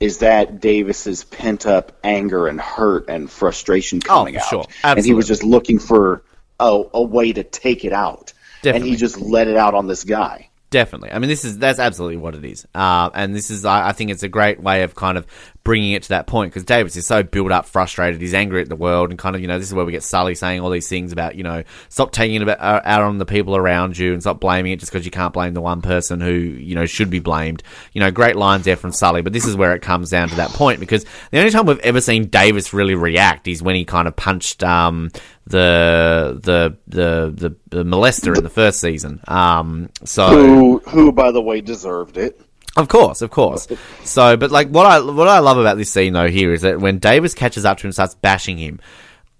is 0.00 0.18
that 0.18 0.60
Davis's 0.60 1.24
pent 1.24 1.66
up 1.66 1.98
anger 2.02 2.46
and 2.46 2.60
hurt 2.60 3.08
and 3.08 3.30
frustration 3.30 4.00
coming 4.00 4.36
Oh, 4.36 4.40
out? 4.40 4.44
sure. 4.48 4.64
And 4.84 5.04
he 5.04 5.14
was 5.14 5.28
just 5.28 5.44
looking 5.44 5.78
for 5.78 6.24
a, 6.58 6.82
a 6.94 7.02
way 7.02 7.32
to 7.32 7.44
take 7.44 7.84
it 7.84 7.92
out. 7.92 8.32
And 8.64 8.84
he 8.84 8.94
just 8.96 9.20
let 9.20 9.48
it 9.48 9.56
out 9.56 9.74
on 9.74 9.88
this 9.88 10.04
guy. 10.04 10.48
Definitely. 10.72 11.12
I 11.12 11.18
mean, 11.18 11.28
this 11.28 11.44
is 11.44 11.58
that's 11.58 11.78
absolutely 11.78 12.16
what 12.16 12.34
it 12.34 12.46
is. 12.46 12.66
Uh, 12.74 13.10
and 13.12 13.34
this 13.34 13.50
is, 13.50 13.66
I, 13.66 13.90
I 13.90 13.92
think, 13.92 14.10
it's 14.10 14.22
a 14.22 14.28
great 14.28 14.58
way 14.58 14.84
of 14.84 14.94
kind 14.94 15.18
of 15.18 15.26
bringing 15.64 15.92
it 15.92 16.04
to 16.04 16.08
that 16.08 16.26
point 16.26 16.50
because 16.50 16.64
Davis 16.64 16.96
is 16.96 17.06
so 17.06 17.22
built 17.22 17.52
up, 17.52 17.66
frustrated. 17.66 18.22
He's 18.22 18.32
angry 18.32 18.62
at 18.62 18.70
the 18.70 18.74
world, 18.76 19.10
and 19.10 19.18
kind 19.18 19.36
of, 19.36 19.42
you 19.42 19.48
know, 19.48 19.58
this 19.58 19.68
is 19.68 19.74
where 19.74 19.84
we 19.84 19.92
get 19.92 20.02
Sully 20.02 20.34
saying 20.34 20.60
all 20.60 20.70
these 20.70 20.88
things 20.88 21.12
about, 21.12 21.34
you 21.34 21.42
know, 21.42 21.62
stop 21.90 22.10
taking 22.10 22.36
it 22.36 22.42
about, 22.42 22.58
uh, 22.58 22.80
out 22.86 23.02
on 23.02 23.18
the 23.18 23.26
people 23.26 23.54
around 23.54 23.98
you 23.98 24.14
and 24.14 24.22
stop 24.22 24.40
blaming 24.40 24.72
it 24.72 24.80
just 24.80 24.90
because 24.90 25.04
you 25.04 25.10
can't 25.10 25.34
blame 25.34 25.52
the 25.52 25.60
one 25.60 25.82
person 25.82 26.22
who, 26.22 26.32
you 26.32 26.74
know, 26.74 26.86
should 26.86 27.10
be 27.10 27.20
blamed. 27.20 27.62
You 27.92 28.00
know, 28.00 28.10
great 28.10 28.36
lines 28.36 28.64
there 28.64 28.76
from 28.76 28.92
Sully, 28.92 29.20
but 29.20 29.34
this 29.34 29.44
is 29.44 29.54
where 29.54 29.74
it 29.74 29.82
comes 29.82 30.08
down 30.08 30.30
to 30.30 30.36
that 30.36 30.50
point 30.52 30.80
because 30.80 31.04
the 31.32 31.38
only 31.38 31.50
time 31.50 31.66
we've 31.66 31.78
ever 31.80 32.00
seen 32.00 32.28
Davis 32.28 32.72
really 32.72 32.94
react 32.94 33.46
is 33.46 33.62
when 33.62 33.76
he 33.76 33.84
kind 33.84 34.08
of 34.08 34.16
punched 34.16 34.64
um, 34.64 35.10
the, 35.46 36.38
the 36.42 36.76
the 36.88 37.32
the 37.34 37.76
the 37.76 37.84
molester 37.84 38.36
in 38.36 38.42
the 38.44 38.50
first 38.50 38.80
season. 38.80 39.20
Um, 39.28 39.90
so 40.04 40.28
Who, 40.28 40.78
who, 40.88 41.12
by 41.12 41.32
the 41.32 41.40
way, 41.42 41.60
deserved 41.60 42.16
it. 42.16 42.40
of 42.76 42.88
course, 42.88 43.22
of 43.22 43.30
course. 43.30 43.66
So, 44.04 44.36
but 44.36 44.50
like 44.50 44.68
what 44.68 44.86
I 44.86 45.00
what 45.00 45.28
I 45.28 45.38
love 45.40 45.58
about 45.58 45.76
this 45.76 45.90
scene 45.90 46.12
though 46.12 46.28
here 46.28 46.52
is 46.52 46.62
that 46.62 46.80
when 46.80 46.98
Davis 46.98 47.34
catches 47.34 47.64
up 47.64 47.78
to 47.78 47.82
him 47.82 47.88
and 47.88 47.94
starts 47.94 48.14
bashing 48.14 48.56
him, 48.58 48.80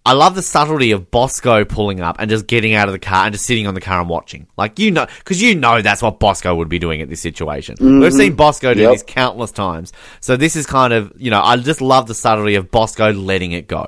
I 0.04 0.14
love 0.14 0.34
the 0.34 0.42
subtlety 0.42 0.90
of 0.90 1.10
Bosco 1.12 1.64
pulling 1.64 2.00
up 2.00 2.16
and 2.18 2.28
just 2.28 2.46
getting 2.48 2.74
out 2.74 2.88
of 2.88 2.92
the 2.92 2.98
car 2.98 3.26
and 3.26 3.32
just 3.32 3.46
sitting 3.46 3.66
on 3.68 3.74
the 3.74 3.80
car 3.80 4.00
and 4.00 4.08
watching. 4.08 4.46
Like 4.56 4.78
you 4.80 4.90
know, 4.90 5.06
because 5.18 5.40
you 5.40 5.54
know 5.54 5.82
that's 5.82 6.02
what 6.02 6.18
Bosco 6.20 6.54
would 6.56 6.68
be 6.68 6.78
doing 6.80 7.00
at 7.02 7.08
this 7.08 7.20
situation. 7.20 7.76
We've 7.80 8.12
seen 8.12 8.34
Bosco 8.34 8.74
do 8.74 8.80
Yep. 8.80 8.92
this 8.92 9.02
countless 9.06 9.52
times. 9.52 9.92
So 10.20 10.36
this 10.36 10.56
is 10.56 10.66
kind 10.66 10.92
of 10.92 11.12
you 11.16 11.30
know 11.30 11.40
I 11.42 11.56
just 11.56 11.80
love 11.80 12.06
the 12.08 12.14
subtlety 12.14 12.56
of 12.56 12.70
Bosco 12.72 13.12
letting 13.12 13.52
it 13.52 13.68
go. 13.68 13.86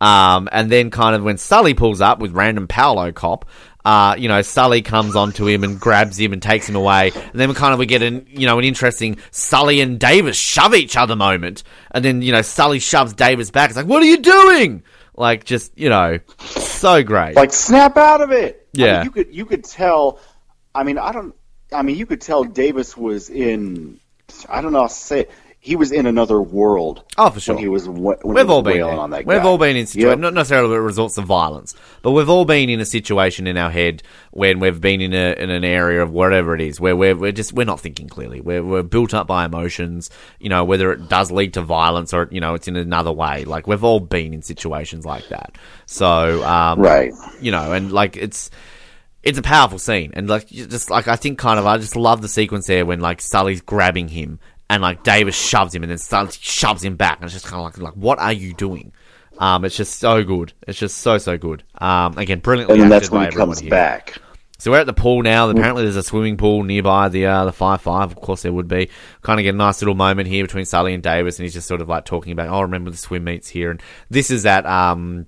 Um, 0.00 0.48
and 0.52 0.70
then 0.70 0.90
kind 0.90 1.16
of 1.16 1.22
when 1.24 1.38
Sully 1.38 1.74
pulls 1.74 2.00
up 2.00 2.20
with 2.20 2.32
random 2.32 2.68
Paolo 2.68 3.10
cop, 3.12 3.46
uh, 3.84 4.14
you 4.18 4.28
know, 4.28 4.42
Sully 4.42 4.82
comes 4.82 5.16
onto 5.16 5.46
him 5.46 5.64
and 5.64 5.80
grabs 5.80 6.18
him 6.20 6.32
and 6.32 6.42
takes 6.42 6.68
him 6.68 6.76
away. 6.76 7.10
And 7.14 7.32
then 7.34 7.48
we 7.48 7.54
kind 7.54 7.72
of 7.72 7.78
we 7.78 7.86
get 7.86 8.02
an 8.02 8.26
you 8.28 8.46
know 8.46 8.58
an 8.58 8.64
interesting 8.64 9.18
Sully 9.30 9.80
and 9.80 9.98
Davis 9.98 10.36
shove 10.36 10.74
each 10.74 10.96
other 10.96 11.16
moment. 11.16 11.62
And 11.90 12.04
then 12.04 12.22
you 12.22 12.32
know 12.32 12.42
Sully 12.42 12.78
shoves 12.80 13.12
Davis 13.14 13.50
back. 13.50 13.70
It's 13.70 13.76
like, 13.76 13.86
what 13.86 14.02
are 14.02 14.06
you 14.06 14.18
doing? 14.18 14.82
Like 15.16 15.44
just 15.44 15.76
you 15.76 15.88
know, 15.88 16.18
so 16.38 17.02
great. 17.02 17.34
Like 17.34 17.52
snap 17.52 17.96
out 17.96 18.20
of 18.20 18.30
it. 18.30 18.68
I 18.74 18.78
mean, 18.78 18.86
Yeah. 18.86 19.02
you 19.04 19.10
could 19.10 19.34
you 19.34 19.46
could 19.46 19.64
tell. 19.64 20.20
I 20.74 20.84
mean, 20.84 20.98
I 20.98 21.10
don't. 21.12 21.34
I 21.72 21.82
mean, 21.82 21.96
you 21.96 22.06
could 22.06 22.20
tell 22.20 22.44
Davis 22.44 22.96
was 22.96 23.30
in. 23.30 23.98
I 24.48 24.60
don't 24.60 24.72
know. 24.72 24.86
to 24.86 24.92
say 24.94 25.20
it. 25.20 25.30
He 25.60 25.74
was 25.74 25.90
in 25.90 26.06
another 26.06 26.40
world. 26.40 27.02
Oh, 27.18 27.30
for 27.30 27.40
sure. 27.40 27.56
When 27.56 27.64
he 27.64 27.68
was 27.68 27.88
when 27.88 28.16
We've 28.24 28.46
was 28.46 28.48
all 28.48 28.62
been 28.62 28.80
on 28.80 29.10
that 29.10 29.26
We've 29.26 29.38
guy. 29.38 29.44
all 29.44 29.58
been 29.58 29.76
in 29.76 29.86
situations, 29.86 30.10
Yep. 30.12 30.18
not 30.20 30.34
necessarily 30.34 30.70
where 30.70 30.80
results 30.80 31.16
to 31.16 31.22
violence, 31.22 31.74
but 32.02 32.12
we've 32.12 32.28
all 32.28 32.44
been 32.44 32.70
in 32.70 32.78
a 32.80 32.84
situation 32.86 33.48
in 33.48 33.56
our 33.56 33.68
head 33.70 34.04
when 34.30 34.60
we've 34.60 34.80
been 34.80 35.00
in 35.00 35.12
a 35.14 35.32
in 35.32 35.50
an 35.50 35.64
area 35.64 36.00
of 36.00 36.10
whatever 36.12 36.54
it 36.54 36.60
is 36.60 36.80
where 36.80 36.94
we're 36.94 37.16
we're 37.16 37.32
just 37.32 37.52
we're 37.52 37.64
not 37.66 37.80
thinking 37.80 38.08
clearly. 38.08 38.40
We're 38.40 38.62
we're 38.62 38.84
built 38.84 39.12
up 39.14 39.26
by 39.26 39.44
emotions. 39.46 40.10
You 40.38 40.48
know, 40.48 40.64
whether 40.64 40.92
it 40.92 41.08
does 41.08 41.32
lead 41.32 41.54
to 41.54 41.62
violence 41.62 42.14
or 42.14 42.28
you 42.30 42.40
know 42.40 42.54
it's 42.54 42.68
in 42.68 42.76
another 42.76 43.12
way. 43.12 43.44
Like 43.44 43.66
we've 43.66 43.82
all 43.84 43.98
been 44.00 44.32
in 44.32 44.42
situations 44.42 45.04
like 45.04 45.28
that. 45.30 45.56
So 45.86 46.44
um, 46.44 46.78
Right. 46.80 47.12
you 47.40 47.50
know, 47.50 47.72
and 47.72 47.90
like 47.90 48.16
it's 48.16 48.48
it's 49.24 49.38
a 49.38 49.42
powerful 49.42 49.80
scene, 49.80 50.12
and 50.14 50.28
like 50.28 50.46
just 50.46 50.88
like 50.88 51.08
I 51.08 51.16
think 51.16 51.36
kind 51.40 51.58
of 51.58 51.66
I 51.66 51.78
just 51.78 51.96
love 51.96 52.22
the 52.22 52.28
sequence 52.28 52.68
there 52.68 52.86
when 52.86 53.00
like 53.00 53.20
Sully's 53.20 53.60
grabbing 53.60 54.06
him 54.08 54.38
and 54.70 54.82
like 54.82 55.02
Davis 55.02 55.36
shoves 55.36 55.74
him, 55.74 55.82
and 55.82 55.90
then 55.90 55.98
Sully 55.98 56.30
shoves 56.32 56.84
him 56.84 56.96
back, 56.96 57.18
and 57.18 57.24
it's 57.24 57.34
just 57.34 57.46
kind 57.46 57.58
of 57.60 57.64
like 57.64 57.78
like 57.78 57.94
what 57.94 58.18
are 58.18 58.32
you 58.32 58.54
doing? 58.54 58.92
Um, 59.38 59.64
it's 59.64 59.76
just 59.76 59.98
so 60.00 60.24
good. 60.24 60.52
It's 60.66 60.78
just 60.78 60.98
so 60.98 61.18
so 61.18 61.38
good. 61.38 61.62
Um, 61.78 62.18
again, 62.18 62.40
brilliantly 62.40 62.80
And 62.80 62.92
acted 62.92 63.02
that's 63.02 63.10
when 63.10 63.20
by 63.22 63.30
he 63.30 63.36
comes 63.36 63.60
here. 63.60 63.70
back. 63.70 64.18
So 64.60 64.72
we're 64.72 64.80
at 64.80 64.86
the 64.86 64.92
pool 64.92 65.22
now. 65.22 65.48
Apparently, 65.48 65.84
there's 65.84 65.94
a 65.94 66.02
swimming 66.02 66.36
pool 66.36 66.64
nearby 66.64 67.08
the 67.08 67.26
uh, 67.26 67.44
the 67.44 67.52
five 67.52 67.80
five. 67.80 68.10
Of 68.10 68.16
course, 68.20 68.42
there 68.42 68.52
would 68.52 68.66
be. 68.66 68.90
Kind 69.22 69.38
of 69.38 69.44
get 69.44 69.54
a 69.54 69.56
nice 69.56 69.80
little 69.80 69.94
moment 69.94 70.26
here 70.26 70.42
between 70.42 70.64
Sully 70.64 70.94
and 70.94 71.02
Davis, 71.02 71.38
and 71.38 71.44
he's 71.44 71.54
just 71.54 71.68
sort 71.68 71.80
of 71.80 71.88
like 71.88 72.04
talking 72.04 72.32
about, 72.32 72.48
oh, 72.48 72.62
remember 72.62 72.90
the 72.90 72.96
swim 72.96 73.22
meets 73.22 73.48
here, 73.48 73.70
and 73.70 73.80
this 74.10 74.32
is 74.32 74.42
that 74.42 74.66
um, 74.66 75.26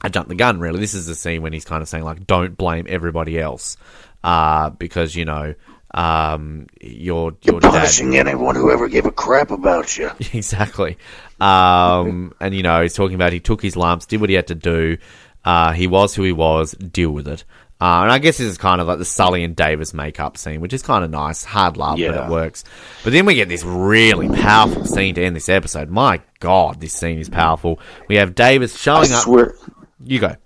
I 0.00 0.08
jumped 0.08 0.28
the 0.28 0.34
gun. 0.34 0.58
Really, 0.58 0.80
this 0.80 0.94
is 0.94 1.06
the 1.06 1.14
scene 1.14 1.40
when 1.40 1.52
he's 1.52 1.64
kind 1.64 1.82
of 1.82 1.88
saying 1.88 2.02
like, 2.02 2.26
don't 2.26 2.56
blame 2.56 2.86
everybody 2.88 3.38
else, 3.38 3.76
uh, 4.24 4.70
because 4.70 5.14
you 5.14 5.24
know. 5.24 5.54
Um, 5.94 6.66
your 6.80 7.36
your 7.42 7.60
dad 7.60 7.70
Punishing 7.70 8.16
anyone 8.16 8.56
who 8.56 8.72
ever 8.72 8.88
gave 8.88 9.06
a 9.06 9.12
crap 9.12 9.52
about 9.52 9.96
you. 9.96 10.10
exactly. 10.32 10.98
Um, 11.40 12.34
and 12.40 12.52
you 12.52 12.64
know, 12.64 12.82
he's 12.82 12.94
talking 12.94 13.14
about 13.14 13.32
he 13.32 13.38
took 13.40 13.62
his 13.62 13.76
lumps, 13.76 14.06
did 14.06 14.20
what 14.20 14.28
he 14.28 14.34
had 14.34 14.48
to 14.48 14.56
do. 14.56 14.98
Uh, 15.44 15.72
he 15.72 15.86
was 15.86 16.14
who 16.14 16.24
he 16.24 16.32
was. 16.32 16.72
Deal 16.72 17.10
with 17.10 17.28
it. 17.28 17.44
Uh, 17.80 18.02
and 18.02 18.10
I 18.12 18.18
guess 18.18 18.38
this 18.38 18.46
is 18.46 18.58
kind 18.58 18.80
of 18.80 18.86
like 18.86 18.98
the 18.98 19.04
Sully 19.04 19.44
and 19.44 19.54
Davis 19.54 19.92
makeup 19.92 20.36
scene, 20.36 20.60
which 20.60 20.72
is 20.72 20.82
kind 20.82 21.04
of 21.04 21.10
nice. 21.10 21.44
Hard 21.44 21.76
love, 21.76 21.98
but 21.98 22.24
it 22.24 22.30
works. 22.30 22.64
But 23.02 23.12
then 23.12 23.26
we 23.26 23.34
get 23.34 23.48
this 23.48 23.62
really 23.64 24.28
powerful 24.28 24.84
scene 24.86 25.14
to 25.16 25.22
end 25.24 25.36
this 25.36 25.48
episode. 25.48 25.90
My 25.90 26.22
God, 26.40 26.80
this 26.80 26.92
scene 26.92 27.18
is 27.18 27.28
powerful. 27.28 27.78
We 28.08 28.16
have 28.16 28.34
Davis 28.34 28.74
I 28.74 28.78
showing 28.78 29.12
up. 29.12 29.22
swear. 29.22 29.54
You 30.02 30.18
go. 30.18 30.36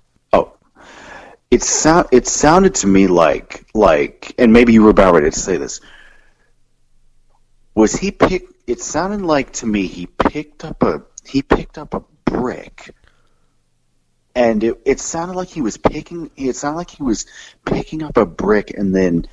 It 1.51 1.62
sound 1.62 2.09
it 2.12 2.26
sounded 2.26 2.74
to 2.76 2.86
me 2.86 3.07
like 3.07 3.66
like, 3.74 4.34
and 4.38 4.53
maybe 4.53 4.72
you 4.74 4.82
were 4.82 4.90
about 4.90 5.14
ready 5.14 5.30
to 5.30 5.38
say 5.38 5.57
this. 5.57 5.80
Was 7.74 7.94
he 7.94 8.11
pick? 8.11 8.46
It 8.66 8.80
sounded 8.80 9.22
like 9.22 9.53
to 9.55 9.66
me 9.66 9.86
he 9.86 10.07
picked 10.07 10.64
up 10.64 10.82
a 10.82 11.03
he 11.26 11.42
picked 11.42 11.78
up 11.78 11.94
a 11.94 12.03
brick, 12.26 12.94
and 14.34 14.62
it 14.62 14.80
it 14.84 15.01
sounded 15.01 15.36
like 15.36 15.49
he 15.49 15.62
was 15.62 15.78
picking. 15.78 16.30
It 16.36 16.55
sounded 16.57 16.76
like 16.76 16.90
he 16.90 17.03
was 17.03 17.24
picking 17.64 18.03
up 18.03 18.18
a 18.18 18.26
brick 18.26 18.72
and 18.76 18.94
then 18.94 19.26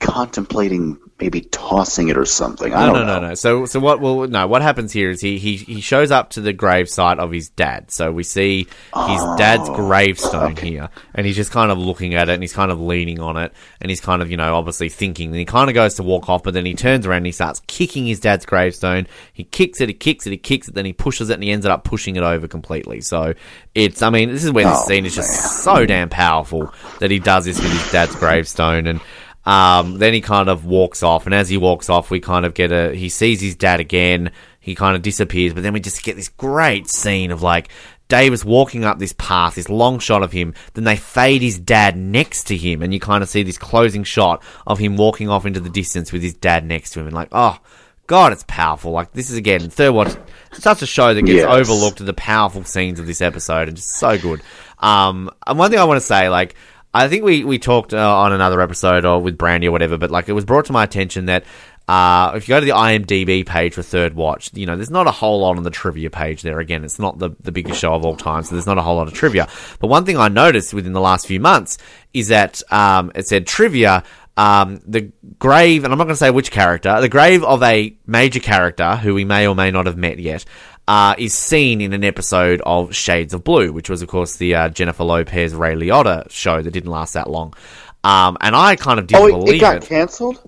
contemplating 0.00 0.98
maybe 1.20 1.42
tossing 1.42 2.08
it 2.08 2.16
or 2.16 2.24
something. 2.24 2.72
I 2.72 2.86
No, 2.86 2.92
don't 2.94 3.06
no, 3.06 3.14
know. 3.14 3.20
no, 3.20 3.28
no. 3.28 3.34
So, 3.34 3.66
so 3.66 3.78
what? 3.78 4.00
Well, 4.00 4.26
no. 4.26 4.46
What 4.46 4.62
happens 4.62 4.92
here 4.92 5.10
is 5.10 5.20
he 5.20 5.38
he 5.38 5.56
he 5.56 5.80
shows 5.82 6.10
up 6.10 6.30
to 6.30 6.40
the 6.40 6.54
gravesite 6.54 7.18
of 7.18 7.30
his 7.30 7.50
dad. 7.50 7.90
So 7.90 8.10
we 8.10 8.22
see 8.22 8.60
his 8.94 9.22
dad's 9.36 9.68
oh. 9.68 9.74
gravestone 9.76 10.56
here, 10.56 10.88
and 11.14 11.26
he's 11.26 11.36
just 11.36 11.52
kind 11.52 11.70
of 11.70 11.78
looking 11.78 12.14
at 12.14 12.28
it, 12.30 12.32
and 12.32 12.42
he's 12.42 12.54
kind 12.54 12.72
of 12.72 12.80
leaning 12.80 13.20
on 13.20 13.36
it, 13.36 13.52
and 13.80 13.90
he's 13.90 14.00
kind 14.00 14.22
of 14.22 14.30
you 14.30 14.36
know 14.38 14.56
obviously 14.56 14.88
thinking. 14.88 15.28
And 15.28 15.36
he 15.38 15.44
kind 15.44 15.68
of 15.68 15.74
goes 15.74 15.94
to 15.96 16.02
walk 16.02 16.28
off, 16.30 16.42
but 16.42 16.54
then 16.54 16.64
he 16.64 16.74
turns 16.74 17.06
around 17.06 17.18
and 17.18 17.26
he 17.26 17.32
starts 17.32 17.60
kicking 17.66 18.06
his 18.06 18.20
dad's 18.20 18.46
gravestone. 18.46 19.06
He 19.34 19.44
kicks 19.44 19.80
it, 19.82 19.88
he 19.90 19.94
kicks 19.94 20.26
it, 20.26 20.30
he 20.30 20.38
kicks 20.38 20.68
it, 20.68 20.74
then 20.74 20.86
he 20.86 20.94
pushes 20.94 21.28
it, 21.28 21.34
and 21.34 21.42
he 21.44 21.50
ends 21.50 21.66
up 21.66 21.84
pushing 21.84 22.16
it 22.16 22.22
over 22.22 22.48
completely. 22.48 23.02
So 23.02 23.34
it's, 23.74 24.00
I 24.02 24.08
mean, 24.10 24.30
this 24.32 24.44
is 24.44 24.50
where 24.52 24.64
this 24.64 24.78
Oh, 24.80 24.86
scene 24.86 25.04
is 25.04 25.14
just 25.14 25.62
so 25.62 25.84
damn 25.84 26.08
powerful 26.08 26.72
that 27.00 27.10
he 27.10 27.18
does 27.18 27.44
this 27.44 27.60
with 27.60 27.70
his 27.70 27.92
dad's 27.92 28.16
gravestone, 28.16 28.86
and 28.86 29.00
um, 29.44 29.98
then 29.98 30.12
he 30.12 30.20
kind 30.20 30.48
of 30.48 30.64
walks 30.66 31.02
off, 31.02 31.26
and 31.26 31.34
as 31.34 31.48
he 31.48 31.56
walks 31.56 31.88
off, 31.88 32.10
we 32.10 32.20
kind 32.20 32.44
of 32.44 32.54
get 32.54 32.72
a. 32.72 32.94
He 32.94 33.08
sees 33.08 33.40
his 33.40 33.54
dad 33.56 33.80
again. 33.80 34.32
He 34.60 34.74
kind 34.74 34.94
of 34.94 35.02
disappears, 35.02 35.54
but 35.54 35.62
then 35.62 35.72
we 35.72 35.80
just 35.80 36.02
get 36.02 36.16
this 36.16 36.28
great 36.28 36.88
scene 36.88 37.30
of 37.30 37.40
like 37.42 37.70
Davis 38.08 38.44
walking 38.44 38.84
up 38.84 38.98
this 38.98 39.14
path, 39.14 39.54
this 39.54 39.70
long 39.70 39.98
shot 39.98 40.22
of 40.22 40.32
him. 40.32 40.52
Then 40.74 40.84
they 40.84 40.96
fade 40.96 41.40
his 41.40 41.58
dad 41.58 41.96
next 41.96 42.48
to 42.48 42.56
him, 42.56 42.82
and 42.82 42.92
you 42.92 43.00
kind 43.00 43.22
of 43.22 43.28
see 43.30 43.42
this 43.42 43.56
closing 43.56 44.04
shot 44.04 44.42
of 44.66 44.78
him 44.78 44.96
walking 44.96 45.30
off 45.30 45.46
into 45.46 45.60
the 45.60 45.70
distance 45.70 46.12
with 46.12 46.22
his 46.22 46.34
dad 46.34 46.66
next 46.66 46.90
to 46.90 47.00
him, 47.00 47.06
and 47.06 47.14
like, 47.14 47.28
oh. 47.32 47.58
God, 48.06 48.32
it's 48.32 48.44
powerful. 48.48 48.90
Like 48.90 49.12
this 49.12 49.30
is 49.30 49.36
again 49.36 49.70
third 49.70 49.92
watch, 49.92 50.12
such 50.52 50.82
a 50.82 50.86
show 50.86 51.14
that 51.14 51.22
gets 51.22 51.36
Yes. 51.36 51.46
overlooked 51.46 52.04
the 52.04 52.12
powerful 52.12 52.64
scenes 52.64 52.98
of 52.98 53.06
this 53.06 53.20
episode, 53.20 53.68
and 53.68 53.76
just 53.76 53.90
so 53.90 54.18
good. 54.18 54.42
Um, 54.80 55.30
and 55.46 55.56
one 55.56 55.70
thing 55.70 55.78
I 55.78 55.84
want 55.84 56.00
to 56.00 56.04
say, 56.04 56.28
like, 56.28 56.56
I 56.92 57.08
think 57.08 57.24
we 57.24 57.44
we 57.44 57.58
talked 57.58 57.94
uh, 57.94 58.18
on 58.18 58.32
another 58.32 58.60
episode 58.60 59.04
or 59.04 59.20
with 59.20 59.38
Brandy 59.38 59.68
or 59.68 59.72
whatever, 59.72 59.96
but 59.96 60.10
like 60.10 60.28
it 60.28 60.32
was 60.32 60.44
brought 60.44 60.66
to 60.66 60.72
my 60.72 60.84
attention 60.84 61.26
that. 61.26 61.44
Uh, 61.88 62.34
if 62.36 62.46
you 62.46 62.52
go 62.52 62.60
to 62.60 62.66
the 62.66 62.70
IMDb 62.70 63.44
page 63.44 63.74
for 63.74 63.82
Third 63.82 64.14
Watch, 64.14 64.50
you 64.54 64.64
know, 64.64 64.76
there's 64.76 64.92
not 64.92 65.08
a 65.08 65.10
whole 65.10 65.40
lot 65.40 65.56
on 65.56 65.64
the 65.64 65.70
trivia 65.70 66.08
page 66.08 66.42
there. 66.42 66.60
Again, 66.60 66.84
it's 66.84 67.00
not 67.00 67.18
the, 67.18 67.30
the 67.40 67.50
biggest 67.50 67.80
show 67.80 67.92
of 67.92 68.06
all 68.06 68.14
time, 68.14 68.44
so 68.44 68.54
there's 68.54 68.66
not 68.66 68.78
a 68.78 68.82
whole 68.82 68.94
lot 68.94 69.08
of 69.08 69.14
trivia. 69.14 69.48
But 69.80 69.88
one 69.88 70.04
thing 70.04 70.16
I 70.16 70.28
noticed 70.28 70.72
within 70.72 70.92
the 70.92 71.00
last 71.00 71.26
few 71.26 71.40
months 71.40 71.78
is 72.14 72.28
that 72.28 72.62
um, 72.72 73.10
it 73.16 73.26
said 73.26 73.44
trivia 73.44 74.04
um, 74.40 74.80
the 74.86 75.12
grave, 75.38 75.84
and 75.84 75.92
I'm 75.92 75.98
not 75.98 76.04
going 76.04 76.14
to 76.14 76.18
say 76.18 76.30
which 76.30 76.50
character, 76.50 76.98
the 77.00 77.10
grave 77.10 77.44
of 77.44 77.62
a 77.62 77.94
major 78.06 78.40
character 78.40 78.96
who 78.96 79.14
we 79.14 79.24
may 79.24 79.46
or 79.46 79.54
may 79.54 79.70
not 79.70 79.84
have 79.84 79.98
met 79.98 80.18
yet, 80.18 80.44
uh, 80.90 81.14
is 81.18 81.32
seen 81.34 81.80
in 81.80 81.92
an 81.92 82.02
episode 82.02 82.60
of 82.66 82.92
Shades 82.92 83.32
of 83.32 83.44
Blue, 83.44 83.72
which 83.72 83.88
was, 83.88 84.02
of 84.02 84.08
course, 84.08 84.36
the 84.36 84.56
uh, 84.56 84.68
Jennifer 84.70 85.04
Lopez 85.04 85.54
Ray 85.54 85.76
Liotta 85.76 86.28
show 86.30 86.60
that 86.60 86.70
didn't 86.72 86.90
last 86.90 87.14
that 87.14 87.30
long. 87.30 87.54
Um, 88.02 88.36
and 88.40 88.56
I 88.56 88.74
kind 88.74 88.98
of 88.98 89.06
didn't 89.06 89.22
Oh, 89.22 89.26
it, 89.28 89.30
believe 89.32 89.54
it 89.54 89.60
got 89.60 89.76
it. 89.76 89.82
canceled. 89.84 90.40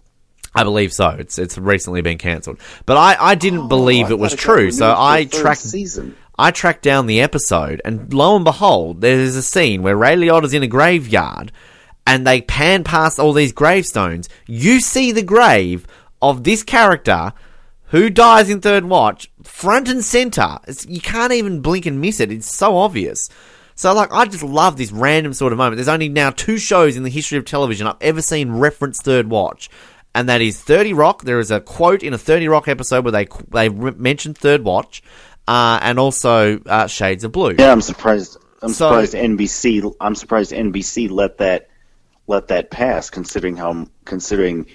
I 0.52 0.64
believe 0.64 0.92
so. 0.92 1.10
It's 1.10 1.38
it's 1.38 1.56
recently 1.56 2.02
been 2.02 2.18
cancelled, 2.18 2.58
but 2.86 2.96
I, 2.96 3.16
I 3.18 3.34
didn't 3.36 3.68
believe 3.68 4.06
Oh, 4.06 4.08
I 4.08 4.12
it 4.12 4.18
was 4.18 4.34
true. 4.34 4.70
So 4.72 4.92
I 4.98 5.24
tracked 5.26 5.60
season. 5.60 6.16
I 6.36 6.50
tracked 6.50 6.82
down 6.82 7.06
the 7.06 7.20
episode, 7.20 7.80
and 7.84 8.12
lo 8.12 8.34
and 8.34 8.44
behold, 8.44 9.00
there's 9.00 9.36
a 9.36 9.42
scene 9.42 9.82
where 9.82 9.96
Ray 9.96 10.16
Liotta's 10.16 10.52
in 10.54 10.62
a 10.64 10.66
graveyard, 10.66 11.52
and 12.06 12.26
they 12.26 12.40
pan 12.42 12.82
past 12.84 13.18
all 13.20 13.32
these 13.32 13.52
gravestones, 13.52 14.28
you 14.46 14.80
see 14.80 15.12
the 15.12 15.22
grave 15.22 15.86
of 16.20 16.42
this 16.44 16.62
character 16.64 17.32
who 17.92 18.10
dies 18.10 18.50
in 18.50 18.60
Third 18.60 18.84
Watch 18.86 19.30
front 19.44 19.88
and 19.88 20.04
center. 20.04 20.58
It's, 20.66 20.84
you 20.86 21.00
can't 21.00 21.32
even 21.32 21.60
blink 21.60 21.86
and 21.86 22.00
miss 22.00 22.18
it. 22.20 22.32
It's 22.32 22.50
so 22.52 22.76
obvious. 22.76 23.28
So, 23.74 23.92
like, 23.94 24.12
I 24.12 24.24
just 24.26 24.42
love 24.42 24.76
this 24.76 24.92
random 24.92 25.32
sort 25.32 25.52
of 25.52 25.56
moment. 25.58 25.76
There's 25.76 25.88
only 25.88 26.08
now 26.08 26.30
two 26.30 26.58
shows 26.58 26.96
in 26.96 27.04
the 27.04 27.10
history 27.10 27.38
of 27.38 27.44
television 27.44 27.86
I've 27.86 27.96
ever 28.00 28.20
seen 28.20 28.50
reference 28.52 29.00
Third 29.00 29.30
Watch, 29.30 29.70
and 30.14 30.28
that 30.28 30.40
is 30.42 30.60
30 30.60 30.92
Rock. 30.92 31.22
There 31.22 31.38
is 31.38 31.50
a 31.50 31.60
quote 31.60 32.02
in 32.02 32.12
a 32.12 32.18
30 32.18 32.48
Rock 32.48 32.68
episode 32.68 33.04
where 33.04 33.12
they 33.12 33.28
they 33.50 33.68
re- 33.68 33.94
mention 33.96 34.34
Third 34.34 34.62
Watch, 34.64 35.02
uh, 35.48 35.78
and 35.82 35.98
also 35.98 36.60
uh, 36.66 36.86
Shades 36.86 37.24
of 37.24 37.32
Blue. 37.32 37.54
Yeah, 37.58 37.72
I'm 37.72 37.80
surprised. 37.80 38.36
I'm 38.62 38.68
So- 38.70 38.88
surprised 38.88 39.14
NBC. 39.14 39.94
I'm 40.00 40.14
surprised 40.14 40.52
NBC 40.52 41.10
let 41.10 41.38
that 41.38 41.68
let 42.26 42.48
that 42.48 42.70
pass, 42.70 43.10
considering 43.10 43.56
how 43.56 43.86
considering 44.04 44.66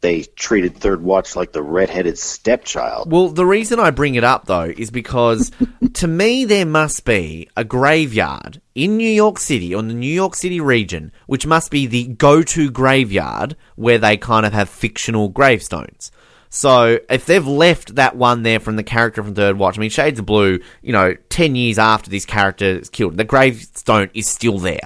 they 0.00 0.22
treated 0.22 0.76
Third 0.76 1.02
Watch 1.02 1.34
like 1.34 1.52
the 1.52 1.62
redheaded 1.62 2.18
stepchild. 2.18 3.10
Well, 3.10 3.28
the 3.28 3.46
reason 3.46 3.80
I 3.80 3.90
bring 3.90 4.14
it 4.14 4.24
up 4.24 4.46
though 4.46 4.72
is 4.76 4.90
because 4.90 5.50
to 5.94 6.06
me 6.06 6.44
there 6.44 6.66
must 6.66 7.04
be 7.04 7.48
a 7.56 7.64
graveyard 7.64 8.60
in 8.74 8.96
New 8.96 9.10
York 9.10 9.38
City 9.38 9.74
or 9.74 9.80
in 9.80 9.88
the 9.88 9.94
New 9.94 10.12
York 10.12 10.34
City 10.34 10.60
region, 10.60 11.12
which 11.26 11.46
must 11.46 11.70
be 11.70 11.86
the 11.86 12.06
go-to 12.06 12.70
graveyard 12.70 13.56
where 13.74 13.98
they 13.98 14.16
kind 14.16 14.46
of 14.46 14.52
have 14.52 14.68
fictional 14.68 15.28
gravestones. 15.28 16.12
So 16.50 16.98
if 17.10 17.26
they've 17.26 17.46
left 17.46 17.96
that 17.96 18.16
one 18.16 18.42
there 18.42 18.60
from 18.60 18.76
the 18.76 18.82
character 18.82 19.22
from 19.22 19.34
Third 19.34 19.58
Watch, 19.58 19.76
I 19.76 19.80
mean 19.80 19.90
Shades 19.90 20.18
of 20.18 20.26
Blue, 20.26 20.60
you 20.80 20.92
know, 20.92 21.14
ten 21.28 21.56
years 21.56 21.78
after 21.78 22.08
this 22.08 22.24
character 22.24 22.64
is 22.64 22.88
killed, 22.88 23.16
the 23.16 23.24
gravestone 23.24 24.10
is 24.14 24.26
still 24.26 24.58
there. 24.58 24.80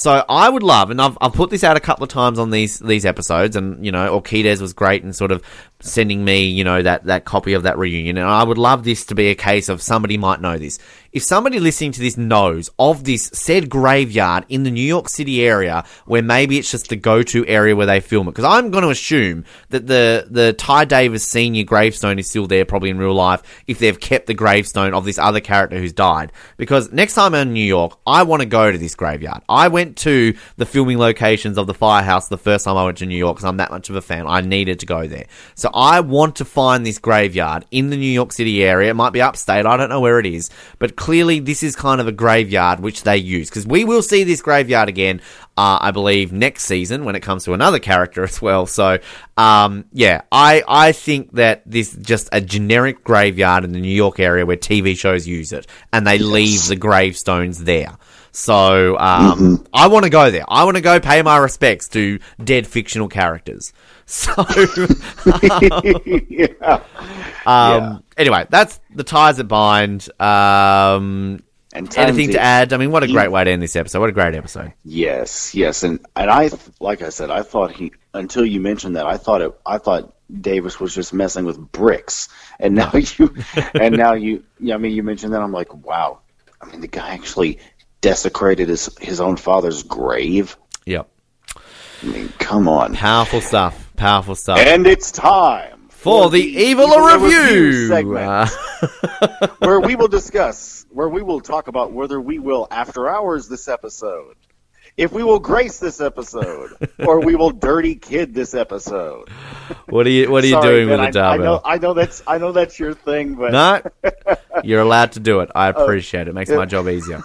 So 0.00 0.24
I 0.30 0.48
would 0.48 0.62
love, 0.62 0.90
and 0.90 0.98
I've, 0.98 1.18
I've 1.20 1.34
put 1.34 1.50
this 1.50 1.62
out 1.62 1.76
a 1.76 1.80
couple 1.80 2.04
of 2.04 2.08
times 2.08 2.38
on 2.38 2.50
these 2.50 2.78
these 2.78 3.04
episodes, 3.04 3.54
and 3.54 3.84
you 3.84 3.92
know, 3.92 4.18
Orquidez 4.18 4.58
was 4.58 4.72
great 4.72 5.02
in 5.04 5.12
sort 5.12 5.30
of 5.30 5.42
sending 5.80 6.24
me, 6.24 6.44
you 6.44 6.64
know, 6.64 6.82
that 6.82 7.04
that 7.04 7.24
copy 7.24 7.54
of 7.54 7.64
that 7.64 7.78
reunion, 7.78 8.18
and 8.18 8.26
I 8.26 8.44
would 8.44 8.58
love 8.58 8.84
this 8.84 9.04
to 9.06 9.14
be 9.14 9.28
a 9.28 9.34
case 9.34 9.68
of 9.68 9.82
somebody 9.82 10.16
might 10.16 10.40
know 10.40 10.58
this. 10.58 10.78
If 11.12 11.24
somebody 11.24 11.58
listening 11.58 11.90
to 11.92 12.00
this 12.00 12.16
knows 12.16 12.70
of 12.78 13.02
this 13.02 13.30
said 13.32 13.68
graveyard 13.68 14.44
in 14.48 14.62
the 14.62 14.70
New 14.70 14.80
York 14.80 15.08
City 15.08 15.44
area, 15.44 15.84
where 16.04 16.22
maybe 16.22 16.56
it's 16.56 16.70
just 16.70 16.88
the 16.88 16.94
go 16.94 17.24
to 17.24 17.44
area 17.46 17.74
where 17.74 17.86
they 17.86 17.98
film 17.98 18.28
it, 18.28 18.32
because 18.32 18.44
I'm 18.44 18.70
going 18.70 18.84
to 18.84 18.90
assume 18.90 19.44
that 19.70 19.86
the 19.86 20.26
the 20.30 20.52
Ty 20.52 20.84
Davis 20.84 21.26
senior 21.26 21.64
gravestone 21.64 22.18
is 22.18 22.28
still 22.28 22.46
there, 22.46 22.64
probably 22.64 22.90
in 22.90 22.98
real 22.98 23.14
life, 23.14 23.42
if 23.66 23.78
they've 23.80 23.98
kept 23.98 24.26
the 24.26 24.34
gravestone 24.34 24.94
of 24.94 25.04
this 25.04 25.18
other 25.18 25.40
character 25.40 25.78
who's 25.78 25.92
died. 25.92 26.30
Because 26.56 26.92
next 26.92 27.14
time 27.14 27.34
I'm 27.34 27.48
in 27.48 27.54
New 27.54 27.64
York, 27.64 27.98
I 28.06 28.22
want 28.22 28.42
to 28.42 28.46
go 28.46 28.70
to 28.70 28.78
this 28.78 28.94
graveyard. 28.94 29.42
I 29.48 29.68
went 29.68 29.96
to 29.98 30.34
the 30.58 30.66
filming 30.66 30.98
locations 30.98 31.58
of 31.58 31.66
the 31.66 31.74
firehouse 31.74 32.28
the 32.28 32.38
first 32.38 32.66
time 32.66 32.76
I 32.76 32.84
went 32.84 32.98
to 32.98 33.06
New 33.06 33.16
York 33.16 33.36
because 33.36 33.46
I'm 33.46 33.56
that 33.56 33.70
much 33.70 33.90
of 33.90 33.96
a 33.96 34.00
fan. 34.00 34.26
I 34.28 34.42
needed 34.42 34.80
to 34.80 34.86
go 34.86 35.08
there. 35.08 35.26
So 35.54 35.69
I 35.72 36.00
want 36.00 36.36
to 36.36 36.44
find 36.44 36.84
this 36.84 36.98
graveyard 36.98 37.64
in 37.70 37.90
the 37.90 37.96
New 37.96 38.10
York 38.10 38.32
City 38.32 38.62
area. 38.64 38.90
It 38.90 38.94
might 38.94 39.12
be 39.12 39.20
upstate. 39.20 39.66
I 39.66 39.76
don't 39.76 39.88
know 39.88 40.00
where 40.00 40.18
it 40.18 40.26
is. 40.26 40.50
But 40.78 40.96
clearly 40.96 41.40
this 41.40 41.62
is 41.62 41.76
kind 41.76 42.00
of 42.00 42.06
a 42.06 42.12
graveyard 42.12 42.80
which 42.80 43.02
they 43.02 43.16
use 43.16 43.48
because 43.48 43.66
we 43.66 43.84
will 43.84 44.02
see 44.02 44.24
this 44.24 44.42
graveyard 44.42 44.88
again, 44.88 45.20
uh, 45.56 45.78
I 45.80 45.90
believe, 45.90 46.32
next 46.32 46.64
season 46.64 47.04
when 47.04 47.16
it 47.16 47.20
comes 47.20 47.44
to 47.44 47.52
another 47.52 47.78
character 47.78 48.22
as 48.24 48.40
well. 48.40 48.66
So, 48.66 48.98
um, 49.36 49.84
yeah, 49.92 50.22
I, 50.30 50.62
I 50.66 50.92
think 50.92 51.32
that 51.32 51.62
this 51.66 51.94
is 51.94 52.04
just 52.04 52.28
a 52.32 52.40
generic 52.40 53.04
graveyard 53.04 53.64
in 53.64 53.72
the 53.72 53.80
New 53.80 53.88
York 53.88 54.20
area 54.20 54.46
where 54.46 54.56
TV 54.56 54.98
shows 54.98 55.26
use 55.26 55.52
it 55.52 55.66
and 55.92 56.06
they 56.06 56.18
leave 56.18 56.66
the 56.66 56.76
gravestones 56.76 57.64
there. 57.64 57.96
So 58.32 58.96
um, 58.98 59.66
I 59.72 59.88
want 59.88 60.04
to 60.04 60.10
go 60.10 60.30
there. 60.30 60.44
I 60.48 60.64
want 60.64 60.76
to 60.76 60.80
go 60.82 61.00
pay 61.00 61.22
my 61.22 61.38
respects 61.38 61.88
to 61.88 62.18
dead 62.42 62.66
fictional 62.66 63.08
characters. 63.08 63.72
So 64.10 64.34
yeah. 66.28 66.82
um, 67.46 68.02
anyway, 68.16 68.44
that's 68.50 68.80
the 68.92 69.04
Tys 69.04 69.36
that 69.36 69.44
bind. 69.44 70.08
Um, 70.20 71.44
And 71.72 71.96
anything 71.96 72.32
to 72.32 72.40
add? 72.40 72.72
I 72.72 72.76
mean, 72.76 72.90
what 72.90 73.04
a 73.04 73.06
great 73.06 73.30
way 73.30 73.44
to 73.44 73.50
end 73.50 73.62
this 73.62 73.76
episode. 73.76 74.00
What 74.00 74.08
a 74.08 74.12
great 74.12 74.34
episode. 74.34 74.72
Yes, 74.82 75.54
yes, 75.54 75.84
and 75.84 76.04
and 76.16 76.28
I 76.28 76.50
like 76.80 77.02
I 77.02 77.10
said, 77.10 77.30
I 77.30 77.42
thought 77.42 77.70
he 77.70 77.92
until 78.12 78.44
you 78.44 78.60
mentioned 78.60 78.96
that, 78.96 79.06
I 79.06 79.16
thought 79.16 79.42
it, 79.42 79.52
I 79.64 79.78
thought 79.78 80.12
Davis 80.40 80.80
was 80.80 80.92
just 80.92 81.12
messing 81.14 81.44
with 81.44 81.58
bricks, 81.70 82.28
and 82.58 82.74
now 82.74 82.90
you, 83.18 83.32
and 83.74 83.96
now 83.96 84.14
you, 84.14 84.42
yeah, 84.58 84.74
I 84.74 84.78
mean, 84.78 84.92
you 84.92 85.04
mentioned 85.04 85.32
that, 85.34 85.42
I'm 85.42 85.52
like, 85.52 85.72
wow, 85.72 86.18
I 86.60 86.66
mean, 86.66 86.80
the 86.80 86.88
guy 86.88 87.10
actually 87.14 87.60
desecrated 88.00 88.68
his 88.68 88.90
his 89.00 89.20
own 89.20 89.36
father's 89.36 89.82
grave. 89.82 90.56
Yep. 90.86 91.08
I 92.02 92.06
mean, 92.06 92.28
come 92.38 92.68
on. 92.68 92.94
Powerful 92.94 93.40
stuff. 93.40 93.90
Powerful 93.96 94.34
stuff. 94.34 94.58
And 94.58 94.86
it's 94.86 95.12
time 95.12 95.88
For 95.90 96.30
the 96.30 96.40
Evil 96.42 96.88
Review. 96.98 97.88
segment, 97.88 98.26
Uh, 98.26 98.46
where 99.58 99.80
we 99.80 99.96
will 99.96 100.08
discuss, 100.08 100.86
where 100.90 101.08
we 101.10 101.20
will 101.22 101.40
talk 101.40 101.68
about 101.68 101.92
whether 101.92 102.18
we 102.20 102.38
will 102.38 102.66
after 102.70 103.08
hours 103.08 103.48
this 103.48 103.68
episode, 103.68 104.36
if 105.00 105.12
we 105.12 105.22
will 105.22 105.38
grace 105.38 105.78
this 105.78 105.98
episode, 106.00 106.72
or 106.98 107.20
we 107.20 107.34
will 107.34 107.50
dirty 107.50 107.94
kid 107.94 108.34
this 108.34 108.54
episode. 108.54 109.28
what 109.88 110.06
are 110.06 110.10
you 110.10 110.30
What 110.30 110.44
are 110.44 110.46
you 110.46 110.52
Sorry, 110.52 110.84
doing 110.84 110.88
Ben, 110.88 111.00
with 111.00 111.14
the 111.14 111.20
I, 111.20 111.34
I 111.34 111.36
know. 111.38 111.60
I 111.64 111.78
know 111.78 111.94
that's, 111.94 112.22
I 112.26 112.36
know 112.36 112.52
that's 112.52 112.78
your 112.78 112.92
thing, 112.92 113.34
but 113.34 113.50
No, 113.52 113.80
you're 114.64 114.80
allowed 114.82 115.12
to 115.12 115.20
do 115.20 115.40
it. 115.40 115.50
I 115.54 115.68
appreciate 115.68 116.28
it. 116.28 116.34
Makes 116.34 116.50
my 116.50 116.66
job 116.66 116.86
easier. 116.88 117.22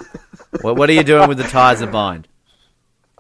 What 0.62 0.78
What 0.78 0.90
are 0.90 0.94
you 0.94 1.04
doing 1.04 1.28
with 1.28 1.38
the 1.38 1.44
Tys 1.44 1.80
that 1.80 1.92
bind? 1.92 2.30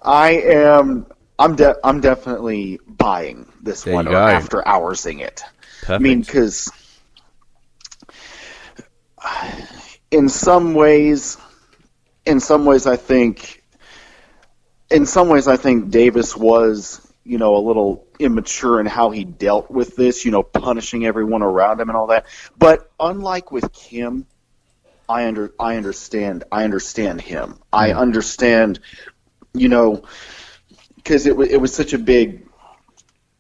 I 0.02 0.32
am, 0.34 1.06
I'm, 1.38 1.56
de- 1.58 1.76
I'm 1.84 2.00
definitely 2.00 2.80
buying 2.88 3.52
this 3.62 3.84
There 3.84 3.94
one 3.94 4.06
you 4.06 4.12
or 4.12 4.14
go. 4.14 4.28
after 4.28 4.64
hoursing 4.66 5.20
it. 5.20 5.42
Perfect. 5.82 5.90
I 5.92 5.98
mean, 5.98 6.22
because 6.22 6.72
in 10.12 10.30
some 10.30 10.74
ways, 10.74 11.38
in 12.26 12.40
some 12.40 12.66
ways, 12.66 12.88
I 12.88 12.96
think, 12.96 13.55
in 14.96 15.06
some 15.06 15.28
ways, 15.28 15.46
I 15.48 15.58
think 15.58 15.90
Davis 15.90 16.38
was, 16.38 17.06
you 17.26 17.38
know, 17.38 17.58
a 17.58 17.60
little 17.60 18.08
immature 18.18 18.80
in 18.80 18.86
how 18.86 19.10
he 19.10 19.26
dealt 19.26 19.70
with 19.70 19.98
this, 19.98 20.24
you 20.24 20.32
know, 20.32 20.42
punishing 20.42 21.06
everyone 21.06 21.44
around 21.44 21.82
him 21.82 21.90
and 21.90 21.98
all 21.98 22.08
that. 22.08 22.26
But 22.58 22.90
unlike 22.98 23.52
with 23.52 23.74
Kim, 23.74 24.26
I 25.10 25.28
under, 25.28 25.54
I 25.60 25.76
understand, 25.76 26.46
I 26.50 26.64
understand 26.64 27.20
him. 27.20 27.60
I 27.74 27.92
understand, 27.92 28.80
you 29.54 29.68
know, 29.68 30.06
because 30.96 31.26
it 31.26 31.36
was, 31.36 31.50
it 31.50 31.60
was 31.60 31.76
such 31.76 31.92
a 31.92 31.98
big. 31.98 32.48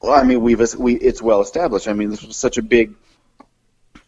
Well, 0.01 0.13
I 0.13 0.23
mean, 0.23 0.41
we've 0.41 0.75
we 0.75 0.95
it's 0.95 1.21
well 1.21 1.41
established. 1.41 1.87
I 1.87 1.93
mean, 1.93 2.09
this 2.09 2.21
was 2.21 2.35
such 2.35 2.57
a 2.57 2.61
big 2.61 2.95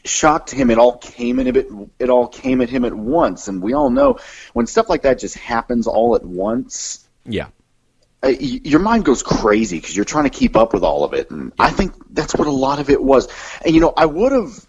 shock 0.03 0.47
to 0.47 0.55
him. 0.55 0.69
It 0.69 0.77
all 0.77 0.97
came 0.97 1.39
in 1.39 1.47
a 1.47 1.53
bit. 1.53 1.67
It 1.97 2.09
all 2.09 2.27
came 2.27 2.61
at 2.61 2.69
him 2.69 2.83
at 2.83 2.93
once, 2.93 3.47
and 3.47 3.63
we 3.63 3.73
all 3.73 3.89
know 3.89 4.19
when 4.51 4.67
stuff 4.67 4.89
like 4.89 5.03
that 5.03 5.17
just 5.17 5.37
happens 5.37 5.87
all 5.87 6.15
at 6.15 6.25
once. 6.25 7.06
Yeah. 7.27 7.47
Uh, 8.23 8.29
your 8.39 8.79
mind 8.79 9.05
goes 9.05 9.21
crazy 9.21 9.77
because 9.77 9.95
you're 9.95 10.05
trying 10.05 10.23
to 10.23 10.31
keep 10.31 10.55
up 10.55 10.73
with 10.73 10.83
all 10.83 11.03
of 11.03 11.13
it, 11.13 11.29
and 11.29 11.53
I 11.59 11.69
think 11.69 11.93
that's 12.09 12.33
what 12.33 12.47
a 12.47 12.51
lot 12.51 12.79
of 12.79 12.89
it 12.89 13.01
was. 13.01 13.27
And 13.63 13.75
you 13.75 13.81
know, 13.81 13.93
I 13.95 14.07
would 14.07 14.31
have, 14.31 14.65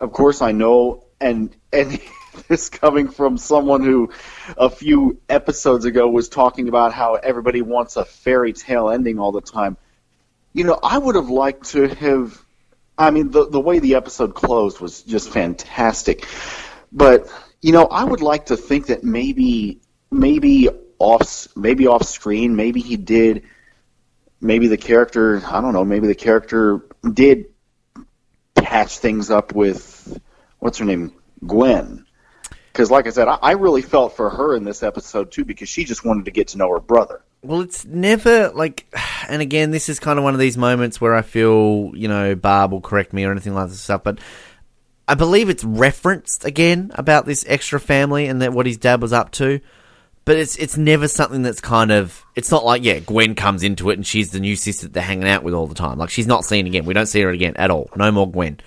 of 0.00 0.12
course, 0.12 0.42
I 0.42 0.52
know, 0.52 1.06
and 1.18 1.54
and 1.72 1.98
this 2.48 2.68
coming 2.68 3.08
from 3.08 3.38
someone 3.38 3.82
who 3.82 4.10
a 4.58 4.68
few 4.68 5.18
episodes 5.30 5.86
ago 5.86 6.08
was 6.08 6.28
talking 6.28 6.68
about 6.68 6.92
how 6.92 7.14
everybody 7.14 7.62
wants 7.62 7.96
a 7.96 8.04
fairy 8.04 8.52
tale 8.52 8.90
ending 8.90 9.18
all 9.18 9.32
the 9.32 9.40
time. 9.40 9.78
You 10.52 10.64
know, 10.64 10.78
I 10.82 10.98
would 10.98 11.14
have 11.14 11.30
liked 11.30 11.70
to 11.70 11.88
have. 11.88 12.38
I 12.98 13.10
mean, 13.10 13.30
the 13.30 13.48
the 13.48 13.60
way 13.60 13.78
the 13.78 13.94
episode 13.94 14.34
closed 14.34 14.78
was 14.78 15.02
just 15.02 15.30
fantastic, 15.30 16.26
but 16.92 17.32
you 17.62 17.72
know, 17.72 17.86
I 17.86 18.04
would 18.04 18.20
like 18.20 18.46
to 18.46 18.58
think 18.58 18.88
that 18.88 19.02
maybe 19.02 19.80
maybe 20.10 20.68
off 20.98 21.48
maybe 21.56 21.86
off 21.86 22.04
screen, 22.04 22.56
maybe 22.56 22.80
he 22.80 22.96
did. 22.96 23.44
Maybe 24.40 24.68
the 24.68 24.76
character, 24.76 25.42
I 25.46 25.60
don't 25.60 25.72
know. 25.72 25.84
Maybe 25.84 26.06
the 26.06 26.14
character 26.14 26.84
did 27.10 27.46
patch 28.54 28.98
things 28.98 29.30
up 29.30 29.54
with 29.54 30.20
what's 30.58 30.78
her 30.78 30.84
name, 30.84 31.12
Gwen. 31.46 32.06
Because, 32.72 32.90
like 32.90 33.06
I 33.06 33.10
said, 33.10 33.28
I, 33.28 33.38
I 33.40 33.52
really 33.52 33.82
felt 33.82 34.16
for 34.16 34.28
her 34.28 34.56
in 34.56 34.64
this 34.64 34.82
episode 34.82 35.30
too, 35.30 35.44
because 35.44 35.68
she 35.68 35.84
just 35.84 36.04
wanted 36.04 36.24
to 36.24 36.30
get 36.30 36.48
to 36.48 36.58
know 36.58 36.70
her 36.72 36.80
brother. 36.80 37.22
Well, 37.42 37.60
it's 37.60 37.84
never 37.84 38.50
like, 38.50 38.86
and 39.28 39.40
again, 39.40 39.70
this 39.70 39.88
is 39.88 40.00
kind 40.00 40.18
of 40.18 40.24
one 40.24 40.34
of 40.34 40.40
these 40.40 40.58
moments 40.58 41.00
where 41.00 41.14
I 41.14 41.22
feel, 41.22 41.92
you 41.94 42.08
know, 42.08 42.34
Barb 42.34 42.72
will 42.72 42.80
correct 42.80 43.12
me 43.12 43.24
or 43.24 43.30
anything 43.30 43.54
like 43.54 43.68
this 43.68 43.80
stuff, 43.80 44.02
but 44.02 44.18
I 45.06 45.14
believe 45.14 45.50
it's 45.50 45.64
referenced 45.64 46.44
again 46.44 46.90
about 46.94 47.26
this 47.26 47.44
extra 47.46 47.78
family 47.78 48.26
and 48.26 48.40
that 48.42 48.52
what 48.52 48.66
his 48.66 48.78
dad 48.78 49.02
was 49.02 49.12
up 49.12 49.30
to. 49.32 49.60
But 50.24 50.38
it's 50.38 50.56
it's 50.56 50.76
never 50.76 51.06
something 51.08 51.42
that's 51.42 51.60
kind 51.60 51.90
of 51.92 52.24
it's 52.34 52.50
not 52.50 52.64
like 52.64 52.82
yeah 52.82 52.98
Gwen 53.00 53.34
comes 53.34 53.62
into 53.62 53.90
it 53.90 53.94
and 53.94 54.06
she's 54.06 54.30
the 54.30 54.40
new 54.40 54.56
sister 54.56 54.86
that 54.86 54.94
they're 54.94 55.02
hanging 55.02 55.28
out 55.28 55.42
with 55.42 55.52
all 55.54 55.66
the 55.66 55.74
time 55.74 55.98
like 55.98 56.08
she's 56.10 56.26
not 56.26 56.44
seen 56.46 56.66
again 56.66 56.86
we 56.86 56.94
don't 56.94 57.06
see 57.06 57.20
her 57.20 57.28
again 57.30 57.54
at 57.56 57.70
all 57.70 57.90
no 57.94 58.10
more 58.10 58.30
Gwen 58.30 58.58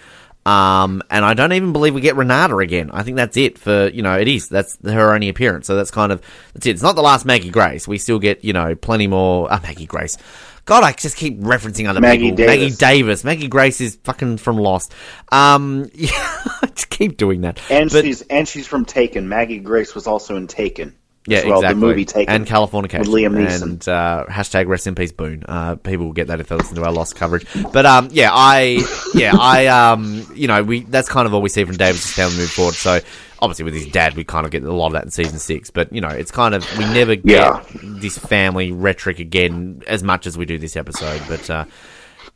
Um, 0.45 1.01
and 1.09 1.25
I 1.25 1.33
don't 1.33 1.51
even 1.53 1.73
believe 1.73 1.93
we 1.93 1.99
get 2.01 2.15
Renata 2.15 2.55
again. 2.57 2.89
I 2.93 3.03
think 3.03 3.17
that's 3.17 3.35
it 3.35 3.57
for, 3.57 3.89
you 3.89 4.01
know, 4.01 4.17
it 4.17 4.29
is. 4.29 4.47
That's 4.47 4.77
her 4.85 5.13
only 5.13 5.27
appearance. 5.27 5.67
So 5.67 5.75
that's 5.75 5.91
kind 5.91 6.09
of, 6.09 6.21
that's 6.53 6.65
it. 6.65 6.69
It's 6.69 6.81
not 6.81 6.95
the 6.95 7.01
last 7.01 7.25
Maggie 7.25 7.49
Grace. 7.49 7.85
We 7.85 7.97
still 7.97 8.17
get, 8.17 8.45
you 8.45 8.53
know, 8.53 8.73
plenty 8.73 9.07
more, 9.07 9.51
uh, 9.51 9.59
Maggie 9.61 9.87
Grace. 9.87 10.17
God, 10.63 10.83
I 10.85 10.93
just 10.93 11.17
keep 11.17 11.37
referencing 11.41 11.89
other 11.89 11.99
Maggie 11.99 12.31
people. 12.31 12.37
Davis. 12.37 12.55
Maggie 12.61 12.75
Davis. 12.77 13.23
Maggie 13.25 13.47
Grace 13.49 13.81
is 13.81 13.97
fucking 14.05 14.37
from 14.37 14.57
Lost. 14.57 14.93
Um, 15.33 15.89
yeah, 15.93 16.11
I 16.13 16.69
just 16.73 16.89
keep 16.91 17.17
doing 17.17 17.41
that. 17.41 17.59
And 17.69 17.91
But- 17.91 18.05
she's 18.05 18.21
and 18.21 18.47
she's 18.47 18.67
from 18.67 18.85
Taken. 18.85 19.27
Maggie 19.27 19.59
Grace 19.59 19.93
was 19.95 20.07
also 20.07 20.37
in 20.37 20.47
Taken. 20.47 20.95
Yeah, 21.27 21.45
well, 21.45 21.59
exactly. 21.59 21.79
The 21.81 21.85
movie 21.87 22.05
Taken 22.05 22.33
and 22.33 22.47
Californication 22.47 22.99
with 22.99 23.07
Liam 23.09 23.35
Neeson. 23.37 23.61
and 23.63 23.87
uh, 23.87 24.25
hashtag 24.29 24.67
rest 24.67 24.87
in 24.87 24.95
peace 24.95 25.11
Boone. 25.11 25.43
Uh, 25.47 25.75
people 25.75 26.05
will 26.07 26.13
get 26.13 26.27
that 26.27 26.39
if 26.39 26.47
they 26.47 26.55
listen 26.55 26.75
to 26.75 26.83
our 26.83 26.91
lost 26.91 27.15
coverage. 27.15 27.45
But 27.73 27.85
um, 27.85 28.09
yeah, 28.11 28.29
I 28.33 28.83
yeah 29.13 29.33
I 29.39 29.67
um, 29.67 30.25
you 30.33 30.47
know 30.47 30.63
we 30.63 30.81
that's 30.83 31.09
kind 31.09 31.25
of 31.27 31.33
all 31.33 31.41
we 31.41 31.49
see 31.49 31.63
from 31.63 31.75
Davis' 31.77 32.11
family 32.13 32.37
move 32.37 32.49
forward. 32.51 32.75
So 32.75 32.99
obviously 33.39 33.65
with 33.65 33.73
his 33.75 33.87
dad, 33.87 34.15
we 34.15 34.23
kind 34.23 34.45
of 34.45 34.51
get 34.51 34.63
a 34.63 34.71
lot 34.73 34.87
of 34.87 34.93
that 34.93 35.03
in 35.03 35.11
season 35.11 35.37
six. 35.39 35.69
But 35.69 35.91
you 35.93 36.01
know, 36.01 36.07
it's 36.09 36.31
kind 36.31 36.55
of 36.55 36.65
we 36.77 36.85
never 36.85 37.15
get 37.15 37.23
Yeah. 37.25 37.63
this 37.83 38.17
family 38.17 38.71
rhetoric 38.71 39.19
again 39.19 39.83
as 39.87 40.01
much 40.03 40.25
as 40.27 40.37
we 40.37 40.45
do 40.45 40.57
this 40.57 40.75
episode. 40.75 41.21
But 41.27 41.49
uh, 41.49 41.65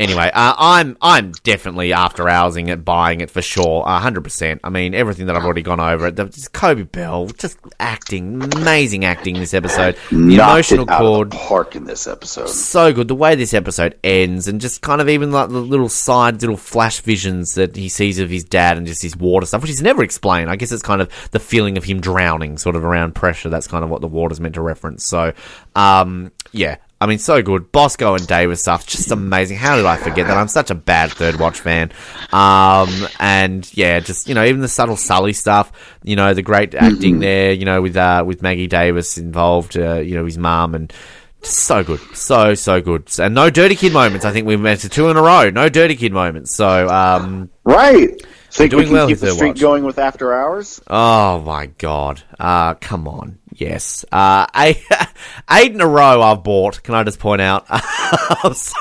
Anyway, 0.01 0.31
uh, 0.33 0.55
I'm 0.57 0.97
I'm 0.99 1.31
definitely 1.43 1.93
after 1.93 2.27
hoursing 2.27 2.69
it, 2.69 2.83
buying 2.83 3.21
it 3.21 3.29
for 3.29 3.43
sure, 3.43 3.85
hundred 3.85 4.23
percent. 4.23 4.61
I 4.63 4.69
mean, 4.69 4.95
everything 4.95 5.27
that 5.27 5.35
I've 5.35 5.45
already 5.45 5.61
gone 5.61 5.79
over. 5.79 6.09
The, 6.09 6.25
just 6.25 6.53
Coby 6.53 6.91
Bell, 6.91 7.27
just 7.27 7.59
acting, 7.79 8.41
amazing 8.41 9.05
acting 9.05 9.35
this 9.35 9.53
episode. 9.53 9.95
The 10.09 10.37
Knocked 10.37 10.71
emotional 10.71 10.89
it 10.89 10.97
chord, 10.97 11.29
park 11.29 11.75
in 11.75 11.83
this 11.83 12.07
episode. 12.07 12.49
so 12.49 12.91
good. 12.91 13.09
The 13.09 13.15
way 13.15 13.35
this 13.35 13.53
episode 13.53 13.95
ends, 14.03 14.47
and 14.47 14.59
just 14.59 14.81
kind 14.81 15.01
of 15.01 15.07
even 15.07 15.31
like 15.31 15.49
the 15.49 15.61
little 15.61 15.87
side, 15.89 16.41
little 16.41 16.57
flash 16.57 17.01
visions 17.01 17.53
that 17.53 17.75
he 17.75 17.87
sees 17.87 18.17
of 18.17 18.27
his 18.27 18.43
dad 18.43 18.79
and 18.79 18.87
just 18.87 19.03
his 19.03 19.15
water 19.15 19.45
stuff, 19.45 19.61
which 19.61 19.69
is 19.69 19.83
never 19.83 20.01
explained. 20.01 20.49
I 20.49 20.55
guess 20.55 20.71
it's 20.71 20.81
kind 20.81 21.03
of 21.03 21.11
the 21.29 21.39
feeling 21.39 21.77
of 21.77 21.83
him 21.83 22.01
drowning, 22.01 22.57
sort 22.57 22.75
of 22.75 22.83
around 22.83 23.13
pressure. 23.13 23.49
That's 23.49 23.67
kind 23.67 23.83
of 23.83 23.91
what 23.91 24.01
the 24.01 24.07
water's 24.07 24.39
meant 24.39 24.55
to 24.55 24.61
reference. 24.61 25.05
So, 25.05 25.33
um, 25.75 26.31
yeah. 26.51 26.77
I 27.01 27.07
mean, 27.07 27.17
so 27.17 27.41
good. 27.41 27.71
Bosco 27.71 28.13
and 28.13 28.27
Davis 28.27 28.61
stuff, 28.61 28.85
just 28.85 29.09
amazing. 29.09 29.57
How 29.57 29.75
did 29.75 29.85
I 29.85 29.97
forget 29.97 30.27
that? 30.27 30.37
I'm 30.37 30.47
such 30.47 30.69
a 30.69 30.75
bad 30.75 31.11
third 31.11 31.37
watch 31.39 31.59
fan. 31.59 31.91
Um, 32.31 32.89
and 33.19 33.69
yeah, 33.75 33.99
just, 33.99 34.29
you 34.29 34.35
know, 34.35 34.45
even 34.45 34.61
the 34.61 34.67
subtle 34.67 34.95
Sully 34.95 35.33
stuff, 35.33 35.71
you 36.03 36.15
know, 36.15 36.35
the 36.35 36.43
great 36.43 36.75
acting 36.75 37.19
there, 37.19 37.51
you 37.53 37.65
know, 37.65 37.81
with, 37.81 37.97
uh, 37.97 38.23
with 38.25 38.43
Maggie 38.43 38.67
Davis 38.67 39.17
involved, 39.17 39.75
uh, 39.75 39.95
you 39.95 40.15
know, 40.15 40.25
his 40.25 40.37
mum 40.37 40.75
and, 40.75 40.93
just 41.41 41.57
so 41.61 41.83
good, 41.83 41.99
so 42.13 42.53
so 42.53 42.79
good, 42.81 43.09
and 43.17 43.33
no 43.33 43.49
dirty 43.49 43.75
kid 43.75 43.93
moments. 43.93 44.25
I 44.25 44.31
think 44.31 44.45
we've 44.45 44.59
made 44.59 44.83
it 44.85 44.91
two 44.91 45.09
in 45.09 45.17
a 45.17 45.21
row. 45.23 45.49
No 45.49 45.69
dirty 45.69 45.95
kid 45.95 46.13
moments. 46.13 46.55
So, 46.55 46.87
um, 46.87 47.49
Right. 47.63 48.09
Think 48.51 48.71
doing 48.71 48.81
we 48.83 48.85
can 48.85 48.93
well 48.93 49.07
keep 49.07 49.19
the 49.19 49.31
streak 49.31 49.49
watch. 49.53 49.59
going 49.61 49.83
with 49.83 49.97
After 49.97 50.33
Hours? 50.33 50.81
oh 50.87 51.39
my 51.41 51.67
god, 51.67 52.21
uh, 52.39 52.73
come 52.75 53.07
on, 53.07 53.39
yes, 53.53 54.03
uh, 54.11 54.45
eight, 54.55 54.83
eight 55.51 55.71
in 55.71 55.79
a 55.81 55.87
row 55.87 56.21
I've 56.21 56.43
bought. 56.43 56.83
Can 56.83 56.93
I 56.95 57.03
just 57.03 57.19
point 57.19 57.41
out? 57.41 57.65
so, 58.55 58.73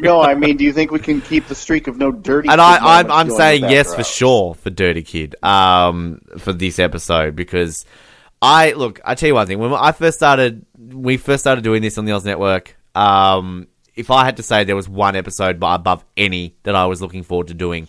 No, 0.00 0.20
I 0.20 0.34
mean, 0.34 0.56
do 0.56 0.64
you 0.64 0.72
think 0.72 0.90
we 0.90 0.98
can 0.98 1.20
keep 1.20 1.46
the 1.46 1.54
streak 1.54 1.86
of 1.88 1.98
no 1.98 2.10
dirty? 2.10 2.48
and 2.48 2.60
I, 2.60 3.00
I'm 3.00 3.10
I'm 3.10 3.30
saying 3.30 3.64
yes 3.64 3.90
for 3.92 3.98
Hours? 3.98 4.06
sure 4.08 4.54
for 4.54 4.70
Dirty 4.70 5.02
Kid, 5.02 5.36
um, 5.44 6.20
for 6.38 6.52
this 6.52 6.78
episode 6.78 7.36
because 7.36 7.84
I 8.40 8.72
look. 8.72 9.00
I 9.04 9.14
tell 9.14 9.28
you 9.28 9.34
one 9.34 9.46
thing. 9.46 9.58
When 9.58 9.72
I 9.74 9.92
first 9.92 10.16
started, 10.16 10.64
we 10.78 11.16
first 11.16 11.42
started 11.42 11.64
doing 11.64 11.82
this 11.82 11.98
on 11.98 12.04
the 12.06 12.12
Oz 12.12 12.24
Network. 12.24 12.76
Um, 12.94 13.68
if 13.94 14.10
I 14.10 14.24
had 14.24 14.36
to 14.38 14.42
say 14.42 14.64
there 14.64 14.76
was 14.76 14.88
one 14.88 15.16
episode 15.16 15.56
above 15.62 16.04
any 16.16 16.54
that 16.62 16.74
I 16.76 16.86
was 16.86 17.02
looking 17.02 17.24
forward 17.24 17.48
to 17.48 17.54
doing, 17.54 17.88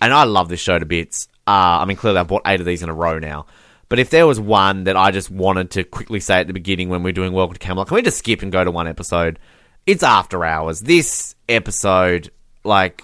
and 0.00 0.12
I 0.12 0.24
love 0.24 0.48
this 0.48 0.60
show 0.60 0.78
to 0.78 0.86
bits. 0.86 1.28
Uh, 1.46 1.80
I 1.80 1.84
mean, 1.84 1.96
clearly 1.96 2.18
I've 2.18 2.28
bought 2.28 2.42
eight 2.46 2.60
of 2.60 2.66
these 2.66 2.82
in 2.82 2.88
a 2.88 2.94
row 2.94 3.18
now. 3.18 3.46
But 3.88 3.98
if 3.98 4.10
there 4.10 4.26
was 4.26 4.38
one 4.38 4.84
that 4.84 4.96
I 4.96 5.10
just 5.10 5.30
wanted 5.30 5.70
to 5.72 5.84
quickly 5.84 6.20
say 6.20 6.40
at 6.40 6.46
the 6.46 6.52
beginning 6.52 6.90
when 6.90 7.02
we're 7.02 7.12
doing 7.12 7.32
Welcome 7.32 7.54
to 7.54 7.58
Camelot, 7.58 7.88
can 7.88 7.94
we 7.94 8.02
just 8.02 8.18
skip 8.18 8.42
and 8.42 8.52
go 8.52 8.62
to 8.62 8.70
one 8.70 8.86
episode? 8.86 9.38
It's 9.86 10.02
After 10.02 10.44
Hours. 10.44 10.82
This 10.82 11.34
episode, 11.48 12.30
like, 12.64 13.02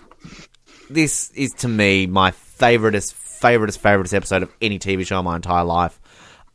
this 0.90 1.30
is 1.30 1.52
to 1.54 1.68
me 1.68 2.06
my 2.06 2.32
favoriteest, 2.32 3.14
favoriteest, 3.14 3.80
favoriteest 3.80 4.12
episode 4.12 4.42
of 4.42 4.52
any 4.60 4.78
TV 4.78 5.06
show 5.06 5.18
in 5.18 5.24
my 5.24 5.36
entire 5.36 5.64
life. 5.64 5.98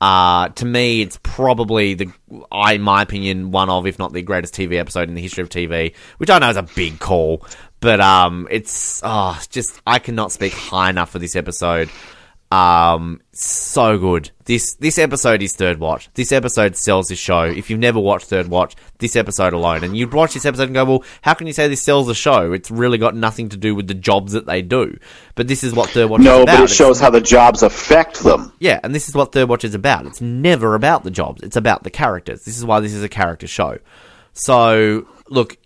Uh, 0.01 0.49
to 0.49 0.65
me, 0.65 1.01
it's 1.01 1.19
probably 1.23 1.93
the, 1.93 2.11
I, 2.51 2.73
in 2.73 2.81
my 2.81 3.01
opinion, 3.01 3.51
one 3.51 3.69
of, 3.69 3.85
if 3.85 3.99
not 3.99 4.13
the 4.13 4.21
greatest 4.21 4.53
TV 4.53 4.77
episode 4.77 5.09
in 5.09 5.15
the 5.15 5.21
history 5.21 5.41
of 5.41 5.49
TV, 5.49 5.93
which 6.17 6.29
I 6.29 6.39
know 6.39 6.49
is 6.49 6.57
a 6.57 6.63
big 6.63 6.99
call, 6.99 7.45
but 7.81 7.99
um, 7.99 8.47
it's 8.49 9.01
oh, 9.03 9.39
just 9.49 9.81
I 9.85 9.99
cannot 9.99 10.31
speak 10.31 10.53
high 10.53 10.89
enough 10.89 11.09
for 11.09 11.19
this 11.19 11.35
episode. 11.35 11.89
Um, 12.51 13.21
so 13.31 13.99
good. 13.99 14.31
This 14.45 14.73
this 14.75 14.97
episode 14.97 15.43
is 15.43 15.55
Third 15.55 15.79
Watch. 15.79 16.09
This 16.15 16.31
episode 16.31 16.75
sells 16.75 17.07
this 17.09 17.19
show. 17.19 17.43
If 17.43 17.69
you've 17.69 17.79
never 17.79 17.99
watched 17.99 18.25
Third 18.25 18.47
Watch, 18.47 18.75
this 18.97 19.15
episode 19.15 19.53
alone, 19.53 19.83
and 19.83 19.95
you'd 19.95 20.13
watch 20.13 20.33
this 20.33 20.45
episode 20.45 20.63
and 20.63 20.73
go, 20.73 20.83
"Well, 20.85 21.03
how 21.21 21.35
can 21.35 21.45
you 21.45 21.53
say 21.53 21.67
this 21.67 21.81
sells 21.83 22.07
the 22.07 22.15
show? 22.15 22.51
It's 22.51 22.71
really 22.71 22.97
got 22.97 23.15
nothing 23.15 23.49
to 23.49 23.57
do 23.57 23.75
with 23.75 23.87
the 23.87 23.93
jobs 23.93 24.33
that 24.33 24.47
they 24.47 24.63
do." 24.63 24.97
But 25.35 25.47
this 25.47 25.63
is 25.63 25.75
what 25.75 25.89
Third 25.91 26.09
Watch 26.09 26.21
is 26.21 26.25
No, 26.25 26.41
about. 26.41 26.45
but 26.47 26.53
it 26.61 26.63
It's- 26.63 26.75
shows 26.75 26.99
how 26.99 27.11
the 27.11 27.21
jobs 27.21 27.61
affect 27.61 28.21
them. 28.23 28.51
yeah, 28.59 28.79
and 28.83 28.95
this 28.95 29.07
is 29.07 29.13
what 29.13 29.31
Third 29.31 29.47
Watch 29.47 29.63
is 29.63 29.75
about. 29.75 30.07
It's 30.07 30.19
never 30.21 30.73
about 30.73 31.03
the 31.03 31.11
jobs. 31.11 31.43
It's 31.43 31.55
about 31.55 31.83
the 31.83 31.91
characters. 31.91 32.45
This 32.45 32.57
is 32.57 32.65
why 32.65 32.79
this 32.79 32.93
is 32.95 33.03
a 33.03 33.09
character 33.09 33.45
show. 33.45 33.77
So, 34.33 35.05
look, 35.29 35.57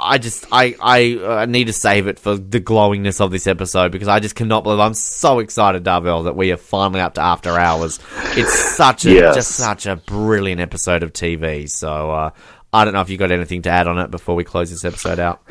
I 0.00 0.18
just 0.18 0.46
I 0.52 0.76
I 0.80 1.14
uh, 1.42 1.46
need 1.46 1.64
to 1.66 1.72
save 1.72 2.06
it 2.06 2.18
for 2.18 2.36
the 2.36 2.60
glowingness 2.60 3.20
of 3.20 3.30
this 3.30 3.46
episode 3.46 3.90
because 3.92 4.06
I 4.08 4.20
just 4.20 4.34
cannot 4.36 4.62
believe 4.62 4.78
I'm 4.80 4.94
so 4.94 5.40
excited, 5.40 5.82
Darvell, 5.84 6.24
that 6.24 6.36
we 6.36 6.52
are 6.52 6.56
finally 6.56 7.00
up 7.00 7.14
to 7.14 7.20
After 7.20 7.58
Hours. 7.58 7.98
It's 8.36 8.56
such 8.76 9.04
a 9.06 9.12
Yes. 9.12 9.34
just 9.34 9.50
such 9.52 9.86
a 9.86 9.96
brilliant 9.96 10.60
episode 10.60 11.02
of 11.02 11.12
TV. 11.12 11.68
So, 11.68 12.10
uh, 12.12 12.30
I 12.72 12.84
don't 12.84 12.94
know 12.94 13.00
if 13.00 13.10
you 13.10 13.16
got 13.16 13.32
anything 13.32 13.62
to 13.62 13.70
add 13.70 13.88
on 13.88 13.98
it 13.98 14.10
before 14.10 14.34
we 14.36 14.44
close 14.44 14.70
this 14.70 14.84
episode 14.84 15.18
out. 15.18 15.42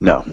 No, 0.00 0.24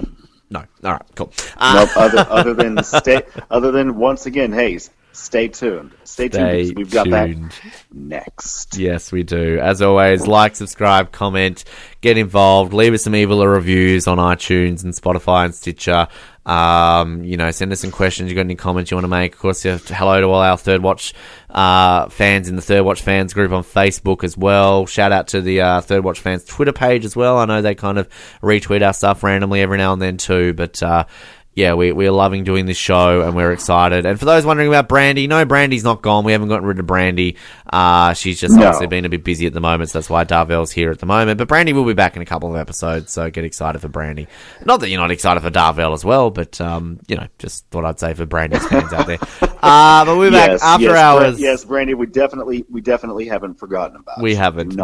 No. 0.49 0.59
All 0.84 0.91
right. 0.93 1.01
Cool. 1.15 1.32
Uh, 1.57 1.86
nope. 1.86 1.97
Other 1.97 2.26
other 2.30 2.53
than 2.55 2.84
stay, 2.84 3.22
other 3.49 3.72
than 3.72 3.97
once 3.97 4.26
again, 4.26 4.51
Hayes, 4.51 4.89
stay 5.14 5.47
tuned. 5.47 5.91
Stay, 6.03 6.28
tuned. 6.28 6.34
Stay 6.34 6.64
because 6.64 6.76
We've 6.76 6.91
got 6.91 7.03
tuned. 7.05 7.51
that 7.51 7.62
next. 7.93 8.78
Yes, 8.78 9.12
we 9.12 9.24
do. 9.24 9.59
As 9.59 9.82
always, 9.82 10.28
like, 10.28 10.55
subscribe, 10.55 11.12
comment, 11.12 11.64
get 12.01 12.18
involved, 12.18 12.74
leave 12.74 12.93
us 12.93 13.03
some 13.03 13.16
evil 13.16 13.45
reviews 13.47 14.07
on 14.07 14.18
iTunes 14.18 14.84
and 14.84 14.93
Spotify 14.93 15.45
and 15.45 15.55
Stitcher. 15.55 16.07
Um, 16.45 17.24
you 17.24 17.38
know, 17.38 17.51
send 17.51 17.72
us 17.72 17.82
some 17.82 17.91
questions. 17.91 18.30
You 18.30 18.36
got 18.36 18.41
any 18.41 18.55
comments 18.55 18.89
you 18.89 18.97
want 18.97 19.03
to 19.05 19.09
make? 19.09 19.34
Of 19.34 19.39
course, 19.39 19.64
yeah, 19.64 19.78
hello 19.78 20.20
to 20.20 20.28
all 20.28 20.41
our 20.41 20.57
Third 20.57 20.82
Watch 20.82 21.14
uh, 21.49 22.09
fans 22.09 22.49
in 22.49 22.55
the 22.55 22.64
Third 22.64 22.82
Watch 22.82 23.01
fans 23.01 23.34
group 23.34 23.51
on 23.51 23.64
Facebook 23.64 24.24
as 24.24 24.36
well. 24.36 24.88
Shout 24.88 25.12
out 25.12 25.28
to 25.30 25.41
the 25.41 25.62
uh, 25.62 25.82
Third 25.82 26.03
Watch 26.03 26.20
fans 26.20 26.43
Twitter 26.43 26.74
page 26.74 27.05
as 27.05 27.16
well. 27.16 27.38
I 27.38 27.45
know 27.45 27.62
they 27.62 27.76
kind 27.76 27.99
of 27.99 28.09
retweet 28.41 28.86
our 28.86 28.93
stuff 28.93 29.24
randomly 29.24 29.62
every 29.62 29.78
now 29.78 29.93
and 29.93 30.01
then 30.01 30.18
too, 30.18 30.53
but. 30.53 30.82
Uh, 30.82 31.05
yeah, 31.53 31.73
we, 31.73 31.91
we're 31.91 32.11
loving 32.11 32.45
doing 32.45 32.65
this 32.65 32.77
show 32.77 33.21
and 33.21 33.35
we're 33.35 33.51
excited. 33.51 34.05
And 34.05 34.17
for 34.17 34.23
those 34.25 34.45
wondering 34.45 34.69
about 34.69 34.87
Brandy, 34.87 35.27
no, 35.27 35.43
Brandy's 35.43 35.83
not 35.83 36.01
gone. 36.01 36.23
We 36.23 36.31
haven't 36.31 36.47
gotten 36.47 36.65
rid 36.65 36.79
of 36.79 36.87
Brandy. 36.87 37.35
Uh, 37.71 38.13
she's 38.13 38.39
just 38.39 38.55
No. 38.55 38.67
obviously 38.67 38.87
been 38.87 39.03
a 39.03 39.09
bit 39.09 39.23
busy 39.25 39.47
at 39.47 39.53
the 39.53 39.59
moment, 39.59 39.89
so 39.89 39.99
that's 39.99 40.09
why 40.09 40.23
Darvell's 40.23 40.71
here 40.71 40.91
at 40.91 40.99
the 40.99 41.05
moment. 41.05 41.37
But 41.37 41.49
Brandy 41.49 41.73
will 41.73 41.83
be 41.85 41.93
back 41.93 42.15
in 42.15 42.21
a 42.21 42.25
couple 42.25 42.49
of 42.49 42.55
episodes, 42.55 43.11
so 43.11 43.29
get 43.29 43.43
excited 43.43 43.79
for 43.79 43.89
Brandy. 43.89 44.27
Not 44.65 44.79
that 44.79 44.89
you're 44.89 45.01
not 45.01 45.11
excited 45.11 45.41
for 45.41 45.49
Darvell 45.51 45.93
as 45.93 46.05
well, 46.05 46.29
but, 46.29 46.61
um, 46.61 46.99
you 47.07 47.17
know, 47.17 47.27
just 47.37 47.65
thought 47.67 47.83
I'd 47.83 47.99
say 47.99 48.13
for 48.13 48.25
Brandy's 48.25 48.65
fans 48.67 48.93
out 48.93 49.07
there. 49.07 49.19
Uh, 49.63 50.03
but 50.05 50.17
we're 50.17 50.31
back 50.31 50.49
yes, 50.49 50.63
after 50.63 50.85
yes, 50.87 50.97
hours. 50.97 51.37
Bra- 51.39 51.47
yes, 51.49 51.65
Brandy, 51.65 51.93
we 51.93 52.07
definitely 52.07 52.65
we 52.67 52.81
definitely 52.81 53.27
haven't 53.27 53.59
forgotten 53.59 53.97
about. 53.97 54.19
We 54.19 54.31
you. 54.31 54.37
haven't, 54.37 54.73
no. 54.73 54.83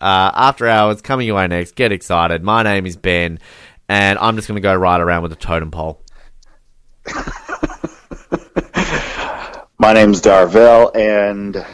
Uh, 0.00 0.30
after 0.34 0.66
hours, 0.66 1.00
coming 1.02 1.28
your 1.28 1.36
way 1.36 1.46
next. 1.46 1.76
Get 1.76 1.92
excited. 1.92 2.42
My 2.42 2.64
name 2.64 2.84
is 2.84 2.96
Ben, 2.96 3.38
and 3.88 4.18
I'm 4.18 4.36
just 4.36 4.48
going 4.48 4.56
to 4.56 4.62
go 4.62 4.74
right 4.74 5.00
around 5.00 5.22
with 5.22 5.32
a 5.32 5.36
totem 5.36 5.70
pole. 5.70 6.02
My 9.80 9.92
name's 9.92 10.20
Darvell, 10.20 10.94
and 10.94 11.64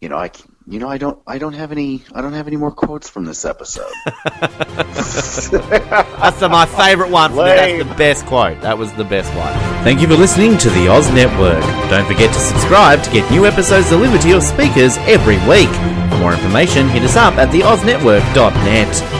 you 0.00 0.10
know 0.10 0.16
I 0.16 0.28
c- 0.28 0.44
you 0.68 0.78
know 0.78 0.88
I 0.88 0.98
don't 0.98 1.18
I 1.26 1.38
don't 1.38 1.54
have 1.54 1.72
any 1.72 2.02
I 2.14 2.20
don't 2.20 2.34
have 2.34 2.46
any 2.46 2.56
more 2.56 2.70
quotes 2.70 3.08
from 3.08 3.24
this 3.24 3.46
episode. 3.46 3.90
That's 4.24 5.48
the, 5.48 6.48
my 6.50 6.66
favourite 6.66 7.10
one. 7.10 7.30
For. 7.30 7.44
That's 7.44 7.82
the 7.88 7.94
best 7.96 8.26
quote. 8.26 8.60
That 8.60 8.76
was 8.76 8.92
the 8.92 9.04
best 9.04 9.34
one. 9.34 9.54
Thank 9.84 10.02
you 10.02 10.06
for 10.06 10.16
listening 10.16 10.58
to 10.58 10.70
the 10.70 10.88
Oz 10.88 11.10
Network. 11.12 11.62
Don't 11.90 12.06
forget 12.06 12.32
to 12.32 12.40
subscribe 12.40 13.02
to 13.04 13.10
get 13.10 13.30
new 13.30 13.46
episodes 13.46 13.88
delivered 13.88 14.20
to 14.20 14.28
your 14.28 14.42
speakers 14.42 14.98
every 14.98 15.36
week. 15.48 15.70
For 16.10 16.18
more 16.18 16.32
information, 16.34 16.88
hit 16.88 17.02
us 17.02 17.16
up 17.16 17.34
at 17.34 17.48
theoznetwork.net. 17.48 19.13